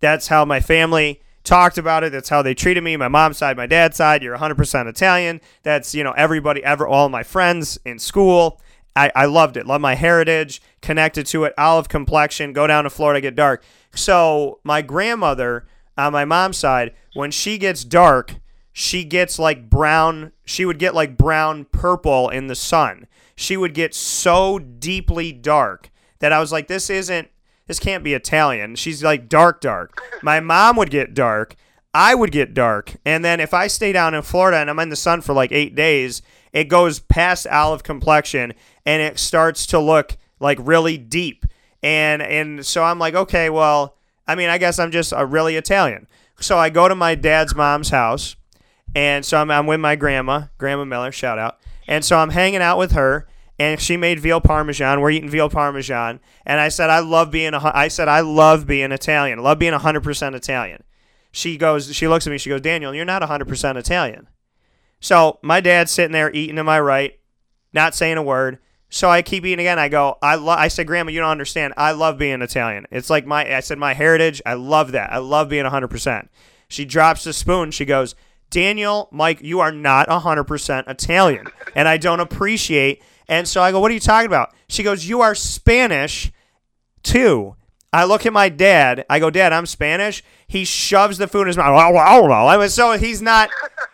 That's 0.00 0.28
how 0.28 0.44
my 0.44 0.60
family 0.60 1.20
talked 1.44 1.78
about 1.78 2.04
it. 2.04 2.12
That's 2.12 2.28
how 2.28 2.42
they 2.42 2.54
treated 2.54 2.84
me. 2.84 2.96
My 2.96 3.08
mom's 3.08 3.38
side, 3.38 3.56
my 3.56 3.66
dad's 3.66 3.96
side. 3.96 4.22
You're 4.22 4.36
100% 4.36 4.86
Italian. 4.86 5.40
That's 5.62 5.94
you 5.94 6.04
know 6.04 6.12
everybody, 6.12 6.62
ever 6.62 6.86
all 6.86 7.08
my 7.08 7.22
friends 7.22 7.78
in 7.84 7.98
school. 7.98 8.60
I, 8.94 9.12
I 9.14 9.26
loved 9.26 9.56
it. 9.56 9.66
Love 9.66 9.80
my 9.80 9.94
heritage. 9.94 10.60
Connected 10.82 11.24
to 11.26 11.44
it. 11.44 11.54
Olive 11.56 11.88
complexion. 11.88 12.52
Go 12.52 12.66
down 12.66 12.84
to 12.84 12.90
Florida, 12.90 13.20
get 13.20 13.36
dark. 13.36 13.62
So 13.94 14.58
my 14.64 14.82
grandmother 14.82 15.66
on 15.96 16.12
my 16.12 16.24
mom's 16.24 16.56
side, 16.56 16.94
when 17.14 17.30
she 17.30 17.58
gets 17.58 17.84
dark, 17.84 18.36
she 18.72 19.04
gets 19.04 19.38
like 19.38 19.70
brown. 19.70 20.32
She 20.44 20.64
would 20.64 20.78
get 20.78 20.94
like 20.94 21.16
brown 21.16 21.64
purple 21.66 22.28
in 22.28 22.46
the 22.46 22.54
sun. 22.54 23.06
She 23.36 23.56
would 23.56 23.72
get 23.72 23.94
so 23.94 24.58
deeply 24.58 25.32
dark 25.32 25.90
that 26.18 26.32
I 26.32 26.40
was 26.40 26.50
like, 26.50 26.66
this 26.66 26.90
isn't 26.90 27.28
this 27.68 27.78
can't 27.78 28.02
be 28.02 28.14
Italian. 28.14 28.74
She's 28.74 29.04
like 29.04 29.28
dark, 29.28 29.60
dark. 29.60 30.02
My 30.22 30.40
mom 30.40 30.76
would 30.76 30.90
get 30.90 31.14
dark. 31.14 31.54
I 31.94 32.14
would 32.14 32.32
get 32.32 32.54
dark. 32.54 32.96
And 33.04 33.24
then 33.24 33.38
if 33.38 33.54
I 33.54 33.68
stay 33.68 33.92
down 33.92 34.14
in 34.14 34.22
Florida 34.22 34.56
and 34.58 34.68
I'm 34.68 34.78
in 34.80 34.88
the 34.88 34.96
sun 34.96 35.20
for 35.20 35.32
like 35.32 35.52
eight 35.52 35.74
days, 35.74 36.22
it 36.52 36.64
goes 36.64 36.98
past 36.98 37.46
olive 37.46 37.82
complexion 37.82 38.54
and 38.84 39.00
it 39.00 39.18
starts 39.18 39.66
to 39.66 39.78
look 39.78 40.16
like 40.40 40.58
really 40.60 40.98
deep. 40.98 41.44
And 41.82 42.22
and 42.22 42.66
so 42.66 42.82
I'm 42.82 42.98
like, 42.98 43.14
okay, 43.14 43.50
well, 43.50 43.96
I 44.26 44.34
mean, 44.34 44.48
I 44.48 44.58
guess 44.58 44.78
I'm 44.78 44.90
just 44.90 45.12
a 45.16 45.24
really 45.24 45.56
Italian. 45.56 46.08
So 46.40 46.58
I 46.58 46.70
go 46.70 46.88
to 46.88 46.94
my 46.94 47.14
dad's 47.14 47.54
mom's 47.54 47.90
house, 47.90 48.36
and 48.94 49.24
so 49.24 49.38
I'm, 49.38 49.50
I'm 49.50 49.66
with 49.66 49.80
my 49.80 49.96
grandma, 49.96 50.42
Grandma 50.56 50.84
Miller, 50.84 51.10
shout 51.10 51.38
out. 51.38 51.58
And 51.88 52.04
so 52.04 52.18
I'm 52.18 52.30
hanging 52.30 52.60
out 52.60 52.78
with 52.78 52.92
her, 52.92 53.26
and 53.58 53.80
she 53.80 53.96
made 53.96 54.20
veal 54.20 54.40
parmesan. 54.40 55.00
We're 55.00 55.10
eating 55.10 55.28
veal 55.28 55.50
parmesan, 55.50 56.20
and 56.46 56.60
I 56.60 56.68
said 56.68 56.90
I 56.90 57.00
love 57.00 57.30
being 57.30 57.54
a. 57.54 57.72
I 57.74 57.88
said 57.88 58.08
I 58.08 58.20
love 58.20 58.66
being 58.66 58.92
Italian. 58.92 59.42
Love 59.42 59.58
being 59.58 59.72
100% 59.72 60.34
Italian. 60.34 60.84
She 61.32 61.56
goes. 61.56 61.94
She 61.94 62.08
looks 62.08 62.26
at 62.26 62.30
me. 62.30 62.38
She 62.38 62.50
goes, 62.50 62.60
Daniel, 62.60 62.94
you're 62.94 63.04
not 63.04 63.22
100% 63.22 63.76
Italian. 63.76 64.28
So 65.00 65.38
my 65.42 65.60
dad's 65.60 65.90
sitting 65.90 66.12
there 66.12 66.32
eating 66.32 66.56
to 66.56 66.64
my 66.64 66.80
right, 66.80 67.18
not 67.72 67.94
saying 67.94 68.16
a 68.16 68.22
word. 68.22 68.58
So 68.90 69.10
I 69.10 69.22
keep 69.22 69.44
eating 69.44 69.60
again. 69.60 69.78
I 69.78 69.88
go, 69.88 70.16
I 70.22 70.36
lo-, 70.36 70.52
I 70.52 70.68
said, 70.68 70.86
Grandma, 70.86 71.10
you 71.10 71.20
don't 71.20 71.30
understand. 71.30 71.74
I 71.76 71.92
love 71.92 72.18
being 72.18 72.40
Italian. 72.40 72.86
It's 72.90 73.10
like 73.10 73.26
my, 73.26 73.54
I 73.54 73.60
said, 73.60 73.78
my 73.78 73.92
heritage. 73.92 74.40
I 74.46 74.54
love 74.54 74.92
that. 74.92 75.12
I 75.12 75.18
love 75.18 75.50
being 75.50 75.66
100%. 75.66 76.28
She 76.68 76.84
drops 76.84 77.24
the 77.24 77.32
spoon. 77.32 77.70
She 77.70 77.84
goes, 77.84 78.14
Daniel, 78.50 79.08
Mike, 79.12 79.42
you 79.42 79.60
are 79.60 79.72
not 79.72 80.08
100% 80.08 80.88
Italian. 80.88 81.46
And 81.74 81.86
I 81.86 81.98
don't 81.98 82.20
appreciate. 82.20 83.02
And 83.28 83.46
so 83.46 83.62
I 83.62 83.72
go, 83.72 83.80
what 83.80 83.90
are 83.90 83.94
you 83.94 84.00
talking 84.00 84.26
about? 84.26 84.54
She 84.68 84.82
goes, 84.82 85.06
you 85.06 85.20
are 85.20 85.34
Spanish 85.34 86.32
too. 87.02 87.54
I 87.92 88.04
look 88.04 88.26
at 88.26 88.32
my 88.32 88.48
dad. 88.48 89.06
I 89.08 89.18
go, 89.18 89.30
Dad, 89.30 89.52
I'm 89.52 89.64
Spanish. 89.64 90.22
He 90.46 90.66
shoves 90.66 91.16
the 91.16 91.26
food 91.26 91.42
in 91.42 91.46
his 91.48 91.56
mouth. 91.56 91.74
I 91.74 92.56
mean, 92.58 92.68
so 92.68 92.92
he's 92.98 93.22
not, 93.22 93.48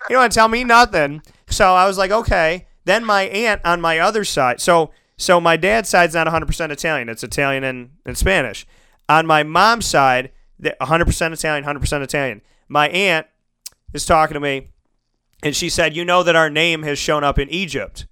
you 0.09 0.15
don't 0.15 0.23
want 0.23 0.33
to 0.33 0.37
tell 0.37 0.49
me 0.49 0.65
nothing. 0.65 1.23
So 1.49 1.75
I 1.75 1.87
was 1.87 1.97
like, 1.97 2.11
okay. 2.11 2.67
Then 2.85 3.05
my 3.05 3.23
aunt 3.23 3.61
on 3.65 3.81
my 3.81 4.01
other 4.01 4.25
side. 4.25 4.61
So 4.61 4.91
so 5.17 5.41
my 5.41 5.57
dad's 5.57 5.89
side's 5.89 6.15
not 6.15 6.27
100% 6.27 6.71
Italian. 6.71 7.09
It's 7.09 7.23
Italian 7.23 7.65
and, 7.65 7.91
and 8.05 8.19
Spanish. 8.19 8.67
On 9.09 9.27
my 9.27 9.43
mom's 9.43 9.87
side, 9.87 10.33
100% 10.63 11.33
Italian, 11.33 11.65
100% 11.65 12.03
Italian. 12.03 12.43
My 12.69 12.89
aunt 12.89 13.27
is 13.93 14.07
talking 14.07 14.35
to 14.35 14.41
me, 14.41 14.69
and 15.43 15.55
she 15.55 15.69
said, 15.69 15.95
You 15.95 16.05
know 16.05 16.23
that 16.23 16.37
our 16.37 16.51
name 16.51 16.83
has 16.83 16.99
shown 16.99 17.23
up 17.23 17.39
in 17.39 17.49
Egypt. 17.51 18.07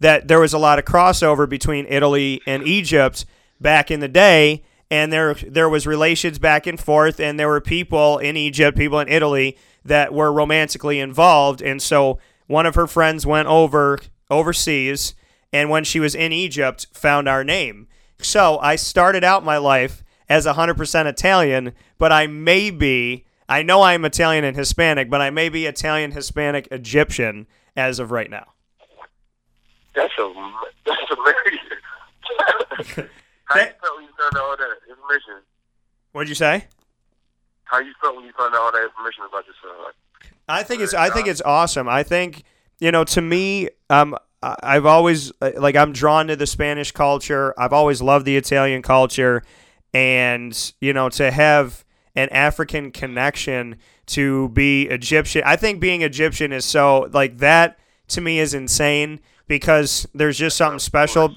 That 0.00 0.28
there 0.28 0.40
was 0.40 0.52
a 0.52 0.58
lot 0.58 0.78
of 0.78 0.84
crossover 0.84 1.48
between 1.48 1.86
Italy 1.88 2.40
and 2.46 2.66
Egypt 2.66 3.24
back 3.60 3.90
in 3.90 4.00
the 4.00 4.08
day, 4.08 4.62
and 4.90 5.12
there 5.12 5.34
there 5.34 5.68
was 5.68 5.86
relations 5.86 6.38
back 6.38 6.66
and 6.66 6.78
forth, 6.78 7.20
and 7.20 7.38
there 7.38 7.48
were 7.48 7.60
people 7.60 8.18
in 8.18 8.36
Egypt, 8.36 8.76
people 8.76 9.00
in 9.00 9.08
Italy 9.08 9.56
that 9.84 10.12
were 10.12 10.32
romantically 10.32 10.98
involved, 11.00 11.62
and 11.62 11.80
so 11.80 12.18
one 12.46 12.66
of 12.66 12.74
her 12.74 12.86
friends 12.86 13.26
went 13.26 13.48
over 13.48 13.98
overseas, 14.30 15.14
and 15.52 15.70
when 15.70 15.84
she 15.84 16.00
was 16.00 16.14
in 16.14 16.32
Egypt, 16.32 16.86
found 16.92 17.28
our 17.28 17.44
name. 17.44 17.86
So 18.18 18.58
I 18.58 18.76
started 18.76 19.24
out 19.24 19.44
my 19.44 19.58
life 19.58 20.02
as 20.28 20.46
100% 20.46 21.06
Italian, 21.06 21.72
but 21.98 22.12
I 22.12 22.26
may 22.26 22.70
be 22.70 23.24
I 23.48 23.62
know 23.62 23.82
I'm 23.82 24.04
Italian 24.04 24.44
and 24.44 24.56
Hispanic, 24.56 25.10
but 25.10 25.20
I 25.20 25.30
may 25.30 25.48
be 25.48 25.66
Italian, 25.66 26.12
Hispanic, 26.12 26.66
Egyptian 26.70 27.46
as 27.76 27.98
of 27.98 28.10
right 28.10 28.30
now. 28.30 28.53
That's 29.94 30.12
a 30.18 30.32
that's 30.84 31.10
amazing. 31.10 33.08
How 33.44 33.56
you 33.60 33.72
felt 33.80 33.96
when 33.96 34.04
you 34.04 34.10
found 34.18 34.36
out 34.36 34.42
all 34.42 34.56
that 34.56 34.70
information? 34.88 35.42
What'd 36.12 36.28
you 36.28 36.34
say? 36.34 36.66
How 37.64 37.78
you 37.78 37.92
felt 38.00 38.16
when 38.16 38.24
you 38.24 38.32
found 38.32 38.54
out 38.54 38.60
all 38.60 38.72
that 38.72 38.84
information 38.84 39.24
about 39.28 39.44
yourself? 39.46 39.94
I 40.48 40.62
think 40.62 40.82
it's 40.82 40.94
I 40.94 41.10
think 41.10 41.28
it's 41.28 41.42
awesome. 41.42 41.88
I 41.88 42.02
think 42.02 42.44
you 42.80 42.90
know 42.90 43.04
to 43.04 43.20
me, 43.20 43.68
um, 43.90 44.16
I've 44.42 44.86
always 44.86 45.32
uh, 45.40 45.52
like 45.56 45.76
I'm 45.76 45.92
drawn 45.92 46.26
to 46.28 46.36
the 46.36 46.46
Spanish 46.46 46.92
culture. 46.92 47.54
I've 47.58 47.72
always 47.72 48.02
loved 48.02 48.26
the 48.26 48.36
Italian 48.36 48.82
culture, 48.82 49.42
and 49.92 50.72
you 50.80 50.92
know 50.92 51.08
to 51.10 51.30
have 51.30 51.84
an 52.16 52.28
African 52.30 52.90
connection 52.90 53.76
to 54.06 54.48
be 54.50 54.82
Egyptian. 54.84 55.42
I 55.44 55.56
think 55.56 55.80
being 55.80 56.02
Egyptian 56.02 56.52
is 56.52 56.64
so 56.64 57.08
like 57.12 57.38
that 57.38 57.78
to 58.08 58.20
me 58.20 58.38
is 58.38 58.54
insane 58.54 59.20
because 59.46 60.06
there's 60.14 60.38
just 60.38 60.56
something 60.56 60.78
special. 60.78 61.34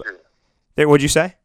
There, 0.76 0.88
what'd 0.88 1.02
you 1.02 1.10
say? 1.10 1.36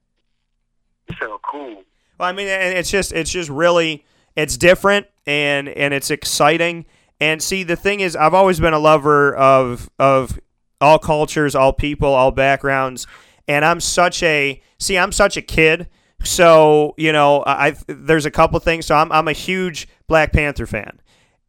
You 1.08 1.16
sound 1.18 1.40
cool. 1.42 1.82
Well, 2.18 2.28
I 2.28 2.32
mean, 2.32 2.48
and 2.48 2.76
it's 2.76 2.90
just 2.90 3.12
it's 3.12 3.30
just 3.30 3.50
really 3.50 4.04
it's 4.36 4.56
different 4.56 5.06
and 5.26 5.68
and 5.68 5.92
it's 5.94 6.10
exciting. 6.10 6.86
And 7.20 7.42
see, 7.42 7.62
the 7.62 7.76
thing 7.76 8.00
is, 8.00 8.16
I've 8.16 8.34
always 8.34 8.60
been 8.60 8.74
a 8.74 8.78
lover 8.78 9.34
of 9.34 9.90
of 9.98 10.38
all 10.80 10.98
cultures, 10.98 11.54
all 11.54 11.72
people, 11.72 12.08
all 12.08 12.30
backgrounds, 12.30 13.06
and 13.48 13.64
I'm 13.64 13.80
such 13.80 14.22
a 14.22 14.60
see, 14.78 14.98
I'm 14.98 15.12
such 15.12 15.36
a 15.36 15.42
kid. 15.42 15.88
So 16.24 16.94
you 16.96 17.12
know, 17.12 17.42
I 17.46 17.76
there's 17.86 18.26
a 18.26 18.30
couple 18.30 18.58
things. 18.60 18.86
So 18.86 18.94
I'm 18.94 19.10
I'm 19.12 19.28
a 19.28 19.32
huge 19.32 19.88
Black 20.06 20.32
Panther 20.32 20.66
fan, 20.66 21.00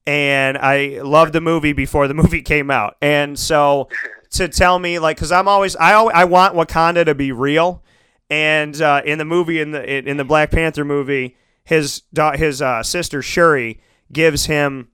and 0.05 0.57
I 0.57 1.01
loved 1.01 1.34
the 1.34 1.41
movie 1.41 1.74
before 1.74 2.07
the 2.07 2.14
movie 2.22 2.41
came 2.41 2.72
out. 2.72 2.97
And 3.01 3.38
so 3.38 3.89
to 4.34 4.48
tell 4.48 4.80
me 4.80 5.00
like, 5.00 5.18
because 5.18 5.32
I'm 5.32 5.48
always 5.48 5.76
I 5.76 5.92
al- 5.92 6.12
I 6.14 6.26
want 6.26 6.56
Wakanda 6.56 7.06
to 7.06 7.16
be 7.16 7.32
real, 7.32 7.84
and 8.30 8.80
uh, 8.82 9.02
in 9.06 9.18
the 9.18 9.26
movie 9.26 9.60
in 9.60 9.72
the 9.72 10.10
in 10.10 10.18
the 10.18 10.26
Black 10.26 10.52
Panther 10.52 10.86
movie, 10.86 11.38
his 11.64 12.03
his 12.36 12.62
uh, 12.62 12.84
sister 12.84 13.22
Shuri 13.22 13.80
gives 14.12 14.45
him 14.45 14.90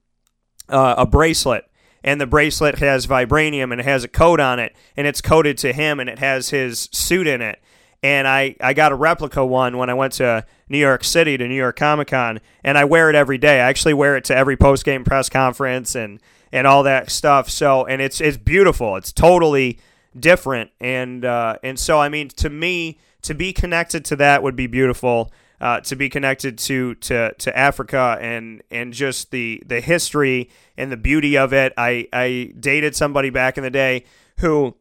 uh, 0.70 0.96
a 0.98 1.06
bracelet, 1.06 1.66
and 2.04 2.22
the 2.22 2.28
bracelet 2.28 2.80
has 2.80 3.08
vibranium 3.08 3.72
and 3.72 3.82
it 3.82 3.86
has 3.86 4.04
a 4.04 4.08
code 4.08 4.40
on 4.40 4.60
it, 4.60 4.76
and 4.96 5.08
it's 5.08 5.22
coded 5.22 5.58
to 5.60 5.74
him, 5.74 6.00
and 6.00 6.10
it 6.10 6.20
has 6.20 6.50
his 6.50 6.90
suit 6.92 7.28
in 7.28 7.42
it. 7.42 7.62
And 8.02 8.30
I, 8.30 8.56
I 8.62 8.74
got 8.74 8.94
a 8.94 8.96
replica 8.96 9.46
one 9.46 9.78
when 9.78 9.90
I 9.90 9.94
went 9.94 10.14
to 10.14 10.46
New 10.70 10.78
York 10.78 11.04
City 11.04 11.38
to 11.38 11.46
New 11.46 11.56
York 11.56 11.76
Comic 11.76 12.08
Con, 12.08 12.40
and 12.64 12.78
I 12.78 12.86
wear 12.86 13.10
it 13.10 13.16
every 13.16 13.38
day. 13.38 13.56
I 13.56 13.68
actually 13.68 13.94
wear 13.94 14.16
it 14.16 14.24
to 14.26 14.36
every 14.36 14.56
post 14.56 14.86
game 14.86 15.04
press 15.04 15.28
conference 15.28 15.96
and 15.96 16.22
and 16.52 16.68
all 16.68 16.84
that 16.84 17.10
stuff. 17.12 17.50
So 17.50 17.86
and 17.86 18.02
it's 18.02 18.22
it's 18.22 18.38
beautiful. 18.38 18.96
It's 18.96 19.12
totally 19.12 19.80
different, 20.18 20.72
and 20.80 21.26
uh, 21.26 21.58
and 21.64 21.80
so 21.80 22.00
I 22.00 22.10
mean 22.10 22.30
to 22.30 22.50
me 22.50 23.00
to 23.24 23.34
be 23.34 23.54
connected 23.54 24.06
to 24.06 24.16
that 24.18 24.44
would 24.44 24.56
be 24.56 24.68
beautiful. 24.68 25.32
Uh, 25.62 25.82
to 25.82 25.98
be 25.98 26.08
connected 26.08 26.58
to, 26.58 26.96
to, 26.96 27.34
to 27.34 27.58
Africa 27.58 28.18
and 28.22 28.64
and 28.72 28.94
just 28.94 29.32
the 29.32 29.62
the 29.66 29.82
history 29.82 30.50
and 30.78 30.90
the 30.90 30.96
beauty 30.96 31.38
of 31.38 31.52
it. 31.52 31.74
I, 31.78 32.08
I 32.14 32.54
dated 32.58 32.96
somebody 32.96 33.30
back 33.30 33.58
in 33.58 33.66
the 33.66 33.70
day 33.70 34.06
who 34.38 34.76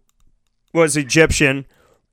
was 0.72 0.96
Egyptian 0.96 1.66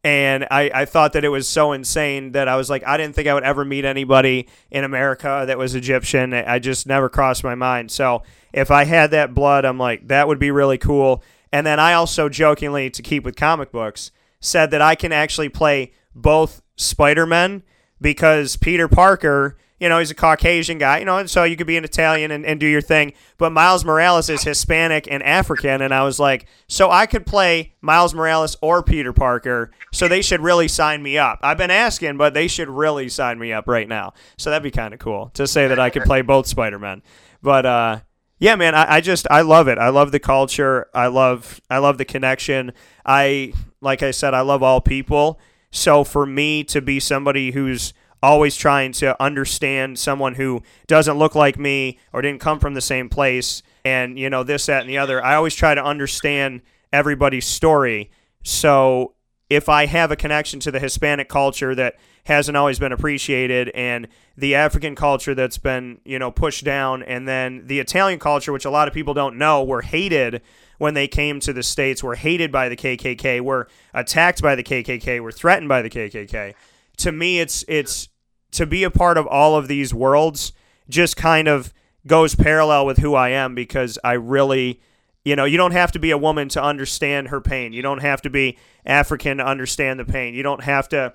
and 0.05 0.45
I, 0.51 0.69
I 0.71 0.85
thought 0.85 1.13
that 1.13 1.25
it 1.25 1.29
was 1.29 1.49
so 1.49 1.71
insane 1.71 2.33
that 2.33 2.47
I 2.47 2.57
was 2.57 2.69
like 2.69 2.85
I 2.85 2.95
didn't 2.95 3.15
think 3.15 3.27
I 3.27 3.33
would 3.33 3.43
ever 3.43 3.65
meet 3.65 3.85
anybody 3.85 4.47
in 4.69 4.83
America 4.83 5.45
that 5.47 5.57
was 5.57 5.73
Egyptian. 5.73 6.31
I 6.31 6.59
just 6.59 6.85
never 6.85 7.09
crossed 7.09 7.43
my 7.43 7.55
mind. 7.55 7.89
So 7.89 8.21
if 8.53 8.69
I 8.69 8.83
had 8.83 9.09
that 9.11 9.33
blood, 9.33 9.65
I'm 9.65 9.79
like 9.79 10.07
that 10.09 10.27
would 10.27 10.37
be 10.37 10.51
really 10.51 10.77
cool. 10.77 11.23
And 11.51 11.65
then 11.65 11.79
I 11.79 11.93
also 11.93 12.29
jokingly 12.29 12.91
to 12.91 13.01
keep 13.01 13.23
with 13.25 13.35
comic 13.35 13.71
books 13.71 14.11
said 14.39 14.69
that 14.69 14.81
I 14.81 14.93
can 14.93 15.11
actually 15.11 15.49
play 15.49 15.91
both 16.13 16.61
Spider-Men 16.75 17.63
because 17.99 18.57
Peter 18.57 18.87
Parker, 18.87 19.57
you 19.79 19.89
know, 19.89 19.99
he's 19.99 20.11
a 20.11 20.15
Caucasian 20.15 20.77
guy, 20.77 20.99
you 20.99 21.05
know, 21.05 21.17
and 21.17 21.29
so 21.29 21.43
you 21.43 21.57
could 21.57 21.67
be 21.67 21.75
an 21.75 21.83
Italian 21.83 22.31
and, 22.31 22.45
and 22.45 22.59
do 22.59 22.67
your 22.67 22.81
thing. 22.81 23.13
But 23.37 23.51
Miles 23.51 23.83
Morales 23.83 24.29
is 24.29 24.43
Hispanic 24.43 25.07
and 25.11 25.21
African. 25.21 25.81
And 25.81 25.93
I 25.93 26.03
was 26.03 26.17
like, 26.17 26.45
so 26.67 26.89
I 26.89 27.05
could 27.05 27.25
play 27.25 27.73
Miles 27.81 28.13
Morales 28.13 28.55
or 28.61 28.81
Peter 28.81 29.11
Parker. 29.11 29.71
So 29.91 30.07
they 30.07 30.21
should 30.21 30.39
really 30.39 30.69
sign 30.69 31.03
me 31.03 31.17
up. 31.17 31.39
I've 31.43 31.57
been 31.57 31.71
asking, 31.71 32.17
but 32.17 32.33
they 32.33 32.47
should 32.47 32.69
really 32.69 33.09
sign 33.09 33.37
me 33.37 33.51
up 33.51 33.67
right 33.67 33.87
now. 33.87 34.13
So 34.37 34.49
that'd 34.49 34.63
be 34.63 34.71
kind 34.71 34.93
of 34.93 34.99
cool 34.99 35.31
to 35.33 35.45
say 35.45 35.67
that 35.67 35.79
I 35.79 35.89
could 35.89 36.03
play 36.03 36.21
both 36.21 36.47
Spider 36.47 36.79
Men. 36.79 37.01
But, 37.41 37.65
uh, 37.65 37.99
yeah, 38.37 38.55
man, 38.55 38.75
I, 38.75 38.95
I 38.95 39.01
just 39.01 39.27
I 39.31 39.41
love 39.41 39.67
it. 39.67 39.77
I 39.77 39.89
love 39.89 40.11
the 40.11 40.19
culture. 40.19 40.87
I 40.93 41.07
love 41.07 41.61
I 41.69 41.77
love 41.77 41.97
the 41.97 42.03
connection. 42.03 42.73
I 43.05 43.53
like 43.79 44.03
I 44.03 44.11
said, 44.11 44.33
I 44.33 44.41
love 44.41 44.61
all 44.61 44.81
people. 44.81 45.39
So 45.71 46.03
for 46.03 46.25
me 46.25 46.63
to 46.65 46.81
be 46.81 46.99
somebody 46.99 47.51
who's 47.51 47.93
always 48.25 48.55
trying 48.55 48.91
to 48.93 49.21
understand 49.21 49.99
someone 49.99 50.35
who 50.35 50.61
doesn't 50.87 51.17
look 51.17 51.35
like 51.35 51.57
me 51.57 51.99
or 52.11 52.21
didn't 52.21 52.41
come 52.41 52.59
from 52.59 52.73
the 52.73 52.81
same 52.81 53.09
place 53.09 53.61
and 53.83 54.17
you 54.17 54.29
know 54.29 54.43
this 54.43 54.65
that 54.65 54.81
and 54.81 54.89
the 54.89 54.97
other. 54.97 55.23
I 55.23 55.35
always 55.35 55.55
try 55.55 55.75
to 55.75 55.83
understand 55.83 56.61
everybody's 56.91 57.45
story. 57.45 58.09
So 58.43 59.15
if 59.49 59.69
i 59.69 59.85
have 59.85 60.11
a 60.11 60.15
connection 60.15 60.59
to 60.59 60.71
the 60.71 60.79
hispanic 60.79 61.29
culture 61.29 61.75
that 61.75 61.95
hasn't 62.25 62.57
always 62.57 62.79
been 62.79 62.91
appreciated 62.91 63.69
and 63.69 64.07
the 64.37 64.55
african 64.55 64.95
culture 64.95 65.35
that's 65.35 65.57
been 65.57 65.99
you 66.03 66.17
know 66.17 66.31
pushed 66.31 66.63
down 66.63 67.03
and 67.03 67.27
then 67.27 67.65
the 67.67 67.79
italian 67.79 68.19
culture 68.19 68.51
which 68.51 68.65
a 68.65 68.69
lot 68.69 68.87
of 68.87 68.93
people 68.93 69.13
don't 69.13 69.37
know 69.37 69.63
were 69.63 69.81
hated 69.81 70.41
when 70.77 70.93
they 70.93 71.07
came 71.07 71.39
to 71.39 71.53
the 71.53 71.63
states 71.63 72.03
were 72.03 72.15
hated 72.15 72.51
by 72.51 72.67
the 72.67 72.75
kkk 72.75 73.41
were 73.41 73.67
attacked 73.93 74.41
by 74.41 74.55
the 74.55 74.63
kkk 74.63 75.19
were 75.21 75.31
threatened 75.31 75.69
by 75.69 75.81
the 75.81 75.89
kkk 75.89 76.53
to 76.97 77.11
me 77.11 77.39
it's 77.39 77.63
it's 77.67 78.09
to 78.55 78.65
be 78.65 78.83
a 78.83 78.91
part 78.91 79.17
of 79.17 79.27
all 79.27 79.55
of 79.55 79.67
these 79.67 79.93
worlds 79.93 80.53
just 80.89 81.15
kind 81.15 81.47
of 81.47 81.73
goes 82.07 82.35
parallel 82.35 82.85
with 82.85 82.97
who 82.97 83.15
I 83.15 83.29
am 83.29 83.55
because 83.55 83.97
I 84.03 84.13
really 84.13 84.79
you 85.25 85.35
know, 85.35 85.45
you 85.45 85.57
don't 85.57 85.71
have 85.71 85.91
to 85.93 85.99
be 85.99 86.11
a 86.11 86.17
woman 86.17 86.47
to 86.49 86.63
understand 86.63 87.29
her 87.29 87.41
pain. 87.41 87.73
You 87.73 87.81
don't 87.81 88.01
have 88.01 88.21
to 88.21 88.29
be 88.29 88.59
African 88.85 89.39
to 89.39 89.45
understand 89.45 89.99
the 89.99 90.05
pain. 90.05 90.35
You 90.35 90.43
don't 90.43 90.63
have 90.63 90.87
to 90.89 91.13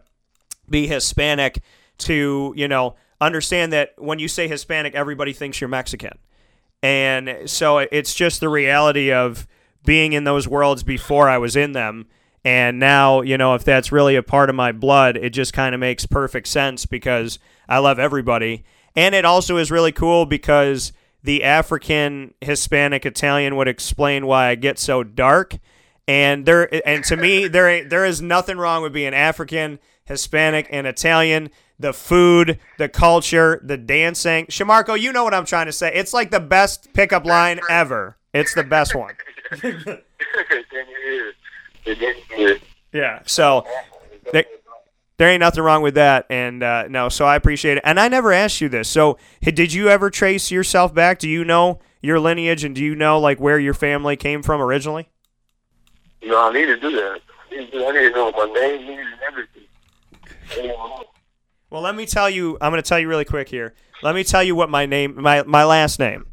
be 0.69 0.89
Hispanic 0.89 1.63
to, 1.99 2.53
you 2.57 2.67
know, 2.67 2.97
understand 3.21 3.73
that 3.73 3.95
when 3.99 4.19
you 4.19 4.27
say 4.27 4.49
Hispanic, 4.49 4.97
everybody 4.97 5.33
thinks 5.33 5.61
you're 5.61 5.69
Mexican. 5.69 6.19
And 6.83 7.49
so 7.49 7.79
it's 7.79 8.13
just 8.15 8.41
the 8.41 8.49
reality 8.49 9.13
of 9.13 9.47
being 9.85 10.13
in 10.13 10.25
those 10.25 10.49
worlds 10.49 10.83
before 10.83 11.29
I 11.29 11.39
was 11.39 11.55
in 11.55 11.73
them 11.73 12.07
and 12.45 12.79
now, 12.79 13.21
you 13.21 13.37
know, 13.37 13.55
if 13.55 13.65
that's 13.65 13.93
really 13.93 14.17
a 14.17 14.23
part 14.23 14.49
of 14.49 14.57
my 14.57 14.73
blood, 14.73 15.17
it 15.17 15.31
just 15.31 15.53
kind 15.53 15.75
of 15.75 15.81
makes 15.81 16.07
perfect 16.07 16.49
sense 16.49 16.87
because 16.87 17.39
I 17.69 17.79
love 17.79 17.99
everybody. 17.99 18.65
And 18.97 19.15
it 19.15 19.25
also 19.25 19.57
is 19.59 19.71
really 19.71 19.93
cool 19.93 20.27
because 20.27 20.93
the 21.23 21.45
African, 21.45 22.35
Hispanic, 22.41 23.05
Italian 23.05 23.57
would 23.57 23.69
explain 23.69 24.27
why 24.27 24.49
I 24.49 24.55
get 24.55 24.79
so 24.79 25.05
dark. 25.05 25.59
And 26.09 26.47
there, 26.47 26.69
and 26.87 27.05
to 27.05 27.17
me, 27.17 27.47
there 27.47 27.85
there 27.85 28.05
is 28.05 28.21
nothing 28.21 28.59
wrong 28.59 28.83
with 28.83 28.93
being 28.93 29.15
African, 29.15 29.79
Hispanic, 30.07 30.67
and 30.71 30.87
Italian. 30.87 31.51
The 31.79 31.93
food, 31.93 32.59
the 32.79 32.89
culture, 32.89 33.61
the 33.63 33.77
dancing. 33.79 34.47
Shamarko, 34.47 35.01
you 35.01 35.13
know 35.13 35.25
what 35.25 35.33
I'm 35.33 35.47
trying 35.47 35.67
to 35.67 35.73
say. 35.73 35.93
It's 35.95 36.13
like 36.13 36.31
the 36.31 36.41
best 36.41 36.93
pickup 36.93 37.25
line 37.25 37.61
ever. 37.71 38.17
It's 38.35 38.55
the 38.55 38.65
best 38.65 38.95
one. 38.95 39.15
Yeah. 42.93 43.21
So 43.27 43.67
there, 44.33 44.45
there 45.19 45.29
ain't 45.29 45.41
nothing 45.41 45.63
wrong 45.63 45.83
with 45.83 45.95
that, 45.95 46.27
and 46.31 46.63
uh, 46.63 46.89
no. 46.89 47.09
So 47.09 47.25
I 47.25 47.37
appreciate 47.37 47.77
it. 47.77 47.83
And 47.85 48.01
I 48.01 48.09
never 48.09 48.33
asked 48.33 48.61
you 48.61 48.69
this. 48.69 48.89
So 48.89 49.19
did 49.43 49.73
you 49.73 49.89
ever 49.89 50.11
trace 50.11 50.51
yourself 50.51 50.95
back? 50.95 51.19
Do 51.19 51.29
you 51.29 51.45
know 51.45 51.81
your 52.01 52.19
lineage, 52.19 52.65
and 52.65 52.75
do 52.75 52.83
you 52.83 52.95
know 52.95 53.21
like 53.21 53.39
where 53.39 53.59
your 53.59 53.75
family 53.75 54.17
came 54.17 54.43
from 54.43 54.61
originally? 54.61 55.09
No, 56.23 56.49
I 56.49 56.53
need 56.53 56.67
to 56.67 56.79
do 56.79 56.91
that. 56.93 57.21
I 57.51 57.57
need 57.57 57.73
to, 57.73 57.87
I 57.87 57.93
need 57.93 58.09
to 58.09 58.11
know 58.11 58.33
my 58.33 58.47
name, 58.47 58.99
and 58.99 59.09
everything. 59.27 59.67
Well, 61.71 61.83
let 61.83 61.95
me 61.95 62.07
tell 62.07 62.29
you. 62.29 62.59
I'm 62.61 62.73
going 62.73 62.83
to 62.83 62.89
tell 62.89 62.99
you 62.99 63.09
really 63.09 63.25
quick 63.25 63.49
here. 63.49 63.75
Let 64.03 64.15
me 64.15 64.25
tell 64.25 64.43
you 64.43 64.55
what 64.55 64.71
my 64.71 64.87
name, 64.87 65.21
my 65.21 65.43
my 65.45 65.65
last 65.65 65.99
name. 65.99 66.27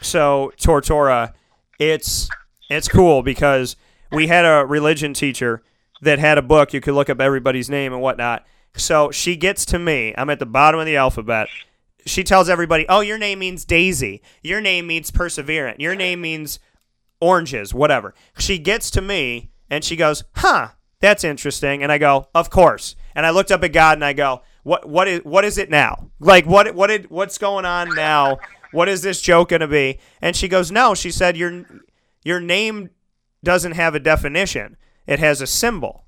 So 0.00 0.52
Tortora, 0.56 1.34
it's 1.78 2.28
it's 2.70 2.88
cool 2.88 3.22
because 3.22 3.76
we 4.10 4.26
had 4.26 4.44
a 4.44 4.64
religion 4.66 5.14
teacher 5.14 5.62
that 6.02 6.18
had 6.18 6.38
a 6.38 6.42
book. 6.42 6.72
You 6.72 6.80
could 6.80 6.94
look 6.94 7.10
up 7.10 7.20
everybody's 7.20 7.68
name 7.68 7.92
and 7.92 8.02
whatnot. 8.02 8.46
So 8.74 9.10
she 9.10 9.36
gets 9.36 9.64
to 9.66 9.78
me. 9.78 10.14
I'm 10.16 10.30
at 10.30 10.38
the 10.38 10.46
bottom 10.46 10.80
of 10.80 10.86
the 10.86 10.96
alphabet. 10.96 11.48
She 12.06 12.22
tells 12.24 12.48
everybody, 12.48 12.86
"Oh, 12.88 13.00
your 13.00 13.18
name 13.18 13.40
means 13.40 13.64
Daisy. 13.64 14.22
Your 14.42 14.60
name 14.60 14.86
means 14.86 15.10
perseverant. 15.10 15.76
Your 15.78 15.94
name 15.94 16.20
means 16.20 16.58
oranges, 17.20 17.74
whatever." 17.74 18.14
She 18.38 18.58
gets 18.58 18.90
to 18.92 19.02
me 19.02 19.50
and 19.68 19.84
she 19.84 19.96
goes, 19.96 20.24
"Huh, 20.36 20.68
that's 21.00 21.24
interesting." 21.24 21.82
And 21.82 21.90
I 21.90 21.98
go, 21.98 22.28
"Of 22.34 22.50
course." 22.50 22.94
And 23.14 23.26
I 23.26 23.30
looked 23.30 23.50
up 23.50 23.64
at 23.64 23.72
God 23.72 23.98
and 23.98 24.04
I 24.04 24.12
go, 24.12 24.42
"What 24.62 24.88
what 24.88 25.08
is 25.08 25.20
what 25.24 25.44
is 25.44 25.58
it 25.58 25.70
now? 25.70 26.10
Like 26.20 26.46
what 26.46 26.74
what 26.74 26.86
did 26.86 27.10
what's 27.10 27.36
going 27.36 27.64
on 27.64 27.94
now? 27.94 28.38
What 28.70 28.88
is 28.88 29.02
this 29.02 29.20
joke 29.20 29.48
going 29.50 29.60
to 29.60 29.68
be?" 29.68 29.98
And 30.22 30.36
she 30.36 30.48
goes, 30.48 30.70
"No." 30.70 30.94
She 30.94 31.10
said, 31.10 31.36
"Your 31.36 31.64
your 32.22 32.40
name 32.40 32.90
doesn't 33.42 33.72
have 33.72 33.94
a 33.94 34.00
definition. 34.00 34.76
It 35.06 35.18
has 35.18 35.40
a 35.40 35.46
symbol." 35.46 36.04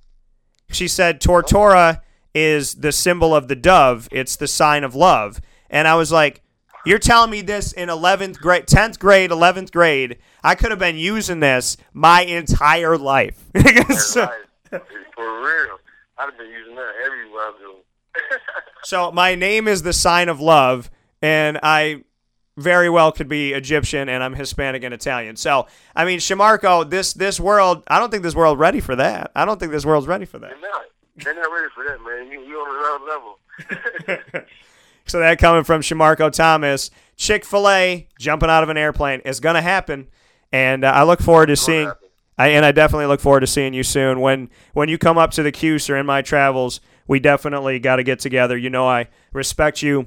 She 0.71 0.87
said, 0.89 1.21
"Tortora 1.21 2.01
is 2.35 2.75
the 2.77 2.93
symbol 2.93 3.35
of 3.35 3.49
the 3.49 3.57
dove. 3.57 4.09
It's 4.13 4.37
the 4.37 4.47
sign 4.49 4.85
of 4.85 4.95
love." 4.95 5.41
And 5.69 5.89
I 5.89 5.95
was 5.95 6.13
like, 6.13 6.43
"You're 6.85 6.99
telling 6.99 7.31
me 7.31 7.41
this 7.43 7.73
in 7.73 7.89
11th 7.89 8.39
grade, 8.41 8.67
10th 8.67 8.99
grade, 8.99 9.31
11th 9.31 9.73
grade? 9.73 10.19
I 10.43 10.55
could 10.55 10.71
have 10.71 10.79
been 10.79 10.97
using 10.99 11.41
this 11.41 11.77
my 11.93 12.23
entire 12.23 12.97
life." 12.99 13.45
So- 13.99 14.31
For 14.71 15.43
real. 15.43 15.79
I've 16.19 16.37
been 16.39 16.49
using 16.51 16.75
that 16.77 16.93
everywhere. 17.05 17.51
So 18.83 19.13
my 19.13 19.35
name 19.35 19.69
is 19.69 19.83
the 19.83 19.93
sign 19.93 20.29
of 20.29 20.41
love, 20.41 20.91
and 21.21 21.59
I 21.63 22.05
very 22.61 22.91
well 22.91 23.13
could 23.13 23.29
be 23.29 23.53
Egyptian, 23.53 24.09
and 24.09 24.23
I'm 24.23 24.35
Hispanic 24.35 24.83
and 24.83 24.95
Italian. 24.95 25.37
So 25.37 25.67
I 25.95 26.05
mean, 26.05 26.19
Shamarko, 26.19 26.89
this 26.89 27.13
this 27.13 27.41
world, 27.41 27.85
I 27.89 27.99
don't 27.99 28.11
think 28.11 28.23
this 28.23 28.35
world 28.35 28.59
ready 28.59 28.81
for 28.81 28.97
that. 28.97 29.31
I 29.35 29.45
don't 29.45 29.59
think 29.59 29.73
this 29.73 29.87
world's 29.87 30.07
ready 30.07 30.25
for 30.25 30.39
that. 30.39 30.51
They're 30.51 30.71
not. 30.71 30.85
They're 31.17 31.35
not 31.35 31.53
ready 31.53 31.69
for 31.75 31.85
that, 31.85 32.01
man. 32.03 32.33
You, 32.33 32.41
you 32.41 32.57
on 32.59 32.99
another 33.69 34.25
level. 34.25 34.47
So 35.11 35.19
that 35.19 35.41
coming 35.41 35.65
from 35.65 35.83
Shamarko 35.83 36.31
Thomas, 36.31 36.89
Chick 37.17 37.45
Fil 37.45 37.69
A 37.69 38.07
jumping 38.21 38.49
out 38.49 38.63
of 38.63 38.69
an 38.69 38.77
airplane 38.77 39.21
is 39.25 39.41
gonna 39.41 39.61
happen, 39.61 40.07
and 40.53 40.85
uh, 40.85 40.93
I 40.93 41.03
look 41.03 41.21
forward 41.21 41.47
to 41.47 41.57
seeing. 41.57 41.91
I, 42.39 42.49
and 42.49 42.65
I 42.65 42.73
definitely 42.73 43.07
look 43.07 43.21
forward 43.21 43.41
to 43.41 43.47
seeing 43.47 43.75
you 43.75 43.83
soon. 43.83 44.21
When 44.21 44.51
when 44.73 44.89
you 44.89 44.99
come 44.99 45.19
up 45.19 45.33
to 45.33 45.43
the 45.43 45.51
Cuse 45.51 45.91
or 45.91 45.97
in 45.97 46.07
my 46.07 46.23
travels, 46.23 46.81
we 47.09 47.19
definitely 47.19 47.81
got 47.81 47.97
to 47.97 48.05
get 48.05 48.21
together. 48.21 48.57
You 48.57 48.71
know, 48.71 48.87
I 48.89 49.09
respect 49.33 49.83
you 49.83 50.07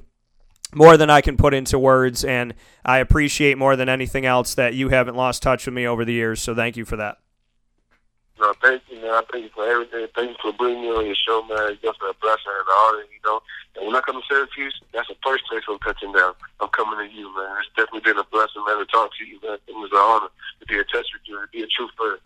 more 0.76 0.98
than 0.98 1.10
I 1.10 1.22
can 1.22 1.38
put 1.38 1.54
into 1.54 1.78
words, 1.80 2.24
and 2.24 2.54
I 2.86 3.00
appreciate 3.00 3.58
more 3.58 3.76
than 3.76 3.90
anything 3.90 4.26
else 4.26 4.56
that 4.56 4.74
you 4.74 4.90
haven't 4.90 5.16
lost 5.16 5.42
touch 5.42 5.66
with 5.66 5.74
me 5.74 5.88
over 5.88 6.06
the 6.06 6.14
years. 6.14 6.42
So 6.42 6.56
thank 6.56 6.78
you 6.78 6.86
for 6.86 6.96
that. 6.98 7.18
No, 8.40 8.52
thank 8.62 8.82
you, 8.90 9.00
man. 9.00 9.12
I 9.12 9.22
thank 9.32 9.46
you 9.46 9.52
for 9.54 9.66
everything. 9.66 10.08
Thank 10.16 10.30
you 10.32 10.36
for 10.42 10.52
bringing 10.58 10.82
me 10.82 10.90
on 10.90 11.06
your 11.06 11.16
show, 11.16 11.44
man. 11.48 11.72
It's 11.72 11.82
just 11.82 12.02
a 12.02 12.14
blessing 12.20 12.52
and 12.52 12.68
an 12.68 12.76
honor, 12.76 13.06
you 13.08 13.22
know. 13.24 13.42
And 13.76 13.88
when 13.88 13.96
I 13.96 14.02
come 14.02 14.20
to 14.20 14.28
Syracuse, 14.28 14.74
that's 14.92 15.08
the 15.08 15.16
first 15.24 15.46
place 15.48 15.64
I'm 15.70 15.80
touching 15.80 16.12
down. 16.12 16.34
I'm 16.60 16.70
coming 16.70 16.98
to 17.00 17.08
you, 17.08 17.34
man. 17.36 17.56
It's 17.62 17.70
definitely 17.78 18.04
been 18.04 18.20
a 18.20 18.28
blessing, 18.34 18.66
man, 18.68 18.80
to 18.80 18.86
talk 18.86 19.16
to 19.16 19.26
you, 19.26 19.40
man. 19.42 19.58
It 19.68 19.78
was 19.78 19.90
an 19.94 20.02
honor 20.02 20.30
to 20.60 20.66
be 20.66 20.76
in 20.76 20.86
touch 20.92 21.08
with 21.14 21.24
you, 21.26 21.40
to 21.40 21.48
be 21.54 21.64
a 21.64 21.70
true 21.72 21.88
friend. 21.96 22.20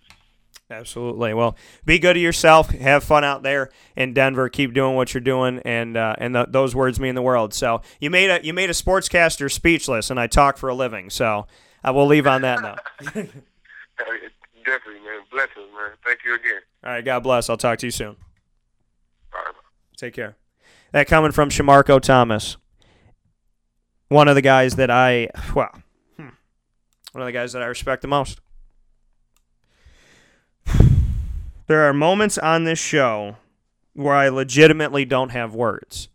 Absolutely. 0.70 1.34
Well, 1.34 1.56
be 1.86 1.98
good 1.98 2.16
to 2.16 2.20
yourself. 2.20 2.72
Have 2.72 3.04
fun 3.04 3.24
out 3.24 3.42
there 3.42 3.70
in 3.96 4.14
Denver. 4.14 4.50
Keep 4.50 4.74
doing 4.74 4.96
what 4.96 5.14
you're 5.14 5.22
doing, 5.22 5.62
and 5.64 5.96
uh, 5.96 6.16
and 6.18 6.34
th- 6.34 6.48
those 6.50 6.76
words 6.76 7.00
mean 7.00 7.16
the 7.16 7.22
world. 7.22 7.54
So 7.54 7.82
you 8.02 8.10
made 8.10 8.30
a 8.30 8.44
you 8.46 8.54
made 8.54 8.70
a 8.70 8.74
sportscaster 8.74 9.50
speechless, 9.50 10.10
and 10.10 10.20
I 10.20 10.28
talk 10.28 10.58
for 10.58 10.68
a 10.68 10.76
living. 10.76 11.10
So 11.10 11.48
I 11.86 11.92
will 11.92 12.06
leave 12.06 12.28
on 12.28 12.42
that 12.42 12.62
note. 12.62 12.80
Definitely, 13.06 15.00
man. 15.06 15.22
Blessings, 15.32 15.56
man. 15.74 15.92
Thank 16.06 16.20
you 16.26 16.36
again. 16.36 16.62
All 16.84 16.92
right. 16.92 17.06
God 17.06 17.22
bless. 17.22 17.50
I'll 17.50 17.56
talk 17.56 17.80
to 17.80 17.88
you 17.88 17.92
soon. 17.92 18.18
All 19.34 19.42
right. 19.46 19.54
Take 19.96 20.14
care. 20.14 20.36
That 20.92 21.08
coming 21.08 21.32
from 21.32 21.50
Shamarko 21.50 22.02
Thomas, 22.02 22.58
one 24.10 24.28
of 24.28 24.36
the 24.36 24.42
guys 24.42 24.76
that 24.76 24.92
I 24.92 25.30
well, 25.56 25.72
hmm, 26.18 26.28
one 27.14 27.22
of 27.22 27.26
the 27.26 27.32
guys 27.32 27.54
that 27.54 27.64
I 27.64 27.68
respect 27.68 28.02
the 28.02 28.10
most. 28.10 28.42
There 31.68 31.84
are 31.84 31.94
moments 31.94 32.38
on 32.38 32.64
this 32.64 32.80
show 32.80 33.36
where 33.94 34.16
I 34.16 34.30
legitimately 34.30 35.06
don't 35.06 35.30
have 35.30 35.54
words. 35.54 36.08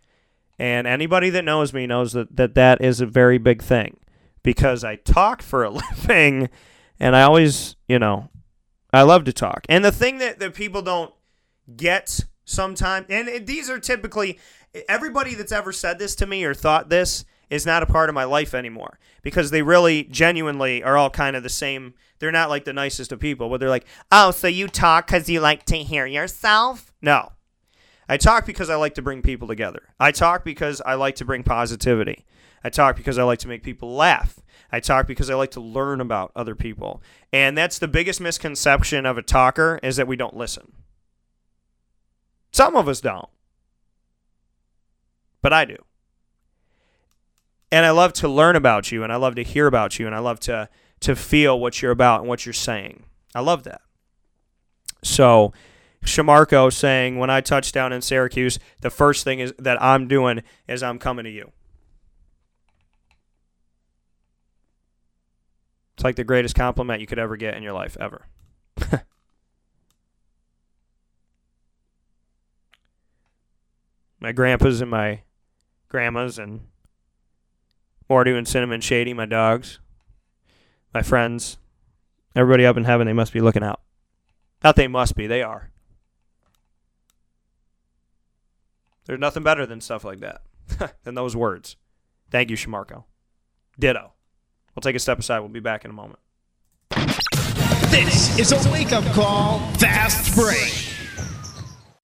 And 0.59 0.87
anybody 0.87 1.31
that 1.31 1.45
knows 1.45 1.73
me 1.73 1.87
knows 1.87 2.13
that 2.13 2.37
that, 2.37 2.55
that 2.55 2.81
is 2.81 3.01
a 3.01 3.07
very 3.07 3.39
big 3.39 3.63
thing 3.63 3.99
because 4.43 4.85
I 4.85 4.97
talk 4.97 5.43
for 5.43 5.65
a 5.65 5.71
living 5.97 6.49
and 6.99 7.17
I 7.17 7.23
always, 7.23 7.77
you 7.89 7.99
know, 7.99 8.31
I 8.93 9.03
love 9.03 9.25
to 9.25 9.33
talk. 9.33 9.67
And 9.69 9.85
the 9.85 9.93
thing 9.93 10.19
that, 10.19 10.39
that 10.39 10.55
people 10.55 10.83
don't 10.83 11.13
get 11.77 12.21
sometimes, 12.45 13.07
and 13.09 13.47
these 13.47 13.69
are 13.69 13.79
typically 13.79 14.39
everybody 14.89 15.35
that's 15.35 15.53
ever 15.53 15.73
said 15.73 15.99
this 15.99 16.15
to 16.17 16.27
me 16.27 16.45
or 16.45 16.55
thought 16.55 16.89
this 16.89 17.25
is 17.51 17.67
not 17.67 17.83
a 17.83 17.87
part 17.87 18.09
of 18.09 18.15
my 18.15 18.25
life 18.25 18.55
anymore 18.55 18.99
because 19.23 19.51
they 19.51 19.63
really 19.63 20.05
genuinely 20.05 20.83
are 20.83 20.97
all 20.97 21.11
kind 21.11 21.37
of 21.37 21.43
the 21.43 21.49
same. 21.49 21.95
They're 22.19 22.33
not 22.33 22.49
like 22.49 22.65
the 22.65 22.73
nicest 22.73 23.13
of 23.13 23.21
people, 23.21 23.49
but 23.49 23.61
they're 23.61 23.69
like, 23.69 23.87
oh, 24.11 24.31
so 24.31 24.47
you 24.49 24.69
talk 24.69 25.07
because 25.07 25.29
you 25.29 25.41
like 25.41 25.65
to 25.67 25.77
hear 25.77 26.07
yourself? 26.07 26.93
No. 27.03 27.33
I 28.09 28.17
talk 28.17 28.47
because 28.47 28.69
I 28.71 28.75
like 28.77 28.95
to 28.95 29.03
bring 29.03 29.23
people 29.23 29.49
together. 29.49 29.83
I 29.99 30.13
talk 30.13 30.45
because 30.45 30.81
I 30.83 30.95
like 30.95 31.15
to 31.17 31.25
bring 31.25 31.43
positivity. 31.43 32.27
I 32.65 32.69
talk 32.71 32.97
because 32.97 33.19
I 33.19 33.23
like 33.23 33.39
to 33.41 33.49
make 33.49 33.63
people 33.63 33.95
laugh. 33.95 34.39
I 34.71 34.81
talk 34.81 35.07
because 35.07 35.29
I 35.31 35.35
like 35.35 35.51
to 35.53 35.61
learn 35.61 36.01
about 36.01 36.33
other 36.37 36.55
people. 36.55 37.03
And 37.33 37.57
that's 37.59 37.79
the 37.79 37.89
biggest 37.89 38.21
misconception 38.21 39.05
of 39.07 39.19
a 39.19 39.23
talker 39.23 39.79
is 39.83 39.97
that 39.97 40.07
we 40.07 40.17
don't 40.17 40.37
listen. 40.37 40.73
Some 42.53 42.77
of 42.77 42.89
us 42.89 43.01
don't. 43.01 43.29
but 45.43 45.53
I 45.53 45.65
do. 45.65 45.77
And 47.73 47.85
I 47.87 47.91
love 47.91 48.13
to 48.15 48.29
learn 48.29 48.55
about 48.55 48.93
you 48.93 49.03
and 49.03 49.11
I 49.11 49.17
love 49.17 49.35
to 49.37 49.43
hear 49.43 49.67
about 49.67 49.99
you 49.99 50.07
and 50.07 50.15
I 50.15 50.19
love 50.19 50.39
to 50.41 50.69
to 51.01 51.17
feel 51.17 51.59
what 51.59 51.81
you're 51.81 51.91
about 51.91 52.21
and 52.21 52.29
what 52.29 52.45
you're 52.47 52.53
saying. 52.53 53.07
I 53.35 53.41
love 53.41 53.65
that. 53.65 53.81
So, 55.03 55.53
Shamarko 56.05 56.73
saying, 56.73 57.19
when 57.19 57.31
I 57.31 57.41
touch 57.41 57.73
down 57.73 57.93
in 57.93 58.01
Syracuse, 58.03 58.61
the 58.83 58.91
first 58.91 59.25
thing 59.25 59.41
is 59.41 59.53
that 59.59 59.83
I'm 59.83 60.07
doing 60.07 60.43
is 60.69 60.83
I'm 60.83 61.01
coming 61.01 61.25
to 61.25 61.31
you. 61.31 61.51
It's 65.95 66.05
like 66.05 66.17
the 66.17 66.25
greatest 66.25 66.55
compliment 66.55 67.01
you 67.01 67.07
could 67.07 67.19
ever 67.19 67.37
get 67.37 67.55
in 67.57 67.63
your 67.63 67.73
life, 67.73 67.97
ever. 67.99 68.27
my 74.21 74.33
grandpas 74.33 74.81
and 74.83 74.91
my 74.91 75.23
grandmas 75.89 76.39
and 76.39 76.69
Morty 78.13 78.37
and 78.37 78.47
Cinnamon 78.47 78.83
Shady, 78.83 79.15
my 79.15 79.25
dogs, 79.25 79.79
my 80.93 81.01
friends, 81.01 81.57
everybody 82.37 82.67
up 82.67 82.77
in 82.77 82.85
heaven, 82.85 83.07
they 83.07 83.15
must 83.15 83.33
be 83.33 83.41
looking 83.41 83.63
out. 83.63 83.81
Not 84.63 84.77
they 84.77 84.87
must 84.87 85.17
be, 85.17 85.27
they 85.27 85.41
are. 85.41 85.71
There's 89.07 89.19
nothing 89.19 89.43
better 89.43 89.65
than 89.65 89.81
stuff 89.81 90.05
like 90.05 90.21
that, 90.21 90.43
than 91.05 91.15
those 91.15 91.35
words. 91.35 91.77
Thank 92.31 92.51
you, 92.51 92.57
Shamarko. 92.59 93.05
Ditto. 93.79 94.13
We'll 94.75 94.83
take 94.83 94.95
a 94.95 94.99
step 94.99 95.19
aside. 95.19 95.39
We'll 95.39 95.49
be 95.49 95.61
back 95.61 95.87
in 95.87 95.91
a 95.91 95.95
moment. 95.95 96.19
This 97.89 98.39
is 98.39 98.53
a 98.53 98.71
wake 98.71 98.93
up 98.93 99.05
call, 99.15 99.61
fast 99.77 100.35
break. 100.35 100.82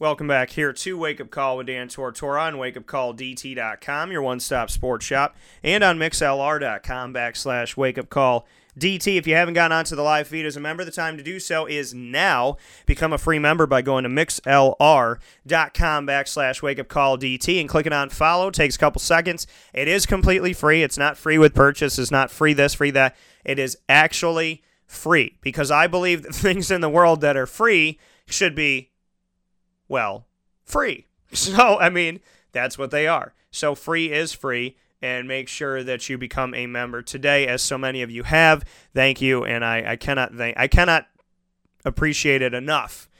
Welcome 0.00 0.28
back 0.28 0.50
here 0.50 0.72
to 0.72 0.96
Wake 0.96 1.20
Up 1.20 1.32
Call 1.32 1.56
with 1.56 1.66
Dan 1.66 1.88
Tortora 1.88 2.42
on 2.42 2.54
wakeupcalldt.com, 2.54 4.12
your 4.12 4.22
one-stop 4.22 4.70
sports 4.70 5.04
shop, 5.04 5.34
and 5.64 5.82
on 5.82 5.98
mixlr.com 5.98 7.12
backslash 7.12 7.74
wakeupcall 7.74 8.44
DT. 8.78 9.16
If 9.16 9.26
you 9.26 9.34
haven't 9.34 9.54
gotten 9.54 9.76
onto 9.76 9.96
the 9.96 10.04
live 10.04 10.28
feed 10.28 10.46
as 10.46 10.56
a 10.56 10.60
member, 10.60 10.84
the 10.84 10.92
time 10.92 11.16
to 11.16 11.24
do 11.24 11.40
so 11.40 11.66
is 11.66 11.94
now. 11.94 12.58
Become 12.86 13.12
a 13.12 13.18
free 13.18 13.40
member 13.40 13.66
by 13.66 13.82
going 13.82 14.04
to 14.04 14.08
mixlr.com 14.08 14.78
backslash 16.06 16.60
wakeupcalldt 16.60 17.60
and 17.60 17.68
clicking 17.68 17.92
on 17.92 18.08
follow. 18.08 18.52
Takes 18.52 18.76
a 18.76 18.78
couple 18.78 19.00
seconds. 19.00 19.48
It 19.74 19.88
is 19.88 20.06
completely 20.06 20.52
free. 20.52 20.84
It's 20.84 20.96
not 20.96 21.16
free 21.16 21.38
with 21.38 21.56
purchase. 21.56 21.98
It's 21.98 22.12
not 22.12 22.30
free 22.30 22.52
this, 22.52 22.74
free 22.74 22.92
that. 22.92 23.16
It 23.44 23.58
is 23.58 23.76
actually 23.88 24.62
free 24.86 25.38
because 25.40 25.72
I 25.72 25.88
believe 25.88 26.22
that 26.22 26.34
things 26.36 26.70
in 26.70 26.82
the 26.82 26.88
world 26.88 27.20
that 27.22 27.36
are 27.36 27.46
free 27.46 27.98
should 28.26 28.54
be 28.54 28.92
well, 29.88 30.26
free. 30.64 31.06
So, 31.30 31.78
I 31.78 31.90
mean, 31.90 32.20
that's 32.52 32.78
what 32.78 32.90
they 32.90 33.06
are. 33.06 33.34
So, 33.50 33.74
free 33.74 34.10
is 34.10 34.32
free, 34.32 34.78
and 35.02 35.28
make 35.28 35.46
sure 35.46 35.82
that 35.84 36.08
you 36.08 36.16
become 36.16 36.54
a 36.54 36.66
member 36.66 37.02
today, 37.02 37.46
as 37.46 37.60
so 37.60 37.76
many 37.76 38.00
of 38.00 38.10
you 38.10 38.22
have. 38.22 38.64
Thank 38.94 39.20
you, 39.20 39.44
and 39.44 39.62
I, 39.62 39.92
I 39.92 39.96
cannot 39.96 40.34
thank, 40.34 40.56
I 40.58 40.68
cannot 40.68 41.06
appreciate 41.84 42.40
it 42.40 42.54
enough 42.54 43.10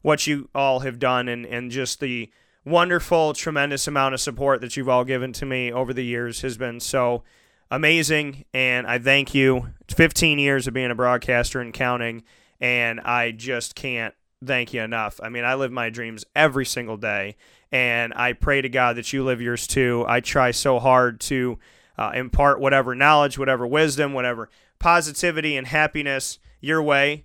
what 0.00 0.26
you 0.26 0.48
all 0.54 0.80
have 0.80 0.98
done, 0.98 1.28
and 1.28 1.44
and 1.44 1.70
just 1.70 2.00
the 2.00 2.30
wonderful, 2.64 3.34
tremendous 3.34 3.86
amount 3.86 4.14
of 4.14 4.20
support 4.20 4.60
that 4.60 4.76
you've 4.76 4.88
all 4.88 5.04
given 5.04 5.32
to 5.34 5.46
me 5.46 5.72
over 5.72 5.92
the 5.92 6.04
years 6.04 6.40
has 6.42 6.56
been 6.56 6.80
so 6.80 7.22
amazing, 7.70 8.44
and 8.52 8.86
I 8.86 8.98
thank 8.98 9.34
you. 9.34 9.68
It's 9.82 9.94
15 9.94 10.38
years 10.38 10.66
of 10.66 10.74
being 10.74 10.90
a 10.90 10.94
broadcaster 10.94 11.60
and 11.60 11.72
counting, 11.72 12.24
and 12.60 13.00
I 13.00 13.30
just 13.32 13.74
can't 13.74 14.14
thank 14.44 14.72
you 14.72 14.82
enough. 14.82 15.20
I 15.22 15.28
mean, 15.28 15.44
I 15.44 15.54
live 15.54 15.72
my 15.72 15.90
dreams 15.90 16.24
every 16.34 16.64
single 16.64 16.96
day, 16.96 17.36
and 17.72 18.12
I 18.14 18.32
pray 18.32 18.60
to 18.62 18.68
God 18.68 18.96
that 18.96 19.12
you 19.12 19.24
live 19.24 19.40
yours 19.40 19.66
too. 19.66 20.04
I 20.08 20.20
try 20.20 20.50
so 20.50 20.78
hard 20.78 21.20
to 21.22 21.58
uh, 21.96 22.12
impart 22.14 22.60
whatever 22.60 22.94
knowledge, 22.94 23.38
whatever 23.38 23.66
wisdom, 23.66 24.12
whatever 24.12 24.48
positivity 24.78 25.56
and 25.56 25.66
happiness 25.66 26.38
your 26.60 26.82
way, 26.82 27.24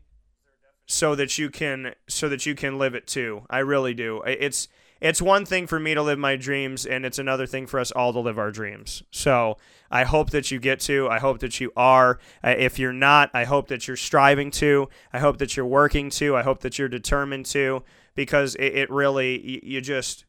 so 0.86 1.16
that 1.16 1.38
you 1.38 1.50
can 1.50 1.94
so 2.08 2.28
that 2.30 2.46
you 2.46 2.56
can 2.56 2.78
live 2.78 2.96
it 2.96 3.08
too. 3.08 3.46
I 3.50 3.60
really 3.60 3.94
do. 3.94 4.22
It's 4.26 4.68
it's 5.04 5.22
one 5.22 5.46
thing 5.46 5.68
for 5.68 5.82
me 5.82 5.94
to 5.94 6.02
live 6.02 6.18
my 6.18 6.38
dreams, 6.38 6.86
and 6.86 7.06
it's 7.06 7.20
another 7.20 7.46
thing 7.46 7.68
for 7.68 7.78
us 7.78 7.92
all 7.92 8.14
to 8.14 8.20
live 8.22 8.40
our 8.40 8.52
dreams. 8.52 9.04
So 9.12 9.58
I 9.92 10.06
hope 10.06 10.30
that 10.30 10.50
you 10.50 10.62
get 10.62 10.80
to. 10.82 11.10
I 11.10 11.20
hope 11.20 11.40
that 11.40 11.60
you 11.60 11.74
are. 11.76 12.20
Uh, 12.42 12.56
if 12.58 12.80
you're 12.80 12.94
not, 12.94 13.30
I 13.34 13.44
hope 13.44 13.68
that 13.68 13.86
you're 13.86 13.98
striving 13.98 14.50
to. 14.52 14.88
I 15.12 15.20
hope 15.20 15.40
that 15.40 15.58
you're 15.58 15.66
working 15.66 16.10
to. 16.12 16.38
I 16.38 16.44
hope 16.44 16.62
that 16.62 16.80
you're 16.80 16.88
determined 16.88 17.46
to, 17.48 17.84
because 18.16 18.56
it, 18.56 18.76
it 18.76 18.90
really, 18.90 19.46
you, 19.46 19.60
you 19.62 19.82
just, 19.82 20.24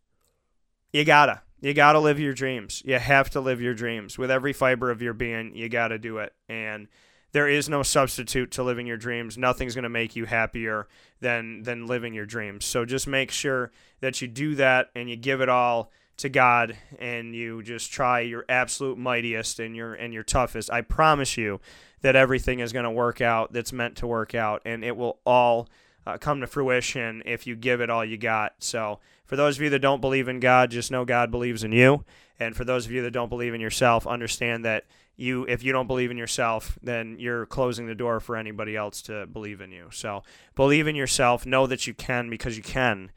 you 0.93 1.05
gotta. 1.05 1.43
You 1.61 1.73
gotta 1.73 2.01
live 2.01 2.19
your 2.19 2.35
dreams. 2.35 2.83
You 2.85 2.99
have 2.99 3.31
to 3.31 3.41
live 3.41 3.61
your 3.63 3.75
dreams 3.75 4.19
with 4.19 4.29
every 4.29 4.53
fiber 4.53 4.91
of 4.91 5.01
your 5.01 5.15
being. 5.15 5.55
You 5.55 5.69
gotta 5.69 6.01
do 6.01 6.19
it, 6.19 6.33
and 6.49 6.89
there 7.35 7.49
is 7.49 7.69
no 7.69 7.83
substitute 7.83 8.53
to 8.53 8.63
living 8.63 8.87
your 8.87 8.97
dreams. 8.97 9.37
Nothing's 9.37 9.75
going 9.75 9.83
to 9.83 9.89
make 9.89 10.15
you 10.15 10.25
happier 10.25 10.87
than 11.21 11.65
than 11.65 11.85
living 11.87 12.15
your 12.15 12.27
dreams. 12.27 12.65
So 12.65 12.85
just 12.85 13.09
make 13.09 13.33
sure 13.33 13.73
that 14.01 14.23
you 14.23 14.29
do 14.29 14.55
that 14.55 14.91
and 14.95 15.11
you 15.11 15.17
give 15.17 15.41
it 15.41 15.49
all 15.49 15.91
to 16.19 16.29
God 16.29 16.77
and 17.01 17.35
you 17.35 17.61
just 17.61 17.93
try 17.93 18.21
your 18.21 18.45
absolute 18.49 18.99
mightiest 18.99 19.59
and 19.59 19.75
your 19.75 19.95
and 19.95 20.15
your 20.15 20.23
toughest. 20.23 20.71
I 20.71 20.83
promise 20.83 21.37
you 21.37 21.61
that 22.03 22.15
everything 22.15 22.61
is 22.61 22.73
going 22.73 22.85
to 22.85 22.91
work 22.91 23.21
out 23.21 23.53
that's 23.53 23.73
meant 23.73 23.97
to 23.97 24.07
work 24.07 24.37
out 24.37 24.63
and 24.65 24.85
it 24.85 24.97
will 24.97 25.19
all 25.27 25.69
uh, 26.07 26.19
come 26.19 26.41
to 26.41 26.47
fruition 26.47 27.21
if 27.27 27.49
you 27.49 27.57
give 27.57 27.81
it 27.81 27.91
all 27.91 28.05
you 28.05 28.17
got. 28.17 28.55
So, 28.61 29.01
for 29.25 29.35
those 29.35 29.57
of 29.57 29.63
you 29.63 29.71
that 29.71 29.81
don't 29.81 30.01
believe 30.01 30.29
in 30.29 30.39
God, 30.39 30.71
just 30.71 30.93
know 30.93 31.05
God 31.05 31.33
believes 31.33 31.65
in 31.65 31.73
you. 31.73 32.05
And 32.39 32.55
for 32.55 32.65
those 32.65 32.87
of 32.87 32.93
you 32.93 33.03
that 33.03 33.13
don't 33.13 33.29
believe 33.29 33.55
in 33.55 33.61
yourself, 33.61 34.07
understand 34.07 34.65
that 34.65 34.85
you 35.17 35.45
if 35.49 35.63
you 35.63 35.73
don't 35.73 35.87
believe 35.87 36.11
in 36.11 36.19
yourself, 36.19 36.79
then 36.83 37.17
you're 37.19 37.47
closing 37.47 37.87
the 37.87 37.95
door 37.95 38.21
for 38.21 38.37
anybody 38.37 38.77
else 38.77 39.03
to 39.03 39.27
believe 39.27 39.61
in 39.61 39.71
you. 39.71 39.89
So, 39.93 40.23
believe 40.55 40.87
in 40.87 40.97
yourself, 40.97 41.47
know 41.47 41.67
that 41.67 41.87
you 41.87 41.95
can 41.95 42.31
because 42.31 42.57
you 42.57 42.63
can. 42.63 43.11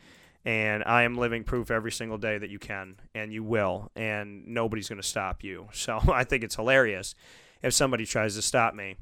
And 0.45 0.83
I 0.85 1.03
am 1.03 1.17
living 1.17 1.43
proof 1.43 1.69
every 1.71 1.91
single 1.91 2.17
day 2.17 2.37
that 2.37 2.49
you 2.49 2.59
can 2.59 2.95
and 3.13 3.33
you 3.33 3.43
will, 3.43 3.91
and 3.95 4.47
nobody's 4.47 4.87
going 4.87 5.01
to 5.01 5.07
stop 5.07 5.43
you. 5.43 5.67
So, 5.73 5.99
I 6.11 6.23
think 6.23 6.43
it's 6.43 6.55
hilarious 6.55 7.15
if 7.61 7.73
somebody 7.73 8.05
tries 8.05 8.35
to 8.35 8.41
stop 8.41 8.75
me 8.75 8.95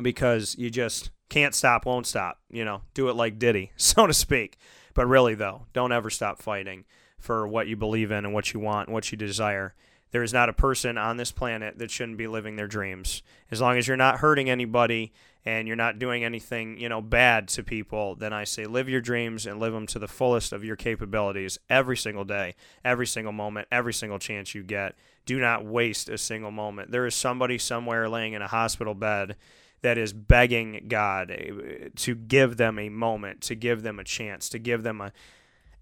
because 0.00 0.56
you 0.58 0.70
just 0.70 1.10
can't 1.28 1.54
stop, 1.54 1.86
won't 1.86 2.06
stop. 2.06 2.38
You 2.50 2.64
know, 2.64 2.82
do 2.94 3.08
it 3.08 3.16
like 3.16 3.38
Diddy, 3.38 3.72
so 3.76 4.06
to 4.06 4.14
speak. 4.14 4.58
But 4.94 5.06
really, 5.06 5.34
though, 5.34 5.66
don't 5.72 5.92
ever 5.92 6.10
stop 6.10 6.40
fighting 6.40 6.84
for 7.18 7.46
what 7.46 7.68
you 7.68 7.76
believe 7.76 8.10
in 8.10 8.24
and 8.24 8.32
what 8.32 8.52
you 8.52 8.60
want 8.60 8.88
and 8.88 8.94
what 8.94 9.12
you 9.12 9.18
desire. 9.18 9.74
There 10.10 10.22
is 10.22 10.32
not 10.32 10.48
a 10.48 10.52
person 10.52 10.98
on 10.98 11.16
this 11.16 11.32
planet 11.32 11.78
that 11.78 11.90
shouldn't 11.90 12.18
be 12.18 12.26
living 12.26 12.56
their 12.56 12.66
dreams. 12.66 13.22
As 13.50 13.60
long 13.60 13.78
as 13.78 13.86
you're 13.86 13.96
not 13.96 14.18
hurting 14.18 14.50
anybody 14.50 15.12
and 15.44 15.66
you're 15.66 15.76
not 15.76 15.98
doing 15.98 16.24
anything, 16.24 16.78
you 16.78 16.88
know, 16.88 17.00
bad 17.00 17.48
to 17.48 17.62
people, 17.62 18.14
then 18.16 18.32
I 18.32 18.44
say 18.44 18.66
live 18.66 18.88
your 18.88 19.00
dreams 19.00 19.46
and 19.46 19.60
live 19.60 19.72
them 19.72 19.86
to 19.88 19.98
the 19.98 20.08
fullest 20.08 20.52
of 20.52 20.64
your 20.64 20.76
capabilities 20.76 21.58
every 21.68 21.96
single 21.96 22.24
day, 22.24 22.54
every 22.84 23.06
single 23.06 23.32
moment, 23.32 23.68
every 23.70 23.94
single 23.94 24.18
chance 24.18 24.54
you 24.54 24.62
get. 24.62 24.96
Do 25.26 25.38
not 25.38 25.64
waste 25.64 26.08
a 26.08 26.18
single 26.18 26.50
moment. 26.50 26.90
There 26.90 27.06
is 27.06 27.14
somebody 27.14 27.56
somewhere 27.56 28.08
laying 28.08 28.32
in 28.32 28.42
a 28.42 28.48
hospital 28.48 28.94
bed 28.94 29.36
that 29.82 29.96
is 29.96 30.12
begging 30.12 30.86
God 30.88 31.30
eh, 31.30 31.88
to 31.96 32.14
give 32.14 32.56
them 32.56 32.78
a 32.78 32.88
moment, 32.88 33.40
to 33.42 33.54
give 33.54 33.82
them 33.82 33.98
a 33.98 34.04
chance, 34.04 34.48
to 34.50 34.58
give 34.58 34.82
them 34.82 35.00
a 35.00 35.12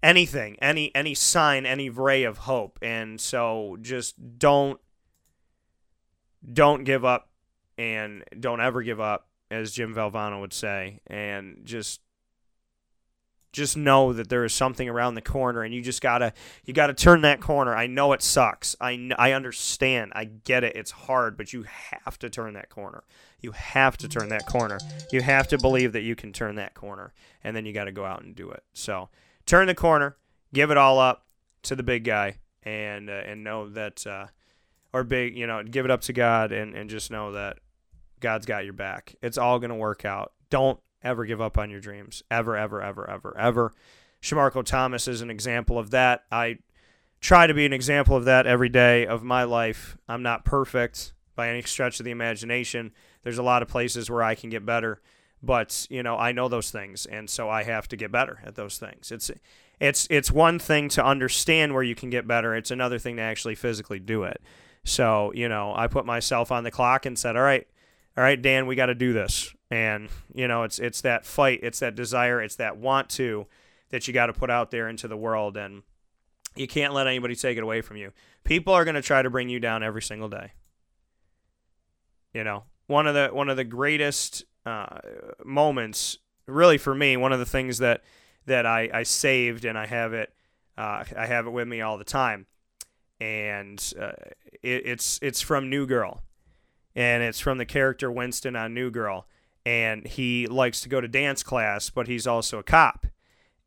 anything, 0.01 0.57
any 0.61 0.93
any 0.95 1.13
sign, 1.13 1.65
any 1.65 1.89
ray 1.89 2.23
of 2.23 2.39
hope. 2.39 2.79
And 2.81 3.19
so 3.19 3.77
just 3.81 4.39
don't 4.39 4.79
don't 6.53 6.83
give 6.83 7.03
up 7.03 7.29
and 7.77 8.23
don't 8.39 8.61
ever 8.61 8.81
give 8.81 8.99
up 8.99 9.27
as 9.51 9.71
Jim 9.71 9.93
Valvano 9.93 10.41
would 10.41 10.53
say. 10.53 10.99
And 11.07 11.61
just 11.63 12.01
just 13.51 13.75
know 13.75 14.13
that 14.13 14.29
there 14.29 14.45
is 14.45 14.53
something 14.53 14.87
around 14.87 15.15
the 15.15 15.21
corner 15.21 15.63
and 15.63 15.73
you 15.73 15.81
just 15.81 16.01
gotta 16.01 16.33
you 16.65 16.73
gotta 16.73 16.93
turn 16.93 17.21
that 17.21 17.41
corner. 17.41 17.75
I 17.75 17.87
know 17.87 18.13
it 18.13 18.21
sucks. 18.21 18.75
I, 18.79 19.09
I 19.17 19.31
understand. 19.31 20.11
I 20.15 20.25
get 20.25 20.63
it. 20.63 20.75
It's 20.75 20.91
hard 20.91 21.35
but 21.35 21.51
you 21.51 21.63
have 21.63 22.19
to 22.19 22.29
turn 22.29 22.53
that 22.53 22.69
corner. 22.69 23.03
You 23.41 23.51
have 23.51 23.97
to 23.97 24.07
turn 24.07 24.29
that 24.29 24.45
corner. 24.45 24.77
You 25.11 25.21
have 25.21 25.47
to 25.47 25.57
believe 25.57 25.93
that 25.93 26.01
you 26.01 26.15
can 26.15 26.31
turn 26.31 26.55
that 26.55 26.75
corner 26.75 27.13
and 27.43 27.55
then 27.55 27.65
you 27.65 27.73
gotta 27.73 27.91
go 27.91 28.05
out 28.05 28.21
and 28.21 28.35
do 28.35 28.51
it. 28.51 28.63
So 28.73 29.09
turn 29.49 29.67
the 29.67 29.75
corner 29.75 30.15
give 30.53 30.71
it 30.71 30.77
all 30.77 30.99
up 30.99 31.25
to 31.63 31.75
the 31.75 31.83
big 31.83 32.03
guy 32.03 32.37
and 32.63 33.09
uh, 33.09 33.13
and 33.25 33.43
know 33.43 33.69
that 33.69 34.05
uh, 34.07 34.27
or 34.93 35.03
big 35.03 35.35
you 35.35 35.47
know 35.47 35.63
give 35.63 35.85
it 35.85 35.91
up 35.91 36.01
to 36.01 36.13
god 36.13 36.51
and, 36.51 36.75
and 36.75 36.89
just 36.89 37.11
know 37.11 37.31
that 37.33 37.57
god's 38.19 38.45
got 38.45 38.63
your 38.63 38.73
back 38.73 39.15
it's 39.21 39.37
all 39.37 39.59
gonna 39.59 39.75
work 39.75 40.05
out 40.05 40.33
don't 40.49 40.79
ever 41.03 41.25
give 41.25 41.41
up 41.41 41.57
on 41.57 41.69
your 41.69 41.79
dreams. 41.79 42.23
Ever, 42.29 42.57
ever, 42.57 42.81
ever, 42.81 43.09
ever, 43.09 43.37
ever. 43.37 43.73
Shamarko 44.21 44.63
Thomas 44.63 45.07
is 45.07 45.21
an 45.21 45.29
example 45.29 45.79
of 45.79 45.91
that. 45.91 46.23
I 46.31 46.59
try 47.21 47.47
to 47.47 47.53
be 47.53 47.65
an 47.65 47.73
example 47.73 48.15
of 48.15 48.25
that 48.25 48.45
every 48.45 48.69
day 48.69 49.05
of 49.05 49.23
my 49.23 49.43
life. 49.43 49.97
I'm 50.07 50.23
not 50.23 50.45
perfect 50.45 51.13
by 51.35 51.49
any 51.49 51.61
stretch 51.61 51.99
of 51.99 52.05
the 52.05 52.11
imagination. 52.11 52.91
There's 53.23 53.37
a 53.37 53.43
lot 53.43 53.61
of 53.61 53.67
places 53.67 54.09
where 54.09 54.23
I 54.23 54.35
can 54.35 54.49
get 54.49 54.65
better, 54.65 55.01
but 55.41 55.87
you 55.89 56.03
know, 56.03 56.17
I 56.17 56.31
know 56.31 56.47
those 56.47 56.71
things 56.71 57.05
and 57.05 57.29
so 57.29 57.49
I 57.49 57.63
have 57.63 57.87
to 57.89 57.95
get 57.95 58.11
better 58.11 58.39
at 58.45 58.55
those 58.55 58.77
things. 58.77 59.11
It's 59.11 59.31
it's 59.79 60.07
it's 60.09 60.31
one 60.31 60.59
thing 60.59 60.89
to 60.89 61.05
understand 61.05 61.73
where 61.73 61.83
you 61.83 61.95
can 61.95 62.09
get 62.09 62.27
better. 62.27 62.55
It's 62.55 62.71
another 62.71 62.99
thing 62.99 63.15
to 63.17 63.21
actually 63.21 63.55
physically 63.55 63.99
do 63.99 64.23
it. 64.23 64.41
So, 64.83 65.31
you 65.33 65.49
know, 65.49 65.73
I 65.75 65.87
put 65.87 66.05
myself 66.05 66.51
on 66.51 66.63
the 66.63 66.71
clock 66.71 67.05
and 67.05 67.17
said, 67.17 67.35
"All 67.35 67.41
right, 67.41 67.67
all 68.17 68.23
right, 68.23 68.41
Dan, 68.41 68.67
we 68.67 68.75
got 68.75 68.87
to 68.87 68.95
do 68.95 69.13
this. 69.13 69.53
And 69.71 70.09
you 70.33 70.47
know, 70.47 70.63
it's 70.63 70.79
it's 70.79 71.01
that 71.01 71.25
fight, 71.25 71.59
it's 71.63 71.79
that 71.79 71.95
desire, 71.95 72.41
it's 72.41 72.55
that 72.55 72.77
want 72.77 73.09
to 73.11 73.47
that 73.91 74.07
you 74.07 74.13
got 74.13 74.25
to 74.27 74.33
put 74.33 74.49
out 74.49 74.71
there 74.71 74.89
into 74.89 75.07
the 75.07 75.17
world, 75.17 75.55
and 75.57 75.83
you 76.55 76.67
can't 76.67 76.93
let 76.93 77.07
anybody 77.07 77.35
take 77.35 77.57
it 77.57 77.63
away 77.63 77.81
from 77.81 77.97
you. 77.97 78.11
People 78.43 78.73
are 78.73 78.83
going 78.83 78.95
to 78.95 79.01
try 79.01 79.21
to 79.21 79.29
bring 79.29 79.47
you 79.47 79.59
down 79.59 79.83
every 79.83 80.01
single 80.01 80.27
day. 80.27 80.51
You 82.33 82.43
know, 82.43 82.63
one 82.87 83.07
of 83.07 83.13
the 83.13 83.29
one 83.31 83.47
of 83.47 83.57
the 83.57 83.63
greatest 83.63 84.43
uh, 84.69 84.99
moments, 85.43 86.17
really 86.47 86.77
for 86.77 86.93
me, 86.93 87.17
one 87.17 87.33
of 87.33 87.39
the 87.39 87.45
things 87.45 87.79
that 87.79 88.03
that 88.45 88.65
I, 88.65 88.89
I 88.93 89.03
saved 89.03 89.65
and 89.65 89.77
I 89.77 89.85
have 89.85 90.13
it 90.13 90.33
uh, 90.77 91.03
I 91.15 91.25
have 91.25 91.47
it 91.47 91.51
with 91.51 91.67
me 91.67 91.81
all 91.81 91.97
the 91.97 92.03
time, 92.03 92.45
and 93.19 93.93
uh, 93.99 94.11
it, 94.63 94.85
it's 94.85 95.19
it's 95.21 95.41
from 95.41 95.69
New 95.69 95.85
Girl 95.85 96.23
and 96.95 97.23
it's 97.23 97.39
from 97.39 97.57
the 97.57 97.65
character 97.65 98.11
Winston 98.11 98.55
on 98.55 98.73
New 98.73 98.91
Girl. 98.91 99.25
And 99.65 100.07
he 100.07 100.47
likes 100.47 100.81
to 100.81 100.89
go 100.89 100.99
to 100.99 101.07
dance 101.07 101.43
class, 101.43 101.89
but 101.89 102.07
he's 102.07 102.25
also 102.25 102.59
a 102.59 102.63
cop. 102.63 103.05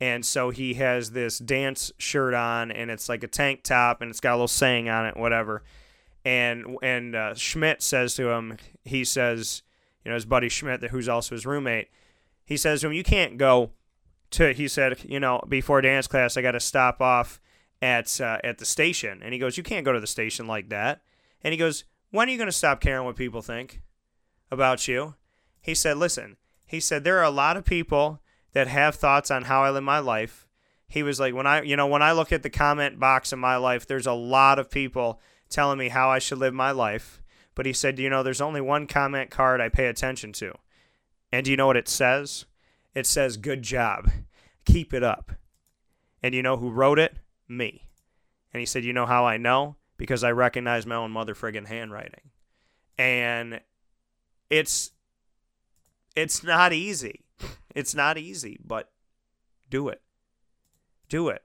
And 0.00 0.24
so 0.24 0.50
he 0.50 0.74
has 0.74 1.12
this 1.12 1.38
dance 1.38 1.92
shirt 1.96 2.34
on, 2.34 2.72
and 2.72 2.90
it's 2.90 3.08
like 3.08 3.22
a 3.22 3.28
tank 3.28 3.62
top, 3.62 4.02
and 4.02 4.10
it's 4.10 4.18
got 4.20 4.32
a 4.32 4.36
little 4.36 4.48
saying 4.48 4.88
on 4.88 5.06
it, 5.06 5.16
whatever. 5.16 5.62
And 6.24 6.76
and 6.82 7.14
uh, 7.14 7.34
Schmidt 7.34 7.82
says 7.82 8.14
to 8.16 8.30
him, 8.30 8.58
he 8.84 9.04
says, 9.04 9.62
you 10.04 10.10
know, 10.10 10.14
his 10.14 10.24
buddy 10.24 10.48
Schmidt, 10.48 10.82
who's 10.84 11.08
also 11.08 11.34
his 11.34 11.46
roommate, 11.46 11.88
he 12.44 12.56
says 12.56 12.80
to 12.80 12.88
him, 12.88 12.92
you 12.92 13.04
can't 13.04 13.38
go 13.38 13.70
to. 14.32 14.52
He 14.52 14.68
said, 14.68 14.98
you 15.04 15.20
know, 15.20 15.42
before 15.48 15.80
dance 15.80 16.06
class, 16.06 16.36
I 16.36 16.42
got 16.42 16.52
to 16.52 16.60
stop 16.60 17.00
off 17.00 17.40
at 17.80 18.20
uh, 18.20 18.38
at 18.42 18.58
the 18.58 18.64
station. 18.64 19.20
And 19.22 19.32
he 19.32 19.38
goes, 19.38 19.56
you 19.56 19.62
can't 19.62 19.84
go 19.84 19.92
to 19.92 20.00
the 20.00 20.06
station 20.06 20.46
like 20.46 20.68
that. 20.70 21.02
And 21.42 21.52
he 21.52 21.58
goes, 21.58 21.84
when 22.10 22.28
are 22.28 22.32
you 22.32 22.38
going 22.38 22.46
to 22.48 22.52
stop 22.52 22.80
caring 22.80 23.04
what 23.04 23.16
people 23.16 23.42
think 23.42 23.80
about 24.50 24.86
you? 24.86 25.14
He 25.60 25.74
said, 25.74 25.96
Listen, 25.96 26.36
he 26.66 26.80
said, 26.80 27.04
there 27.04 27.18
are 27.18 27.24
a 27.24 27.30
lot 27.30 27.56
of 27.56 27.64
people 27.64 28.20
that 28.52 28.68
have 28.68 28.96
thoughts 28.96 29.30
on 29.30 29.44
how 29.44 29.62
I 29.62 29.70
live 29.70 29.84
my 29.84 29.98
life. 29.98 30.46
He 30.86 31.02
was 31.02 31.18
like, 31.18 31.34
when 31.34 31.46
I, 31.46 31.62
you 31.62 31.76
know, 31.76 31.86
when 31.86 32.02
I 32.02 32.12
look 32.12 32.32
at 32.32 32.42
the 32.42 32.50
comment 32.50 33.00
box 33.00 33.32
in 33.32 33.38
my 33.38 33.56
life, 33.56 33.86
there's 33.86 34.06
a 34.06 34.12
lot 34.12 34.58
of 34.58 34.70
people 34.70 35.20
telling 35.48 35.78
me 35.78 35.88
how 35.88 36.10
I 36.10 36.18
should 36.18 36.38
live 36.38 36.52
my 36.52 36.70
life. 36.70 37.21
But 37.54 37.66
he 37.66 37.72
said, 37.72 37.98
you 37.98 38.08
know, 38.08 38.22
there's 38.22 38.40
only 38.40 38.60
one 38.60 38.86
comment 38.86 39.30
card 39.30 39.60
I 39.60 39.68
pay 39.68 39.86
attention 39.86 40.32
to. 40.34 40.54
And 41.30 41.44
do 41.44 41.50
you 41.50 41.56
know 41.56 41.66
what 41.66 41.76
it 41.76 41.88
says? 41.88 42.46
It 42.94 43.06
says, 43.06 43.36
good 43.36 43.62
job. 43.62 44.10
Keep 44.64 44.94
it 44.94 45.02
up. 45.02 45.32
And 46.22 46.34
you 46.34 46.42
know 46.42 46.56
who 46.56 46.70
wrote 46.70 46.98
it? 46.98 47.16
Me. 47.48 47.88
And 48.52 48.60
he 48.60 48.66
said, 48.66 48.84
you 48.84 48.92
know 48.92 49.06
how 49.06 49.26
I 49.26 49.36
know? 49.36 49.76
because 50.02 50.24
I 50.24 50.32
recognize 50.32 50.84
my 50.84 50.96
own 50.96 51.12
mother 51.12 51.32
friggin' 51.32 51.68
handwriting. 51.68 52.30
And 52.98 53.60
it's 54.50 54.90
it's 56.16 56.42
not 56.42 56.72
easy. 56.72 57.24
It's 57.72 57.94
not 57.94 58.18
easy, 58.18 58.58
but 58.64 58.90
do 59.70 59.88
it. 59.88 60.02
Do 61.08 61.28
it. 61.28 61.42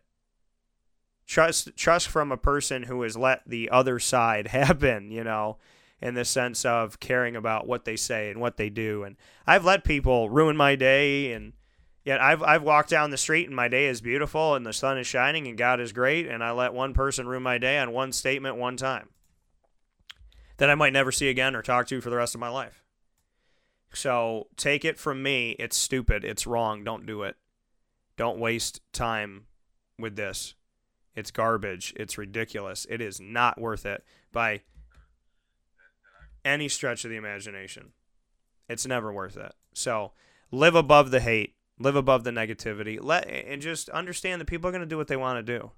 Trust 1.28 1.76
trust 1.78 2.08
from 2.08 2.32
a 2.32 2.38
person 2.38 2.82
who 2.82 3.04
has 3.04 3.16
let 3.16 3.48
the 3.48 3.70
other 3.70 4.00
side 4.00 4.48
happen, 4.60 5.12
you 5.12 5.24
know, 5.24 5.58
in 6.02 6.14
the 6.14 6.26
sense 6.26 6.66
of 6.66 7.00
caring 7.00 7.36
about 7.36 7.68
what 7.68 7.86
they 7.86 7.96
say 7.96 8.30
and 8.30 8.40
what 8.40 8.58
they 8.58 8.70
do. 8.70 9.04
And 9.04 9.16
I've 9.46 9.66
let 9.66 9.84
people 9.84 10.30
ruin 10.30 10.58
my 10.58 10.76
day 10.76 11.34
and 11.34 11.54
Yet 12.08 12.22
I've 12.22 12.42
I've 12.42 12.64
walked 12.64 12.90
down 12.90 13.10
the 13.10 13.18
street 13.18 13.48
and 13.48 13.56
my 13.56 13.68
day 13.68 13.88
is 13.88 14.00
beautiful 14.00 14.56
and 14.56 14.66
the 14.66 14.72
sun 14.72 14.98
is 14.98 15.06
shining 15.06 15.46
and 15.46 15.58
God 15.58 15.82
is 15.82 15.92
great 15.92 16.26
and 16.26 16.42
I 16.42 16.52
let 16.52 16.74
one 16.74 16.94
person 16.94 17.28
ruin 17.28 17.44
my 17.44 17.58
day 17.58 17.78
on 17.80 17.92
one 17.92 18.14
statement 18.14 18.56
one 18.56 18.78
time 18.78 19.10
that 20.56 20.70
I 20.70 20.76
might 20.76 20.94
never 20.94 21.12
see 21.12 21.28
again 21.28 21.54
or 21.54 21.62
talk 21.62 21.86
to 21.88 22.00
for 22.00 22.10
the 22.10 22.16
rest 22.16 22.34
of 22.34 22.40
my 22.40 22.48
life. 22.48 22.82
So 23.92 24.48
take 24.56 24.86
it 24.86 24.98
from 24.98 25.22
me, 25.22 25.58
it's 25.60 25.76
stupid, 25.76 26.24
it's 26.24 26.48
wrong, 26.48 26.86
don't 26.86 27.06
do 27.06 27.24
it. 27.24 27.36
Don't 28.16 28.40
waste 28.40 28.80
time 28.94 29.48
with 30.00 30.16
this. 30.16 30.56
It's 31.14 31.32
garbage. 31.32 31.94
It's 31.98 32.18
ridiculous. 32.18 32.88
It 32.90 33.02
is 33.02 33.20
not 33.20 33.60
worth 33.60 33.86
it 33.86 34.06
by 34.32 34.62
any 36.48 36.70
stretch 36.70 37.04
of 37.04 37.12
the 37.12 37.18
imagination. 37.18 37.92
It's 38.70 38.86
never 38.86 39.12
worth 39.12 39.38
it. 39.38 39.54
So 39.74 40.14
live 40.52 40.76
above 40.76 41.12
the 41.12 41.20
hate, 41.20 41.56
live 41.80 41.96
above 41.96 42.24
the 42.24 42.32
negativity, 42.32 42.98
let 43.02 43.28
and 43.28 43.62
just 43.62 43.90
understand 43.90 44.42
that 44.42 44.46
people 44.48 44.68
are 44.68 44.72
going 44.72 44.82
to 44.82 44.88
do 44.88 44.98
what 44.98 45.08
they 45.08 45.18
want 45.18 45.46
to 45.46 45.60
do. 45.60 45.72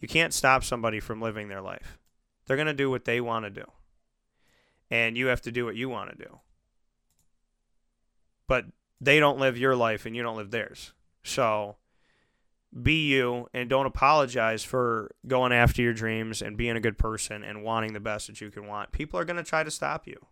You 0.00 0.08
can't 0.08 0.34
stop 0.34 0.64
somebody 0.64 1.00
from 1.00 1.20
living 1.20 1.48
their 1.48 1.60
life. 1.60 1.98
They're 2.46 2.56
going 2.56 2.66
to 2.66 2.74
do 2.74 2.90
what 2.90 3.04
they 3.04 3.20
want 3.20 3.44
to 3.44 3.50
do. 3.50 3.64
And 4.90 5.16
you 5.16 5.26
have 5.26 5.42
to 5.42 5.52
do 5.52 5.64
what 5.64 5.76
you 5.76 5.88
want 5.88 6.10
to 6.10 6.24
do. 6.24 6.38
But 8.46 8.64
they 9.00 9.20
don't 9.20 9.38
live 9.38 9.58
your 9.58 9.76
life 9.76 10.06
and 10.06 10.16
you 10.16 10.22
don't 10.22 10.36
live 10.36 10.50
theirs. 10.50 10.92
So 11.22 11.76
be 12.82 13.08
you 13.08 13.48
and 13.52 13.68
don't 13.68 13.86
apologize 13.86 14.64
for 14.64 15.10
going 15.26 15.52
after 15.52 15.82
your 15.82 15.92
dreams 15.92 16.42
and 16.42 16.56
being 16.56 16.76
a 16.76 16.80
good 16.80 16.98
person 16.98 17.42
and 17.42 17.62
wanting 17.62 17.92
the 17.92 18.00
best 18.00 18.26
that 18.26 18.40
you 18.40 18.50
can 18.50 18.66
want. 18.66 18.92
People 18.92 19.18
are 19.18 19.24
going 19.24 19.36
to 19.36 19.42
try 19.42 19.62
to 19.62 19.70
stop 19.70 20.06
you. 20.06 20.26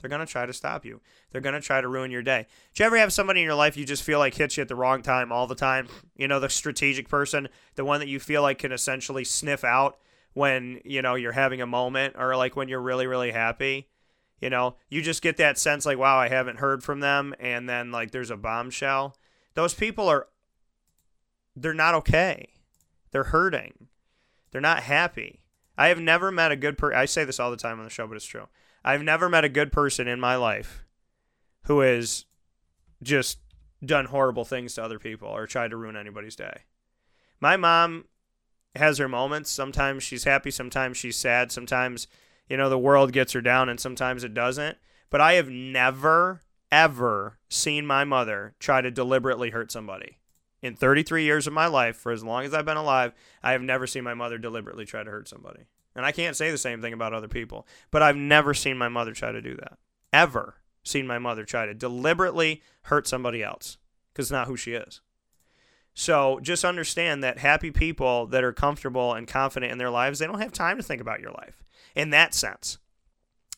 They're 0.00 0.10
going 0.10 0.24
to 0.24 0.30
try 0.30 0.46
to 0.46 0.52
stop 0.52 0.84
you. 0.84 1.00
They're 1.30 1.40
going 1.40 1.54
to 1.54 1.60
try 1.60 1.80
to 1.80 1.88
ruin 1.88 2.10
your 2.10 2.22
day. 2.22 2.46
Do 2.74 2.82
you 2.82 2.86
ever 2.86 2.98
have 2.98 3.12
somebody 3.12 3.40
in 3.40 3.46
your 3.46 3.54
life 3.54 3.76
you 3.76 3.84
just 3.84 4.02
feel 4.02 4.18
like 4.18 4.34
hits 4.34 4.56
you 4.56 4.60
at 4.60 4.68
the 4.68 4.74
wrong 4.74 5.02
time 5.02 5.32
all 5.32 5.46
the 5.46 5.54
time? 5.54 5.88
You 6.16 6.28
know, 6.28 6.38
the 6.38 6.50
strategic 6.50 7.08
person, 7.08 7.48
the 7.76 7.84
one 7.84 8.00
that 8.00 8.08
you 8.08 8.20
feel 8.20 8.42
like 8.42 8.58
can 8.58 8.72
essentially 8.72 9.24
sniff 9.24 9.64
out 9.64 9.98
when, 10.34 10.80
you 10.84 11.00
know, 11.00 11.14
you're 11.14 11.32
having 11.32 11.62
a 11.62 11.66
moment 11.66 12.14
or 12.18 12.36
like 12.36 12.56
when 12.56 12.68
you're 12.68 12.80
really, 12.80 13.06
really 13.06 13.32
happy. 13.32 13.88
You 14.38 14.50
know, 14.50 14.76
you 14.90 15.00
just 15.00 15.22
get 15.22 15.38
that 15.38 15.56
sense 15.56 15.86
like, 15.86 15.98
wow, 15.98 16.18
I 16.18 16.28
haven't 16.28 16.58
heard 16.58 16.84
from 16.84 17.00
them. 17.00 17.34
And 17.40 17.66
then 17.66 17.90
like 17.90 18.10
there's 18.10 18.30
a 18.30 18.36
bombshell. 18.36 19.16
Those 19.54 19.72
people 19.72 20.08
are, 20.08 20.28
they're 21.56 21.74
not 21.74 21.94
okay. 21.94 22.50
They're 23.10 23.24
hurting. 23.24 23.88
They're 24.50 24.60
not 24.60 24.82
happy. 24.82 25.40
I 25.78 25.88
have 25.88 26.00
never 26.00 26.30
met 26.30 26.52
a 26.52 26.56
good 26.56 26.78
person. 26.78 26.98
I 26.98 27.06
say 27.06 27.24
this 27.24 27.40
all 27.40 27.50
the 27.50 27.56
time 27.56 27.78
on 27.78 27.84
the 27.84 27.90
show, 27.90 28.06
but 28.06 28.16
it's 28.16 28.24
true. 28.26 28.48
I've 28.84 29.02
never 29.02 29.28
met 29.28 29.44
a 29.44 29.48
good 29.48 29.72
person 29.72 30.06
in 30.06 30.20
my 30.20 30.36
life 30.36 30.84
who 31.64 31.80
has 31.80 32.26
just 33.02 33.38
done 33.84 34.06
horrible 34.06 34.44
things 34.44 34.74
to 34.74 34.84
other 34.84 34.98
people 34.98 35.28
or 35.28 35.46
tried 35.46 35.70
to 35.70 35.76
ruin 35.76 35.96
anybody's 35.96 36.36
day. 36.36 36.62
My 37.40 37.56
mom 37.56 38.04
has 38.76 38.98
her 38.98 39.08
moments. 39.08 39.50
Sometimes 39.50 40.02
she's 40.02 40.24
happy, 40.24 40.50
sometimes 40.50 40.96
she's 40.96 41.16
sad, 41.16 41.50
sometimes, 41.50 42.06
you 42.48 42.56
know, 42.56 42.68
the 42.68 42.78
world 42.78 43.12
gets 43.12 43.32
her 43.32 43.40
down 43.40 43.68
and 43.68 43.80
sometimes 43.80 44.24
it 44.24 44.34
doesn't. 44.34 44.78
But 45.10 45.20
I 45.20 45.34
have 45.34 45.48
never, 45.48 46.42
ever 46.70 47.38
seen 47.48 47.86
my 47.86 48.04
mother 48.04 48.54
try 48.58 48.80
to 48.80 48.90
deliberately 48.90 49.50
hurt 49.50 49.70
somebody. 49.70 50.18
In 50.66 50.74
33 50.74 51.22
years 51.22 51.46
of 51.46 51.52
my 51.52 51.66
life, 51.66 51.96
for 51.96 52.10
as 52.10 52.24
long 52.24 52.44
as 52.44 52.52
I've 52.52 52.64
been 52.64 52.76
alive, 52.76 53.14
I 53.42 53.52
have 53.52 53.62
never 53.62 53.86
seen 53.86 54.02
my 54.02 54.14
mother 54.14 54.36
deliberately 54.36 54.84
try 54.84 55.04
to 55.04 55.10
hurt 55.10 55.28
somebody. 55.28 55.60
And 55.94 56.04
I 56.04 56.12
can't 56.12 56.36
say 56.36 56.50
the 56.50 56.58
same 56.58 56.82
thing 56.82 56.92
about 56.92 57.14
other 57.14 57.28
people, 57.28 57.66
but 57.90 58.02
I've 58.02 58.16
never 58.16 58.52
seen 58.52 58.76
my 58.76 58.88
mother 58.88 59.12
try 59.12 59.30
to 59.30 59.40
do 59.40 59.54
that. 59.54 59.78
Ever 60.12 60.56
seen 60.82 61.06
my 61.06 61.18
mother 61.18 61.44
try 61.44 61.66
to 61.66 61.74
deliberately 61.74 62.62
hurt 62.82 63.06
somebody 63.06 63.42
else 63.42 63.78
because 64.12 64.26
it's 64.26 64.32
not 64.32 64.48
who 64.48 64.56
she 64.56 64.72
is. 64.72 65.00
So 65.94 66.40
just 66.42 66.64
understand 66.64 67.22
that 67.22 67.38
happy 67.38 67.70
people 67.70 68.26
that 68.26 68.44
are 68.44 68.52
comfortable 68.52 69.14
and 69.14 69.26
confident 69.26 69.72
in 69.72 69.78
their 69.78 69.90
lives, 69.90 70.18
they 70.18 70.26
don't 70.26 70.42
have 70.42 70.52
time 70.52 70.76
to 70.76 70.82
think 70.82 71.00
about 71.00 71.20
your 71.20 71.30
life 71.30 71.62
in 71.94 72.10
that 72.10 72.34
sense. 72.34 72.78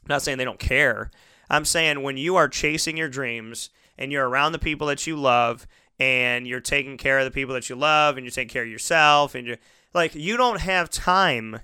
I'm 0.04 0.10
not 0.10 0.22
saying 0.22 0.38
they 0.38 0.44
don't 0.44 0.60
care. 0.60 1.10
I'm 1.50 1.64
saying 1.64 2.02
when 2.02 2.18
you 2.18 2.36
are 2.36 2.48
chasing 2.48 2.96
your 2.96 3.08
dreams 3.08 3.70
and 3.96 4.12
you're 4.12 4.28
around 4.28 4.52
the 4.52 4.58
people 4.58 4.86
that 4.86 5.06
you 5.06 5.16
love 5.16 5.66
and 5.98 6.46
you're 6.46 6.60
taking 6.60 6.96
care 6.96 7.18
of 7.18 7.24
the 7.24 7.30
people 7.30 7.54
that 7.54 7.68
you 7.68 7.76
love 7.76 8.16
and 8.16 8.24
you 8.24 8.30
take 8.30 8.48
care 8.48 8.62
of 8.62 8.68
yourself 8.68 9.34
and 9.34 9.46
you're 9.46 9.58
like 9.94 10.14
you 10.14 10.36
don't 10.36 10.60
have 10.60 10.90
time 10.90 11.60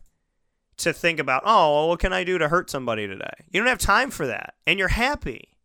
to 0.76 0.92
think 0.92 1.18
about, 1.18 1.42
oh, 1.44 1.72
well, 1.72 1.88
what 1.88 2.00
can 2.00 2.12
I 2.12 2.24
do 2.24 2.38
to 2.38 2.48
hurt 2.48 2.68
somebody 2.70 3.06
today? 3.06 3.44
You 3.50 3.60
don't 3.60 3.68
have 3.68 3.78
time 3.78 4.10
for 4.10 4.26
that. 4.26 4.54
And 4.66 4.78
you're 4.78 4.88
happy. 4.88 5.56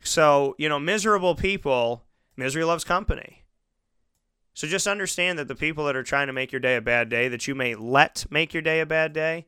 So, 0.00 0.54
you 0.58 0.68
know, 0.68 0.78
miserable 0.78 1.34
people, 1.34 2.04
misery 2.36 2.64
loves 2.64 2.84
company. 2.84 3.44
So 4.54 4.66
just 4.66 4.86
understand 4.86 5.38
that 5.38 5.48
the 5.48 5.54
people 5.54 5.86
that 5.86 5.96
are 5.96 6.02
trying 6.02 6.26
to 6.26 6.32
make 6.32 6.52
your 6.52 6.60
day 6.60 6.76
a 6.76 6.80
bad 6.80 7.08
day, 7.08 7.28
that 7.28 7.46
you 7.46 7.54
may 7.54 7.74
let 7.74 8.26
make 8.30 8.52
your 8.52 8.62
day 8.62 8.80
a 8.80 8.86
bad 8.86 9.12
day, 9.12 9.46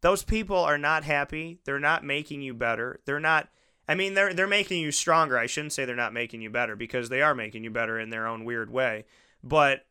those 0.00 0.24
people 0.24 0.56
are 0.56 0.78
not 0.78 1.04
happy. 1.04 1.60
They're 1.64 1.78
not 1.78 2.04
making 2.04 2.40
you 2.40 2.54
better. 2.54 3.00
They're 3.04 3.20
not 3.20 3.48
I 3.90 3.96
mean 3.96 4.14
they're 4.14 4.32
they're 4.32 4.46
making 4.46 4.80
you 4.80 4.92
stronger. 4.92 5.36
I 5.36 5.46
shouldn't 5.46 5.72
say 5.72 5.84
they're 5.84 5.96
not 5.96 6.12
making 6.12 6.42
you 6.42 6.48
better 6.48 6.76
because 6.76 7.08
they 7.08 7.22
are 7.22 7.34
making 7.34 7.64
you 7.64 7.70
better 7.72 7.98
in 7.98 8.10
their 8.10 8.24
own 8.24 8.44
weird 8.44 8.70
way. 8.70 9.04
But 9.42 9.84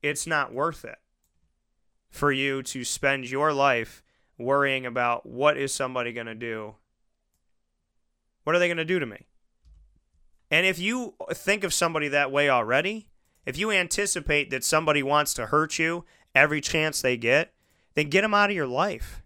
it's 0.00 0.26
not 0.26 0.54
worth 0.54 0.82
it 0.82 0.96
for 2.08 2.32
you 2.32 2.62
to 2.62 2.84
spend 2.84 3.28
your 3.28 3.52
life 3.52 4.02
worrying 4.38 4.86
about 4.86 5.26
what 5.26 5.58
is 5.58 5.74
somebody 5.74 6.14
going 6.14 6.26
to 6.26 6.34
do? 6.34 6.76
What 8.44 8.56
are 8.56 8.58
they 8.58 8.68
going 8.68 8.78
to 8.78 8.84
do 8.86 8.98
to 8.98 9.04
me? 9.04 9.26
And 10.50 10.64
if 10.64 10.78
you 10.78 11.12
think 11.32 11.64
of 11.64 11.74
somebody 11.74 12.08
that 12.08 12.32
way 12.32 12.48
already, 12.48 13.08
if 13.44 13.58
you 13.58 13.70
anticipate 13.70 14.48
that 14.48 14.64
somebody 14.64 15.02
wants 15.02 15.34
to 15.34 15.46
hurt 15.46 15.78
you 15.78 16.06
every 16.34 16.62
chance 16.62 17.02
they 17.02 17.18
get, 17.18 17.52
then 17.92 18.08
get 18.08 18.22
them 18.22 18.32
out 18.32 18.48
of 18.48 18.56
your 18.56 18.66
life. 18.66 19.20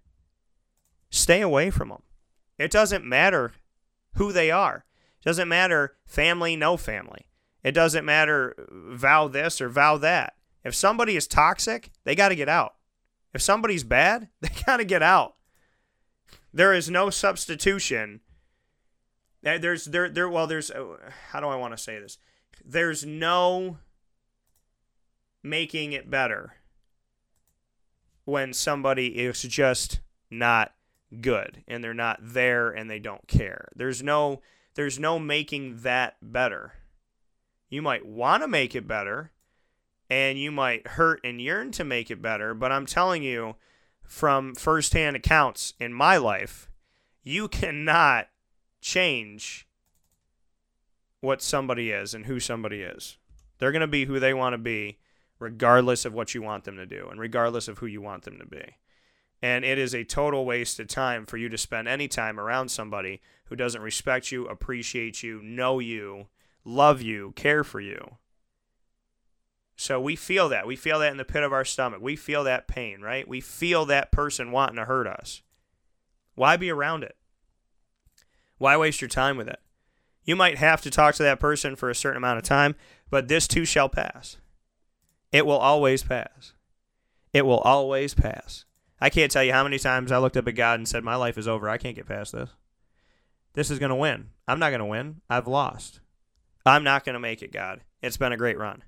Stay 1.08 1.40
away 1.40 1.70
from 1.70 1.90
them. 1.90 2.02
It 2.58 2.72
doesn't 2.72 3.04
matter 3.04 3.52
who 4.16 4.32
they 4.32 4.50
are. 4.50 4.84
Doesn't 5.24 5.48
matter 5.48 5.96
family, 6.04 6.56
no 6.56 6.76
family. 6.76 7.26
It 7.62 7.72
doesn't 7.72 8.04
matter 8.04 8.54
vow 8.70 9.28
this 9.28 9.60
or 9.60 9.68
vow 9.68 9.96
that. 9.98 10.34
If 10.64 10.74
somebody 10.74 11.16
is 11.16 11.26
toxic, 11.26 11.90
they 12.04 12.14
got 12.14 12.28
to 12.28 12.36
get 12.36 12.48
out. 12.48 12.74
If 13.34 13.42
somebody's 13.42 13.84
bad, 13.84 14.28
they 14.40 14.50
got 14.66 14.78
to 14.78 14.84
get 14.84 15.02
out. 15.02 15.34
There 16.52 16.72
is 16.72 16.88
no 16.88 17.10
substitution. 17.10 18.20
There's 19.42 19.84
there 19.84 20.08
there 20.08 20.28
well 20.28 20.46
there's 20.46 20.70
uh, 20.70 20.96
how 21.30 21.40
do 21.40 21.46
I 21.46 21.56
want 21.56 21.76
to 21.76 21.82
say 21.82 22.00
this? 22.00 22.18
There's 22.64 23.04
no 23.04 23.78
making 25.42 25.92
it 25.92 26.10
better 26.10 26.54
when 28.24 28.52
somebody 28.52 29.18
is 29.18 29.42
just 29.42 30.00
not 30.30 30.72
good 31.20 31.62
and 31.68 31.82
they're 31.82 31.94
not 31.94 32.18
there 32.20 32.70
and 32.70 32.90
they 32.90 32.98
don't 32.98 33.26
care. 33.28 33.68
There's 33.74 34.02
no 34.02 34.40
there's 34.74 34.98
no 34.98 35.18
making 35.18 35.78
that 35.80 36.16
better. 36.20 36.74
You 37.68 37.82
might 37.82 38.06
want 38.06 38.42
to 38.42 38.48
make 38.48 38.74
it 38.74 38.86
better 38.86 39.32
and 40.08 40.38
you 40.38 40.52
might 40.52 40.86
hurt 40.86 41.20
and 41.24 41.40
yearn 41.40 41.70
to 41.72 41.84
make 41.84 42.10
it 42.10 42.22
better, 42.22 42.54
but 42.54 42.70
I'm 42.70 42.86
telling 42.86 43.22
you 43.22 43.56
from 44.02 44.54
firsthand 44.54 45.16
accounts 45.16 45.74
in 45.80 45.92
my 45.92 46.16
life, 46.16 46.70
you 47.24 47.48
cannot 47.48 48.28
change 48.80 49.66
what 51.20 51.42
somebody 51.42 51.90
is 51.90 52.14
and 52.14 52.26
who 52.26 52.38
somebody 52.38 52.82
is. 52.82 53.16
They're 53.58 53.72
going 53.72 53.80
to 53.80 53.86
be 53.86 54.04
who 54.04 54.20
they 54.20 54.34
want 54.34 54.52
to 54.52 54.58
be 54.58 54.98
regardless 55.38 56.04
of 56.04 56.14
what 56.14 56.34
you 56.34 56.42
want 56.42 56.64
them 56.64 56.76
to 56.76 56.86
do 56.86 57.08
and 57.10 57.18
regardless 57.18 57.68
of 57.68 57.78
who 57.78 57.86
you 57.86 58.00
want 58.00 58.24
them 58.24 58.38
to 58.38 58.46
be. 58.46 58.76
And 59.42 59.64
it 59.64 59.78
is 59.78 59.94
a 59.94 60.04
total 60.04 60.44
waste 60.44 60.80
of 60.80 60.88
time 60.88 61.26
for 61.26 61.36
you 61.36 61.48
to 61.48 61.58
spend 61.58 61.88
any 61.88 62.08
time 62.08 62.40
around 62.40 62.70
somebody 62.70 63.20
who 63.46 63.56
doesn't 63.56 63.82
respect 63.82 64.32
you, 64.32 64.46
appreciate 64.46 65.22
you, 65.22 65.42
know 65.42 65.78
you, 65.78 66.26
love 66.64 67.02
you, 67.02 67.32
care 67.36 67.62
for 67.62 67.80
you. 67.80 68.16
So 69.76 70.00
we 70.00 70.16
feel 70.16 70.48
that. 70.48 70.66
We 70.66 70.74
feel 70.74 70.98
that 71.00 71.10
in 71.10 71.18
the 71.18 71.24
pit 71.24 71.42
of 71.42 71.52
our 71.52 71.64
stomach. 71.64 72.00
We 72.00 72.16
feel 72.16 72.44
that 72.44 72.66
pain, 72.66 73.02
right? 73.02 73.28
We 73.28 73.40
feel 73.40 73.84
that 73.86 74.10
person 74.10 74.50
wanting 74.50 74.76
to 74.76 74.86
hurt 74.86 75.06
us. 75.06 75.42
Why 76.34 76.56
be 76.56 76.70
around 76.70 77.04
it? 77.04 77.16
Why 78.58 78.76
waste 78.76 79.00
your 79.00 79.08
time 79.08 79.36
with 79.36 79.48
it? 79.48 79.60
You 80.24 80.34
might 80.34 80.58
have 80.58 80.82
to 80.82 80.90
talk 80.90 81.14
to 81.16 81.22
that 81.22 81.40
person 81.40 81.76
for 81.76 81.88
a 81.88 81.94
certain 81.94 82.16
amount 82.16 82.38
of 82.38 82.44
time, 82.44 82.74
but 83.10 83.28
this 83.28 83.46
too 83.46 83.64
shall 83.64 83.88
pass. 83.88 84.38
It 85.30 85.46
will 85.46 85.58
always 85.58 86.02
pass. 86.02 86.52
It 87.32 87.46
will 87.46 87.60
always 87.60 88.14
pass. 88.14 88.65
I 89.00 89.10
can't 89.10 89.30
tell 89.30 89.44
you 89.44 89.52
how 89.52 89.62
many 89.62 89.78
times 89.78 90.10
I 90.10 90.18
looked 90.18 90.36
up 90.36 90.48
at 90.48 90.54
God 90.54 90.80
and 90.80 90.88
said, 90.88 91.04
My 91.04 91.16
life 91.16 91.36
is 91.36 91.48
over. 91.48 91.68
I 91.68 91.78
can't 91.78 91.96
get 91.96 92.06
past 92.06 92.32
this. 92.32 92.50
This 93.52 93.70
is 93.70 93.78
going 93.78 93.90
to 93.90 93.96
win. 93.96 94.30
I'm 94.46 94.58
not 94.58 94.70
going 94.70 94.80
to 94.80 94.86
win. 94.86 95.22
I've 95.28 95.46
lost. 95.46 96.00
I'm 96.64 96.84
not 96.84 97.04
going 97.04 97.14
to 97.14 97.20
make 97.20 97.42
it, 97.42 97.52
God. 97.52 97.80
It's 98.02 98.16
been 98.16 98.32
a 98.32 98.36
great 98.36 98.58
run. 98.58 98.82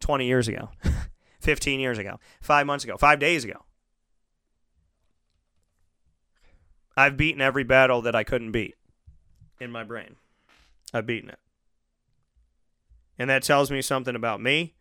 20 0.00 0.26
years 0.26 0.48
ago, 0.48 0.70
15 1.40 1.80
years 1.80 1.98
ago, 1.98 2.18
five 2.40 2.66
months 2.66 2.84
ago, 2.84 2.96
five 2.96 3.18
days 3.18 3.44
ago. 3.44 3.64
I've 6.96 7.16
beaten 7.16 7.40
every 7.40 7.64
battle 7.64 8.02
that 8.02 8.14
I 8.14 8.24
couldn't 8.24 8.52
beat 8.52 8.74
in 9.60 9.70
my 9.70 9.84
brain. 9.84 10.16
I've 10.92 11.06
beaten 11.06 11.30
it. 11.30 11.38
And 13.18 13.30
that 13.30 13.42
tells 13.42 13.70
me 13.70 13.80
something 13.82 14.14
about 14.14 14.42
me, 14.42 14.74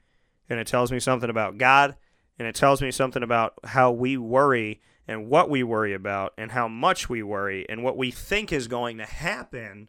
and 0.50 0.60
it 0.60 0.68
tells 0.68 0.92
me 0.92 1.00
something 1.00 1.30
about 1.30 1.58
God, 1.58 1.96
and 2.38 2.48
it 2.48 2.56
tells 2.56 2.82
me 2.82 2.91
something 2.91 3.24
about 3.24 3.53
how 3.64 3.91
we 3.91 4.18
worry 4.18 4.82
and 5.07 5.30
what 5.30 5.49
we 5.49 5.64
worry 5.64 5.94
about 5.94 6.34
and 6.38 6.52
how 6.52 6.68
much 6.68 7.10
we 7.10 7.24
worry 7.24 7.66
and 7.70 7.84
what 7.84 7.98
we 7.98 8.12
think 8.12 8.52
is 8.52 8.68
going 8.68 8.98
to 8.98 9.06
happen. 9.06 9.88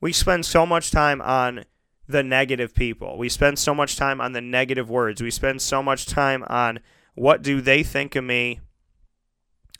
We 0.00 0.12
spend 0.12 0.44
so 0.44 0.66
much 0.66 0.90
time 0.90 1.22
on 1.22 1.64
the 2.08 2.22
negative 2.22 2.74
people. 2.74 3.16
We 3.16 3.28
spend 3.28 3.58
so 3.58 3.74
much 3.74 3.96
time 3.96 4.20
on 4.20 4.32
the 4.32 4.40
negative 4.40 4.90
words. 4.90 5.22
We 5.22 5.30
spend 5.30 5.62
so 5.62 5.82
much 5.82 6.06
time 6.06 6.44
on 6.48 6.80
what 7.14 7.42
do 7.42 7.60
they 7.60 7.82
think 7.82 8.16
of 8.16 8.24
me 8.24 8.60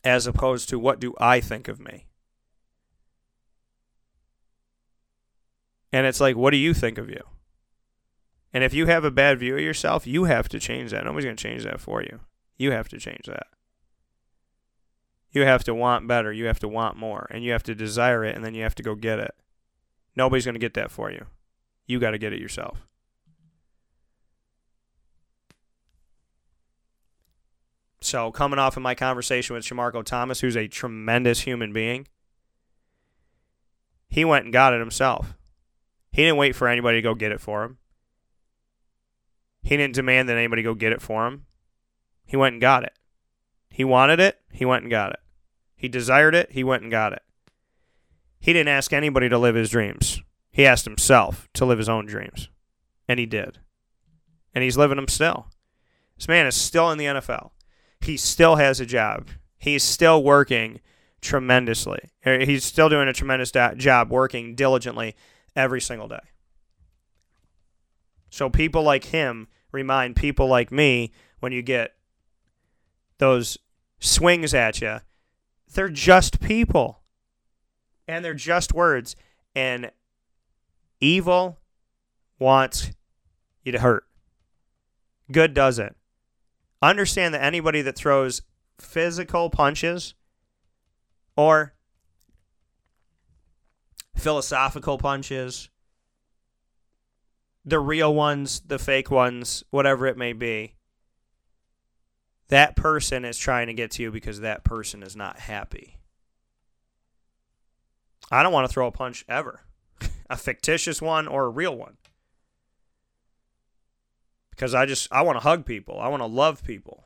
as 0.04 0.26
opposed 0.26 0.68
to 0.68 0.78
what 0.78 1.00
do 1.00 1.14
I 1.18 1.40
think 1.40 1.68
of 1.68 1.80
me. 1.80 2.06
And 5.92 6.06
it's 6.06 6.20
like, 6.20 6.36
what 6.36 6.52
do 6.52 6.56
you 6.56 6.72
think 6.72 6.98
of 6.98 7.10
you? 7.10 7.22
And 8.52 8.62
if 8.62 8.74
you 8.74 8.86
have 8.86 9.04
a 9.04 9.10
bad 9.10 9.38
view 9.38 9.56
of 9.56 9.62
yourself, 9.62 10.06
you 10.06 10.24
have 10.24 10.48
to 10.50 10.60
change 10.60 10.90
that. 10.90 11.04
Nobody's 11.04 11.24
going 11.24 11.36
to 11.36 11.42
change 11.42 11.64
that 11.64 11.80
for 11.80 12.02
you. 12.02 12.20
You 12.58 12.72
have 12.72 12.88
to 12.90 12.98
change 12.98 13.26
that. 13.26 13.46
You 15.30 15.42
have 15.42 15.64
to 15.64 15.74
want 15.74 16.06
better. 16.06 16.32
You 16.32 16.46
have 16.46 16.60
to 16.60 16.68
want 16.68 16.98
more. 16.98 17.26
And 17.30 17.42
you 17.42 17.52
have 17.52 17.62
to 17.64 17.74
desire 17.74 18.24
it, 18.24 18.36
and 18.36 18.44
then 18.44 18.54
you 18.54 18.62
have 18.62 18.74
to 18.74 18.82
go 18.82 18.94
get 18.94 19.18
it. 19.18 19.34
Nobody's 20.14 20.44
going 20.44 20.54
to 20.54 20.60
get 20.60 20.74
that 20.74 20.90
for 20.90 21.10
you. 21.10 21.26
You 21.86 21.98
got 21.98 22.10
to 22.10 22.18
get 22.18 22.34
it 22.34 22.40
yourself. 22.40 22.86
So, 28.02 28.32
coming 28.32 28.58
off 28.58 28.76
of 28.76 28.82
my 28.82 28.94
conversation 28.94 29.54
with 29.54 29.64
Shamarko 29.64 30.04
Thomas, 30.04 30.40
who's 30.40 30.56
a 30.56 30.66
tremendous 30.66 31.40
human 31.40 31.72
being, 31.72 32.08
he 34.08 34.24
went 34.24 34.44
and 34.44 34.52
got 34.52 34.74
it 34.74 34.80
himself. 34.80 35.34
He 36.10 36.22
didn't 36.22 36.36
wait 36.36 36.54
for 36.54 36.68
anybody 36.68 36.98
to 36.98 37.02
go 37.02 37.14
get 37.14 37.32
it 37.32 37.40
for 37.40 37.64
him. 37.64 37.78
He 39.62 39.76
didn't 39.76 39.94
demand 39.94 40.28
that 40.28 40.36
anybody 40.36 40.62
go 40.62 40.74
get 40.74 40.92
it 40.92 41.02
for 41.02 41.26
him. 41.26 41.46
He 42.24 42.36
went 42.36 42.54
and 42.54 42.60
got 42.60 42.84
it. 42.84 42.92
He 43.70 43.84
wanted 43.84 44.20
it, 44.20 44.40
he 44.50 44.64
went 44.64 44.82
and 44.82 44.90
got 44.90 45.12
it. 45.12 45.20
He 45.74 45.88
desired 45.88 46.34
it, 46.34 46.52
he 46.52 46.62
went 46.62 46.82
and 46.82 46.90
got 46.90 47.12
it. 47.12 47.22
He 48.38 48.52
didn't 48.52 48.68
ask 48.68 48.92
anybody 48.92 49.28
to 49.28 49.38
live 49.38 49.54
his 49.54 49.70
dreams. 49.70 50.20
He 50.50 50.66
asked 50.66 50.84
himself 50.84 51.48
to 51.54 51.64
live 51.64 51.78
his 51.78 51.88
own 51.88 52.06
dreams. 52.06 52.50
And 53.08 53.18
he 53.18 53.26
did. 53.26 53.58
And 54.54 54.62
he's 54.62 54.76
living 54.76 54.96
them 54.96 55.08
still. 55.08 55.46
This 56.16 56.28
man 56.28 56.46
is 56.46 56.54
still 56.54 56.90
in 56.90 56.98
the 56.98 57.06
NFL. 57.06 57.50
He 58.00 58.16
still 58.16 58.56
has 58.56 58.80
a 58.80 58.86
job. 58.86 59.28
He's 59.58 59.82
still 59.82 60.22
working 60.22 60.80
tremendously. 61.20 62.10
He's 62.24 62.64
still 62.64 62.88
doing 62.88 63.08
a 63.08 63.12
tremendous 63.12 63.50
job 63.50 64.10
working 64.10 64.54
diligently 64.54 65.14
every 65.56 65.80
single 65.80 66.08
day. 66.08 66.20
So 68.32 68.48
people 68.48 68.82
like 68.82 69.04
him 69.04 69.46
remind 69.72 70.16
people 70.16 70.46
like 70.48 70.72
me 70.72 71.12
when 71.40 71.52
you 71.52 71.60
get 71.60 71.92
those 73.18 73.58
swings 74.00 74.54
at 74.54 74.80
you, 74.80 75.00
they're 75.74 75.90
just 75.90 76.40
people. 76.40 77.02
And 78.08 78.24
they're 78.24 78.32
just 78.32 78.72
words. 78.72 79.16
And 79.54 79.90
evil 80.98 81.58
wants 82.38 82.90
you 83.64 83.72
to 83.72 83.80
hurt. 83.80 84.04
Good 85.30 85.52
doesn't. 85.52 85.94
Understand 86.80 87.34
that 87.34 87.42
anybody 87.42 87.82
that 87.82 87.96
throws 87.96 88.40
physical 88.78 89.50
punches 89.50 90.14
or 91.36 91.74
philosophical 94.16 94.96
punches, 94.96 95.68
the 97.64 97.80
real 97.80 98.14
ones, 98.14 98.60
the 98.66 98.78
fake 98.78 99.10
ones, 99.10 99.62
whatever 99.70 100.06
it 100.06 100.16
may 100.16 100.32
be, 100.32 100.74
that 102.48 102.76
person 102.76 103.24
is 103.24 103.38
trying 103.38 103.68
to 103.68 103.74
get 103.74 103.92
to 103.92 104.02
you 104.02 104.10
because 104.10 104.40
that 104.40 104.64
person 104.64 105.02
is 105.02 105.16
not 105.16 105.38
happy. 105.40 105.98
I 108.30 108.42
don't 108.42 108.52
want 108.52 108.68
to 108.68 108.72
throw 108.72 108.86
a 108.86 108.92
punch 108.92 109.24
ever, 109.28 109.60
a 110.30 110.36
fictitious 110.36 111.00
one 111.00 111.28
or 111.28 111.44
a 111.44 111.50
real 111.50 111.76
one. 111.76 111.96
Because 114.50 114.74
I 114.74 114.86
just, 114.86 115.10
I 115.12 115.22
want 115.22 115.36
to 115.36 115.42
hug 115.42 115.64
people. 115.64 115.98
I 115.98 116.08
want 116.08 116.22
to 116.22 116.26
love 116.26 116.62
people. 116.62 117.04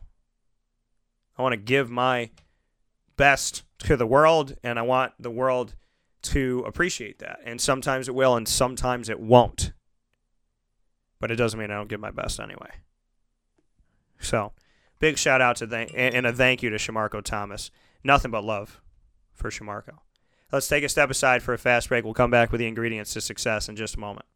I 1.39 1.43
want 1.43 1.53
to 1.53 1.59
give 1.59 1.91
my 1.91 2.31
best 3.17 3.63
to 3.81 3.97
the 3.97 4.07
world, 4.07 4.57
and 4.63 4.79
I 4.79 4.83
want 4.83 5.13
the 5.19 5.31
world 5.31 5.75
to 6.23 6.65
appreciate 6.67 7.19
that. 7.21 7.41
And 7.45 7.61
sometimes 7.61 8.09
it 8.09 8.15
will, 8.15 8.35
and 8.35 8.49
sometimes 8.49 9.09
it 9.09 9.21
won't. 9.21 9.73
But 11.21 11.31
it 11.31 11.37
doesn't 11.37 11.59
mean 11.59 11.71
I 11.71 11.75
don't 11.75 11.89
give 11.89 12.01
my 12.01 12.11
best 12.11 12.41
anyway. 12.41 12.71
So, 14.21 14.53
big 14.99 15.19
shout 15.19 15.41
out 15.41 15.57
to 15.57 15.67
thank 15.67 15.93
and 15.95 16.27
a 16.27 16.33
thank 16.33 16.63
you 16.63 16.71
to 16.71 16.77
Shamarko 16.77 17.23
Thomas. 17.23 17.71
Nothing 18.05 18.31
but 18.31 18.45
love 18.45 18.81
for 19.33 19.51
Shamarko. 19.51 19.99
Let's 20.53 20.69
take 20.69 20.85
a 20.85 20.89
step 20.89 21.11
aside 21.11 21.43
for 21.43 21.55
a 21.55 21.59
fast 21.59 21.89
break. 21.89 22.05
We'll 22.05 22.15
come 22.15 22.31
back 22.31 22.53
with 22.53 22.61
the 22.61 22.67
ingredients 22.67 23.13
to 23.15 23.21
success 23.21 23.69
in 23.69 23.77
just 23.77 23.97
a 23.97 24.01
moment. 24.01 24.27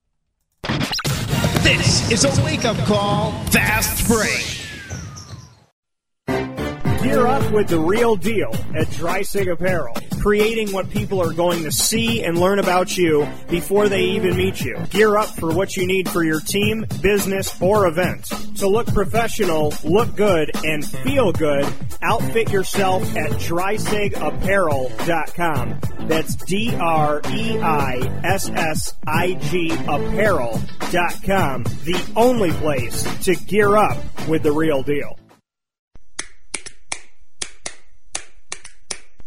This 1.62 2.10
is 2.10 2.24
a 2.24 2.44
wake 2.44 2.64
up 2.64 2.76
call. 2.78 3.32
Fast 3.50 4.08
break. 4.08 4.66
Gear 7.02 7.26
up 7.26 7.50
with 7.52 7.68
the 7.68 7.78
real 7.78 8.16
deal 8.16 8.50
at 8.74 8.86
Dreissig 8.88 9.50
Apparel, 9.50 9.94
creating 10.20 10.72
what 10.72 10.90
people 10.90 11.20
are 11.20 11.32
going 11.32 11.64
to 11.64 11.72
see 11.72 12.22
and 12.22 12.38
learn 12.38 12.58
about 12.58 12.96
you 12.96 13.26
before 13.48 13.88
they 13.88 14.02
even 14.02 14.36
meet 14.36 14.60
you. 14.60 14.76
Gear 14.90 15.16
up 15.16 15.30
for 15.30 15.54
what 15.54 15.76
you 15.76 15.86
need 15.86 16.08
for 16.08 16.22
your 16.22 16.40
team, 16.40 16.84
business, 17.00 17.60
or 17.60 17.86
event. 17.86 18.26
To 18.58 18.68
look 18.68 18.86
professional, 18.88 19.72
look 19.84 20.14
good, 20.16 20.50
and 20.64 20.86
feel 20.86 21.32
good, 21.32 21.66
outfit 22.02 22.52
yourself 22.52 23.02
at 23.16 23.30
dreissigapparel.com. 23.32 25.80
That's 26.08 26.34
D 26.36 26.74
R 26.78 27.20
E 27.30 27.58
I 27.58 28.20
S 28.24 28.48
S 28.50 28.94
I 29.06 29.34
G 29.34 29.70
apparel.com. 29.70 31.62
The 31.62 32.12
only 32.16 32.50
place 32.52 33.24
to 33.24 33.34
gear 33.34 33.76
up 33.76 33.96
with 34.28 34.42
the 34.42 34.52
real 34.52 34.82
deal. 34.82 35.18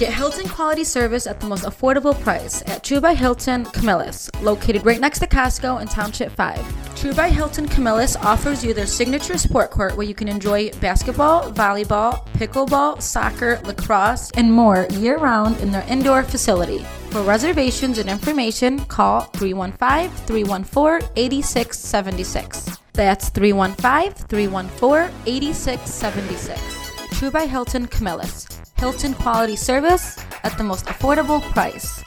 Get 0.00 0.14
Hilton 0.14 0.48
quality 0.48 0.84
service 0.84 1.26
at 1.26 1.40
the 1.40 1.46
most 1.46 1.64
affordable 1.64 2.18
price 2.18 2.62
at 2.62 2.82
True 2.82 3.02
by 3.02 3.12
Hilton 3.12 3.66
Camillus, 3.66 4.30
located 4.40 4.86
right 4.86 4.98
next 4.98 5.18
to 5.18 5.26
Costco 5.26 5.82
in 5.82 5.88
Township 5.88 6.32
5. 6.32 6.96
True 6.96 7.12
by 7.12 7.28
Hilton 7.28 7.68
Camillus 7.68 8.16
offers 8.16 8.64
you 8.64 8.72
their 8.72 8.86
signature 8.86 9.36
sport 9.36 9.70
court 9.70 9.94
where 9.98 10.06
you 10.06 10.14
can 10.14 10.26
enjoy 10.26 10.70
basketball, 10.80 11.52
volleyball, 11.52 12.26
pickleball, 12.28 13.02
soccer, 13.02 13.60
lacrosse, 13.64 14.30
and 14.38 14.50
more 14.50 14.86
year 14.92 15.18
round 15.18 15.58
in 15.58 15.70
their 15.70 15.86
indoor 15.86 16.22
facility. 16.22 16.78
For 17.10 17.20
reservations 17.20 17.98
and 17.98 18.08
information, 18.08 18.82
call 18.86 19.24
315 19.36 20.08
314 20.24 21.10
8676. 21.14 22.78
That's 22.94 23.28
315 23.28 24.14
314 24.28 25.14
8676. 25.26 26.89
True 27.20 27.30
by 27.30 27.44
Hilton 27.44 27.86
Camillus. 27.86 28.48
Hilton 28.78 29.12
quality 29.12 29.54
service 29.54 30.18
at 30.42 30.56
the 30.56 30.64
most 30.64 30.86
affordable 30.86 31.42
price. 31.52 32.02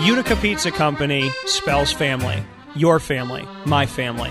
Utica 0.00 0.36
Pizza 0.36 0.70
Company 0.70 1.30
spells 1.46 1.92
family. 1.92 2.44
Your 2.76 3.00
family, 3.00 3.44
my 3.66 3.86
family, 3.86 4.30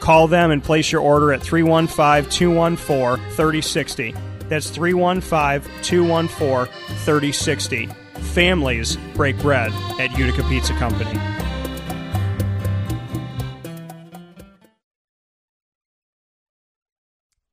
Call 0.00 0.26
them 0.28 0.50
and 0.50 0.64
place 0.64 0.90
your 0.90 1.02
order 1.02 1.32
at 1.32 1.42
315 1.42 2.30
214 2.30 3.24
3060. 3.30 4.14
That's 4.48 4.70
315 4.70 5.70
214 5.82 6.72
3060. 7.04 7.86
Families 8.32 8.96
break 9.14 9.38
bread 9.38 9.72
at 10.00 10.16
Utica 10.18 10.42
Pizza 10.48 10.72
Company. 10.74 11.18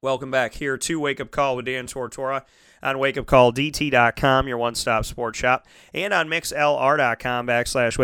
Welcome 0.08 0.32
back 0.32 0.54
here 0.54 0.78
to 0.78 1.00
Wake 1.02 1.20
Up 1.20 1.32
Call 1.32 1.58
with 1.58 1.66
Dan 1.66 1.86
Tortora 1.86 2.46
on 2.82 2.96
wakeupcalldt.com, 2.96 4.48
your 4.48 4.58
one-stop 4.58 5.04
sports 5.04 5.38
shop, 5.38 5.68
and 5.94 6.14
on 6.14 6.30
mixlr.com 6.30 7.46
backslash 7.46 7.98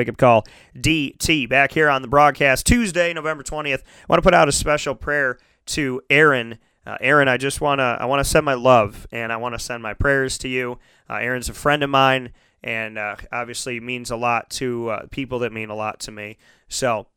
wakeupcalldt. 0.75 1.47
Back 1.47 1.71
here 1.71 1.89
on 1.89 2.01
the 2.01 2.09
broadcast 2.09 2.65
Tuesday, 2.65 3.13
November 3.13 3.41
20th. 3.41 3.83
I 3.83 4.05
want 4.09 4.17
to 4.17 4.21
put 4.21 4.33
out 4.33 4.49
a 4.49 4.51
special 4.51 4.95
prayer 4.95 5.37
to 5.67 6.01
Aaron. 6.09 6.59
Uh, 6.85 6.97
Aaron, 6.99 7.29
I 7.29 7.37
just 7.37 7.61
want 7.61 7.79
to 7.79 7.97
I 7.97 8.03
want 8.03 8.19
to 8.19 8.29
send 8.29 8.43
my 8.43 8.55
love 8.55 9.07
and 9.13 9.31
I 9.31 9.37
want 9.37 9.55
to 9.55 9.59
send 9.59 9.81
my 9.81 9.93
prayers 9.93 10.37
to 10.39 10.49
you. 10.49 10.79
Uh, 11.09 11.19
Aaron's 11.21 11.47
a 11.47 11.53
friend 11.53 11.83
of 11.83 11.89
mine 11.89 12.33
and 12.61 12.97
uh, 12.97 13.15
obviously 13.31 13.79
means 13.79 14.11
a 14.11 14.17
lot 14.17 14.49
to 14.49 14.89
uh, 14.89 15.05
people 15.09 15.39
that 15.39 15.53
mean 15.53 15.69
a 15.69 15.75
lot 15.75 16.01
to 16.01 16.11
me. 16.11 16.35
So, 16.67 17.07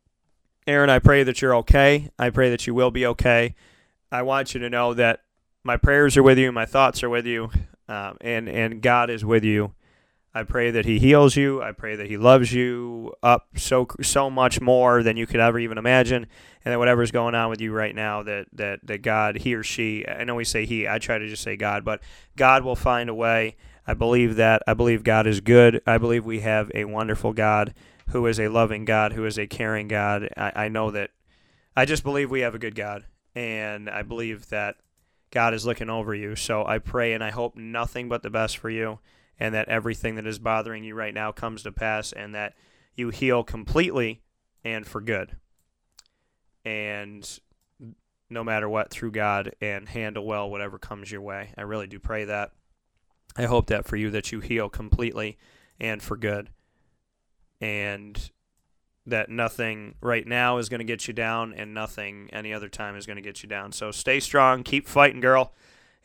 Aaron, 0.65 0.89
I 0.89 0.99
pray 0.99 1.23
that 1.23 1.41
you're 1.41 1.57
okay. 1.57 2.09
I 2.17 2.29
pray 2.29 2.49
that 2.51 2.65
you 2.65 2.73
will 2.73 2.91
be 2.91 3.05
okay. 3.05 3.53
I 4.11 4.21
want 4.21 4.53
you 4.53 4.59
to 4.61 4.69
know 4.69 4.93
that 4.93 5.21
my 5.63 5.77
prayers 5.77 6.15
are 6.15 6.23
with 6.23 6.37
you, 6.37 6.51
my 6.51 6.65
thoughts 6.65 7.03
are 7.03 7.09
with 7.09 7.25
you, 7.25 7.49
um, 7.87 8.17
and 8.21 8.47
and 8.47 8.81
God 8.81 9.09
is 9.09 9.25
with 9.25 9.43
you. 9.43 9.73
I 10.33 10.43
pray 10.43 10.69
that 10.71 10.85
He 10.85 10.99
heals 10.99 11.35
you. 11.35 11.61
I 11.63 11.71
pray 11.71 11.95
that 11.95 12.07
He 12.07 12.15
loves 12.15 12.53
you 12.53 13.13
up 13.23 13.47
so 13.57 13.87
so 14.01 14.29
much 14.29 14.61
more 14.61 15.01
than 15.03 15.17
you 15.17 15.25
could 15.25 15.39
ever 15.39 15.59
even 15.59 15.77
imagine, 15.77 16.27
and 16.63 16.71
that 16.71 16.77
whatever's 16.77 17.11
going 17.11 17.35
on 17.35 17.49
with 17.49 17.59
you 17.59 17.73
right 17.73 17.95
now, 17.95 18.23
that 18.23 18.47
that 18.53 18.85
that 18.85 19.01
God, 19.01 19.37
He 19.37 19.55
or 19.55 19.63
She, 19.63 20.07
I 20.07 20.23
know 20.23 20.35
we 20.35 20.43
say 20.43 20.65
He, 20.65 20.87
I 20.87 20.99
try 20.99 21.17
to 21.17 21.27
just 21.27 21.43
say 21.43 21.57
God, 21.57 21.83
but 21.83 22.01
God 22.35 22.63
will 22.63 22.75
find 22.75 23.09
a 23.09 23.15
way. 23.15 23.55
I 23.85 23.93
believe 23.93 24.35
that. 24.35 24.61
I 24.67 24.73
believe 24.73 25.03
God 25.03 25.27
is 25.27 25.41
good. 25.41 25.81
I 25.87 25.97
believe 25.97 26.25
we 26.25 26.41
have 26.41 26.69
a 26.75 26.85
wonderful 26.85 27.33
God 27.33 27.73
who 28.09 28.25
is 28.27 28.39
a 28.39 28.47
loving 28.49 28.85
God, 28.85 29.13
who 29.13 29.25
is 29.25 29.39
a 29.39 29.47
caring 29.47 29.87
God. 29.87 30.29
I, 30.37 30.51
I 30.55 30.67
know 30.69 30.91
that. 30.91 31.11
I 31.75 31.85
just 31.85 32.03
believe 32.03 32.29
we 32.29 32.41
have 32.41 32.55
a 32.55 32.59
good 32.59 32.75
God, 32.75 33.05
and 33.37 33.87
I 33.87 34.01
believe 34.01 34.49
that 34.49 34.77
God 35.29 35.53
is 35.53 35.63
looking 35.63 35.91
over 35.91 36.15
you. 36.15 36.35
So 36.35 36.65
I 36.65 36.79
pray 36.79 37.13
and 37.13 37.23
I 37.23 37.29
hope 37.29 37.55
nothing 37.55 38.09
but 38.09 38.23
the 38.23 38.31
best 38.31 38.57
for 38.57 38.71
you 38.71 38.97
and 39.39 39.53
that 39.53 39.69
everything 39.69 40.15
that 40.15 40.25
is 40.25 40.39
bothering 40.39 40.83
you 40.83 40.95
right 40.95 41.13
now 41.13 41.31
comes 41.31 41.61
to 41.61 41.71
pass 41.71 42.11
and 42.11 42.33
that 42.33 42.55
you 42.95 43.09
heal 43.09 43.43
completely 43.43 44.23
and 44.63 44.87
for 44.87 45.01
good. 45.01 45.35
And 46.65 47.39
no 48.27 48.43
matter 48.43 48.67
what, 48.67 48.89
through 48.89 49.11
God 49.11 49.53
and 49.61 49.87
handle 49.87 50.25
well 50.25 50.49
whatever 50.49 50.79
comes 50.79 51.11
your 51.11 51.21
way. 51.21 51.51
I 51.55 51.61
really 51.61 51.85
do 51.85 51.99
pray 51.99 52.25
that. 52.25 52.53
I 53.37 53.43
hope 53.43 53.67
that 53.67 53.85
for 53.85 53.97
you 53.97 54.09
that 54.09 54.31
you 54.31 54.39
heal 54.39 54.67
completely 54.67 55.37
and 55.79 56.01
for 56.01 56.17
good. 56.17 56.49
And 57.61 58.31
that 59.07 59.29
nothing 59.29 59.95
right 60.01 60.27
now 60.27 60.57
is 60.57 60.67
going 60.67 60.79
to 60.79 60.85
get 60.85 61.07
you 61.07 61.13
down 61.13 61.53
and 61.53 61.73
nothing 61.73 62.29
any 62.33 62.53
other 62.53 62.67
time 62.67 62.95
is 62.95 63.05
going 63.05 63.15
to 63.15 63.21
get 63.21 63.41
you 63.41 63.47
down. 63.47 63.71
So 63.71 63.89
stay 63.89 64.19
strong, 64.19 64.63
keep 64.63 64.85
fighting, 64.85 65.21
girl, 65.21 65.53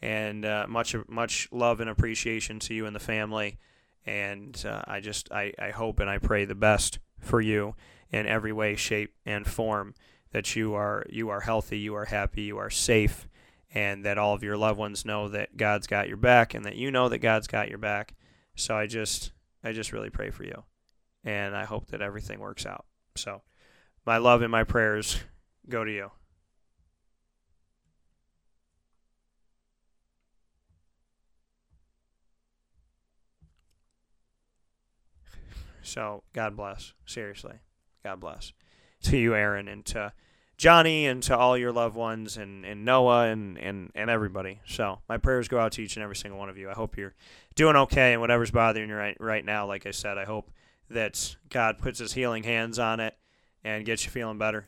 and 0.01 0.45
uh, 0.45 0.67
much 0.69 0.95
much 1.09 1.49
love 1.51 1.81
and 1.81 1.91
appreciation 1.91 2.61
to 2.61 2.75
you 2.75 2.87
and 2.87 2.95
the 2.95 3.01
family. 3.01 3.59
And 4.07 4.61
uh, 4.67 4.83
I 4.87 5.01
just 5.01 5.31
I, 5.33 5.53
I 5.59 5.71
hope 5.71 5.99
and 6.01 6.09
I 6.09 6.19
pray 6.19 6.45
the 6.45 6.55
best 6.55 7.01
for 7.19 7.41
you 7.41 7.75
in 8.11 8.27
every 8.27 8.53
way, 8.53 8.77
shape, 8.77 9.15
and 9.27 9.47
form. 9.47 9.95
That 10.31 10.57
you 10.57 10.75
are 10.75 11.05
you 11.11 11.29
are 11.29 11.41
healthy, 11.41 11.79
you 11.79 11.95
are 11.95 12.07
happy, 12.07 12.43
you 12.43 12.57
are 12.57 12.71
safe, 12.71 13.29
and 13.75 14.05
that 14.05 14.17
all 14.17 14.33
of 14.33 14.45
your 14.45 14.57
loved 14.57 14.79
ones 14.79 15.05
know 15.05 15.29
that 15.29 15.57
God's 15.57 15.87
got 15.87 16.09
your 16.09 16.17
back, 16.17 16.55
and 16.55 16.65
that 16.65 16.77
you 16.77 16.91
know 16.91 17.09
that 17.09 17.19
God's 17.19 17.49
got 17.49 17.69
your 17.69 17.79
back. 17.79 18.15
So 18.55 18.77
I 18.77 18.87
just 18.87 19.33
I 19.63 19.73
just 19.73 19.93
really 19.93 20.09
pray 20.09 20.31
for 20.31 20.45
you, 20.45 20.65
and 21.25 21.55
I 21.55 21.65
hope 21.65 21.89
that 21.89 22.01
everything 22.01 22.39
works 22.39 22.65
out. 22.65 22.87
So, 23.17 23.43
my 24.07 24.17
love 24.19 24.43
and 24.43 24.51
my 24.51 24.65
prayers 24.65 25.21
go 25.69 25.85
to 25.85 25.91
you. 25.91 26.11
So, 35.83 36.23
God 36.33 36.57
bless. 36.57 36.95
Seriously. 37.07 37.55
God 38.03 38.21
bless. 38.21 38.53
To 39.07 39.17
you, 39.17 39.35
Aaron, 39.35 39.67
and 39.67 39.85
to 39.87 40.13
Johnny, 40.57 41.09
and 41.09 41.25
to 41.25 41.37
all 41.37 41.59
your 41.59 41.73
loved 41.73 41.97
ones, 41.97 42.37
and, 42.37 42.65
and 42.65 42.85
Noah, 42.85 43.25
and, 43.25 43.59
and, 43.59 43.91
and 43.97 44.09
everybody. 44.09 44.61
So, 44.65 45.01
my 45.09 45.17
prayers 45.19 45.49
go 45.49 45.59
out 45.59 45.73
to 45.73 45.83
each 45.83 45.97
and 45.97 46.05
every 46.05 46.15
single 46.15 46.39
one 46.39 46.49
of 46.49 46.57
you. 46.57 46.71
I 46.71 46.73
hope 46.73 46.97
you're 46.97 47.17
doing 47.57 47.75
okay, 47.75 48.13
and 48.13 48.21
whatever's 48.21 48.53
bothering 48.53 48.91
you 48.91 48.95
right, 48.95 49.17
right 49.19 49.45
now, 49.45 49.67
like 49.67 49.87
I 49.87 49.91
said, 49.91 50.19
I 50.19 50.25
hope 50.25 50.53
that 50.91 51.37
God 51.49 51.79
puts 51.79 51.99
his 51.99 52.13
healing 52.13 52.43
hands 52.43 52.79
on 52.79 53.01
it 53.01 53.17
and 53.65 53.85
gets 53.85 54.05
you 54.05 54.11
feeling 54.11 54.39
better 54.39 54.67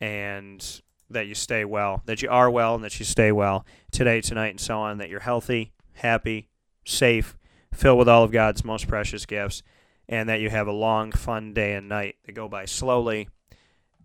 and 0.00 0.80
that 1.10 1.26
you 1.26 1.34
stay 1.34 1.64
well, 1.64 2.02
that 2.06 2.22
you 2.22 2.28
are 2.30 2.50
well 2.50 2.74
and 2.74 2.84
that 2.84 2.98
you 2.98 3.04
stay 3.04 3.32
well 3.32 3.64
today, 3.90 4.20
tonight, 4.20 4.48
and 4.48 4.60
so 4.60 4.78
on, 4.78 4.98
that 4.98 5.08
you're 5.08 5.20
healthy, 5.20 5.72
happy, 5.94 6.48
safe, 6.84 7.36
filled 7.72 7.98
with 7.98 8.08
all 8.08 8.24
of 8.24 8.30
God's 8.30 8.64
most 8.64 8.86
precious 8.88 9.26
gifts, 9.26 9.62
and 10.08 10.28
that 10.28 10.40
you 10.40 10.50
have 10.50 10.66
a 10.66 10.72
long, 10.72 11.12
fun 11.12 11.52
day 11.52 11.74
and 11.74 11.88
night 11.88 12.16
that 12.24 12.32
go 12.32 12.48
by 12.48 12.64
slowly 12.64 13.28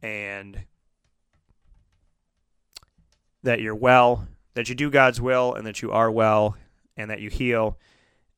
and 0.01 0.59
that 3.43 3.61
you're 3.61 3.75
well, 3.75 4.27
that 4.53 4.69
you 4.69 4.75
do 4.75 4.89
God's 4.89 5.19
will, 5.19 5.53
and 5.53 5.65
that 5.67 5.81
you 5.81 5.91
are 5.91 6.11
well, 6.11 6.55
and 6.95 7.09
that 7.09 7.19
you 7.19 7.29
heal, 7.29 7.77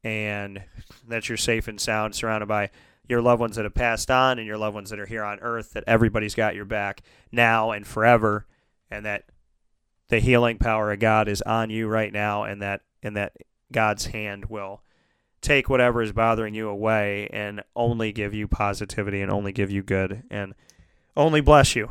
and 0.04 0.64
that 1.08 1.30
you're 1.30 1.38
safe 1.38 1.68
and 1.68 1.80
sound, 1.80 2.16
surrounded 2.16 2.48
by 2.48 2.70
your 3.08 3.22
loved 3.22 3.40
ones 3.40 3.56
that 3.56 3.66
have 3.66 3.74
passed 3.74 4.10
on 4.10 4.40
and 4.40 4.48
your 4.48 4.58
loved 4.58 4.76
ones 4.76 4.90
that 4.90 5.00
are 5.00 5.06
here 5.06 5.24
on 5.24 5.40
earth, 5.40 5.74
that 5.74 5.84
everybody's 5.88 6.36
got 6.36 6.56
your 6.56 6.66
back 6.66 7.02
now 7.32 7.72
and 7.72 7.86
forever, 7.86 8.46
and 8.90 9.06
that 9.06 9.26
the 10.10 10.20
healing 10.20 10.58
power 10.58 10.92
of 10.92 11.00
God 11.00 11.28
is 11.28 11.42
on 11.44 11.70
you 11.70 11.88
right 11.88 12.12
now, 12.12 12.44
and 12.44 12.62
that 12.62 12.82
and 13.04 13.16
that 13.16 13.34
God's 13.72 14.08
hand 14.08 14.46
will 14.46 14.82
take 15.42 15.70
whatever 15.70 16.02
is 16.02 16.12
bothering 16.12 16.56
you 16.56 16.68
away 16.68 17.30
and 17.32 17.64
only 17.76 18.12
give 18.12 18.34
you 18.34 18.48
positivity 18.48 19.22
and 19.22 19.32
only 19.32 19.52
give 19.52 19.70
you 19.70 19.84
good 19.84 20.24
and 20.32 20.56
only 21.16 21.40
bless 21.40 21.76
you 21.76 21.90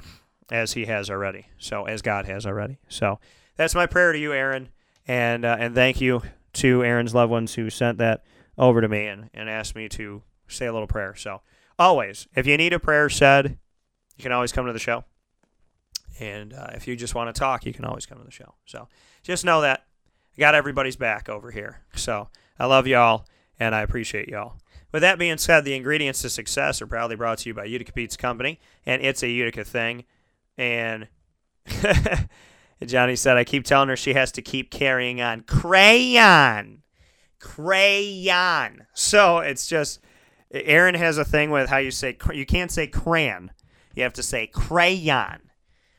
as 0.50 0.72
He 0.72 0.86
has 0.86 1.08
already. 1.08 1.46
So 1.58 1.84
as 1.84 2.02
God 2.02 2.26
has 2.26 2.46
already. 2.46 2.78
So 2.88 3.20
that's 3.56 3.74
my 3.74 3.86
prayer 3.86 4.12
to 4.12 4.18
you, 4.18 4.32
Aaron, 4.32 4.70
and 5.06 5.44
uh, 5.44 5.56
and 5.58 5.74
thank 5.74 6.00
you 6.00 6.22
to 6.54 6.84
Aaron's 6.84 7.14
loved 7.14 7.30
ones 7.30 7.54
who 7.54 7.70
sent 7.70 7.98
that 7.98 8.24
over 8.56 8.80
to 8.80 8.88
me 8.88 9.06
and, 9.06 9.30
and 9.34 9.48
asked 9.48 9.74
me 9.74 9.88
to 9.90 10.22
say 10.48 10.66
a 10.66 10.72
little 10.72 10.88
prayer. 10.88 11.14
So, 11.14 11.42
always, 11.78 12.26
if 12.34 12.46
you 12.46 12.56
need 12.56 12.72
a 12.72 12.78
prayer 12.78 13.08
said, 13.08 13.58
you 14.16 14.22
can 14.22 14.32
always 14.32 14.52
come 14.52 14.66
to 14.66 14.72
the 14.72 14.78
show. 14.78 15.04
And 16.20 16.52
uh, 16.52 16.70
if 16.74 16.86
you 16.86 16.96
just 16.96 17.14
want 17.14 17.34
to 17.34 17.38
talk, 17.38 17.66
you 17.66 17.72
can 17.72 17.84
always 17.84 18.06
come 18.06 18.18
to 18.18 18.24
the 18.24 18.30
show. 18.30 18.54
So, 18.66 18.88
just 19.22 19.44
know 19.44 19.60
that 19.62 19.84
I 20.36 20.40
got 20.40 20.54
everybody's 20.54 20.96
back 20.96 21.28
over 21.28 21.50
here. 21.50 21.80
So, 21.94 22.28
I 22.58 22.66
love 22.66 22.86
y'all 22.86 23.26
and 23.58 23.74
I 23.74 23.82
appreciate 23.82 24.28
y'all. 24.28 24.56
With 24.92 25.02
that 25.02 25.18
being 25.18 25.38
said, 25.38 25.64
the 25.64 25.74
ingredients 25.74 26.22
to 26.22 26.30
success 26.30 26.80
are 26.80 26.86
proudly 26.86 27.16
brought 27.16 27.38
to 27.38 27.48
you 27.48 27.54
by 27.54 27.64
Utica 27.64 27.92
Pizza 27.92 28.16
Company, 28.16 28.60
and 28.86 29.02
it's 29.02 29.24
a 29.24 29.28
Utica 29.28 29.64
thing. 29.64 30.04
And 30.56 31.08
Johnny 32.86 33.16
said, 33.16 33.36
I 33.36 33.42
keep 33.42 33.64
telling 33.64 33.88
her 33.88 33.96
she 33.96 34.14
has 34.14 34.30
to 34.32 34.42
keep 34.42 34.70
carrying 34.70 35.20
on. 35.20 35.40
Crayon! 35.42 36.82
Crayon! 37.40 38.86
So 38.94 39.38
it's 39.38 39.66
just 39.66 40.00
Aaron 40.54 40.94
has 40.94 41.18
a 41.18 41.24
thing 41.24 41.50
with 41.50 41.68
how 41.68 41.78
you 41.78 41.90
say 41.90 42.16
you 42.32 42.46
can't 42.46 42.70
say 42.70 42.86
crayon. 42.86 43.50
You 43.94 44.02
have 44.04 44.12
to 44.14 44.22
say 44.22 44.46
crayon. 44.46 45.50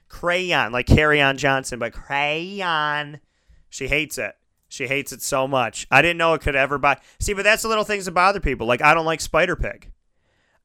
Crayon, 0.07 0.71
like 0.71 0.85
Carry 0.85 1.21
On 1.21 1.37
Johnson, 1.37 1.79
but 1.79 1.93
crayon. 1.93 3.19
She 3.69 3.87
hates 3.87 4.17
it. 4.17 4.35
She 4.69 4.87
hates 4.87 5.11
it 5.11 5.21
so 5.21 5.47
much. 5.47 5.87
I 5.91 6.01
didn't 6.01 6.17
know 6.17 6.33
it 6.33 6.41
could 6.41 6.55
ever 6.55 6.77
buy. 6.77 6.97
See, 7.19 7.33
but 7.33 7.43
that's 7.43 7.63
the 7.63 7.67
little 7.67 7.83
things 7.83 8.05
that 8.05 8.11
bother 8.11 8.39
people. 8.39 8.65
Like 8.65 8.81
I 8.81 8.93
don't 8.93 9.05
like 9.05 9.21
Spider 9.21 9.55
Pig. 9.55 9.91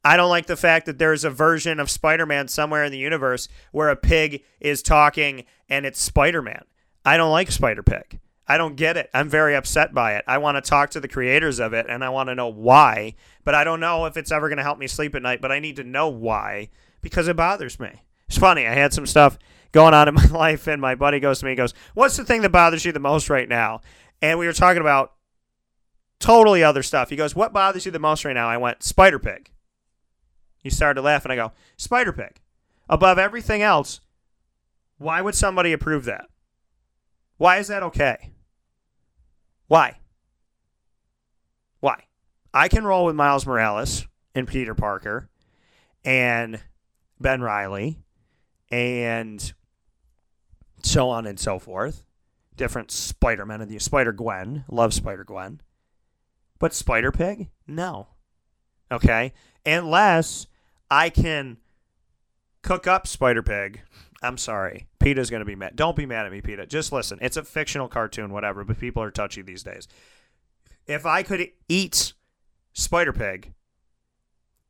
I 0.03 0.17
don't 0.17 0.31
like 0.31 0.47
the 0.47 0.57
fact 0.57 0.87
that 0.87 0.99
there's 0.99 1.25
a 1.25 1.31
version 1.31 1.79
of 1.79 1.91
Spider 1.91 2.27
Man 2.27 2.49
somewhere 2.49 2.85
in 2.85 2.93
the 2.93 2.99
universe 2.99 3.49
where 3.73 3.91
a 3.91 3.97
pig 3.97 4.45
is 4.59 4.83
talking 4.83 5.45
and 5.69 5.85
it's 5.85 6.01
Spider 6.01 6.43
Man. 6.43 6.65
I 7.05 7.17
don't 7.17 7.31
like 7.31 7.51
Spider 7.51 7.83
Pig. 7.83 8.21
I 8.51 8.59
don't 8.59 8.75
get 8.75 8.97
it. 8.97 9.09
I'm 9.15 9.29
very 9.29 9.55
upset 9.55 9.95
by 9.95 10.17
it. 10.17 10.25
I 10.27 10.39
want 10.39 10.57
to 10.57 10.69
talk 10.69 10.91
to 10.91 11.01
the 11.01 11.07
creators 11.07 11.61
of 11.61 11.73
it 11.73 11.87
and 11.89 12.03
I 12.03 12.09
want 12.09 12.31
to 12.31 12.35
know 12.35 12.49
why, 12.49 13.15
but 13.45 13.55
I 13.55 13.63
don't 13.63 13.79
know 13.79 14.07
if 14.07 14.17
it's 14.17 14.33
ever 14.33 14.49
going 14.49 14.57
to 14.57 14.65
help 14.65 14.77
me 14.77 14.89
sleep 14.89 15.15
at 15.15 15.23
night, 15.23 15.41
but 15.41 15.53
I 15.53 15.61
need 15.61 15.77
to 15.77 15.85
know 15.85 16.09
why 16.09 16.69
because 17.01 17.29
it 17.29 17.37
bothers 17.37 17.79
me. 17.79 18.03
It's 18.27 18.39
funny. 18.39 18.67
I 18.67 18.75
had 18.75 18.93
some 18.93 19.07
stuff 19.07 19.39
going 19.71 19.95
on 19.95 20.09
in 20.09 20.15
my 20.17 20.27
life 20.27 20.67
and 20.67 20.83
my 20.83 20.97
buddy 20.97 21.21
goes 21.21 21.39
to 21.39 21.45
me 21.45 21.53
and 21.53 21.59
goes, 21.59 21.75
"What's 21.95 22.17
the 22.17 22.25
thing 22.25 22.43
that 22.43 22.51
bothers 22.51 22.85
you 22.85 22.91
the 22.91 22.99
most 22.99 23.31
right 23.31 23.49
now?" 23.49 23.83
And 24.21 24.37
we 24.37 24.47
were 24.47 24.53
talking 24.53 24.81
about 24.81 25.13
totally 26.19 26.65
other 26.65 26.83
stuff. 26.83 27.09
He 27.09 27.15
goes, 27.15 27.37
"What 27.37 27.53
bothers 27.53 27.87
you 27.87 27.93
the 27.93 28.01
most 28.01 28.25
right 28.25 28.35
now?" 28.35 28.49
I 28.49 28.57
went, 28.57 28.83
"Spider 28.83 29.21
Pig." 29.21 29.53
He 30.59 30.71
started 30.71 31.03
laughing. 31.03 31.31
I 31.31 31.37
go, 31.37 31.53
"Spider 31.77 32.13
Pig." 32.13 32.41
Above 32.89 33.17
everything 33.17 33.63
else, 33.63 34.01
why 34.99 35.21
would 35.21 35.37
somebody 35.37 35.73
approve 35.73 36.05
that? 36.07 36.27
Why 37.37 37.59
is 37.59 37.69
that 37.69 37.85
okay? 37.85 38.33
Why? 39.71 40.01
Why? 41.79 42.03
I 42.53 42.67
can 42.67 42.83
roll 42.83 43.05
with 43.05 43.15
Miles 43.15 43.47
Morales 43.47 44.05
and 44.35 44.49
Peter 44.49 44.75
Parker 44.75 45.29
and 46.05 46.61
Ben 47.21 47.41
Riley 47.41 48.01
and 48.73 49.53
so 50.83 51.09
on 51.09 51.25
and 51.25 51.39
so 51.39 51.61
forth. 51.61 52.03
different 52.57 52.91
Spider 52.91 53.47
Men 53.47 53.61
of 53.61 53.69
the 53.69 53.79
Spider 53.79 54.13
Gwen. 54.13 54.65
Love 54.69 54.93
Spider 54.93 55.23
Gwen. 55.23 55.61
But 56.59 56.75
Spider 56.75 57.13
Pig? 57.13 57.51
No. 57.65 58.09
Okay? 58.91 59.33
Unless 59.65 60.49
I 60.91 61.11
can 61.11 61.59
cook 62.63 62.89
up 62.89 63.07
Spider 63.07 63.45
Pig. 63.45 63.83
I'm 64.23 64.37
sorry. 64.37 64.87
PETA's 64.99 65.31
going 65.31 65.41
to 65.41 65.47
be 65.47 65.55
mad. 65.55 65.77
Don't 65.77 65.97
be 65.97 66.07
mad 66.07 66.27
at 66.27 66.33
me, 66.33 66.41
PETA. 66.41 66.67
Just 66.67 66.93
listen. 66.93 67.19
It's 67.23 67.37
a 67.37 67.45
fictional 67.45 67.89
cartoon, 67.89 68.33
whatever, 68.33 68.65
but 68.65 68.79
people 68.79 69.03
are 69.03 69.11
touchy 69.11 69.43
these 69.43 69.63
days. 69.63 69.89
If 70.87 71.07
I 71.07 71.23
could 71.23 71.49
eat 71.69 72.13
Spider 72.73 73.13
Pig 73.13 73.53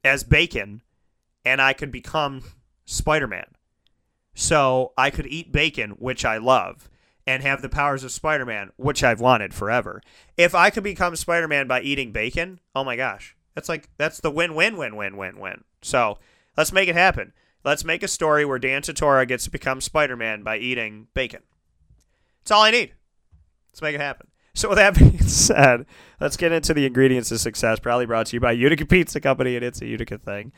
as 0.04 0.24
bacon 0.24 0.82
and 1.44 1.60
I 1.60 1.72
could 1.72 1.90
become 1.90 2.42
Spider 2.84 3.26
Man. 3.26 3.46
So 4.34 4.92
I 4.96 5.10
could 5.10 5.26
eat 5.26 5.52
bacon, 5.52 5.92
which 5.92 6.24
I 6.24 6.38
love, 6.38 6.88
and 7.26 7.42
have 7.42 7.62
the 7.62 7.68
powers 7.68 8.04
of 8.04 8.12
Spider 8.12 8.46
Man, 8.46 8.70
which 8.76 9.02
I've 9.02 9.20
wanted 9.20 9.54
forever. 9.54 10.00
If 10.36 10.54
I 10.54 10.70
could 10.70 10.84
become 10.84 11.16
Spider 11.16 11.48
Man 11.48 11.66
by 11.66 11.80
eating 11.80 12.12
bacon, 12.12 12.60
oh 12.74 12.84
my 12.84 12.96
gosh. 12.96 13.36
That's 13.54 13.68
like 13.68 13.88
that's 13.96 14.20
the 14.20 14.30
win 14.30 14.54
win 14.54 14.76
win 14.76 14.96
win 14.96 15.16
win 15.16 15.38
win. 15.38 15.64
So 15.82 16.18
let's 16.56 16.72
make 16.72 16.88
it 16.88 16.94
happen. 16.94 17.32
Let's 17.64 17.84
make 17.84 18.02
a 18.02 18.08
story 18.08 18.44
where 18.44 18.58
Dan 18.58 18.82
Tortora 18.82 19.26
gets 19.28 19.44
to 19.44 19.50
become 19.50 19.80
Spider 19.80 20.16
Man 20.16 20.42
by 20.42 20.58
eating 20.58 21.08
bacon. 21.14 21.42
That's 22.40 22.50
all 22.50 22.62
I 22.62 22.70
need. 22.70 22.94
Let's 23.70 23.82
make 23.82 23.94
it 23.94 24.00
happen. 24.00 24.28
So 24.54 24.68
with 24.68 24.78
that 24.78 24.94
being 24.98 25.20
said, 25.20 25.86
let's 26.20 26.36
get 26.36 26.52
into 26.52 26.74
the 26.74 26.86
ingredients 26.86 27.30
of 27.30 27.40
success. 27.40 27.78
Probably 27.78 28.06
brought 28.06 28.26
to 28.26 28.36
you 28.36 28.40
by 28.40 28.52
Utica 28.52 28.86
Pizza 28.86 29.20
Company, 29.20 29.56
and 29.56 29.64
it's 29.64 29.80
a 29.82 29.86
Utica 29.86 30.18
thing. 30.18 30.52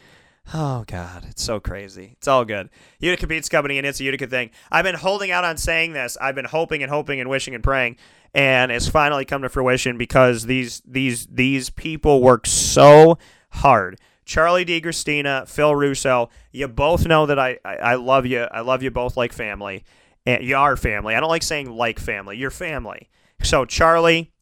Oh 0.55 0.85
God, 0.87 1.25
it's 1.29 1.43
so 1.43 1.61
crazy. 1.61 2.15
It's 2.17 2.27
all 2.27 2.45
good. 2.45 2.69
Utica 2.99 3.27
Pizza 3.27 3.51
Company, 3.51 3.79
and 3.79 3.87
it's 3.87 4.01
a 4.01 4.05
Utica 4.05 4.27
thing. 4.27 4.51
I've 4.71 4.85
been 4.85 4.97
holding 4.97 5.31
out 5.31 5.45
on 5.45 5.57
saying 5.57 5.93
this. 5.93 6.17
I've 6.21 6.35
been 6.35 6.47
hoping 6.47 6.83
and 6.83 6.91
hoping 6.91 7.21
and 7.21 7.31
wishing 7.31 7.55
and 7.55 7.63
praying, 7.63 7.97
and 8.35 8.73
it's 8.73 8.89
finally 8.89 9.25
come 9.25 9.43
to 9.43 9.49
fruition 9.49 9.99
because 9.99 10.47
these 10.47 10.83
these 10.87 11.27
these 11.27 11.71
people 11.71 12.23
work 12.23 12.47
so 12.47 13.19
hard. 13.51 13.99
Charlie 14.25 14.65
DiGristina, 14.65 15.49
Phil 15.49 15.75
Russo, 15.75 16.31
you 16.53 16.69
both 16.69 17.07
know 17.07 17.27
that 17.27 17.39
I, 17.39 17.59
I, 17.65 17.75
I 17.77 17.95
love 17.97 18.27
you. 18.27 18.43
I 18.43 18.61
love 18.61 18.83
you 18.83 18.91
both 18.91 19.17
like 19.17 19.33
family. 19.33 19.85
And 20.25 20.45
you 20.45 20.57
are 20.57 20.77
family. 20.77 21.15
I 21.15 21.21
don't 21.21 21.29
like 21.29 21.43
saying 21.43 21.71
like 21.71 21.99
family. 21.99 22.37
You're 22.37 22.51
family. 22.51 23.09
So 23.43 23.65
Charlie, 23.65 24.33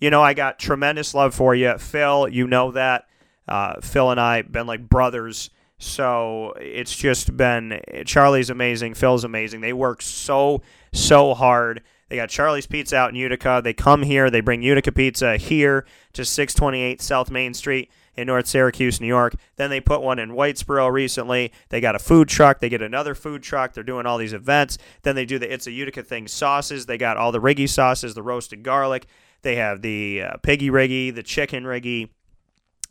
you 0.00 0.10
know 0.10 0.22
I 0.22 0.34
got 0.34 0.58
tremendous 0.58 1.14
love 1.14 1.34
for 1.34 1.54
you. 1.54 1.78
Phil, 1.78 2.28
you 2.28 2.46
know 2.46 2.72
that. 2.72 3.04
Uh, 3.46 3.80
Phil 3.80 4.10
and 4.10 4.20
I 4.20 4.42
been 4.42 4.66
like 4.66 4.88
brothers. 4.88 5.50
So 5.78 6.54
it's 6.60 6.94
just 6.94 7.36
been 7.36 7.80
Charlie's 8.04 8.50
amazing. 8.50 8.94
Phil's 8.94 9.22
amazing. 9.24 9.60
They 9.60 9.72
work 9.72 10.02
so 10.02 10.62
so 10.92 11.34
hard. 11.34 11.82
They 12.08 12.16
got 12.16 12.30
Charlie's 12.30 12.66
Pizza 12.66 12.96
out 12.96 13.10
in 13.10 13.16
Utica. 13.16 13.60
They 13.62 13.74
come 13.74 14.02
here. 14.02 14.30
They 14.30 14.40
bring 14.40 14.62
Utica 14.62 14.90
Pizza 14.90 15.36
here 15.36 15.86
to 16.14 16.24
628 16.24 17.00
South 17.00 17.30
Main 17.30 17.54
Street 17.54 17.90
in 18.18 18.26
North 18.26 18.48
Syracuse, 18.48 19.00
New 19.00 19.06
York. 19.06 19.36
Then 19.54 19.70
they 19.70 19.80
put 19.80 20.02
one 20.02 20.18
in 20.18 20.30
Whitesboro 20.30 20.90
recently. 20.90 21.52
They 21.68 21.80
got 21.80 21.94
a 21.94 22.00
food 22.00 22.26
truck. 22.28 22.58
They 22.58 22.68
get 22.68 22.82
another 22.82 23.14
food 23.14 23.44
truck. 23.44 23.72
They're 23.72 23.84
doing 23.84 24.06
all 24.06 24.18
these 24.18 24.32
events. 24.32 24.76
Then 25.02 25.14
they 25.14 25.24
do 25.24 25.38
the 25.38 25.50
It's 25.50 25.68
a 25.68 25.70
Utica 25.70 26.02
Thing 26.02 26.26
sauces. 26.26 26.86
They 26.86 26.98
got 26.98 27.16
all 27.16 27.30
the 27.30 27.40
Riggy 27.40 27.68
sauces, 27.68 28.14
the 28.14 28.22
roasted 28.24 28.64
garlic. 28.64 29.06
They 29.42 29.54
have 29.54 29.82
the 29.82 30.22
uh, 30.22 30.36
piggy 30.38 30.68
riggy, 30.68 31.14
the 31.14 31.22
chicken 31.22 31.62
riggy, 31.62 32.08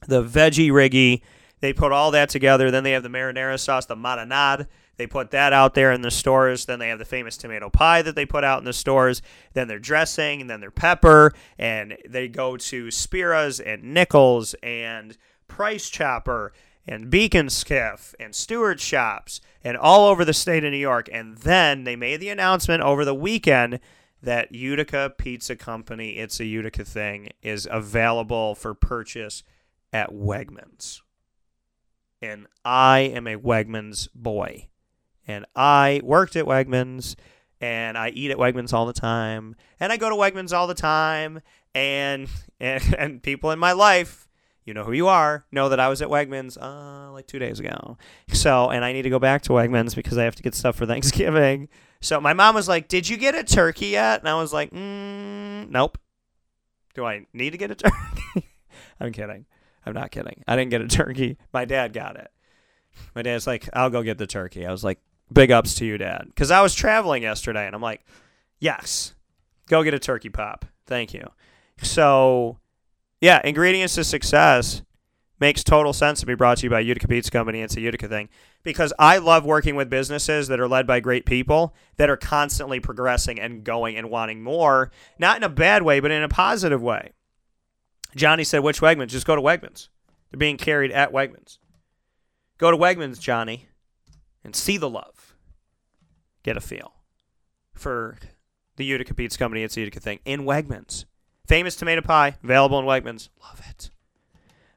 the 0.08 0.24
veggie 0.24 0.72
riggy. 0.72 1.22
They 1.60 1.74
put 1.74 1.92
all 1.92 2.12
that 2.12 2.30
together. 2.30 2.72
Then 2.72 2.86
they 2.86 2.92
have 2.92 3.04
the 3.04 3.10
marinara 3.10 3.60
sauce, 3.60 3.86
the 3.86 3.98
marinade. 3.98 4.68
They 4.98 5.08
put 5.08 5.32
that 5.32 5.54
out 5.54 5.76
there 5.76 5.92
in 5.92 6.02
the 6.02 6.12
stores. 6.12 6.66
Then 6.66 6.80
they 6.80 6.90
have 6.90 7.00
the 7.00 7.06
famous 7.06 7.38
tomato 7.38 7.70
pie 7.70 8.02
that 8.02 8.16
they 8.16 8.26
put 8.26 8.44
out 8.44 8.60
in 8.60 8.66
the 8.66 8.74
stores. 8.74 9.22
Then 9.54 9.68
their 9.68 9.80
dressing, 9.80 10.42
and 10.42 10.50
then 10.50 10.60
their 10.60 10.72
pepper. 10.72 11.34
And 11.58 11.98
they 12.08 12.28
go 12.28 12.58
to 12.58 12.88
Spira's 12.88 13.60
and 13.60 13.84
Nichols 13.94 14.56
and 14.64 15.18
Price 15.48 15.90
Chopper 15.90 16.52
and 16.88 17.10
Beacon 17.10 17.50
Skiff 17.50 18.16
and 18.20 18.34
Stewart 18.34 18.80
Shops 18.80 19.42
and 19.64 19.78
all 19.78 20.08
over 20.08 20.24
the 20.24 20.34
state 20.34 20.64
of 20.64 20.72
New 20.72 20.78
York. 20.78 21.10
And 21.12 21.38
then 21.38 21.84
they 21.84 21.96
made 21.96 22.20
the 22.20 22.30
announcement 22.30 22.82
over 22.82 23.06
the 23.06 23.16
weekend 23.16 23.80
that 24.22 24.54
Utica 24.54 25.14
Pizza 25.18 25.56
Company, 25.56 26.18
it's 26.18 26.40
a 26.40 26.46
Utica 26.46 26.84
thing, 26.84 27.30
is 27.44 27.68
available 27.70 28.56
for 28.56 28.74
purchase 28.74 29.44
at 29.94 30.12
Wegmans. 30.12 31.02
And 32.22 32.48
I 32.66 33.00
am 33.00 33.28
a 33.28 33.36
Wegmans 33.36 34.08
boy. 34.16 34.70
And 35.28 35.46
I 35.56 36.02
worked 36.04 36.36
at 36.36 36.46
Wegmans 36.46 37.16
and 37.60 37.98
I 37.98 38.10
eat 38.10 38.32
at 38.32 38.38
Wegmans 38.38 38.74
all 38.74 38.86
the 38.86 38.94
time. 38.94 39.56
And 39.80 39.92
I 39.92 39.98
go 39.98 40.10
to 40.10 40.16
Wegmans 40.16 40.54
all 40.54 40.68
the 40.68 40.74
time. 40.74 41.42
And 41.76 42.30
and, 42.60 42.96
and 42.98 43.24
people 43.24 43.52
in 43.52 43.60
my 43.60 43.74
life, 43.74 44.28
you 44.66 44.74
know 44.74 44.84
who 44.84 44.92
you 44.92 45.08
are, 45.08 45.46
know 45.52 45.70
that 45.70 45.80
I 45.80 45.88
was 45.88 46.02
at 46.02 46.10
Wegmans 46.10 46.58
uh, 46.62 47.12
like 47.12 47.28
two 47.28 47.40
days 47.40 47.60
ago. 47.60 47.98
So, 48.30 48.70
and 48.70 48.84
I 48.84 48.94
need 48.94 49.04
to 49.04 49.10
go 49.10 49.20
back 49.20 49.44
to 49.44 49.54
Wegmans 49.54 49.96
because 49.96 50.18
I 50.18 50.24
have 50.24 50.36
to 50.36 50.44
get 50.44 50.56
stuff 50.56 50.76
for 50.76 50.86
Thanksgiving. 50.88 51.70
So 52.02 52.20
my 52.20 52.34
mom 52.34 52.56
was 52.56 52.68
like, 52.68 52.88
"Did 52.88 53.08
you 53.10 53.18
get 53.18 53.34
a 53.34 53.44
turkey 53.44 53.88
yet?" 53.88 54.20
And 54.20 54.30
I 54.30 54.36
was 54.36 54.54
like, 54.54 54.72
mm, 54.72 55.70
"Nope." 55.70 55.98
Do 56.94 57.06
I 57.06 57.28
need 57.32 57.52
to 57.52 57.58
get 57.58 57.72
a 57.72 57.76
turkey? 57.76 58.50
I'm 59.00 59.12
kidding. 59.12 59.46
I'm 59.86 59.94
not 59.94 60.12
kidding. 60.12 60.44
I 60.48 60.56
didn't 60.56 60.72
get 60.72 60.82
a 60.82 60.88
turkey. 60.88 61.38
My 61.54 61.66
dad 61.66 61.94
got 61.94 62.18
it. 62.18 62.30
My 63.16 63.22
dad's 63.22 63.48
like, 63.48 63.70
"I'll 63.74 63.90
go 63.90 64.04
get 64.04 64.18
the 64.18 64.28
turkey." 64.28 64.66
I 64.66 64.72
was 64.72 64.84
like, 64.84 65.00
"Big 65.32 65.52
ups 65.52 65.76
to 65.76 65.86
you, 65.86 65.98
dad," 65.98 66.26
because 66.28 66.52
I 66.52 66.62
was 66.62 66.74
traveling 66.74 67.24
yesterday, 67.24 67.66
and 67.66 67.76
I'm 67.76 67.82
like, 67.82 68.06
"Yes, 68.60 69.14
go 69.68 69.84
get 69.84 69.94
a 69.94 70.00
turkey 70.00 70.30
pop. 70.30 70.66
Thank 70.86 71.14
you." 71.14 71.30
So, 71.82 72.60
yeah, 73.22 73.42
ingredients 73.44 73.96
to 73.96 74.04
success 74.04 74.82
makes 75.40 75.64
total 75.64 75.94
sense 75.94 76.20
to 76.20 76.26
be 76.26 76.34
brought 76.34 76.58
to 76.58 76.64
you 76.64 76.70
by 76.70 76.80
Utica 76.80 77.08
Pizza 77.08 77.30
Company. 77.30 77.62
It's 77.62 77.78
a 77.78 77.82
Utica 77.82 78.08
thing 78.08 78.30
because 78.64 78.92
I 78.98 79.18
love 79.20 79.46
working 79.46 79.76
with 79.76 79.90
businesses 79.90 80.48
that 80.48 80.60
are 80.60 80.68
led 80.68 80.88
by 80.88 81.00
great 81.00 81.26
people 81.26 81.76
that 81.98 82.10
are 82.10 82.18
constantly 82.18 82.80
progressing 82.80 83.40
and 83.40 83.64
going 83.64 83.96
and 83.96 84.10
wanting 84.10 84.42
more, 84.42 84.92
not 85.20 85.38
in 85.38 85.44
a 85.44 85.50
bad 85.50 85.84
way, 85.84 86.00
but 86.00 86.10
in 86.10 86.24
a 86.24 86.30
positive 86.30 86.82
way. 86.82 87.12
Johnny 88.16 88.44
said, 88.44 88.60
"Which 88.60 88.82
Wegmans? 88.82 89.10
Just 89.10 89.28
go 89.28 89.36
to 89.36 89.42
Wegmans. 89.42 89.90
They're 90.32 90.40
being 90.40 90.58
carried 90.58 90.92
at 90.92 91.12
Wegmans. 91.12 91.60
Go 92.58 92.72
to 92.72 92.78
Wegmans, 92.78 93.20
Johnny, 93.20 93.68
and 94.44 94.56
see 94.56 94.78
the 94.78 94.90
love. 94.90 95.17
Get 96.48 96.56
a 96.56 96.62
feel 96.62 96.94
for 97.74 98.18
the 98.78 98.86
Utica 98.86 99.14
Pizza 99.14 99.38
Company. 99.38 99.64
It's 99.64 99.76
Utica 99.76 100.00
thing 100.00 100.20
in 100.24 100.44
Wegmans. 100.44 101.04
Famous 101.46 101.76
tomato 101.76 102.00
pie 102.00 102.38
available 102.42 102.80
in 102.80 102.86
Wegmans. 102.86 103.28
Love 103.44 103.62
it. 103.70 103.92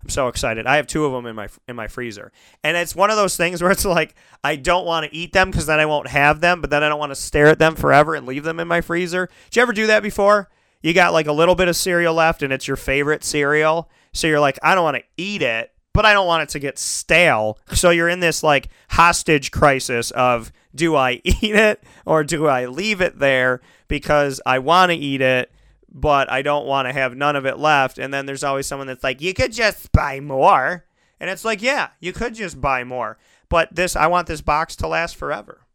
I'm 0.03 0.09
so 0.09 0.27
excited. 0.27 0.67
I 0.67 0.75
have 0.75 0.89
two 0.89 1.05
of 1.05 1.13
them 1.13 1.27
in 1.27 1.37
my 1.37 1.47
in 1.69 1.77
my 1.77 1.87
freezer, 1.87 2.33
and 2.65 2.77
it's 2.77 2.97
one 2.97 3.11
of 3.11 3.17
those 3.17 3.37
things 3.37 3.63
where 3.63 3.71
it's 3.71 3.85
like 3.85 4.17
I 4.43 4.57
don't 4.57 4.85
want 4.85 5.07
to 5.07 5.17
eat 5.17 5.33
them 5.33 5.49
because 5.49 5.67
then 5.67 5.79
I 5.79 5.87
won't 5.87 6.09
have 6.09 6.41
them, 6.41 6.61
but 6.61 6.71
then 6.71 6.83
I 6.83 6.89
don't 6.89 6.99
want 6.99 7.13
to 7.13 7.15
stare 7.15 7.47
at 7.47 7.61
them 7.61 7.77
forever 7.77 8.17
and 8.17 8.27
leave 8.27 8.43
them 8.43 8.59
in 8.59 8.67
my 8.67 8.81
freezer. 8.81 9.31
Did 9.51 9.55
you 9.55 9.63
ever 9.63 9.73
do 9.73 9.87
that 9.87 10.03
before? 10.03 10.51
You 10.83 10.93
got 10.93 11.13
like 11.13 11.29
a 11.29 11.33
little 11.33 11.55
bit 11.55 11.69
of 11.69 11.77
cereal 11.77 12.15
left, 12.15 12.43
and 12.43 12.53
it's 12.53 12.67
your 12.67 12.79
favorite 12.79 13.23
cereal, 13.23 13.89
so 14.13 14.27
you're 14.27 14.41
like, 14.41 14.59
I 14.61 14.75
don't 14.75 14.83
want 14.83 14.97
to 14.97 15.05
eat 15.17 15.43
it, 15.43 15.71
but 15.93 16.05
I 16.05 16.15
don't 16.15 16.27
want 16.27 16.43
it 16.43 16.49
to 16.49 16.59
get 16.59 16.81
stale. 16.81 17.61
So 17.75 17.91
you're 17.91 18.09
in 18.09 18.19
this 18.19 18.43
like 18.43 18.71
hostage 18.89 19.53
crisis 19.53 20.11
of 20.11 20.51
do 20.75 20.97
I 20.97 21.13
eat 21.25 21.55
it 21.55 21.83
or 22.05 22.25
do 22.25 22.47
I 22.47 22.67
leave 22.67 23.01
it 23.01 23.19
there 23.19 23.61
because 23.89 24.41
I 24.45 24.59
want 24.59 24.91
to 24.91 24.97
eat 24.97 25.21
it 25.21 25.53
but 25.93 26.31
I 26.31 26.43
don't 26.43 26.67
want 26.67 26.87
to 26.87 26.93
have 26.93 27.17
none 27.17 27.37
of 27.37 27.47
it 27.47 27.59
left. 27.59 27.99
And 27.99 28.15
then 28.15 28.27
there's 28.27 28.45
always 28.45 28.67
someone 28.67 28.87
that's 28.87 29.03
like, 29.03 29.21
you 29.21 29.35
could 29.35 29.53
just 29.53 29.91
buy 29.93 30.21
more. 30.21 30.85
And 31.19 31.29
it's 31.29 31.45
like, 31.45 31.61
yeah, 31.61 31.89
you 31.99 32.13
could 32.13 32.35
just 32.35 32.61
buy 32.61 32.85
more. 32.85 33.19
But 33.49 33.75
this, 33.75 33.97
I 33.97 34.07
want 34.07 34.29
this 34.29 34.41
box 34.41 34.77
to 34.77 34.87
last 34.87 35.17
forever. 35.17 35.67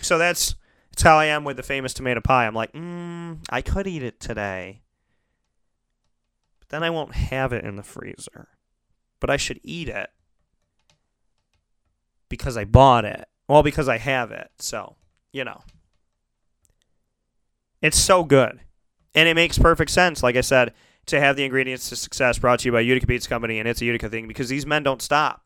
So 0.00 0.18
that's 0.18 0.54
that's 0.90 1.02
how 1.02 1.18
I 1.18 1.26
am 1.26 1.44
with 1.44 1.58
the 1.58 1.62
famous 1.62 1.92
tomato 1.92 2.20
pie. 2.20 2.46
I'm 2.46 2.54
like, 2.54 2.72
mm, 2.72 3.38
I 3.50 3.60
could 3.60 3.86
eat 3.86 4.02
it 4.02 4.18
today, 4.18 4.80
but 6.58 6.70
then 6.70 6.82
I 6.82 6.88
won't 6.88 7.14
have 7.14 7.52
it 7.52 7.64
in 7.64 7.76
the 7.76 7.82
freezer. 7.82 8.48
But 9.20 9.28
I 9.28 9.36
should 9.36 9.60
eat 9.62 9.88
it 9.88 10.10
because 12.28 12.56
I 12.56 12.64
bought 12.64 13.04
it. 13.04 13.28
Well, 13.48 13.62
because 13.62 13.88
I 13.88 13.98
have 13.98 14.30
it. 14.30 14.50
So, 14.58 14.96
you 15.32 15.44
know. 15.44 15.62
It's 17.82 17.98
so 17.98 18.24
good. 18.24 18.60
And 19.14 19.28
it 19.28 19.34
makes 19.34 19.58
perfect 19.58 19.90
sense, 19.90 20.22
like 20.22 20.36
I 20.36 20.40
said, 20.40 20.72
to 21.06 21.20
have 21.20 21.36
the 21.36 21.44
ingredients 21.44 21.88
to 21.88 21.96
success 21.96 22.38
brought 22.38 22.60
to 22.60 22.68
you 22.68 22.72
by 22.72 22.80
Utica 22.80 23.06
Pizza 23.06 23.28
Company 23.28 23.58
and 23.58 23.68
it's 23.68 23.80
a 23.80 23.84
Utica 23.84 24.08
thing 24.08 24.26
because 24.26 24.48
these 24.48 24.66
men 24.66 24.82
don't 24.82 25.00
stop. 25.00 25.42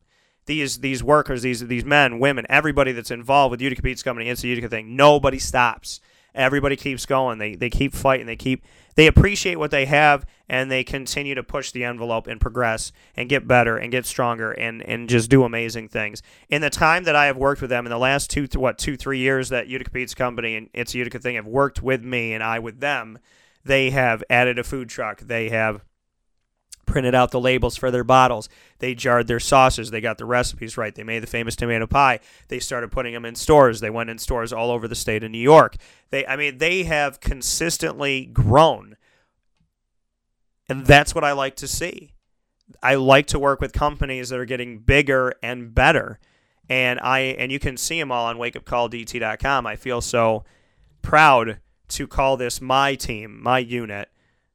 These 0.47 0.79
these 0.79 1.05
workers, 1.05 1.43
these 1.43 1.67
these 1.67 1.85
men, 1.85 2.19
women, 2.19 2.47
everybody 2.49 2.93
that's 2.93 3.11
involved 3.11 3.51
with 3.51 3.61
Utica 3.61 3.83
Pizza 3.83 4.03
Company, 4.03 4.29
it's 4.29 4.43
a 4.43 4.49
Utica 4.49 4.69
thing. 4.69 4.97
Nobody 4.97 5.39
stops. 5.39 6.01
Everybody 6.35 6.77
keeps 6.77 7.07
going. 7.07 7.39
They 7.39 7.55
they 7.55 7.71
keep 7.71 7.95
fighting. 7.95 8.27
They 8.27 8.37
keep 8.37 8.65
they 8.97 9.07
appreciate 9.07 9.57
what 9.57 9.71
they 9.71 9.87
have 9.87 10.27
and 10.49 10.71
they 10.71 10.83
continue 10.83 11.35
to 11.35 11.43
push 11.43 11.71
the 11.71 11.85
envelope 11.85 12.27
and 12.27 12.41
progress 12.41 12.93
and 13.17 13.29
get 13.29 13.47
better 13.47 13.77
and 13.77 13.93
get 13.93 14.07
stronger 14.07 14.53
and 14.53 14.83
and 14.83 15.09
just 15.09 15.31
do 15.31 15.45
amazing 15.45 15.89
things. 15.89 16.23
In 16.49 16.61
the 16.63 16.71
time 16.71 17.05
that 17.05 17.17
I 17.17 17.27
have 17.27 17.37
worked 17.37 17.61
with 17.61 17.71
them 17.71 17.87
in 17.87 17.91
the 17.91 17.99
last 17.99 18.31
two 18.31 18.47
what 18.55 18.79
two 18.79 18.97
three 18.97 19.19
years 19.19 19.49
that 19.51 19.69
Utica 19.69 19.91
Pizza 19.91 20.17
Company 20.17 20.57
and 20.57 20.69
it's 20.75 20.95
a 20.95 20.99
Utica 20.99 21.19
thing 21.19 21.37
have 21.37 21.47
worked 21.47 21.83
with 21.83 22.05
me 22.05 22.33
and 22.33 22.43
I 22.43 22.59
with 22.59 22.81
them, 22.81 23.19
they 23.65 23.91
have 23.91 24.25
added 24.29 24.59
a 24.59 24.65
food 24.65 24.89
truck. 24.89 25.21
They 25.21 25.49
have 25.51 25.83
printed 26.87 27.15
out 27.15 27.31
the 27.31 27.41
labels 27.41 27.77
for 27.77 27.91
their 27.91 28.05
bottles. 28.05 28.49
They 28.79 28.95
jarred 28.95 29.29
their 29.29 29.41
sauces. 29.41 29.91
They 29.91 30.01
got 30.01 30.19
the 30.19 30.25
recipes 30.25 30.77
right. 30.77 30.95
They 30.95 31.05
made 31.05 31.23
the 31.23 31.29
famous 31.29 31.57
tomato 31.57 31.87
pie. 31.87 32.21
They 32.49 32.59
started 32.59 32.91
putting 32.91 33.15
them 33.15 33.25
in 33.25 33.35
stores. 33.35 33.81
They 33.81 33.91
went 33.91 34.11
in 34.11 34.19
stores 34.19 34.53
all 34.53 34.71
over 34.71 34.89
the 34.89 34.95
state 34.95 35.23
of 35.23 35.31
New 35.31 35.39
York. 35.39 35.77
They 36.11 36.27
I 36.27 36.37
mean, 36.37 36.59
they 36.59 36.85
have 36.85 37.21
consistently 37.21 38.27
grown. 38.27 38.97
And 40.69 40.87
that's 40.87 41.15
what 41.15 41.25
I 41.25 41.33
like 41.33 41.57
to 41.57 41.69
see. 41.69 42.13
I 42.83 42.95
like 42.95 43.27
to 43.29 43.39
work 43.39 43.61
with 43.61 43.73
companies 43.73 44.29
that 44.29 44.39
are 44.39 44.45
getting 44.45 44.79
bigger 44.79 45.35
and 45.43 45.75
better. 45.75 46.19
And 46.69 47.01
I 47.01 47.21
and 47.21 47.51
you 47.51 47.59
can 47.59 47.77
see 47.77 47.99
them 47.99 48.13
all 48.13 48.27
on 48.27 48.37
wakeupcalldt.com. 48.37 49.67
I 49.67 49.77
feel 49.77 50.01
so 50.01 50.45
proud 51.03 51.59
to 51.89 52.07
call 52.07 52.37
this 52.37 52.61
my 52.61 52.95
team, 52.95 53.43
my 53.43 53.59
unit, 53.59 54.09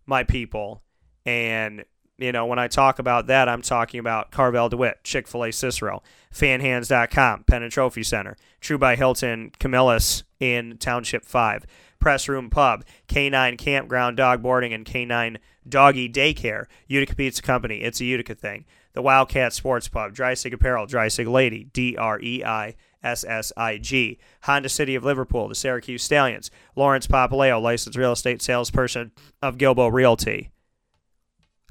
my 0.06 0.23
people. 0.23 0.81
And 1.26 1.84
you 2.18 2.32
know, 2.32 2.46
when 2.46 2.60
I 2.60 2.68
talk 2.68 3.00
about 3.00 3.28
that, 3.28 3.50
I'm 3.50 3.62
talking 3.62 4.00
about 4.00 4.32
Carvel 4.32 4.70
DeWitt, 4.70 5.04
Chick 5.04 5.28
fil 5.28 5.44
A 5.46 5.52
Cicero, 5.52 6.02
fanhands.com, 6.34 7.44
Penn 7.44 7.64
and 7.64 7.72
Trophy 7.72 8.04
Center, 8.04 8.38
True 8.62 8.78
by 8.78 8.96
Hilton, 8.96 9.52
Camillus 9.60 10.24
in 10.40 10.78
Township 10.78 11.26
5, 11.26 11.66
Press 12.00 12.30
Room 12.30 12.50
Pub, 12.50 12.86
K9 13.08 13.58
Campground 13.58 14.18
Dog 14.18 14.42
Boarding, 14.42 14.74
and 14.74 14.86
K9 14.86 15.38
Doggy 15.68 16.08
Daycare, 16.10 16.66
Utica 16.88 17.16
Pizza 17.16 17.42
Company, 17.42 17.82
it's 17.82 18.00
a 18.00 18.06
Utica 18.06 18.36
thing, 18.36 18.66
the 18.94 19.02
Wildcat 19.02 19.52
Sports 19.52 19.88
Pub, 19.88 20.14
Dreissig 20.14 20.54
Apparel, 20.54 20.88
Dreissig 20.88 21.30
Lady, 21.30 21.66
D 21.66 21.98
R 21.98 22.20
E 22.22 22.44
I 22.46 22.76
S 23.04 23.26
S 23.28 23.52
I 23.58 23.78
G, 23.78 24.20
Honda 24.44 24.70
City 24.70 24.96
of 24.96 25.04
Liverpool, 25.04 25.48
the 25.48 25.56
Syracuse 25.56 26.04
Stallions, 26.04 26.50
Lawrence 26.76 27.08
Papaleo, 27.08 27.62
licensed 27.62 27.98
real 27.98 28.14
estate 28.14 28.42
salesperson 28.42 29.12
of 29.42 29.58
Gilbo 29.58 29.92
Realty. 29.92 30.50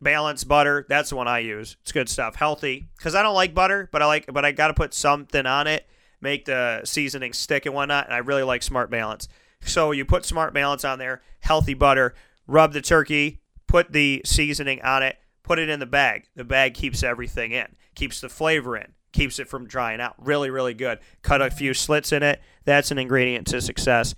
balanced 0.00 0.48
butter. 0.48 0.86
That's 0.88 1.10
the 1.10 1.16
one 1.16 1.28
I 1.28 1.40
use. 1.40 1.76
It's 1.82 1.92
good 1.92 2.08
stuff. 2.08 2.36
Healthy 2.36 2.86
because 2.96 3.14
I 3.14 3.22
don't 3.22 3.34
like 3.34 3.54
butter, 3.54 3.88
but 3.92 4.02
I 4.02 4.06
like, 4.06 4.32
but 4.32 4.44
I 4.44 4.52
got 4.52 4.68
to 4.68 4.74
put 4.74 4.94
something 4.94 5.46
on 5.46 5.66
it, 5.66 5.86
make 6.20 6.44
the 6.44 6.82
seasoning 6.84 7.32
stick 7.32 7.66
and 7.66 7.74
whatnot. 7.74 8.06
And 8.06 8.14
I 8.14 8.18
really 8.18 8.42
like 8.42 8.62
Smart 8.62 8.90
Balance. 8.90 9.28
So 9.62 9.92
you 9.92 10.04
put 10.04 10.24
Smart 10.24 10.54
Balance 10.54 10.84
on 10.84 10.98
there, 10.98 11.22
healthy 11.40 11.74
butter. 11.74 12.14
Rub 12.48 12.72
the 12.72 12.80
turkey, 12.80 13.40
put 13.66 13.92
the 13.92 14.22
seasoning 14.24 14.80
on 14.82 15.02
it, 15.02 15.16
put 15.42 15.58
it 15.58 15.68
in 15.68 15.80
the 15.80 15.86
bag. 15.86 16.28
The 16.36 16.44
bag 16.44 16.74
keeps 16.74 17.02
everything 17.02 17.50
in, 17.50 17.66
keeps 17.96 18.20
the 18.20 18.28
flavor 18.28 18.76
in, 18.76 18.92
keeps 19.12 19.40
it 19.40 19.48
from 19.48 19.66
drying 19.66 20.00
out. 20.00 20.14
Really, 20.18 20.48
really 20.48 20.74
good. 20.74 21.00
Cut 21.22 21.42
a 21.42 21.50
few 21.50 21.74
slits 21.74 22.12
in 22.12 22.22
it. 22.22 22.40
That's 22.64 22.92
an 22.92 22.98
ingredient 22.98 23.48
to 23.48 23.60
success 23.60 24.14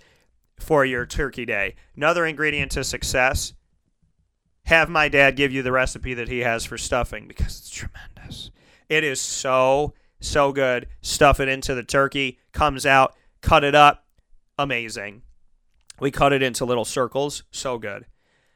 for 0.59 0.85
your 0.85 1.07
turkey 1.07 1.45
day. 1.45 1.73
Another 1.95 2.25
ingredient 2.25 2.71
to 2.73 2.83
success 2.83 3.53
have 4.69 4.87
my 4.87 5.09
dad 5.09 5.35
give 5.35 5.51
you 5.51 5.63
the 5.63 5.71
recipe 5.71 6.13
that 6.13 6.29
he 6.29 6.39
has 6.39 6.63
for 6.63 6.77
stuffing 6.77 7.27
because 7.27 7.57
it's 7.57 7.71
tremendous. 7.71 8.51
It 8.87 9.03
is 9.03 9.19
so, 9.19 9.95
so 10.19 10.51
good. 10.51 10.85
Stuff 11.01 11.39
it 11.39 11.47
into 11.47 11.73
the 11.73 11.81
turkey, 11.81 12.37
comes 12.51 12.85
out, 12.85 13.15
cut 13.41 13.63
it 13.63 13.73
up. 13.73 14.05
Amazing. 14.59 15.23
We 15.99 16.11
cut 16.11 16.33
it 16.33 16.43
into 16.43 16.65
little 16.65 16.85
circles. 16.85 17.41
So 17.49 17.79
good. 17.79 18.05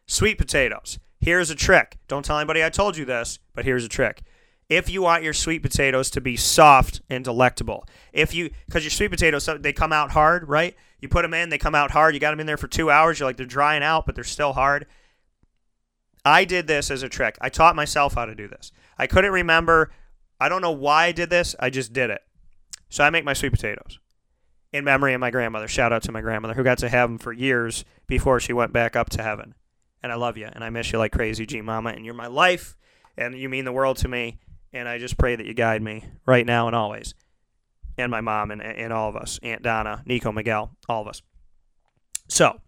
Sweet 0.05 0.37
potatoes. 0.37 0.99
Here's 1.19 1.49
a 1.49 1.55
trick. 1.55 1.97
Don't 2.07 2.23
tell 2.23 2.37
anybody 2.37 2.63
I 2.63 2.69
told 2.69 2.95
you 2.95 3.05
this, 3.05 3.39
but 3.55 3.65
here's 3.65 3.83
a 3.83 3.89
trick. 3.89 4.21
If 4.69 4.91
you 4.91 5.01
want 5.01 5.23
your 5.23 5.33
sweet 5.33 5.63
potatoes 5.63 6.11
to 6.11 6.21
be 6.21 6.37
soft 6.37 7.01
and 7.09 7.23
delectable, 7.23 7.87
if 8.11 8.35
you, 8.35 8.51
because 8.67 8.83
your 8.83 8.91
sweet 8.91 9.09
potatoes, 9.09 9.49
they 9.61 9.73
come 9.73 9.91
out 9.91 10.11
hard, 10.11 10.47
right? 10.47 10.75
You 10.99 11.07
put 11.07 11.23
them 11.23 11.33
in, 11.33 11.49
they 11.49 11.57
come 11.57 11.73
out 11.73 11.89
hard. 11.89 12.13
You 12.13 12.19
got 12.19 12.31
them 12.31 12.39
in 12.39 12.45
there 12.45 12.57
for 12.57 12.67
two 12.67 12.91
hours. 12.91 13.19
You're 13.19 13.27
like, 13.27 13.37
they're 13.37 13.47
drying 13.47 13.81
out, 13.81 14.05
but 14.05 14.13
they're 14.13 14.23
still 14.23 14.53
hard. 14.53 14.85
I 16.25 16.45
did 16.45 16.67
this 16.67 16.89
as 16.89 17.03
a 17.03 17.09
trick. 17.09 17.37
I 17.41 17.49
taught 17.49 17.75
myself 17.75 18.13
how 18.13 18.25
to 18.25 18.35
do 18.35 18.47
this. 18.47 18.71
I 18.97 19.07
couldn't 19.07 19.31
remember. 19.31 19.91
I 20.39 20.49
don't 20.49 20.61
know 20.61 20.71
why 20.71 21.05
I 21.05 21.11
did 21.11 21.29
this. 21.29 21.55
I 21.59 21.69
just 21.69 21.93
did 21.93 22.09
it. 22.09 22.21
So 22.89 23.03
I 23.03 23.09
make 23.09 23.25
my 23.25 23.33
sweet 23.33 23.51
potatoes 23.51 23.99
in 24.71 24.83
memory 24.83 25.13
of 25.13 25.19
my 25.19 25.31
grandmother. 25.31 25.67
Shout 25.67 25.93
out 25.93 26.03
to 26.03 26.11
my 26.11 26.21
grandmother 26.21 26.53
who 26.53 26.63
got 26.63 26.77
to 26.79 26.89
have 26.89 27.09
them 27.09 27.17
for 27.17 27.33
years 27.33 27.85
before 28.07 28.39
she 28.39 28.53
went 28.53 28.73
back 28.73 28.95
up 28.95 29.09
to 29.11 29.23
heaven. 29.23 29.55
And 30.01 30.11
I 30.11 30.15
love 30.15 30.37
you 30.37 30.49
and 30.51 30.63
I 30.63 30.69
miss 30.69 30.91
you 30.91 30.99
like 30.99 31.11
crazy, 31.11 31.45
G 31.45 31.61
Mama. 31.61 31.91
And 31.91 32.05
you're 32.05 32.13
my 32.13 32.27
life 32.27 32.75
and 33.17 33.37
you 33.37 33.49
mean 33.49 33.65
the 33.65 33.71
world 33.71 33.97
to 33.97 34.07
me. 34.07 34.39
And 34.73 34.87
I 34.87 34.97
just 34.97 35.17
pray 35.17 35.35
that 35.35 35.45
you 35.45 35.53
guide 35.53 35.81
me 35.81 36.05
right 36.25 36.45
now 36.45 36.67
and 36.67 36.75
always. 36.75 37.13
And 37.97 38.09
my 38.09 38.21
mom 38.21 38.49
and, 38.49 38.61
and 38.61 38.91
all 38.91 39.09
of 39.09 39.15
us 39.15 39.39
Aunt 39.43 39.61
Donna, 39.61 40.01
Nico, 40.05 40.31
Miguel, 40.31 40.75
all 40.89 41.01
of 41.01 41.07
us. 41.07 41.21
So, 42.27 42.59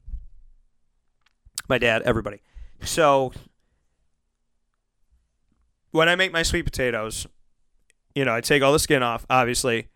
my 1.67 1.77
dad, 1.77 2.03
everybody. 2.03 2.41
So 2.81 3.31
when 5.91 6.09
I 6.09 6.15
make 6.15 6.31
my 6.31 6.43
sweet 6.43 6.63
potatoes, 6.63 7.25
you 8.13 8.25
know, 8.25 8.33
I 8.33 8.41
take 8.41 8.61
all 8.61 8.73
the 8.73 8.79
skin 8.79 9.03
off, 9.03 9.25
obviously, 9.29 9.89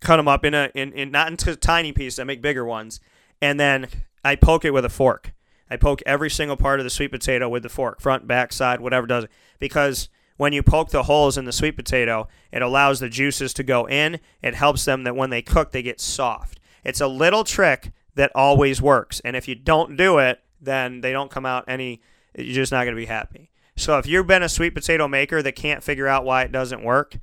cut 0.00 0.16
them 0.16 0.28
up 0.28 0.44
in 0.44 0.54
a 0.54 0.70
in, 0.74 0.92
in 0.92 1.10
not 1.10 1.28
into 1.28 1.54
tiny 1.56 1.92
pieces. 1.92 2.18
I 2.18 2.24
make 2.24 2.42
bigger 2.42 2.64
ones, 2.64 3.00
and 3.42 3.58
then 3.58 3.88
I 4.24 4.36
poke 4.36 4.64
it 4.64 4.72
with 4.72 4.84
a 4.84 4.88
fork. 4.88 5.32
I 5.70 5.76
poke 5.76 6.00
every 6.06 6.30
single 6.30 6.56
part 6.56 6.80
of 6.80 6.84
the 6.84 6.90
sweet 6.90 7.10
potato 7.10 7.48
with 7.48 7.62
the 7.62 7.68
fork, 7.68 8.00
front, 8.00 8.26
back, 8.26 8.52
side, 8.52 8.80
whatever 8.80 9.06
does 9.06 9.24
it, 9.24 9.30
because 9.58 10.08
when 10.36 10.52
you 10.52 10.62
poke 10.62 10.90
the 10.90 11.04
holes 11.04 11.36
in 11.36 11.44
the 11.44 11.52
sweet 11.52 11.76
potato, 11.76 12.28
it 12.52 12.62
allows 12.62 13.00
the 13.00 13.08
juices 13.08 13.52
to 13.54 13.62
go 13.62 13.88
in. 13.88 14.20
It 14.42 14.54
helps 14.54 14.84
them 14.84 15.04
that 15.04 15.16
when 15.16 15.30
they 15.30 15.42
cook, 15.42 15.72
they 15.72 15.82
get 15.82 16.00
soft. 16.00 16.60
It's 16.84 17.00
a 17.00 17.08
little 17.08 17.42
trick 17.42 17.92
that 18.14 18.30
always 18.34 18.80
works, 18.80 19.20
and 19.24 19.34
if 19.34 19.48
you 19.48 19.54
don't 19.54 19.96
do 19.96 20.18
it, 20.18 20.40
then 20.66 21.00
they 21.00 21.12
don't 21.12 21.30
come 21.30 21.46
out 21.46 21.64
any. 21.66 22.02
You're 22.36 22.54
just 22.54 22.72
not 22.72 22.84
going 22.84 22.94
to 22.94 23.00
be 23.00 23.06
happy. 23.06 23.50
So 23.76 23.98
if 23.98 24.06
you've 24.06 24.26
been 24.26 24.42
a 24.42 24.48
sweet 24.48 24.74
potato 24.74 25.08
maker 25.08 25.42
that 25.42 25.52
can't 25.52 25.82
figure 25.82 26.06
out 26.06 26.24
why 26.24 26.42
it 26.42 26.52
doesn't 26.52 26.84
work, 26.84 27.16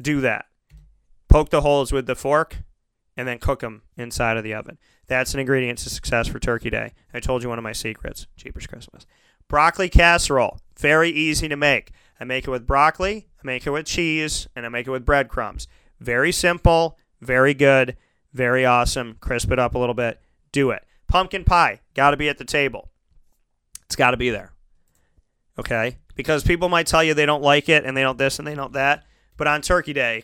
do 0.00 0.20
that. 0.22 0.46
Poke 1.28 1.50
the 1.50 1.60
holes 1.60 1.92
with 1.92 2.06
the 2.06 2.14
fork, 2.14 2.58
and 3.16 3.28
then 3.28 3.38
cook 3.38 3.60
them 3.60 3.82
inside 3.96 4.36
of 4.36 4.44
the 4.44 4.54
oven. 4.54 4.78
That's 5.06 5.34
an 5.34 5.40
ingredient 5.40 5.78
to 5.80 5.90
success 5.90 6.28
for 6.28 6.38
Turkey 6.38 6.70
Day. 6.70 6.92
I 7.12 7.20
told 7.20 7.42
you 7.42 7.48
one 7.48 7.58
of 7.58 7.64
my 7.64 7.72
secrets. 7.72 8.26
Jeepers 8.36 8.66
Christmas. 8.66 9.06
Broccoli 9.48 9.88
casserole, 9.88 10.60
very 10.78 11.10
easy 11.10 11.48
to 11.48 11.56
make. 11.56 11.92
I 12.20 12.24
make 12.24 12.46
it 12.46 12.50
with 12.50 12.66
broccoli, 12.66 13.28
I 13.42 13.46
make 13.46 13.66
it 13.66 13.70
with 13.70 13.86
cheese, 13.86 14.48
and 14.54 14.64
I 14.64 14.68
make 14.68 14.86
it 14.86 14.90
with 14.90 15.04
breadcrumbs. 15.04 15.66
Very 15.98 16.32
simple, 16.32 16.98
very 17.20 17.54
good, 17.54 17.96
very 18.32 18.64
awesome. 18.64 19.16
Crisp 19.20 19.50
it 19.50 19.58
up 19.58 19.74
a 19.74 19.78
little 19.78 19.94
bit. 19.94 20.20
Do 20.52 20.70
it. 20.70 20.84
Pumpkin 21.10 21.42
pie, 21.42 21.80
got 21.94 22.12
to 22.12 22.16
be 22.16 22.28
at 22.28 22.38
the 22.38 22.44
table. 22.44 22.88
It's 23.86 23.96
got 23.96 24.12
to 24.12 24.16
be 24.16 24.30
there. 24.30 24.52
Okay? 25.58 25.98
Because 26.14 26.44
people 26.44 26.68
might 26.68 26.86
tell 26.86 27.02
you 27.02 27.14
they 27.14 27.26
don't 27.26 27.42
like 27.42 27.68
it 27.68 27.84
and 27.84 27.96
they 27.96 28.02
don't 28.02 28.16
this 28.16 28.38
and 28.38 28.46
they 28.46 28.54
don't 28.54 28.74
that. 28.74 29.04
But 29.36 29.48
on 29.48 29.60
Turkey 29.60 29.92
Day, 29.92 30.22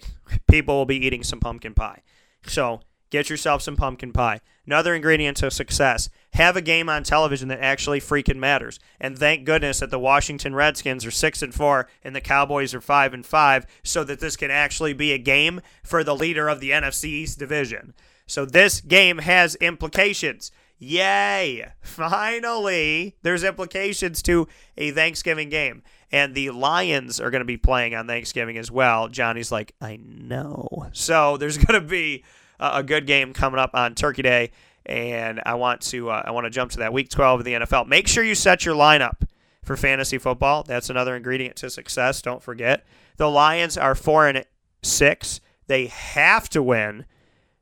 people 0.49 0.77
will 0.77 0.87
be 0.87 1.05
eating 1.05 1.25
some 1.25 1.41
pumpkin 1.41 1.75
pie. 1.75 2.03
So 2.47 2.83
get 3.11 3.29
yourself 3.29 3.63
some 3.63 3.77
pumpkin 3.77 4.13
pie. 4.13 4.41
Another 4.65 4.95
ingredient 4.95 5.39
to 5.39 5.51
success 5.51 6.09
have 6.35 6.57
a 6.57 6.63
game 6.63 6.89
on 6.89 7.03
television 7.03 7.49
that 7.49 7.61
actually 7.61 8.01
freaking 8.01 8.37
matters. 8.37 8.79
And 9.01 9.19
thank 9.19 9.45
goodness 9.45 9.81
that 9.81 9.91
the 9.91 9.99
Washington 9.99 10.55
Redskins 10.55 11.05
are 11.05 11.11
6 11.11 11.43
and 11.43 11.53
4 11.53 11.89
and 12.05 12.15
the 12.15 12.21
Cowboys 12.21 12.75
are 12.75 12.81
5 12.81 13.13
and 13.13 13.27
5 13.27 13.67
so 13.83 14.05
that 14.05 14.21
this 14.21 14.37
can 14.37 14.53
actually 14.53 14.93
be 14.93 15.13
a 15.13 15.19
game 15.19 15.61
for 15.83 16.05
the 16.05 16.15
leader 16.15 16.49
of 16.49 16.61
the 16.61 16.71
NFC 16.71 17.07
East 17.07 17.41
division. 17.41 17.93
So 18.27 18.45
this 18.45 18.81
game 18.81 19.19
has 19.19 19.57
implications. 19.57 20.53
Yay! 20.79 21.67
Finally, 21.81 23.17
there's 23.23 23.45
implications 23.45 24.23
to 24.23 24.47
a 24.77 24.91
Thanksgiving 24.91 25.49
game. 25.49 25.83
And 26.13 26.35
the 26.35 26.51
Lions 26.51 27.21
are 27.21 27.31
going 27.31 27.41
to 27.41 27.47
be 27.47 27.57
playing 27.57 27.95
on 27.95 28.07
Thanksgiving 28.07 28.59
as 28.59 28.71
well. 28.71 29.09
Johnny's 29.09 29.51
like, 29.51 29.75
I 29.81 29.97
know. 29.97 30.89
So 30.93 31.37
there's 31.37 31.59
going 31.65 31.81
to 31.81 31.87
be 31.87 32.25
a 32.61 32.83
good 32.83 33.07
game 33.07 33.33
coming 33.33 33.59
up 33.59 33.71
on 33.75 33.95
Turkey 33.95 34.23
Day, 34.23 34.51
and 34.85 35.43
I 35.45 35.55
want 35.55 35.81
to 35.83 36.11
uh, 36.11 36.23
I 36.25 36.31
want 36.31 36.45
to 36.45 36.51
jump 36.51 36.71
to 36.73 36.79
that 36.79 36.93
Week 36.93 37.09
12 37.09 37.41
of 37.41 37.45
the 37.45 37.53
NFL. 37.55 37.87
Make 37.87 38.09
sure 38.09 38.25
you 38.25 38.35
set 38.35 38.65
your 38.65 38.75
lineup 38.75 39.23
for 39.63 39.77
fantasy 39.77 40.19
football. 40.19 40.63
That's 40.63 40.91
another 40.91 41.17
ingredient 41.17 41.57
to 41.57 41.71
success. 41.71 42.23
Don't 42.23 42.43
forget. 42.43 42.87
The 43.17 43.29
Lions 43.29 43.77
are 43.77 43.95
four 43.95 44.29
and 44.29 44.45
six. 44.83 45.41
They 45.67 45.87
have 45.87 46.49
to 46.51 46.63
win. 46.63 47.05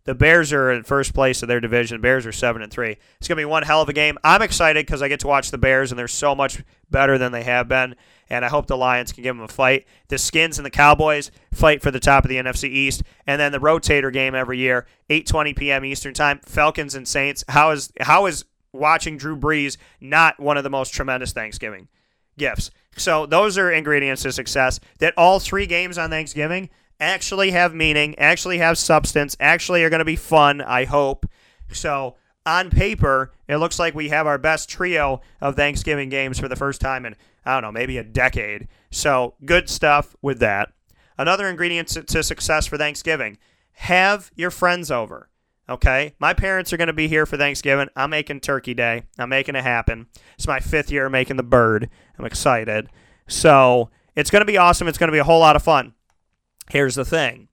The 0.04 0.14
Bears 0.14 0.52
are 0.52 0.70
in 0.70 0.82
first 0.82 1.14
place 1.14 1.42
of 1.42 1.48
their 1.48 1.60
division. 1.60 2.02
Bears 2.02 2.26
are 2.26 2.32
seven 2.32 2.60
and 2.60 2.70
three. 2.70 2.98
It's 3.18 3.26
gonna 3.26 3.40
be 3.40 3.46
one 3.46 3.62
hell 3.62 3.80
of 3.80 3.88
a 3.88 3.94
game. 3.94 4.18
I'm 4.22 4.42
excited 4.42 4.84
because 4.84 5.00
I 5.00 5.08
get 5.08 5.20
to 5.20 5.26
watch 5.26 5.50
the 5.50 5.56
Bears, 5.56 5.90
and 5.90 5.98
they're 5.98 6.08
so 6.08 6.34
much 6.34 6.62
better 6.90 7.16
than 7.16 7.32
they 7.32 7.42
have 7.44 7.68
been. 7.68 7.96
And 8.28 8.44
I 8.44 8.48
hope 8.48 8.66
the 8.66 8.76
Lions 8.76 9.12
can 9.12 9.22
give 9.22 9.34
them 9.34 9.44
a 9.44 9.48
fight. 9.48 9.86
The 10.08 10.18
Skins 10.18 10.58
and 10.58 10.66
the 10.66 10.70
Cowboys 10.70 11.30
fight 11.52 11.80
for 11.80 11.90
the 11.90 12.00
top 12.00 12.24
of 12.24 12.28
the 12.28 12.36
NFC 12.36 12.68
East, 12.68 13.02
and 13.26 13.40
then 13.40 13.52
the 13.52 13.58
rotator 13.58 14.12
game 14.12 14.34
every 14.34 14.58
year, 14.58 14.86
8:20 15.08 15.56
p.m. 15.56 15.84
Eastern 15.86 16.12
time. 16.12 16.40
Falcons 16.44 16.94
and 16.94 17.08
Saints. 17.08 17.42
How 17.48 17.70
is 17.70 17.90
how 18.00 18.26
is 18.26 18.44
watching 18.74 19.16
Drew 19.16 19.36
Brees 19.36 19.78
not 20.02 20.38
one 20.38 20.58
of 20.58 20.64
the 20.64 20.70
most 20.70 20.92
tremendous 20.92 21.32
Thanksgiving 21.32 21.88
gifts? 22.36 22.70
So 22.96 23.24
those 23.24 23.56
are 23.56 23.72
ingredients 23.72 24.22
to 24.22 24.32
success. 24.32 24.80
That 24.98 25.14
all 25.16 25.40
three 25.40 25.66
games 25.66 25.96
on 25.96 26.10
Thanksgiving 26.10 26.68
actually 27.00 27.50
have 27.50 27.74
meaning, 27.74 28.18
actually 28.18 28.58
have 28.58 28.78
substance, 28.78 29.36
actually 29.40 29.82
are 29.84 29.90
going 29.90 29.98
to 30.00 30.04
be 30.04 30.16
fun, 30.16 30.60
I 30.60 30.84
hope. 30.84 31.26
So, 31.72 32.16
on 32.46 32.70
paper, 32.70 33.32
it 33.48 33.56
looks 33.56 33.78
like 33.78 33.94
we 33.94 34.10
have 34.10 34.26
our 34.26 34.38
best 34.38 34.68
trio 34.68 35.22
of 35.40 35.56
Thanksgiving 35.56 36.08
games 36.08 36.38
for 36.38 36.48
the 36.48 36.56
first 36.56 36.80
time 36.80 37.06
in, 37.06 37.16
I 37.44 37.54
don't 37.54 37.62
know, 37.62 37.72
maybe 37.72 37.98
a 37.98 38.04
decade. 38.04 38.68
So, 38.90 39.34
good 39.44 39.68
stuff 39.68 40.14
with 40.22 40.40
that. 40.40 40.72
Another 41.16 41.48
ingredient 41.48 41.88
to, 41.88 42.22
success 42.22 42.66
for 42.66 42.76
Thanksgiving 42.76 43.38
have 43.78 44.30
your 44.36 44.50
friends 44.50 44.90
over. 44.90 45.30
Okay? 45.68 46.14
My 46.18 46.34
parents 46.34 46.72
are 46.72 46.76
going 46.76 46.88
to 46.88 46.92
be 46.92 47.08
here 47.08 47.26
for 47.26 47.36
Thanksgiving. 47.36 47.88
I'm 47.96 48.10
making 48.10 48.40
Turkey 48.40 48.74
Day. 48.74 49.04
I'm 49.18 49.30
making 49.30 49.56
it 49.56 49.64
happen. 49.64 50.06
It's 50.34 50.46
my 50.46 50.60
fifth 50.60 50.90
year 50.90 51.08
making 51.08 51.36
the 51.36 51.42
bird. 51.42 51.88
I'm 52.18 52.26
excited. 52.26 52.88
So, 53.26 53.90
it's 54.14 54.30
going 54.30 54.42
to 54.42 54.46
be 54.46 54.58
awesome. 54.58 54.86
It's 54.86 54.98
going 54.98 55.08
to 55.08 55.14
be 55.14 55.18
a 55.18 55.24
whole 55.24 55.40
lot 55.40 55.56
of 55.56 55.62
fun 55.62 55.94
here's 56.70 56.94
the 56.94 57.04
thing. 57.04 57.48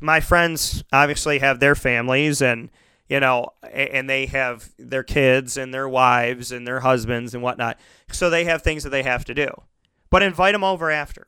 My 0.00 0.20
friends 0.20 0.84
obviously 0.92 1.38
have 1.38 1.60
their 1.60 1.74
families 1.74 2.42
and 2.42 2.70
you 3.08 3.20
know 3.20 3.50
and 3.70 4.08
they 4.08 4.26
have 4.26 4.70
their 4.78 5.02
kids 5.02 5.56
and 5.56 5.72
their 5.72 5.88
wives 5.88 6.52
and 6.52 6.66
their 6.66 6.80
husbands 6.80 7.34
and 7.34 7.42
whatnot. 7.42 7.78
So 8.10 8.28
they 8.28 8.44
have 8.44 8.62
things 8.62 8.84
that 8.84 8.90
they 8.90 9.02
have 9.02 9.24
to 9.26 9.34
do. 9.34 9.48
But 10.10 10.22
invite 10.22 10.52
them 10.52 10.64
over 10.64 10.90
after 10.90 11.26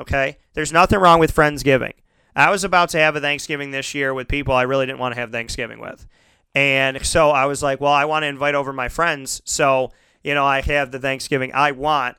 okay? 0.00 0.38
There's 0.54 0.72
nothing 0.72 0.98
wrong 0.98 1.20
with 1.20 1.34
friendsgiving. 1.34 1.92
I 2.34 2.50
was 2.50 2.64
about 2.64 2.88
to 2.90 2.98
have 2.98 3.16
a 3.16 3.20
thanksgiving 3.20 3.70
this 3.70 3.94
year 3.94 4.14
with 4.14 4.28
people 4.28 4.54
i 4.54 4.62
really 4.62 4.86
didn't 4.86 4.98
want 4.98 5.14
to 5.14 5.20
have 5.20 5.30
thanksgiving 5.30 5.80
with. 5.80 6.06
And 6.54 7.04
so 7.04 7.30
i 7.30 7.46
was 7.46 7.62
like 7.62 7.80
well 7.80 7.92
i 7.92 8.04
want 8.04 8.24
to 8.24 8.28
invite 8.28 8.54
over 8.54 8.72
my 8.72 8.88
friends. 8.88 9.42
So 9.44 9.92
you 10.22 10.34
know 10.34 10.44
i 10.44 10.60
have 10.60 10.90
the 10.90 10.98
thanksgiving 10.98 11.52
i 11.54 11.72
want 11.72 12.16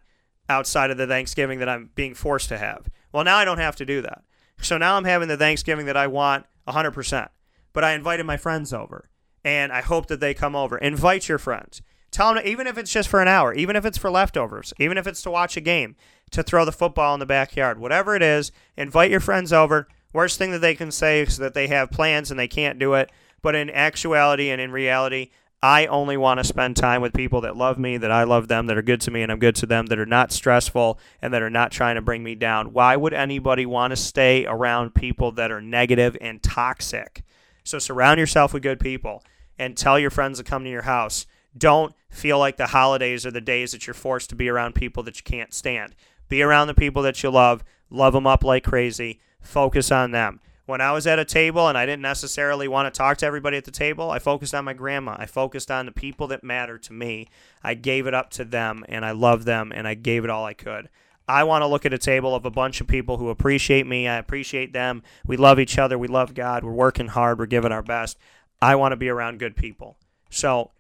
outside 0.49 0.91
of 0.91 0.97
the 0.97 1.07
thanksgiving 1.07 1.59
that 1.59 1.69
i'm 1.69 1.89
being 1.95 2.13
forced 2.13 2.49
to 2.49 2.57
have 2.57 2.89
well, 3.11 3.23
now 3.23 3.37
I 3.37 3.45
don't 3.45 3.57
have 3.57 3.75
to 3.77 3.85
do 3.85 4.01
that. 4.01 4.23
So 4.61 4.77
now 4.77 4.95
I'm 4.95 5.05
having 5.05 5.27
the 5.27 5.37
Thanksgiving 5.37 5.85
that 5.87 5.97
I 5.97 6.07
want 6.07 6.45
100%. 6.67 7.29
But 7.73 7.83
I 7.83 7.93
invited 7.93 8.25
my 8.25 8.37
friends 8.37 8.73
over, 8.73 9.09
and 9.43 9.71
I 9.71 9.81
hope 9.81 10.07
that 10.07 10.19
they 10.19 10.33
come 10.33 10.55
over. 10.55 10.77
Invite 10.77 11.29
your 11.29 11.37
friends. 11.37 11.81
Tell 12.11 12.33
them, 12.33 12.43
even 12.45 12.67
if 12.67 12.77
it's 12.77 12.91
just 12.91 13.07
for 13.07 13.21
an 13.21 13.29
hour, 13.29 13.53
even 13.53 13.77
if 13.77 13.85
it's 13.85 13.97
for 13.97 14.11
leftovers, 14.11 14.73
even 14.77 14.97
if 14.97 15.07
it's 15.07 15.21
to 15.21 15.31
watch 15.31 15.55
a 15.55 15.61
game, 15.61 15.95
to 16.31 16.43
throw 16.43 16.65
the 16.65 16.73
football 16.73 17.13
in 17.13 17.21
the 17.21 17.25
backyard, 17.25 17.79
whatever 17.79 18.15
it 18.15 18.21
is, 18.21 18.51
invite 18.75 19.11
your 19.11 19.21
friends 19.21 19.53
over. 19.53 19.87
Worst 20.13 20.37
thing 20.37 20.51
that 20.51 20.59
they 20.59 20.75
can 20.75 20.91
say 20.91 21.21
is 21.21 21.37
that 21.37 21.53
they 21.53 21.67
have 21.67 21.89
plans 21.89 22.29
and 22.29 22.39
they 22.39 22.49
can't 22.49 22.77
do 22.77 22.93
it. 22.95 23.09
But 23.41 23.55
in 23.55 23.69
actuality 23.69 24.49
and 24.49 24.59
in 24.59 24.71
reality, 24.71 25.31
I 25.63 25.85
only 25.85 26.17
want 26.17 26.39
to 26.39 26.43
spend 26.43 26.75
time 26.75 27.03
with 27.03 27.13
people 27.13 27.41
that 27.41 27.55
love 27.55 27.77
me, 27.77 27.97
that 27.97 28.11
I 28.11 28.23
love 28.23 28.47
them, 28.47 28.65
that 28.65 28.77
are 28.77 28.81
good 28.81 29.01
to 29.01 29.11
me, 29.11 29.21
and 29.21 29.31
I'm 29.31 29.37
good 29.37 29.55
to 29.57 29.67
them, 29.67 29.85
that 29.87 29.99
are 29.99 30.07
not 30.07 30.31
stressful 30.31 30.99
and 31.21 31.31
that 31.33 31.43
are 31.43 31.51
not 31.51 31.71
trying 31.71 31.95
to 31.95 32.01
bring 32.01 32.23
me 32.23 32.33
down. 32.33 32.73
Why 32.73 32.95
would 32.95 33.13
anybody 33.13 33.67
want 33.67 33.91
to 33.91 33.95
stay 33.95 34.45
around 34.47 34.95
people 34.95 35.31
that 35.33 35.51
are 35.51 35.61
negative 35.61 36.17
and 36.19 36.41
toxic? 36.41 37.23
So 37.63 37.77
surround 37.77 38.19
yourself 38.19 38.53
with 38.53 38.63
good 38.63 38.79
people 38.79 39.23
and 39.59 39.77
tell 39.77 39.99
your 39.99 40.09
friends 40.09 40.39
to 40.39 40.43
come 40.43 40.63
to 40.63 40.69
your 40.69 40.81
house. 40.81 41.27
Don't 41.55 41.93
feel 42.09 42.39
like 42.39 42.57
the 42.57 42.67
holidays 42.67 43.23
are 43.27 43.31
the 43.31 43.39
days 43.39 43.71
that 43.73 43.85
you're 43.85 43.93
forced 43.93 44.29
to 44.31 44.35
be 44.35 44.49
around 44.49 44.73
people 44.73 45.03
that 45.03 45.17
you 45.17 45.23
can't 45.23 45.53
stand. 45.53 45.93
Be 46.27 46.41
around 46.41 46.67
the 46.67 46.73
people 46.73 47.03
that 47.03 47.21
you 47.21 47.29
love, 47.29 47.63
love 47.91 48.13
them 48.13 48.25
up 48.25 48.43
like 48.43 48.63
crazy, 48.63 49.19
focus 49.41 49.91
on 49.91 50.09
them 50.09 50.39
when 50.65 50.81
I 50.81 50.91
was 50.91 51.07
at 51.07 51.19
a 51.19 51.25
table 51.25 51.67
and 51.67 51.77
I 51.77 51.85
didn't 51.85 52.01
necessarily 52.01 52.67
want 52.67 52.93
to 52.93 52.97
talk 52.97 53.17
to 53.17 53.25
everybody 53.25 53.57
at 53.57 53.65
the 53.65 53.71
table, 53.71 54.11
I 54.11 54.19
focused 54.19 54.53
on 54.53 54.65
my 54.65 54.73
grandma. 54.73 55.15
I 55.17 55.25
focused 55.25 55.71
on 55.71 55.85
the 55.85 55.91
people 55.91 56.27
that 56.27 56.43
matter 56.43 56.77
to 56.77 56.93
me. 56.93 57.27
I 57.63 57.73
gave 57.73 58.07
it 58.07 58.13
up 58.13 58.29
to 58.31 58.45
them 58.45 58.85
and 58.87 59.05
I 59.05 59.11
love 59.11 59.45
them 59.45 59.71
and 59.73 59.87
I 59.87 59.95
gave 59.95 60.23
it 60.23 60.29
all 60.29 60.45
I 60.45 60.53
could. 60.53 60.89
I 61.27 61.43
want 61.43 61.61
to 61.61 61.67
look 61.67 61.85
at 61.85 61.93
a 61.93 61.97
table 61.97 62.35
of 62.35 62.45
a 62.45 62.51
bunch 62.51 62.81
of 62.81 62.87
people 62.87 63.17
who 63.17 63.29
appreciate 63.29 63.87
me. 63.87 64.07
I 64.07 64.17
appreciate 64.17 64.73
them. 64.73 65.03
We 65.25 65.37
love 65.37 65.59
each 65.59 65.77
other. 65.77 65.97
We 65.97 66.07
love 66.07 66.33
God. 66.33 66.63
We're 66.63 66.71
working 66.71 67.07
hard. 67.07 67.39
We're 67.39 67.45
giving 67.45 67.71
our 67.71 67.83
best. 67.83 68.17
I 68.61 68.75
want 68.75 68.91
to 68.91 68.97
be 68.97 69.09
around 69.09 69.39
good 69.39 69.55
people. 69.55 69.97
So 70.29 70.71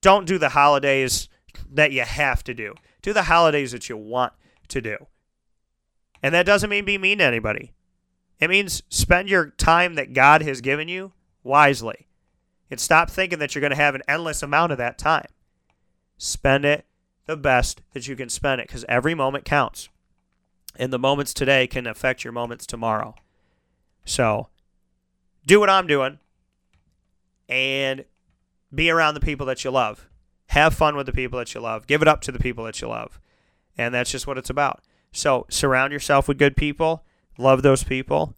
don't 0.00 0.26
do 0.26 0.38
the 0.38 0.50
holidays 0.50 1.28
that 1.70 1.92
you 1.92 2.02
have 2.02 2.44
to 2.44 2.54
do. 2.54 2.74
Do 3.02 3.12
the 3.12 3.24
holidays 3.24 3.72
that 3.72 3.88
you 3.88 3.96
want 3.96 4.32
to 4.68 4.80
do. 4.80 5.06
And 6.22 6.34
that 6.34 6.46
doesn't 6.46 6.70
mean 6.70 6.84
be 6.84 6.98
mean 6.98 7.18
to 7.18 7.24
anybody. 7.24 7.72
It 8.40 8.50
means 8.50 8.82
spend 8.88 9.28
your 9.28 9.50
time 9.50 9.94
that 9.94 10.12
God 10.12 10.42
has 10.42 10.60
given 10.60 10.88
you 10.88 11.12
wisely. 11.42 12.06
And 12.70 12.78
stop 12.78 13.10
thinking 13.10 13.38
that 13.38 13.54
you're 13.54 13.60
going 13.60 13.70
to 13.70 13.76
have 13.76 13.94
an 13.94 14.02
endless 14.06 14.42
amount 14.42 14.72
of 14.72 14.78
that 14.78 14.98
time. 14.98 15.26
Spend 16.18 16.64
it 16.64 16.84
the 17.26 17.36
best 17.36 17.82
that 17.92 18.06
you 18.06 18.16
can 18.16 18.28
spend 18.28 18.60
it 18.60 18.68
because 18.68 18.84
every 18.88 19.14
moment 19.14 19.44
counts. 19.44 19.88
And 20.76 20.92
the 20.92 20.98
moments 20.98 21.34
today 21.34 21.66
can 21.66 21.86
affect 21.86 22.24
your 22.24 22.32
moments 22.32 22.66
tomorrow. 22.66 23.14
So 24.04 24.48
do 25.46 25.60
what 25.60 25.70
I'm 25.70 25.86
doing 25.86 26.18
and 27.48 28.04
be 28.74 28.90
around 28.90 29.14
the 29.14 29.20
people 29.20 29.46
that 29.46 29.64
you 29.64 29.70
love. 29.70 30.06
Have 30.48 30.74
fun 30.74 30.96
with 30.96 31.06
the 31.06 31.12
people 31.12 31.38
that 31.38 31.54
you 31.54 31.60
love. 31.60 31.86
Give 31.86 32.02
it 32.02 32.08
up 32.08 32.20
to 32.22 32.32
the 32.32 32.38
people 32.38 32.64
that 32.64 32.80
you 32.80 32.88
love. 32.88 33.20
And 33.76 33.94
that's 33.94 34.10
just 34.10 34.26
what 34.26 34.38
it's 34.38 34.50
about. 34.50 34.82
So 35.12 35.46
surround 35.48 35.92
yourself 35.92 36.28
with 36.28 36.38
good 36.38 36.56
people 36.56 37.04
Love 37.38 37.62
those 37.62 37.84
people. 37.84 38.34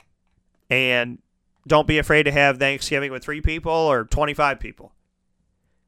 And 0.69 1.19
don't 1.67 1.89
be 1.89 1.99
afraid 1.99 2.25
to 2.25 2.33
have 2.33 2.59
Thanksgiving 2.59 3.11
with 3.11 3.25
three 3.25 3.41
people 3.41 3.73
or 3.73 4.05
25 4.05 4.61
people. 4.61 4.93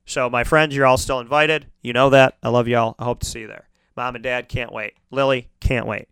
So, 0.04 0.28
my 0.28 0.42
friends, 0.42 0.74
you're 0.74 0.86
all 0.86 0.98
still 0.98 1.20
invited. 1.20 1.66
You 1.80 1.92
know 1.92 2.10
that. 2.10 2.36
I 2.42 2.48
love 2.48 2.66
y'all. 2.66 2.96
I 2.98 3.04
hope 3.04 3.20
to 3.20 3.26
see 3.26 3.40
you 3.40 3.46
there. 3.46 3.68
Mom 3.96 4.16
and 4.16 4.24
dad 4.24 4.48
can't 4.48 4.72
wait. 4.72 4.94
Lily 5.10 5.48
can't 5.60 5.86
wait. 5.86 6.08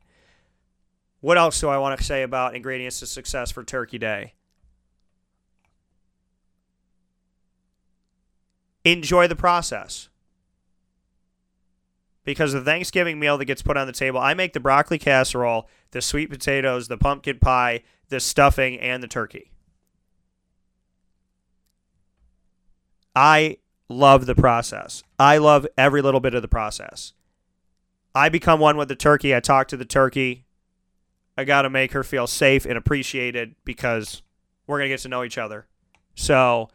What 1.21 1.39
else 1.39 1.61
do 1.61 1.69
I 1.69 1.79
want 1.79 1.99
to 1.99 2.05
say 2.05 2.23
about 2.23 2.55
ingredients 2.55 3.01
to 3.01 3.07
success 3.07 3.51
for 3.51 3.65
Turkey 3.65 3.99
Day? 3.99 4.35
Enjoy 8.85 9.27
the 9.27 9.37
process 9.37 10.09
because 12.25 12.53
the 12.53 12.61
Thanksgiving 12.61 13.19
meal 13.19 13.39
that 13.39 13.47
gets 13.47 13.63
put 13.63 13.77
on 13.77 13.87
the 13.87 13.93
table, 13.93 14.21
I 14.21 14.35
make 14.35 14.53
the 14.53 14.61
broccoli 14.61 14.99
casserole, 14.99 15.69
the 15.91 16.03
sweet 16.03 16.31
potatoes, 16.31 16.89
the 16.89 16.99
pumpkin 16.99 17.39
pie, 17.39 17.83
the 18.09 18.21
stuffing, 18.21 18.79
and 18.79 19.03
the 19.03 19.09
turkey. 19.09 19.51
I 23.15 23.59
love 23.89 24.27
the 24.27 24.35
process. 24.35 25.03
I 25.19 25.39
love 25.39 25.67
every 25.77 26.03
little 26.03 26.21
bit 26.21 26.35
of 26.35 26.43
the 26.43 26.49
process. 26.49 27.13
I 28.15 28.29
become 28.29 28.61
one 28.61 28.77
with 28.77 28.89
the 28.89 28.97
turkey. 28.97 29.35
I 29.35 29.41
talk 29.41 29.69
to 29.69 29.77
the 29.77 29.85
turkey. 29.85 30.45
I 31.37 31.45
got 31.45 31.63
to 31.63 31.71
make 31.71 31.93
her 31.93 32.05
feel 32.05 32.27
safe 32.27 32.67
and 32.67 32.77
appreciated 32.77 33.55
because 33.65 34.23
we're 34.67 34.79
going 34.79 34.89
to 34.89 34.95
get 34.95 35.01
to 35.01 35.09
know 35.09 35.25
each 35.25 35.39
other. 35.39 35.67
So, 36.15 36.69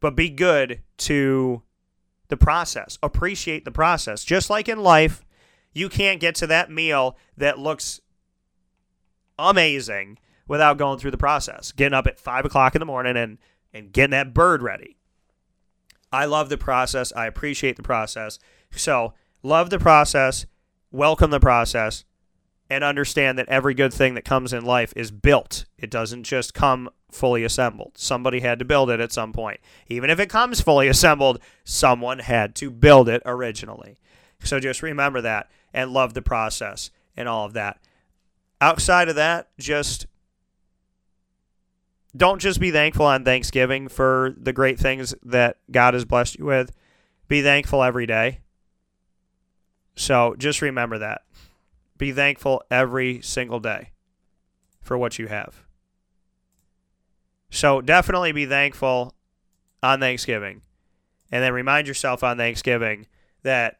but 0.00 0.16
be 0.16 0.30
good 0.30 0.80
to 0.98 1.62
the 2.34 2.44
process. 2.44 2.98
Appreciate 3.02 3.64
the 3.64 3.70
process. 3.70 4.24
Just 4.24 4.50
like 4.50 4.68
in 4.68 4.78
life, 4.78 5.24
you 5.72 5.88
can't 5.88 6.20
get 6.20 6.34
to 6.36 6.46
that 6.48 6.70
meal 6.70 7.16
that 7.36 7.58
looks 7.58 8.00
amazing 9.38 10.18
without 10.48 10.78
going 10.78 10.98
through 10.98 11.12
the 11.12 11.16
process. 11.16 11.72
Getting 11.72 11.94
up 11.94 12.06
at 12.06 12.18
five 12.18 12.44
o'clock 12.44 12.74
in 12.74 12.80
the 12.80 12.86
morning 12.86 13.16
and, 13.16 13.38
and 13.72 13.92
getting 13.92 14.10
that 14.10 14.34
bird 14.34 14.62
ready. 14.62 14.96
I 16.12 16.26
love 16.26 16.48
the 16.48 16.58
process. 16.58 17.12
I 17.14 17.26
appreciate 17.26 17.76
the 17.76 17.82
process. 17.82 18.38
So, 18.70 19.14
love 19.42 19.70
the 19.70 19.78
process, 19.78 20.46
welcome 20.90 21.30
the 21.30 21.40
process, 21.40 22.04
and 22.70 22.82
understand 22.82 23.38
that 23.38 23.48
every 23.48 23.74
good 23.74 23.92
thing 23.92 24.14
that 24.14 24.24
comes 24.24 24.52
in 24.52 24.64
life 24.64 24.92
is 24.96 25.10
built. 25.10 25.66
It 25.78 25.90
doesn't 25.90 26.24
just 26.24 26.54
come 26.54 26.88
fully 27.10 27.44
assembled. 27.44 27.92
Somebody 27.96 28.40
had 28.40 28.58
to 28.58 28.64
build 28.64 28.90
it 28.90 29.00
at 29.00 29.12
some 29.12 29.32
point. 29.32 29.60
Even 29.88 30.10
if 30.10 30.18
it 30.18 30.28
comes 30.28 30.60
fully 30.60 30.88
assembled, 30.88 31.40
someone 31.64 32.20
had 32.20 32.54
to 32.56 32.70
build 32.70 33.08
it 33.08 33.22
originally. 33.24 33.98
So 34.42 34.60
just 34.60 34.82
remember 34.82 35.20
that 35.20 35.50
and 35.72 35.92
love 35.92 36.14
the 36.14 36.22
process 36.22 36.90
and 37.16 37.28
all 37.28 37.46
of 37.46 37.52
that. 37.52 37.78
Outside 38.60 39.08
of 39.08 39.16
that, 39.16 39.48
just 39.58 40.06
don't 42.16 42.40
just 42.40 42.60
be 42.60 42.70
thankful 42.70 43.06
on 43.06 43.24
Thanksgiving 43.24 43.88
for 43.88 44.34
the 44.36 44.52
great 44.52 44.78
things 44.78 45.14
that 45.24 45.58
God 45.70 45.94
has 45.94 46.04
blessed 46.04 46.38
you 46.38 46.44
with. 46.44 46.72
Be 47.28 47.42
thankful 47.42 47.82
every 47.82 48.06
day. 48.06 48.40
So 49.96 50.34
just 50.38 50.62
remember 50.62 50.98
that. 50.98 51.22
Be 52.04 52.12
thankful 52.12 52.62
every 52.70 53.22
single 53.22 53.60
day 53.60 53.92
for 54.82 54.98
what 54.98 55.18
you 55.18 55.26
have. 55.26 55.64
So 57.48 57.80
definitely 57.80 58.30
be 58.32 58.44
thankful 58.44 59.14
on 59.82 60.00
Thanksgiving. 60.00 60.60
And 61.32 61.42
then 61.42 61.54
remind 61.54 61.88
yourself 61.88 62.22
on 62.22 62.36
Thanksgiving 62.36 63.06
that 63.42 63.78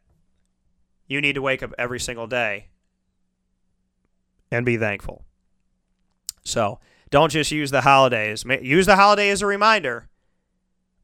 you 1.06 1.20
need 1.20 1.34
to 1.34 1.42
wake 1.42 1.62
up 1.62 1.74
every 1.76 2.00
single 2.00 2.26
day 2.26 2.68
and 4.50 4.64
be 4.64 4.78
thankful. 4.78 5.26
So 6.44 6.80
don't 7.10 7.30
just 7.30 7.52
use 7.52 7.70
the 7.70 7.82
holidays. 7.82 8.42
Use 8.46 8.86
the 8.86 8.96
holiday 8.96 9.28
as 9.28 9.42
a 9.42 9.46
reminder, 9.46 10.08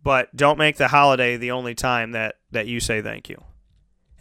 but 0.02 0.34
don't 0.34 0.56
make 0.56 0.78
the 0.78 0.88
holiday 0.88 1.36
the 1.36 1.50
only 1.50 1.74
time 1.74 2.12
that, 2.12 2.36
that 2.50 2.66
you 2.66 2.80
say 2.80 3.02
thank 3.02 3.28
you. 3.28 3.44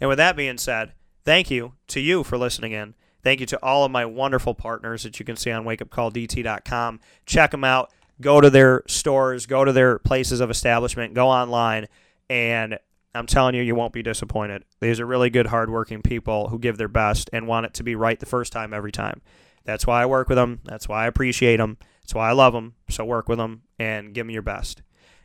And 0.02 0.08
with 0.10 0.18
that 0.18 0.36
being 0.36 0.58
said, 0.58 0.92
thank 1.24 1.50
you 1.50 1.74
to 1.88 2.00
you 2.00 2.24
for 2.24 2.38
listening 2.38 2.72
in. 2.72 2.94
Thank 3.22 3.40
you 3.40 3.46
to 3.46 3.58
all 3.62 3.84
of 3.84 3.90
my 3.90 4.06
wonderful 4.06 4.54
partners 4.54 5.02
that 5.02 5.18
you 5.18 5.24
can 5.26 5.36
see 5.36 5.50
on 5.50 5.64
wakeupcalldt.com. 5.64 7.00
Check 7.26 7.50
them 7.50 7.64
out. 7.64 7.92
Go 8.20 8.40
to 8.40 8.50
their 8.50 8.82
stores, 8.86 9.46
go 9.46 9.64
to 9.64 9.72
their 9.72 9.98
places 9.98 10.40
of 10.40 10.50
establishment, 10.50 11.14
go 11.14 11.28
online, 11.28 11.86
and 12.28 12.78
I'm 13.14 13.26
telling 13.26 13.54
you, 13.54 13.62
you 13.62 13.74
won't 13.74 13.92
be 13.92 14.02
disappointed. 14.02 14.64
These 14.80 15.00
are 15.00 15.06
really 15.06 15.30
good, 15.30 15.46
hardworking 15.46 16.02
people 16.02 16.48
who 16.48 16.58
give 16.58 16.76
their 16.78 16.88
best 16.88 17.28
and 17.32 17.48
want 17.48 17.66
it 17.66 17.74
to 17.74 17.82
be 17.82 17.94
right 17.94 18.18
the 18.18 18.26
first 18.26 18.52
time 18.52 18.72
every 18.72 18.92
time. 18.92 19.20
That's 19.64 19.86
why 19.86 20.02
I 20.02 20.06
work 20.06 20.28
with 20.28 20.36
them. 20.36 20.60
That's 20.64 20.88
why 20.88 21.04
I 21.04 21.06
appreciate 21.06 21.56
them. 21.56 21.78
That's 22.02 22.14
why 22.14 22.28
I 22.28 22.32
love 22.32 22.52
them. 22.52 22.74
So 22.88 23.04
work 23.04 23.28
with 23.28 23.38
them 23.38 23.62
and 23.78 24.14
give 24.14 24.26
them 24.26 24.30
your 24.30 24.42
best. 24.42 24.82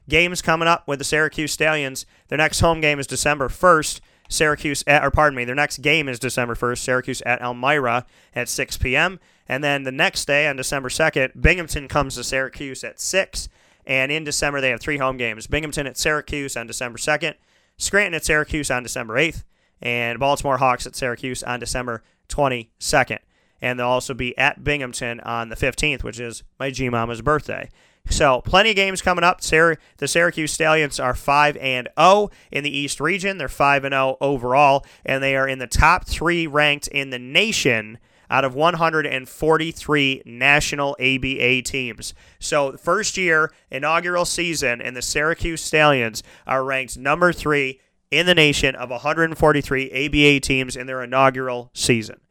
Games 0.09 0.41
coming 0.41 0.67
up 0.67 0.87
with 0.87 0.99
the 0.99 1.05
Syracuse 1.05 1.51
Stallions. 1.51 2.05
Their 2.27 2.37
next 2.37 2.59
home 2.59 2.81
game 2.81 2.99
is 2.99 3.07
December 3.07 3.49
1st. 3.49 4.01
Syracuse, 4.29 4.83
at, 4.87 5.03
or 5.03 5.11
pardon 5.11 5.37
me, 5.37 5.45
their 5.45 5.55
next 5.55 5.79
game 5.79 6.09
is 6.09 6.19
December 6.19 6.55
1st. 6.55 6.79
Syracuse 6.79 7.21
at 7.21 7.41
Elmira 7.41 8.05
at 8.33 8.49
6 8.49 8.77
p.m. 8.77 9.19
And 9.47 9.63
then 9.63 9.83
the 9.83 9.91
next 9.91 10.25
day 10.25 10.47
on 10.47 10.55
December 10.55 10.89
2nd, 10.89 11.39
Binghamton 11.39 11.87
comes 11.87 12.15
to 12.15 12.23
Syracuse 12.23 12.83
at 12.83 12.99
6. 12.99 13.49
And 13.85 14.11
in 14.11 14.23
December, 14.23 14.61
they 14.61 14.71
have 14.71 14.79
three 14.79 14.97
home 14.97 15.17
games 15.17 15.47
Binghamton 15.47 15.87
at 15.87 15.97
Syracuse 15.97 16.57
on 16.57 16.67
December 16.67 16.97
2nd, 16.97 17.35
Scranton 17.77 18.15
at 18.15 18.25
Syracuse 18.25 18.71
on 18.71 18.83
December 18.83 19.15
8th, 19.15 19.43
and 19.81 20.19
Baltimore 20.19 20.57
Hawks 20.57 20.87
at 20.87 20.95
Syracuse 20.95 21.43
on 21.43 21.59
December 21.59 22.03
22nd. 22.29 23.19
And 23.61 23.79
they'll 23.79 23.87
also 23.87 24.13
be 24.13 24.37
at 24.37 24.63
Binghamton 24.63 25.19
on 25.21 25.49
the 25.49 25.55
15th, 25.55 26.03
which 26.03 26.19
is 26.19 26.43
my 26.59 26.71
G 26.71 26.89
Mama's 26.89 27.21
birthday. 27.21 27.69
So, 28.07 28.41
plenty 28.41 28.69
of 28.69 28.75
games 28.75 29.01
coming 29.01 29.23
up. 29.23 29.41
The 29.41 29.77
Syracuse 30.07 30.53
Stallions 30.53 30.99
are 30.99 31.15
5 31.15 31.57
and 31.57 31.89
0 31.99 32.29
in 32.51 32.63
the 32.63 32.75
East 32.75 32.99
region. 32.99 33.37
They're 33.37 33.47
5 33.47 33.83
and 33.83 33.93
0 33.93 34.17
overall, 34.21 34.85
and 35.05 35.23
they 35.23 35.35
are 35.35 35.47
in 35.47 35.59
the 35.59 35.67
top 35.67 36.05
3 36.05 36.47
ranked 36.47 36.87
in 36.87 37.09
the 37.09 37.19
nation 37.19 37.97
out 38.29 38.45
of 38.45 38.55
143 38.55 40.21
national 40.25 40.95
ABA 40.99 41.61
teams. 41.63 42.13
So, 42.39 42.77
first 42.77 43.17
year, 43.17 43.51
inaugural 43.71 44.25
season, 44.25 44.81
and 44.81 44.95
the 44.95 45.01
Syracuse 45.01 45.61
Stallions 45.61 46.23
are 46.45 46.63
ranked 46.63 46.97
number 46.97 47.33
3 47.33 47.79
in 48.11 48.27
the 48.27 48.35
nation 48.35 48.75
of 48.75 48.91
143 48.91 50.05
ABA 50.05 50.39
teams 50.41 50.75
in 50.75 50.87
their 50.87 51.03
inaugural 51.03 51.71
season. 51.73 52.21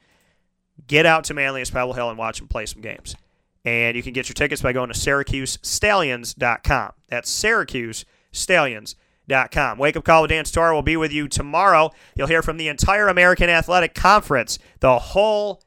Get 0.87 1.05
out 1.05 1.25
to 1.25 1.35
Manlius 1.35 1.71
Pebble 1.71 1.95
Hill 1.95 2.11
and 2.11 2.19
watch 2.19 2.39
them 2.39 2.49
play 2.49 2.67
some 2.67 2.81
games. 2.81 3.17
And 3.65 3.97
you 3.97 4.03
can 4.03 4.13
get 4.13 4.29
your 4.29 4.35
tickets 4.35 4.61
by 4.61 4.73
going 4.73 4.93
to 4.93 4.99
SyracuseStallions.com. 4.99 6.93
That's 7.09 7.43
SyracuseStallions.com. 7.43 9.79
Wake 9.79 9.97
Up 9.97 10.05
Call 10.05 10.23
with 10.23 10.31
Dan 10.31 10.45
will 10.55 10.83
be 10.83 10.99
with 10.99 11.13
you 11.13 11.29
tomorrow. 11.29 11.91
You'll 12.15 12.27
hear 12.27 12.43
from 12.43 12.59
the 12.59 12.69
entire 12.69 13.09
American 13.09 13.49
Athletic 13.49 13.95
Conference, 13.95 14.59
the 14.81 14.99
whole 14.99 15.63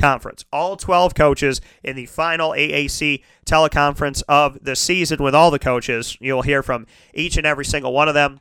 conference, 0.00 0.44
all 0.52 0.76
12 0.76 1.14
coaches 1.14 1.60
in 1.84 1.96
the 1.96 2.06
final 2.06 2.50
AAC 2.50 3.22
teleconference 3.46 4.22
of 4.28 4.58
the 4.62 4.74
season 4.74 5.22
with 5.22 5.34
all 5.34 5.50
the 5.50 5.58
coaches. 5.58 6.16
You'll 6.20 6.42
hear 6.42 6.62
from 6.62 6.86
each 7.14 7.36
and 7.36 7.46
every 7.46 7.64
single 7.64 7.92
one 7.92 8.08
of 8.08 8.14
them 8.14 8.40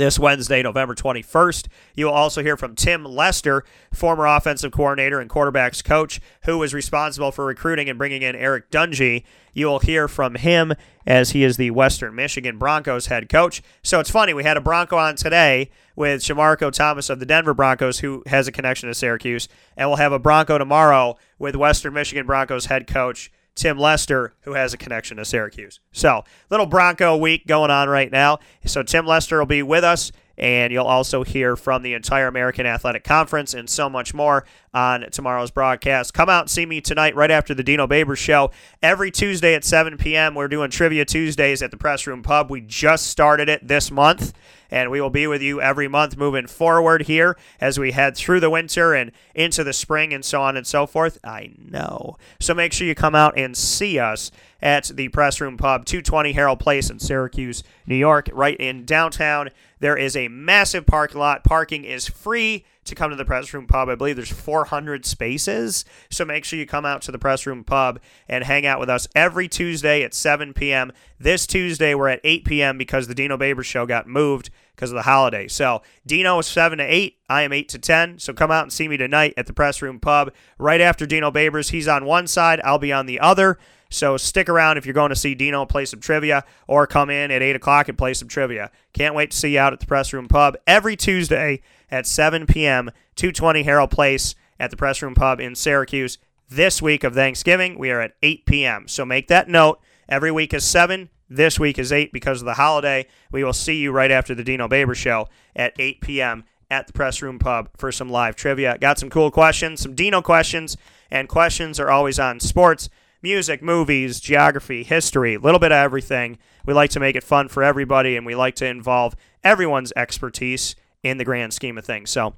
this 0.00 0.18
Wednesday, 0.18 0.62
November 0.62 0.94
21st. 0.94 1.66
You 1.94 2.06
will 2.06 2.14
also 2.14 2.42
hear 2.42 2.56
from 2.56 2.74
Tim 2.74 3.04
Lester, 3.04 3.64
former 3.92 4.24
offensive 4.24 4.72
coordinator 4.72 5.20
and 5.20 5.28
quarterbacks 5.28 5.84
coach, 5.84 6.22
who 6.44 6.56
was 6.56 6.72
responsible 6.72 7.30
for 7.30 7.44
recruiting 7.44 7.90
and 7.90 7.98
bringing 7.98 8.22
in 8.22 8.34
Eric 8.34 8.70
Dungey. 8.70 9.24
You 9.52 9.66
will 9.66 9.80
hear 9.80 10.08
from 10.08 10.36
him 10.36 10.72
as 11.06 11.32
he 11.32 11.44
is 11.44 11.58
the 11.58 11.70
Western 11.72 12.14
Michigan 12.14 12.56
Broncos 12.56 13.08
head 13.08 13.28
coach. 13.28 13.62
So 13.82 14.00
it's 14.00 14.10
funny, 14.10 14.32
we 14.32 14.42
had 14.42 14.56
a 14.56 14.62
Bronco 14.62 14.96
on 14.96 15.16
today 15.16 15.70
with 15.94 16.22
Shamarko 16.22 16.72
Thomas 16.72 17.10
of 17.10 17.20
the 17.20 17.26
Denver 17.26 17.52
Broncos, 17.52 17.98
who 17.98 18.22
has 18.24 18.48
a 18.48 18.52
connection 18.52 18.88
to 18.88 18.94
Syracuse, 18.94 19.48
and 19.76 19.90
we'll 19.90 19.98
have 19.98 20.12
a 20.12 20.18
Bronco 20.18 20.56
tomorrow 20.56 21.18
with 21.38 21.54
Western 21.54 21.92
Michigan 21.92 22.24
Broncos 22.24 22.66
head 22.66 22.86
coach 22.86 23.30
Tim 23.54 23.78
Lester, 23.78 24.34
who 24.42 24.54
has 24.54 24.72
a 24.72 24.78
connection 24.78 25.16
to 25.18 25.24
Syracuse. 25.24 25.80
So, 25.92 26.24
little 26.50 26.66
Bronco 26.66 27.16
week 27.16 27.46
going 27.46 27.70
on 27.70 27.88
right 27.88 28.10
now. 28.10 28.38
So, 28.64 28.82
Tim 28.82 29.06
Lester 29.06 29.38
will 29.38 29.46
be 29.46 29.62
with 29.62 29.84
us, 29.84 30.12
and 30.38 30.72
you'll 30.72 30.86
also 30.86 31.22
hear 31.22 31.56
from 31.56 31.82
the 31.82 31.94
entire 31.94 32.26
American 32.26 32.64
Athletic 32.66 33.04
Conference 33.04 33.52
and 33.52 33.68
so 33.68 33.90
much 33.90 34.14
more 34.14 34.46
on 34.72 35.06
tomorrow's 35.10 35.50
broadcast. 35.50 36.14
Come 36.14 36.28
out 36.28 36.44
and 36.44 36.50
see 36.50 36.64
me 36.64 36.80
tonight 36.80 37.14
right 37.14 37.30
after 37.30 37.54
the 37.54 37.62
Dino 37.62 37.86
Babers 37.86 38.18
show. 38.18 38.50
Every 38.82 39.10
Tuesday 39.10 39.54
at 39.54 39.64
7 39.64 39.98
p.m., 39.98 40.34
we're 40.34 40.48
doing 40.48 40.70
Trivia 40.70 41.04
Tuesdays 41.04 41.62
at 41.62 41.70
the 41.70 41.76
Press 41.76 42.06
Room 42.06 42.22
Pub. 42.22 42.50
We 42.50 42.62
just 42.62 43.08
started 43.08 43.48
it 43.48 43.66
this 43.66 43.90
month 43.90 44.32
and 44.70 44.90
we 44.90 45.00
will 45.00 45.10
be 45.10 45.26
with 45.26 45.42
you 45.42 45.60
every 45.60 45.88
month 45.88 46.16
moving 46.16 46.46
forward 46.46 47.02
here 47.02 47.36
as 47.60 47.78
we 47.78 47.92
head 47.92 48.16
through 48.16 48.40
the 48.40 48.50
winter 48.50 48.94
and 48.94 49.12
into 49.34 49.64
the 49.64 49.72
spring 49.72 50.12
and 50.12 50.24
so 50.24 50.42
on 50.42 50.56
and 50.56 50.66
so 50.66 50.86
forth. 50.86 51.18
I 51.24 51.52
know. 51.58 52.16
So 52.38 52.54
make 52.54 52.72
sure 52.72 52.86
you 52.86 52.94
come 52.94 53.14
out 53.14 53.36
and 53.36 53.56
see 53.56 53.98
us 53.98 54.30
at 54.62 54.84
the 54.94 55.08
Press 55.08 55.40
Room 55.40 55.56
Pub, 55.56 55.84
220 55.84 56.32
Harold 56.32 56.60
Place 56.60 56.90
in 56.90 56.98
Syracuse, 56.98 57.62
New 57.86 57.96
York, 57.96 58.28
right 58.32 58.56
in 58.58 58.84
downtown. 58.84 59.50
There 59.80 59.96
is 59.96 60.16
a 60.16 60.28
massive 60.28 60.86
parking 60.86 61.18
lot. 61.18 61.44
Parking 61.44 61.84
is 61.84 62.08
free 62.08 62.64
to 62.84 62.94
come 62.94 63.10
to 63.10 63.16
the 63.16 63.24
Press 63.24 63.52
Room 63.52 63.66
Pub. 63.66 63.88
I 63.88 63.94
believe 63.94 64.16
there's 64.16 64.32
400 64.32 65.04
spaces. 65.04 65.84
So 66.10 66.24
make 66.24 66.44
sure 66.44 66.58
you 66.58 66.66
come 66.66 66.86
out 66.86 67.02
to 67.02 67.12
the 67.12 67.18
Press 67.18 67.46
Room 67.46 67.64
Pub 67.64 68.00
and 68.28 68.44
hang 68.44 68.66
out 68.66 68.80
with 68.80 68.88
us 68.88 69.06
every 69.14 69.48
Tuesday 69.48 70.02
at 70.02 70.14
7 70.14 70.52
p.m. 70.54 70.92
This 71.18 71.46
Tuesday, 71.46 71.94
we're 71.94 72.08
at 72.08 72.20
8 72.24 72.44
p.m. 72.44 72.78
because 72.78 73.06
the 73.06 73.14
Dino 73.14 73.36
Babers 73.36 73.64
show 73.64 73.86
got 73.86 74.06
moved 74.06 74.50
because 74.74 74.90
of 74.90 74.96
the 74.96 75.02
holiday. 75.02 75.46
So 75.46 75.82
Dino 76.06 76.38
is 76.38 76.46
7 76.46 76.78
to 76.78 76.84
8. 76.84 77.18
I 77.28 77.42
am 77.42 77.52
8 77.52 77.68
to 77.68 77.78
10. 77.78 78.18
So 78.18 78.32
come 78.32 78.50
out 78.50 78.62
and 78.62 78.72
see 78.72 78.88
me 78.88 78.96
tonight 78.96 79.34
at 79.36 79.46
the 79.46 79.52
Press 79.52 79.82
Room 79.82 80.00
Pub 80.00 80.32
right 80.58 80.80
after 80.80 81.04
Dino 81.04 81.30
Babers. 81.30 81.70
He's 81.70 81.88
on 81.88 82.06
one 82.06 82.26
side, 82.26 82.60
I'll 82.64 82.78
be 82.78 82.92
on 82.92 83.06
the 83.06 83.20
other. 83.20 83.58
So 83.90 84.16
stick 84.16 84.48
around 84.48 84.78
if 84.78 84.86
you're 84.86 84.94
going 84.94 85.10
to 85.10 85.16
see 85.16 85.34
Dino 85.34 85.66
play 85.66 85.84
some 85.84 86.00
trivia 86.00 86.44
or 86.68 86.86
come 86.86 87.10
in 87.10 87.30
at 87.30 87.42
8 87.42 87.56
o'clock 87.56 87.88
and 87.88 87.98
play 87.98 88.14
some 88.14 88.28
trivia. 88.28 88.70
Can't 88.92 89.14
wait 89.14 89.32
to 89.32 89.36
see 89.36 89.54
you 89.54 89.58
out 89.58 89.72
at 89.72 89.80
the 89.80 89.86
Press 89.86 90.12
Room 90.12 90.28
Pub 90.28 90.56
every 90.66 90.96
Tuesday 90.96 91.60
at 91.90 92.06
7 92.06 92.46
p.m., 92.46 92.90
220 93.16 93.62
Harold 93.62 93.90
Place 93.90 94.34
at 94.58 94.70
the 94.70 94.76
Press 94.76 95.02
Room 95.02 95.14
Pub 95.14 95.40
in 95.40 95.54
Syracuse. 95.54 96.18
This 96.48 96.82
week 96.82 97.04
of 97.04 97.14
Thanksgiving, 97.14 97.78
we 97.78 97.90
are 97.90 98.00
at 98.00 98.16
8 98.22 98.46
p.m. 98.46 98.88
So 98.88 99.04
make 99.04 99.28
that 99.28 99.48
note. 99.48 99.80
Every 100.08 100.32
week 100.32 100.52
is 100.52 100.64
7, 100.64 101.08
This 101.28 101.60
week 101.60 101.78
is 101.78 101.92
8 101.92 102.12
because 102.12 102.42
of 102.42 102.46
the 102.46 102.54
holiday. 102.54 103.06
We 103.30 103.44
will 103.44 103.52
see 103.52 103.76
you 103.76 103.92
right 103.92 104.10
after 104.10 104.34
the 104.34 104.42
Dino 104.42 104.66
Babers 104.66 104.96
show 104.96 105.28
at 105.54 105.72
8 105.78 106.00
p.m. 106.00 106.44
at 106.68 106.88
the 106.88 106.92
Press 106.92 107.22
Room 107.22 107.38
Pub 107.38 107.68
for 107.76 107.92
some 107.92 108.10
live 108.10 108.34
trivia. 108.34 108.76
Got 108.78 108.98
some 108.98 109.10
cool 109.10 109.30
questions, 109.30 109.80
some 109.80 109.94
Dino 109.94 110.22
questions, 110.22 110.76
and 111.08 111.28
questions 111.28 111.78
are 111.78 111.88
always 111.88 112.18
on 112.18 112.40
sports, 112.40 112.88
music, 113.22 113.62
movies, 113.62 114.18
geography, 114.18 114.82
history, 114.82 115.34
a 115.34 115.38
little 115.40 115.60
bit 115.60 115.70
of 115.70 115.76
everything. 115.76 116.36
We 116.66 116.74
like 116.74 116.90
to 116.90 117.00
make 117.00 117.14
it 117.14 117.22
fun 117.22 117.46
for 117.46 117.62
everybody, 117.62 118.16
and 118.16 118.26
we 118.26 118.34
like 118.34 118.56
to 118.56 118.66
involve 118.66 119.14
everyone's 119.44 119.92
expertise 119.94 120.74
in 121.02 121.18
the 121.18 121.24
grand 121.24 121.52
scheme 121.52 121.78
of 121.78 121.84
things. 121.84 122.10
So 122.10 122.34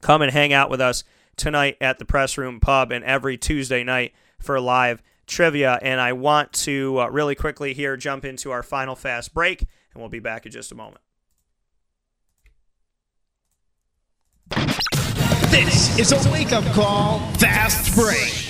come 0.00 0.22
and 0.22 0.32
hang 0.32 0.52
out 0.52 0.70
with 0.70 0.80
us 0.80 1.04
tonight 1.36 1.76
at 1.80 1.98
the 1.98 2.04
Press 2.04 2.36
Room 2.38 2.60
Pub 2.60 2.92
and 2.92 3.04
every 3.04 3.36
Tuesday 3.36 3.82
night 3.82 4.12
for 4.38 4.60
live 4.60 5.02
trivia. 5.26 5.78
And 5.82 6.00
I 6.00 6.12
want 6.12 6.52
to 6.52 7.00
uh, 7.00 7.08
really 7.08 7.34
quickly 7.34 7.74
here 7.74 7.96
jump 7.96 8.24
into 8.24 8.50
our 8.50 8.62
final 8.62 8.94
fast 8.96 9.32
break, 9.32 9.60
and 9.60 10.00
we'll 10.00 10.08
be 10.08 10.18
back 10.18 10.46
in 10.46 10.52
just 10.52 10.72
a 10.72 10.74
moment. 10.74 11.00
This 15.50 15.98
is 15.98 16.12
a 16.12 16.30
wake 16.30 16.52
up 16.52 16.64
call, 16.74 17.20
fast 17.34 17.94
break. 17.94 18.49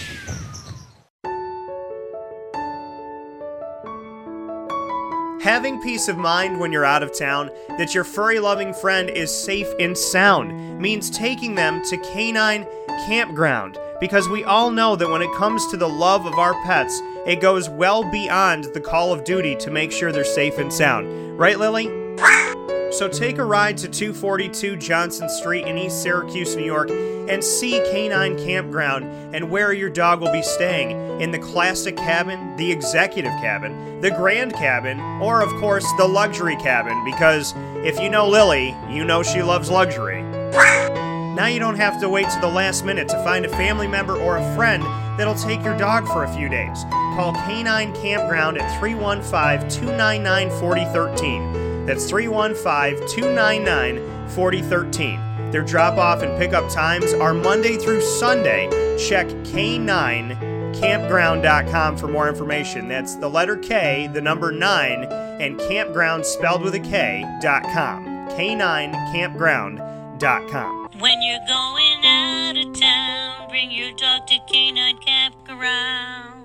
Having 5.41 5.81
peace 5.81 6.09
of 6.09 6.19
mind 6.19 6.61
when 6.61 6.71
you're 6.71 6.85
out 6.85 7.03
of 7.03 7.19
town 7.19 7.49
that 7.79 7.95
your 7.95 8.05
furry 8.05 8.39
loving 8.39 8.75
friend 8.75 9.09
is 9.09 9.35
safe 9.35 9.69
and 9.81 9.97
sound 9.97 10.79
means 10.79 11.09
taking 11.09 11.55
them 11.55 11.83
to 11.87 11.97
Canine 11.97 12.67
Campground 13.07 13.79
because 14.01 14.29
we 14.29 14.45
all 14.45 14.71
know 14.71 14.97
that 14.97 15.09
when 15.09 15.23
it 15.23 15.35
comes 15.37 15.67
to 15.69 15.79
the 15.79 15.89
love 15.89 16.27
of 16.27 16.35
our 16.35 16.53
pets, 16.65 17.01
it 17.27 17.41
goes 17.41 17.71
well 17.71 18.05
beyond 18.11 18.65
the 18.75 18.83
call 18.83 19.15
of 19.15 19.25
duty 19.25 19.57
to 19.57 19.71
make 19.71 19.93
sure 19.93 20.12
they're 20.12 20.25
safe 20.25 20.59
and 20.59 20.71
sound. 20.71 21.39
Right, 21.39 21.59
Lily? 21.59 21.87
So 22.91 23.09
take 23.09 23.39
a 23.39 23.45
ride 23.45 23.79
to 23.79 23.89
242 23.89 24.77
Johnson 24.77 25.29
Street 25.29 25.65
in 25.67 25.79
East 25.79 26.03
Syracuse, 26.03 26.57
New 26.57 26.65
York, 26.65 26.91
and 26.91 27.43
see 27.43 27.81
Canine 27.93 28.37
Campground 28.37 29.05
and 29.35 29.49
where 29.49 29.73
your 29.73 29.89
dog 29.89 30.21
will 30.21 30.33
be 30.33 30.43
staying 30.43 31.21
in 31.21 31.31
the 31.31 31.39
classic 31.39 31.97
cabin, 31.97 32.57
the 32.57 32.73
executive 32.73 33.31
cabin, 33.35 34.01
the 34.01 34.11
grand 34.11 34.53
cabin, 34.55 34.99
or 35.23 35.41
of 35.41 35.49
course 35.61 35.87
the 35.99 36.05
luxury 36.05 36.57
cabin. 36.57 37.03
Because 37.05 37.55
if 37.87 38.01
you 38.01 38.11
know 38.11 38.29
Lily, 38.29 38.77
you 38.91 39.05
know 39.05 39.23
she 39.23 39.41
loves 39.41 39.71
luxury. 39.71 40.23
Now 41.35 41.47
you 41.47 41.61
don't 41.61 41.77
have 41.77 42.01
to 42.01 42.09
wait 42.09 42.29
to 42.31 42.41
the 42.41 42.49
last 42.49 42.85
minute 42.85 43.09
to 43.09 43.25
find 43.25 43.47
a 43.47 43.49
family 43.51 43.87
member 43.87 44.17
or 44.17 44.39
a 44.39 44.55
friend 44.57 44.83
that'll 45.17 45.37
take 45.37 45.62
your 45.62 45.79
dog 45.79 46.09
for 46.09 46.25
a 46.25 46.35
few 46.37 46.49
days. 46.49 46.83
Call 47.15 47.33
Canine 47.35 47.95
Campground 47.95 48.59
at 48.59 48.81
315 48.81 49.71
299 49.71 50.51
4013. 50.59 51.70
That's 51.86 52.09
315 52.09 53.09
299 53.09 54.28
4013. 54.31 55.20
Their 55.51 55.62
drop 55.62 55.98
off 55.98 56.23
and 56.23 56.39
pickup 56.39 56.70
times 56.70 57.12
are 57.12 57.35
Monday 57.35 57.77
through 57.77 58.01
Sunday. 58.01 58.69
Check 58.98 59.27
K9campground.com 59.27 61.97
for 61.97 62.07
more 62.07 62.28
information. 62.28 62.86
That's 62.86 63.16
the 63.16 63.28
letter 63.28 63.57
K, 63.57 64.09
the 64.12 64.20
number 64.20 64.52
9, 64.52 65.05
and 65.40 65.59
campground 65.59 66.24
spelled 66.24 66.62
with 66.62 66.74
a 66.74 66.81
K.com. 66.81 68.05
K9campground.com. 68.31 70.89
When 71.01 71.20
you're 71.23 71.44
going 71.48 72.05
out 72.05 72.57
of 72.57 72.73
town, 72.78 73.48
bring 73.48 73.73
your 73.73 73.90
dog 73.97 74.28
to 74.28 74.39
Canine 74.52 74.98
Campground. 74.98 76.40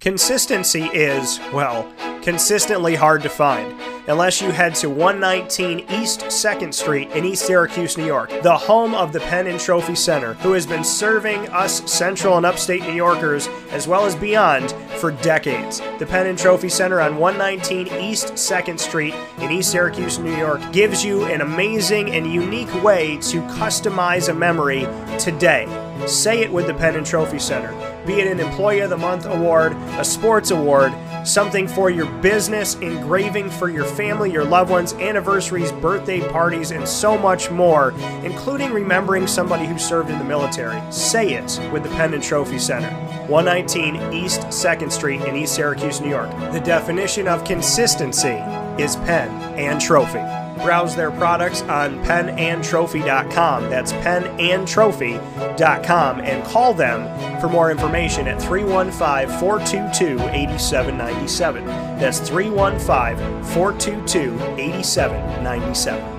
Consistency 0.00 0.84
is, 0.94 1.40
well, 1.52 1.92
consistently 2.22 2.94
hard 2.94 3.20
to 3.20 3.28
find 3.28 3.74
unless 4.06 4.40
you 4.40 4.52
head 4.52 4.72
to 4.76 4.88
119 4.88 5.80
East 5.90 6.20
2nd 6.20 6.72
Street 6.72 7.10
in 7.10 7.24
East 7.24 7.44
Syracuse, 7.44 7.98
New 7.98 8.06
York, 8.06 8.30
the 8.42 8.56
home 8.56 8.94
of 8.94 9.12
the 9.12 9.18
Pen 9.18 9.48
and 9.48 9.58
Trophy 9.58 9.96
Center, 9.96 10.34
who 10.34 10.52
has 10.52 10.66
been 10.66 10.84
serving 10.84 11.48
us 11.48 11.82
central 11.92 12.36
and 12.36 12.46
upstate 12.46 12.82
New 12.82 12.92
Yorkers 12.92 13.48
as 13.72 13.88
well 13.88 14.06
as 14.06 14.14
beyond 14.14 14.70
for 15.00 15.10
decades. 15.10 15.80
The 15.98 16.06
Pen 16.06 16.28
and 16.28 16.38
Trophy 16.38 16.68
Center 16.68 17.00
on 17.00 17.16
119 17.16 17.88
East 18.00 18.34
2nd 18.34 18.78
Street 18.78 19.14
in 19.38 19.50
East 19.50 19.72
Syracuse, 19.72 20.20
New 20.20 20.36
York 20.36 20.60
gives 20.70 21.04
you 21.04 21.24
an 21.24 21.40
amazing 21.40 22.12
and 22.12 22.32
unique 22.32 22.72
way 22.84 23.16
to 23.16 23.42
customize 23.48 24.28
a 24.28 24.34
memory 24.34 24.86
today. 25.18 25.66
Say 26.06 26.42
it 26.42 26.52
with 26.52 26.68
the 26.68 26.74
Pen 26.74 26.94
and 26.94 27.04
Trophy 27.04 27.40
Center. 27.40 27.74
Be 28.08 28.22
it 28.22 28.26
an 28.26 28.40
Employee 28.40 28.80
of 28.80 28.88
the 28.88 28.96
Month 28.96 29.26
award, 29.26 29.72
a 29.98 30.02
sports 30.02 30.50
award, 30.50 30.94
something 31.24 31.68
for 31.68 31.90
your 31.90 32.06
business, 32.22 32.74
engraving 32.76 33.50
for 33.50 33.68
your 33.68 33.84
family, 33.84 34.32
your 34.32 34.46
loved 34.46 34.70
ones, 34.70 34.94
anniversaries, 34.94 35.72
birthday 35.72 36.26
parties, 36.30 36.70
and 36.70 36.88
so 36.88 37.18
much 37.18 37.50
more, 37.50 37.90
including 38.24 38.72
remembering 38.72 39.26
somebody 39.26 39.66
who 39.66 39.78
served 39.78 40.08
in 40.08 40.16
the 40.18 40.24
military. 40.24 40.80
Say 40.90 41.34
it 41.34 41.60
with 41.70 41.82
the 41.82 41.90
Pen 41.90 42.14
and 42.14 42.22
Trophy 42.22 42.58
Center. 42.58 42.88
119 43.28 44.14
East 44.14 44.40
2nd 44.40 44.90
Street 44.90 45.20
in 45.20 45.36
East 45.36 45.54
Syracuse, 45.54 46.00
New 46.00 46.08
York. 46.08 46.30
The 46.50 46.60
definition 46.60 47.28
of 47.28 47.44
consistency 47.44 48.42
is 48.78 48.96
pen 48.96 49.30
and 49.58 49.80
trophy. 49.80 50.20
Browse 50.62 50.94
their 50.96 51.10
products 51.12 51.62
on 51.62 52.04
penandtrophy.com. 52.04 53.70
That's 53.70 53.92
penandtrophy.com 53.92 56.20
and 56.20 56.44
call 56.44 56.74
them 56.74 57.40
for 57.40 57.48
more 57.48 57.70
information 57.70 58.28
at 58.28 58.42
315 58.42 59.38
422 59.38 60.20
8797. 60.28 61.64
That's 61.66 62.18
315 62.20 63.44
422 63.44 64.34
8797. 64.60 66.18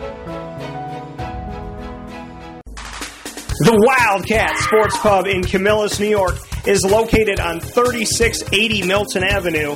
The 3.61 3.75
Wildcat 3.85 4.57
Sports 4.57 4.97
Pub 4.99 5.27
in 5.27 5.43
Camillus, 5.43 5.99
New 5.99 6.07
York 6.07 6.37
is 6.65 6.85
located 6.85 7.41
on 7.41 7.59
3680 7.59 8.87
Milton 8.87 9.21
Avenue 9.23 9.75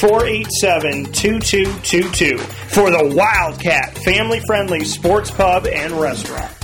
487 0.00 1.12
2222 1.12 2.38
for 2.38 2.90
the 2.90 3.14
Wildcat 3.14 3.98
family 3.98 4.40
friendly 4.46 4.82
sports 4.82 5.30
pub 5.30 5.66
and 5.66 5.92
restaurant. 5.92 6.59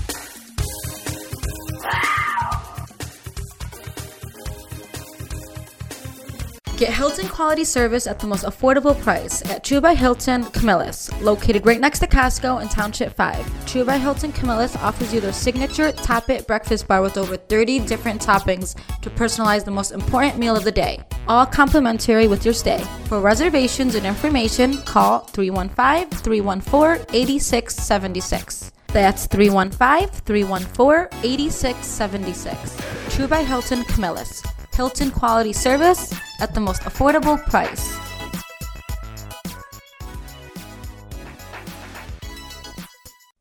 Get 6.76 6.92
Hilton 6.92 7.26
quality 7.28 7.64
service 7.64 8.06
at 8.06 8.18
the 8.18 8.26
most 8.26 8.44
affordable 8.44 9.00
price 9.00 9.42
at 9.50 9.64
True 9.64 9.80
by 9.80 9.94
Hilton 9.94 10.44
Camillus, 10.44 11.10
located 11.22 11.64
right 11.64 11.80
next 11.80 12.00
to 12.00 12.06
Costco 12.06 12.60
in 12.60 12.68
Township 12.68 13.14
5. 13.14 13.66
True 13.66 13.82
by 13.82 13.96
Hilton 13.96 14.30
Camillus 14.30 14.76
offers 14.76 15.14
you 15.14 15.20
their 15.20 15.32
signature 15.32 15.90
Top 15.90 16.28
It 16.28 16.46
breakfast 16.46 16.86
bar 16.86 17.00
with 17.00 17.16
over 17.16 17.38
30 17.38 17.78
different 17.86 18.20
toppings 18.20 18.76
to 19.00 19.08
personalize 19.08 19.64
the 19.64 19.70
most 19.70 19.92
important 19.92 20.36
meal 20.36 20.54
of 20.54 20.64
the 20.64 20.72
day, 20.72 21.02
all 21.28 21.46
complimentary 21.46 22.28
with 22.28 22.44
your 22.44 22.52
stay. 22.52 22.84
For 23.06 23.22
reservations 23.22 23.94
and 23.94 24.04
information, 24.04 24.76
call 24.82 25.20
315 25.20 26.10
314 26.10 27.06
8676. 27.14 28.72
That's 28.88 29.26
315 29.28 30.08
314 30.26 31.20
8676. 31.22 33.16
True 33.16 33.28
by 33.28 33.42
Hilton 33.44 33.82
Camillus. 33.84 34.42
Hilton 34.76 35.10
quality 35.10 35.52
service 35.52 36.14
at 36.38 36.54
the 36.54 36.60
most 36.60 36.82
affordable 36.82 37.42
price. 37.46 37.98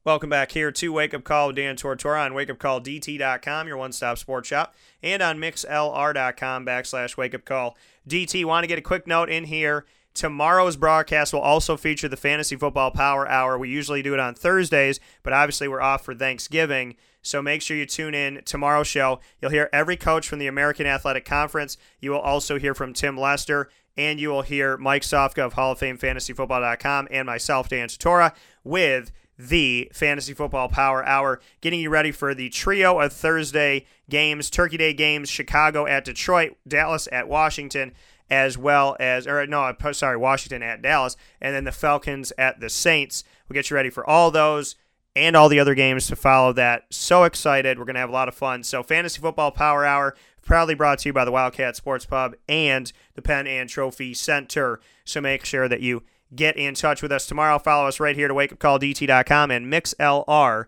Welcome 0.05 0.29
back 0.29 0.51
here 0.51 0.71
to 0.71 0.93
Wake 0.93 1.15
Up 1.15 1.23
Call 1.23 1.47
with 1.47 1.55
Dan 1.55 1.75
Tortora 1.75 2.23
on 2.23 2.33
wakeupcalldt.com, 2.33 3.67
your 3.67 3.75
one-stop 3.75 4.19
sports 4.19 4.47
shop, 4.47 4.75
and 5.01 5.23
on 5.23 5.39
mixlr.com 5.39 6.63
backslash 6.63 7.17
Wake 7.17 7.33
Up 7.33 7.43
Call 7.43 7.75
DT. 8.07 8.45
Want 8.45 8.63
to 8.63 8.67
get 8.67 8.77
a 8.77 8.83
quick 8.83 9.07
note 9.07 9.31
in 9.31 9.45
here. 9.45 9.85
Tomorrow's 10.13 10.77
broadcast 10.77 11.33
will 11.33 11.41
also 11.41 11.75
feature 11.75 12.07
the 12.07 12.15
Fantasy 12.15 12.55
Football 12.55 12.91
Power 12.91 13.27
Hour. 13.27 13.57
We 13.57 13.69
usually 13.69 14.03
do 14.03 14.13
it 14.13 14.19
on 14.19 14.35
Thursdays, 14.35 14.99
but 15.23 15.33
obviously 15.33 15.67
we're 15.67 15.81
off 15.81 16.05
for 16.05 16.13
Thanksgiving. 16.13 16.95
So 17.25 17.41
make 17.41 17.63
sure 17.63 17.75
you 17.75 17.87
tune 17.87 18.13
in 18.13 18.41
tomorrow's 18.45 18.87
show. 18.87 19.19
You'll 19.41 19.51
hear 19.51 19.67
every 19.73 19.97
coach 19.97 20.27
from 20.27 20.37
the 20.37 20.45
American 20.45 20.85
Athletic 20.85 21.25
Conference. 21.25 21.75
You 21.99 22.11
will 22.11 22.19
also 22.19 22.59
hear 22.59 22.75
from 22.75 22.93
Tim 22.93 23.17
Lester, 23.17 23.67
and 23.97 24.19
you 24.19 24.29
will 24.29 24.43
hear 24.43 24.77
Mike 24.77 25.01
Sofka 25.01 25.43
of 25.43 25.53
Hall 25.53 25.71
of 25.71 25.79
Fame 25.79 25.97
FantasyFootball.com 25.97 27.07
and 27.09 27.25
myself, 27.25 27.67
Dan 27.67 27.87
Tortora, 27.87 28.35
with 28.63 29.11
the 29.39 29.89
Fantasy 29.91 30.33
Football 30.33 30.69
Power 30.69 31.03
Hour, 31.03 31.41
getting 31.61 31.79
you 31.79 31.89
ready 31.89 32.11
for 32.11 32.35
the 32.35 32.49
trio 32.49 32.99
of 32.99 33.11
Thursday 33.11 33.87
games, 34.07 34.51
Turkey 34.51 34.77
Day 34.77 34.93
games, 34.93 35.27
Chicago 35.27 35.87
at 35.87 36.05
Detroit, 36.05 36.55
Dallas 36.67 37.09
at 37.11 37.27
Washington, 37.27 37.93
as 38.29 38.55
well 38.55 38.95
as, 38.99 39.25
or 39.25 39.45
no, 39.47 39.73
sorry, 39.91 40.17
Washington 40.17 40.61
at 40.61 40.83
Dallas, 40.83 41.17
and 41.41 41.55
then 41.55 41.63
the 41.63 41.71
Falcons 41.71 42.31
at 42.37 42.59
the 42.59 42.69
Saints. 42.69 43.23
We'll 43.49 43.55
get 43.55 43.71
you 43.71 43.75
ready 43.75 43.89
for 43.89 44.07
all 44.07 44.29
those 44.29 44.75
and 45.15 45.35
all 45.35 45.49
the 45.49 45.59
other 45.59 45.75
games 45.75 46.07
to 46.07 46.15
follow 46.15 46.53
that. 46.53 46.85
So 46.89 47.23
excited. 47.23 47.79
We're 47.79 47.85
going 47.85 47.95
to 47.95 48.01
have 48.01 48.09
a 48.09 48.13
lot 48.13 48.27
of 48.27 48.35
fun. 48.35 48.63
So, 48.63 48.83
Fantasy 48.83 49.21
Football 49.21 49.51
Power 49.51 49.85
Hour, 49.85 50.15
proudly 50.43 50.75
brought 50.75 50.99
to 50.99 51.09
you 51.09 51.13
by 51.13 51.25
the 51.25 51.31
Wildcat 51.31 51.75
Sports 51.75 52.05
Pub 52.05 52.35
and 52.47 52.91
the 53.15 53.21
Pen 53.21 53.47
and 53.47 53.69
Trophy 53.69 54.13
Center. 54.13 54.79
So, 55.05 55.21
make 55.21 55.45
sure 55.45 55.67
that 55.67 55.81
you 55.81 56.03
get 56.35 56.57
in 56.57 56.73
touch 56.73 57.01
with 57.01 57.11
us 57.11 57.27
tomorrow. 57.27 57.59
Follow 57.59 57.87
us 57.87 57.99
right 57.99 58.15
here 58.15 58.27
to 58.27 58.33
wakeupcalldt.com 58.33 59.51
and 59.51 59.71
mixlr.com 59.71 60.67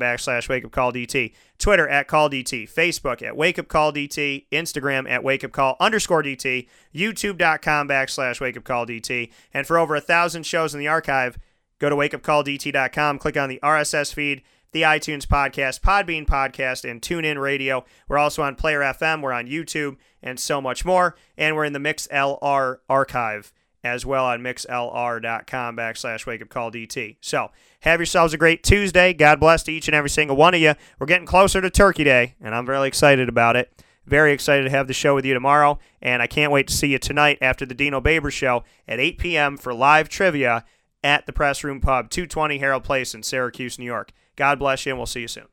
backslash 0.00 0.48
wakeupcalldt. 0.48 1.34
Twitter 1.58 1.88
at 1.88 2.08
calldt, 2.08 2.68
Facebook 2.68 3.22
at 3.22 3.34
wakeupcalldt, 3.34 4.46
Instagram 4.50 5.08
at 5.08 5.22
wakeupcall 5.22 5.76
underscore 5.78 6.22
dt, 6.22 6.66
youtube.com 6.92 7.88
backslash 7.88 8.40
wakeupcalldt. 8.40 9.30
And 9.54 9.66
for 9.66 9.78
over 9.78 9.94
a 9.94 10.00
thousand 10.00 10.44
shows 10.44 10.74
in 10.74 10.80
the 10.80 10.88
archive, 10.88 11.38
go 11.82 11.90
to 11.90 11.96
wakeupcalldt.com, 11.96 13.18
click 13.18 13.36
on 13.36 13.48
the 13.48 13.58
RSS 13.60 14.14
feed, 14.14 14.42
the 14.70 14.82
iTunes 14.82 15.26
podcast, 15.26 15.80
Podbean 15.80 16.24
podcast, 16.24 16.88
and 16.88 17.02
TuneIn 17.02 17.40
Radio. 17.40 17.84
We're 18.06 18.18
also 18.18 18.42
on 18.42 18.54
Player 18.54 18.80
FM, 18.80 19.20
we're 19.20 19.32
on 19.32 19.48
YouTube, 19.48 19.96
and 20.22 20.38
so 20.38 20.60
much 20.60 20.84
more. 20.84 21.16
And 21.36 21.56
we're 21.56 21.64
in 21.64 21.72
the 21.72 21.80
MixLR 21.80 22.78
archive 22.88 23.52
as 23.82 24.06
well 24.06 24.24
on 24.26 24.40
mixlr.com 24.42 25.76
backslash 25.76 26.24
wake. 26.24 27.16
So 27.20 27.50
have 27.80 27.98
yourselves 27.98 28.32
a 28.32 28.38
great 28.38 28.62
Tuesday. 28.62 29.12
God 29.12 29.40
bless 29.40 29.64
to 29.64 29.72
each 29.72 29.88
and 29.88 29.94
every 29.96 30.10
single 30.10 30.36
one 30.36 30.54
of 30.54 30.60
you. 30.60 30.74
We're 31.00 31.08
getting 31.08 31.26
closer 31.26 31.60
to 31.60 31.68
Turkey 31.68 32.04
Day, 32.04 32.36
and 32.40 32.54
I'm 32.54 32.68
really 32.68 32.86
excited 32.86 33.28
about 33.28 33.56
it. 33.56 33.72
Very 34.06 34.32
excited 34.32 34.62
to 34.62 34.70
have 34.70 34.86
the 34.86 34.94
show 34.94 35.16
with 35.16 35.24
you 35.24 35.34
tomorrow, 35.34 35.80
and 36.00 36.22
I 36.22 36.28
can't 36.28 36.52
wait 36.52 36.68
to 36.68 36.74
see 36.74 36.92
you 36.92 37.00
tonight 37.00 37.38
after 37.40 37.66
the 37.66 37.74
Dino 37.74 38.00
Baber 38.00 38.30
show 38.30 38.62
at 38.86 39.00
8 39.00 39.18
p.m. 39.18 39.56
for 39.56 39.74
live 39.74 40.08
trivia 40.08 40.64
at 41.04 41.26
the 41.26 41.32
Press 41.32 41.64
Room 41.64 41.80
Pub, 41.80 42.10
220 42.10 42.58
Harold 42.58 42.84
Place 42.84 43.14
in 43.14 43.22
Syracuse, 43.22 43.78
New 43.78 43.84
York. 43.84 44.12
God 44.36 44.58
bless 44.58 44.86
you, 44.86 44.92
and 44.92 44.98
we'll 44.98 45.06
see 45.06 45.20
you 45.20 45.28
soon. 45.28 45.46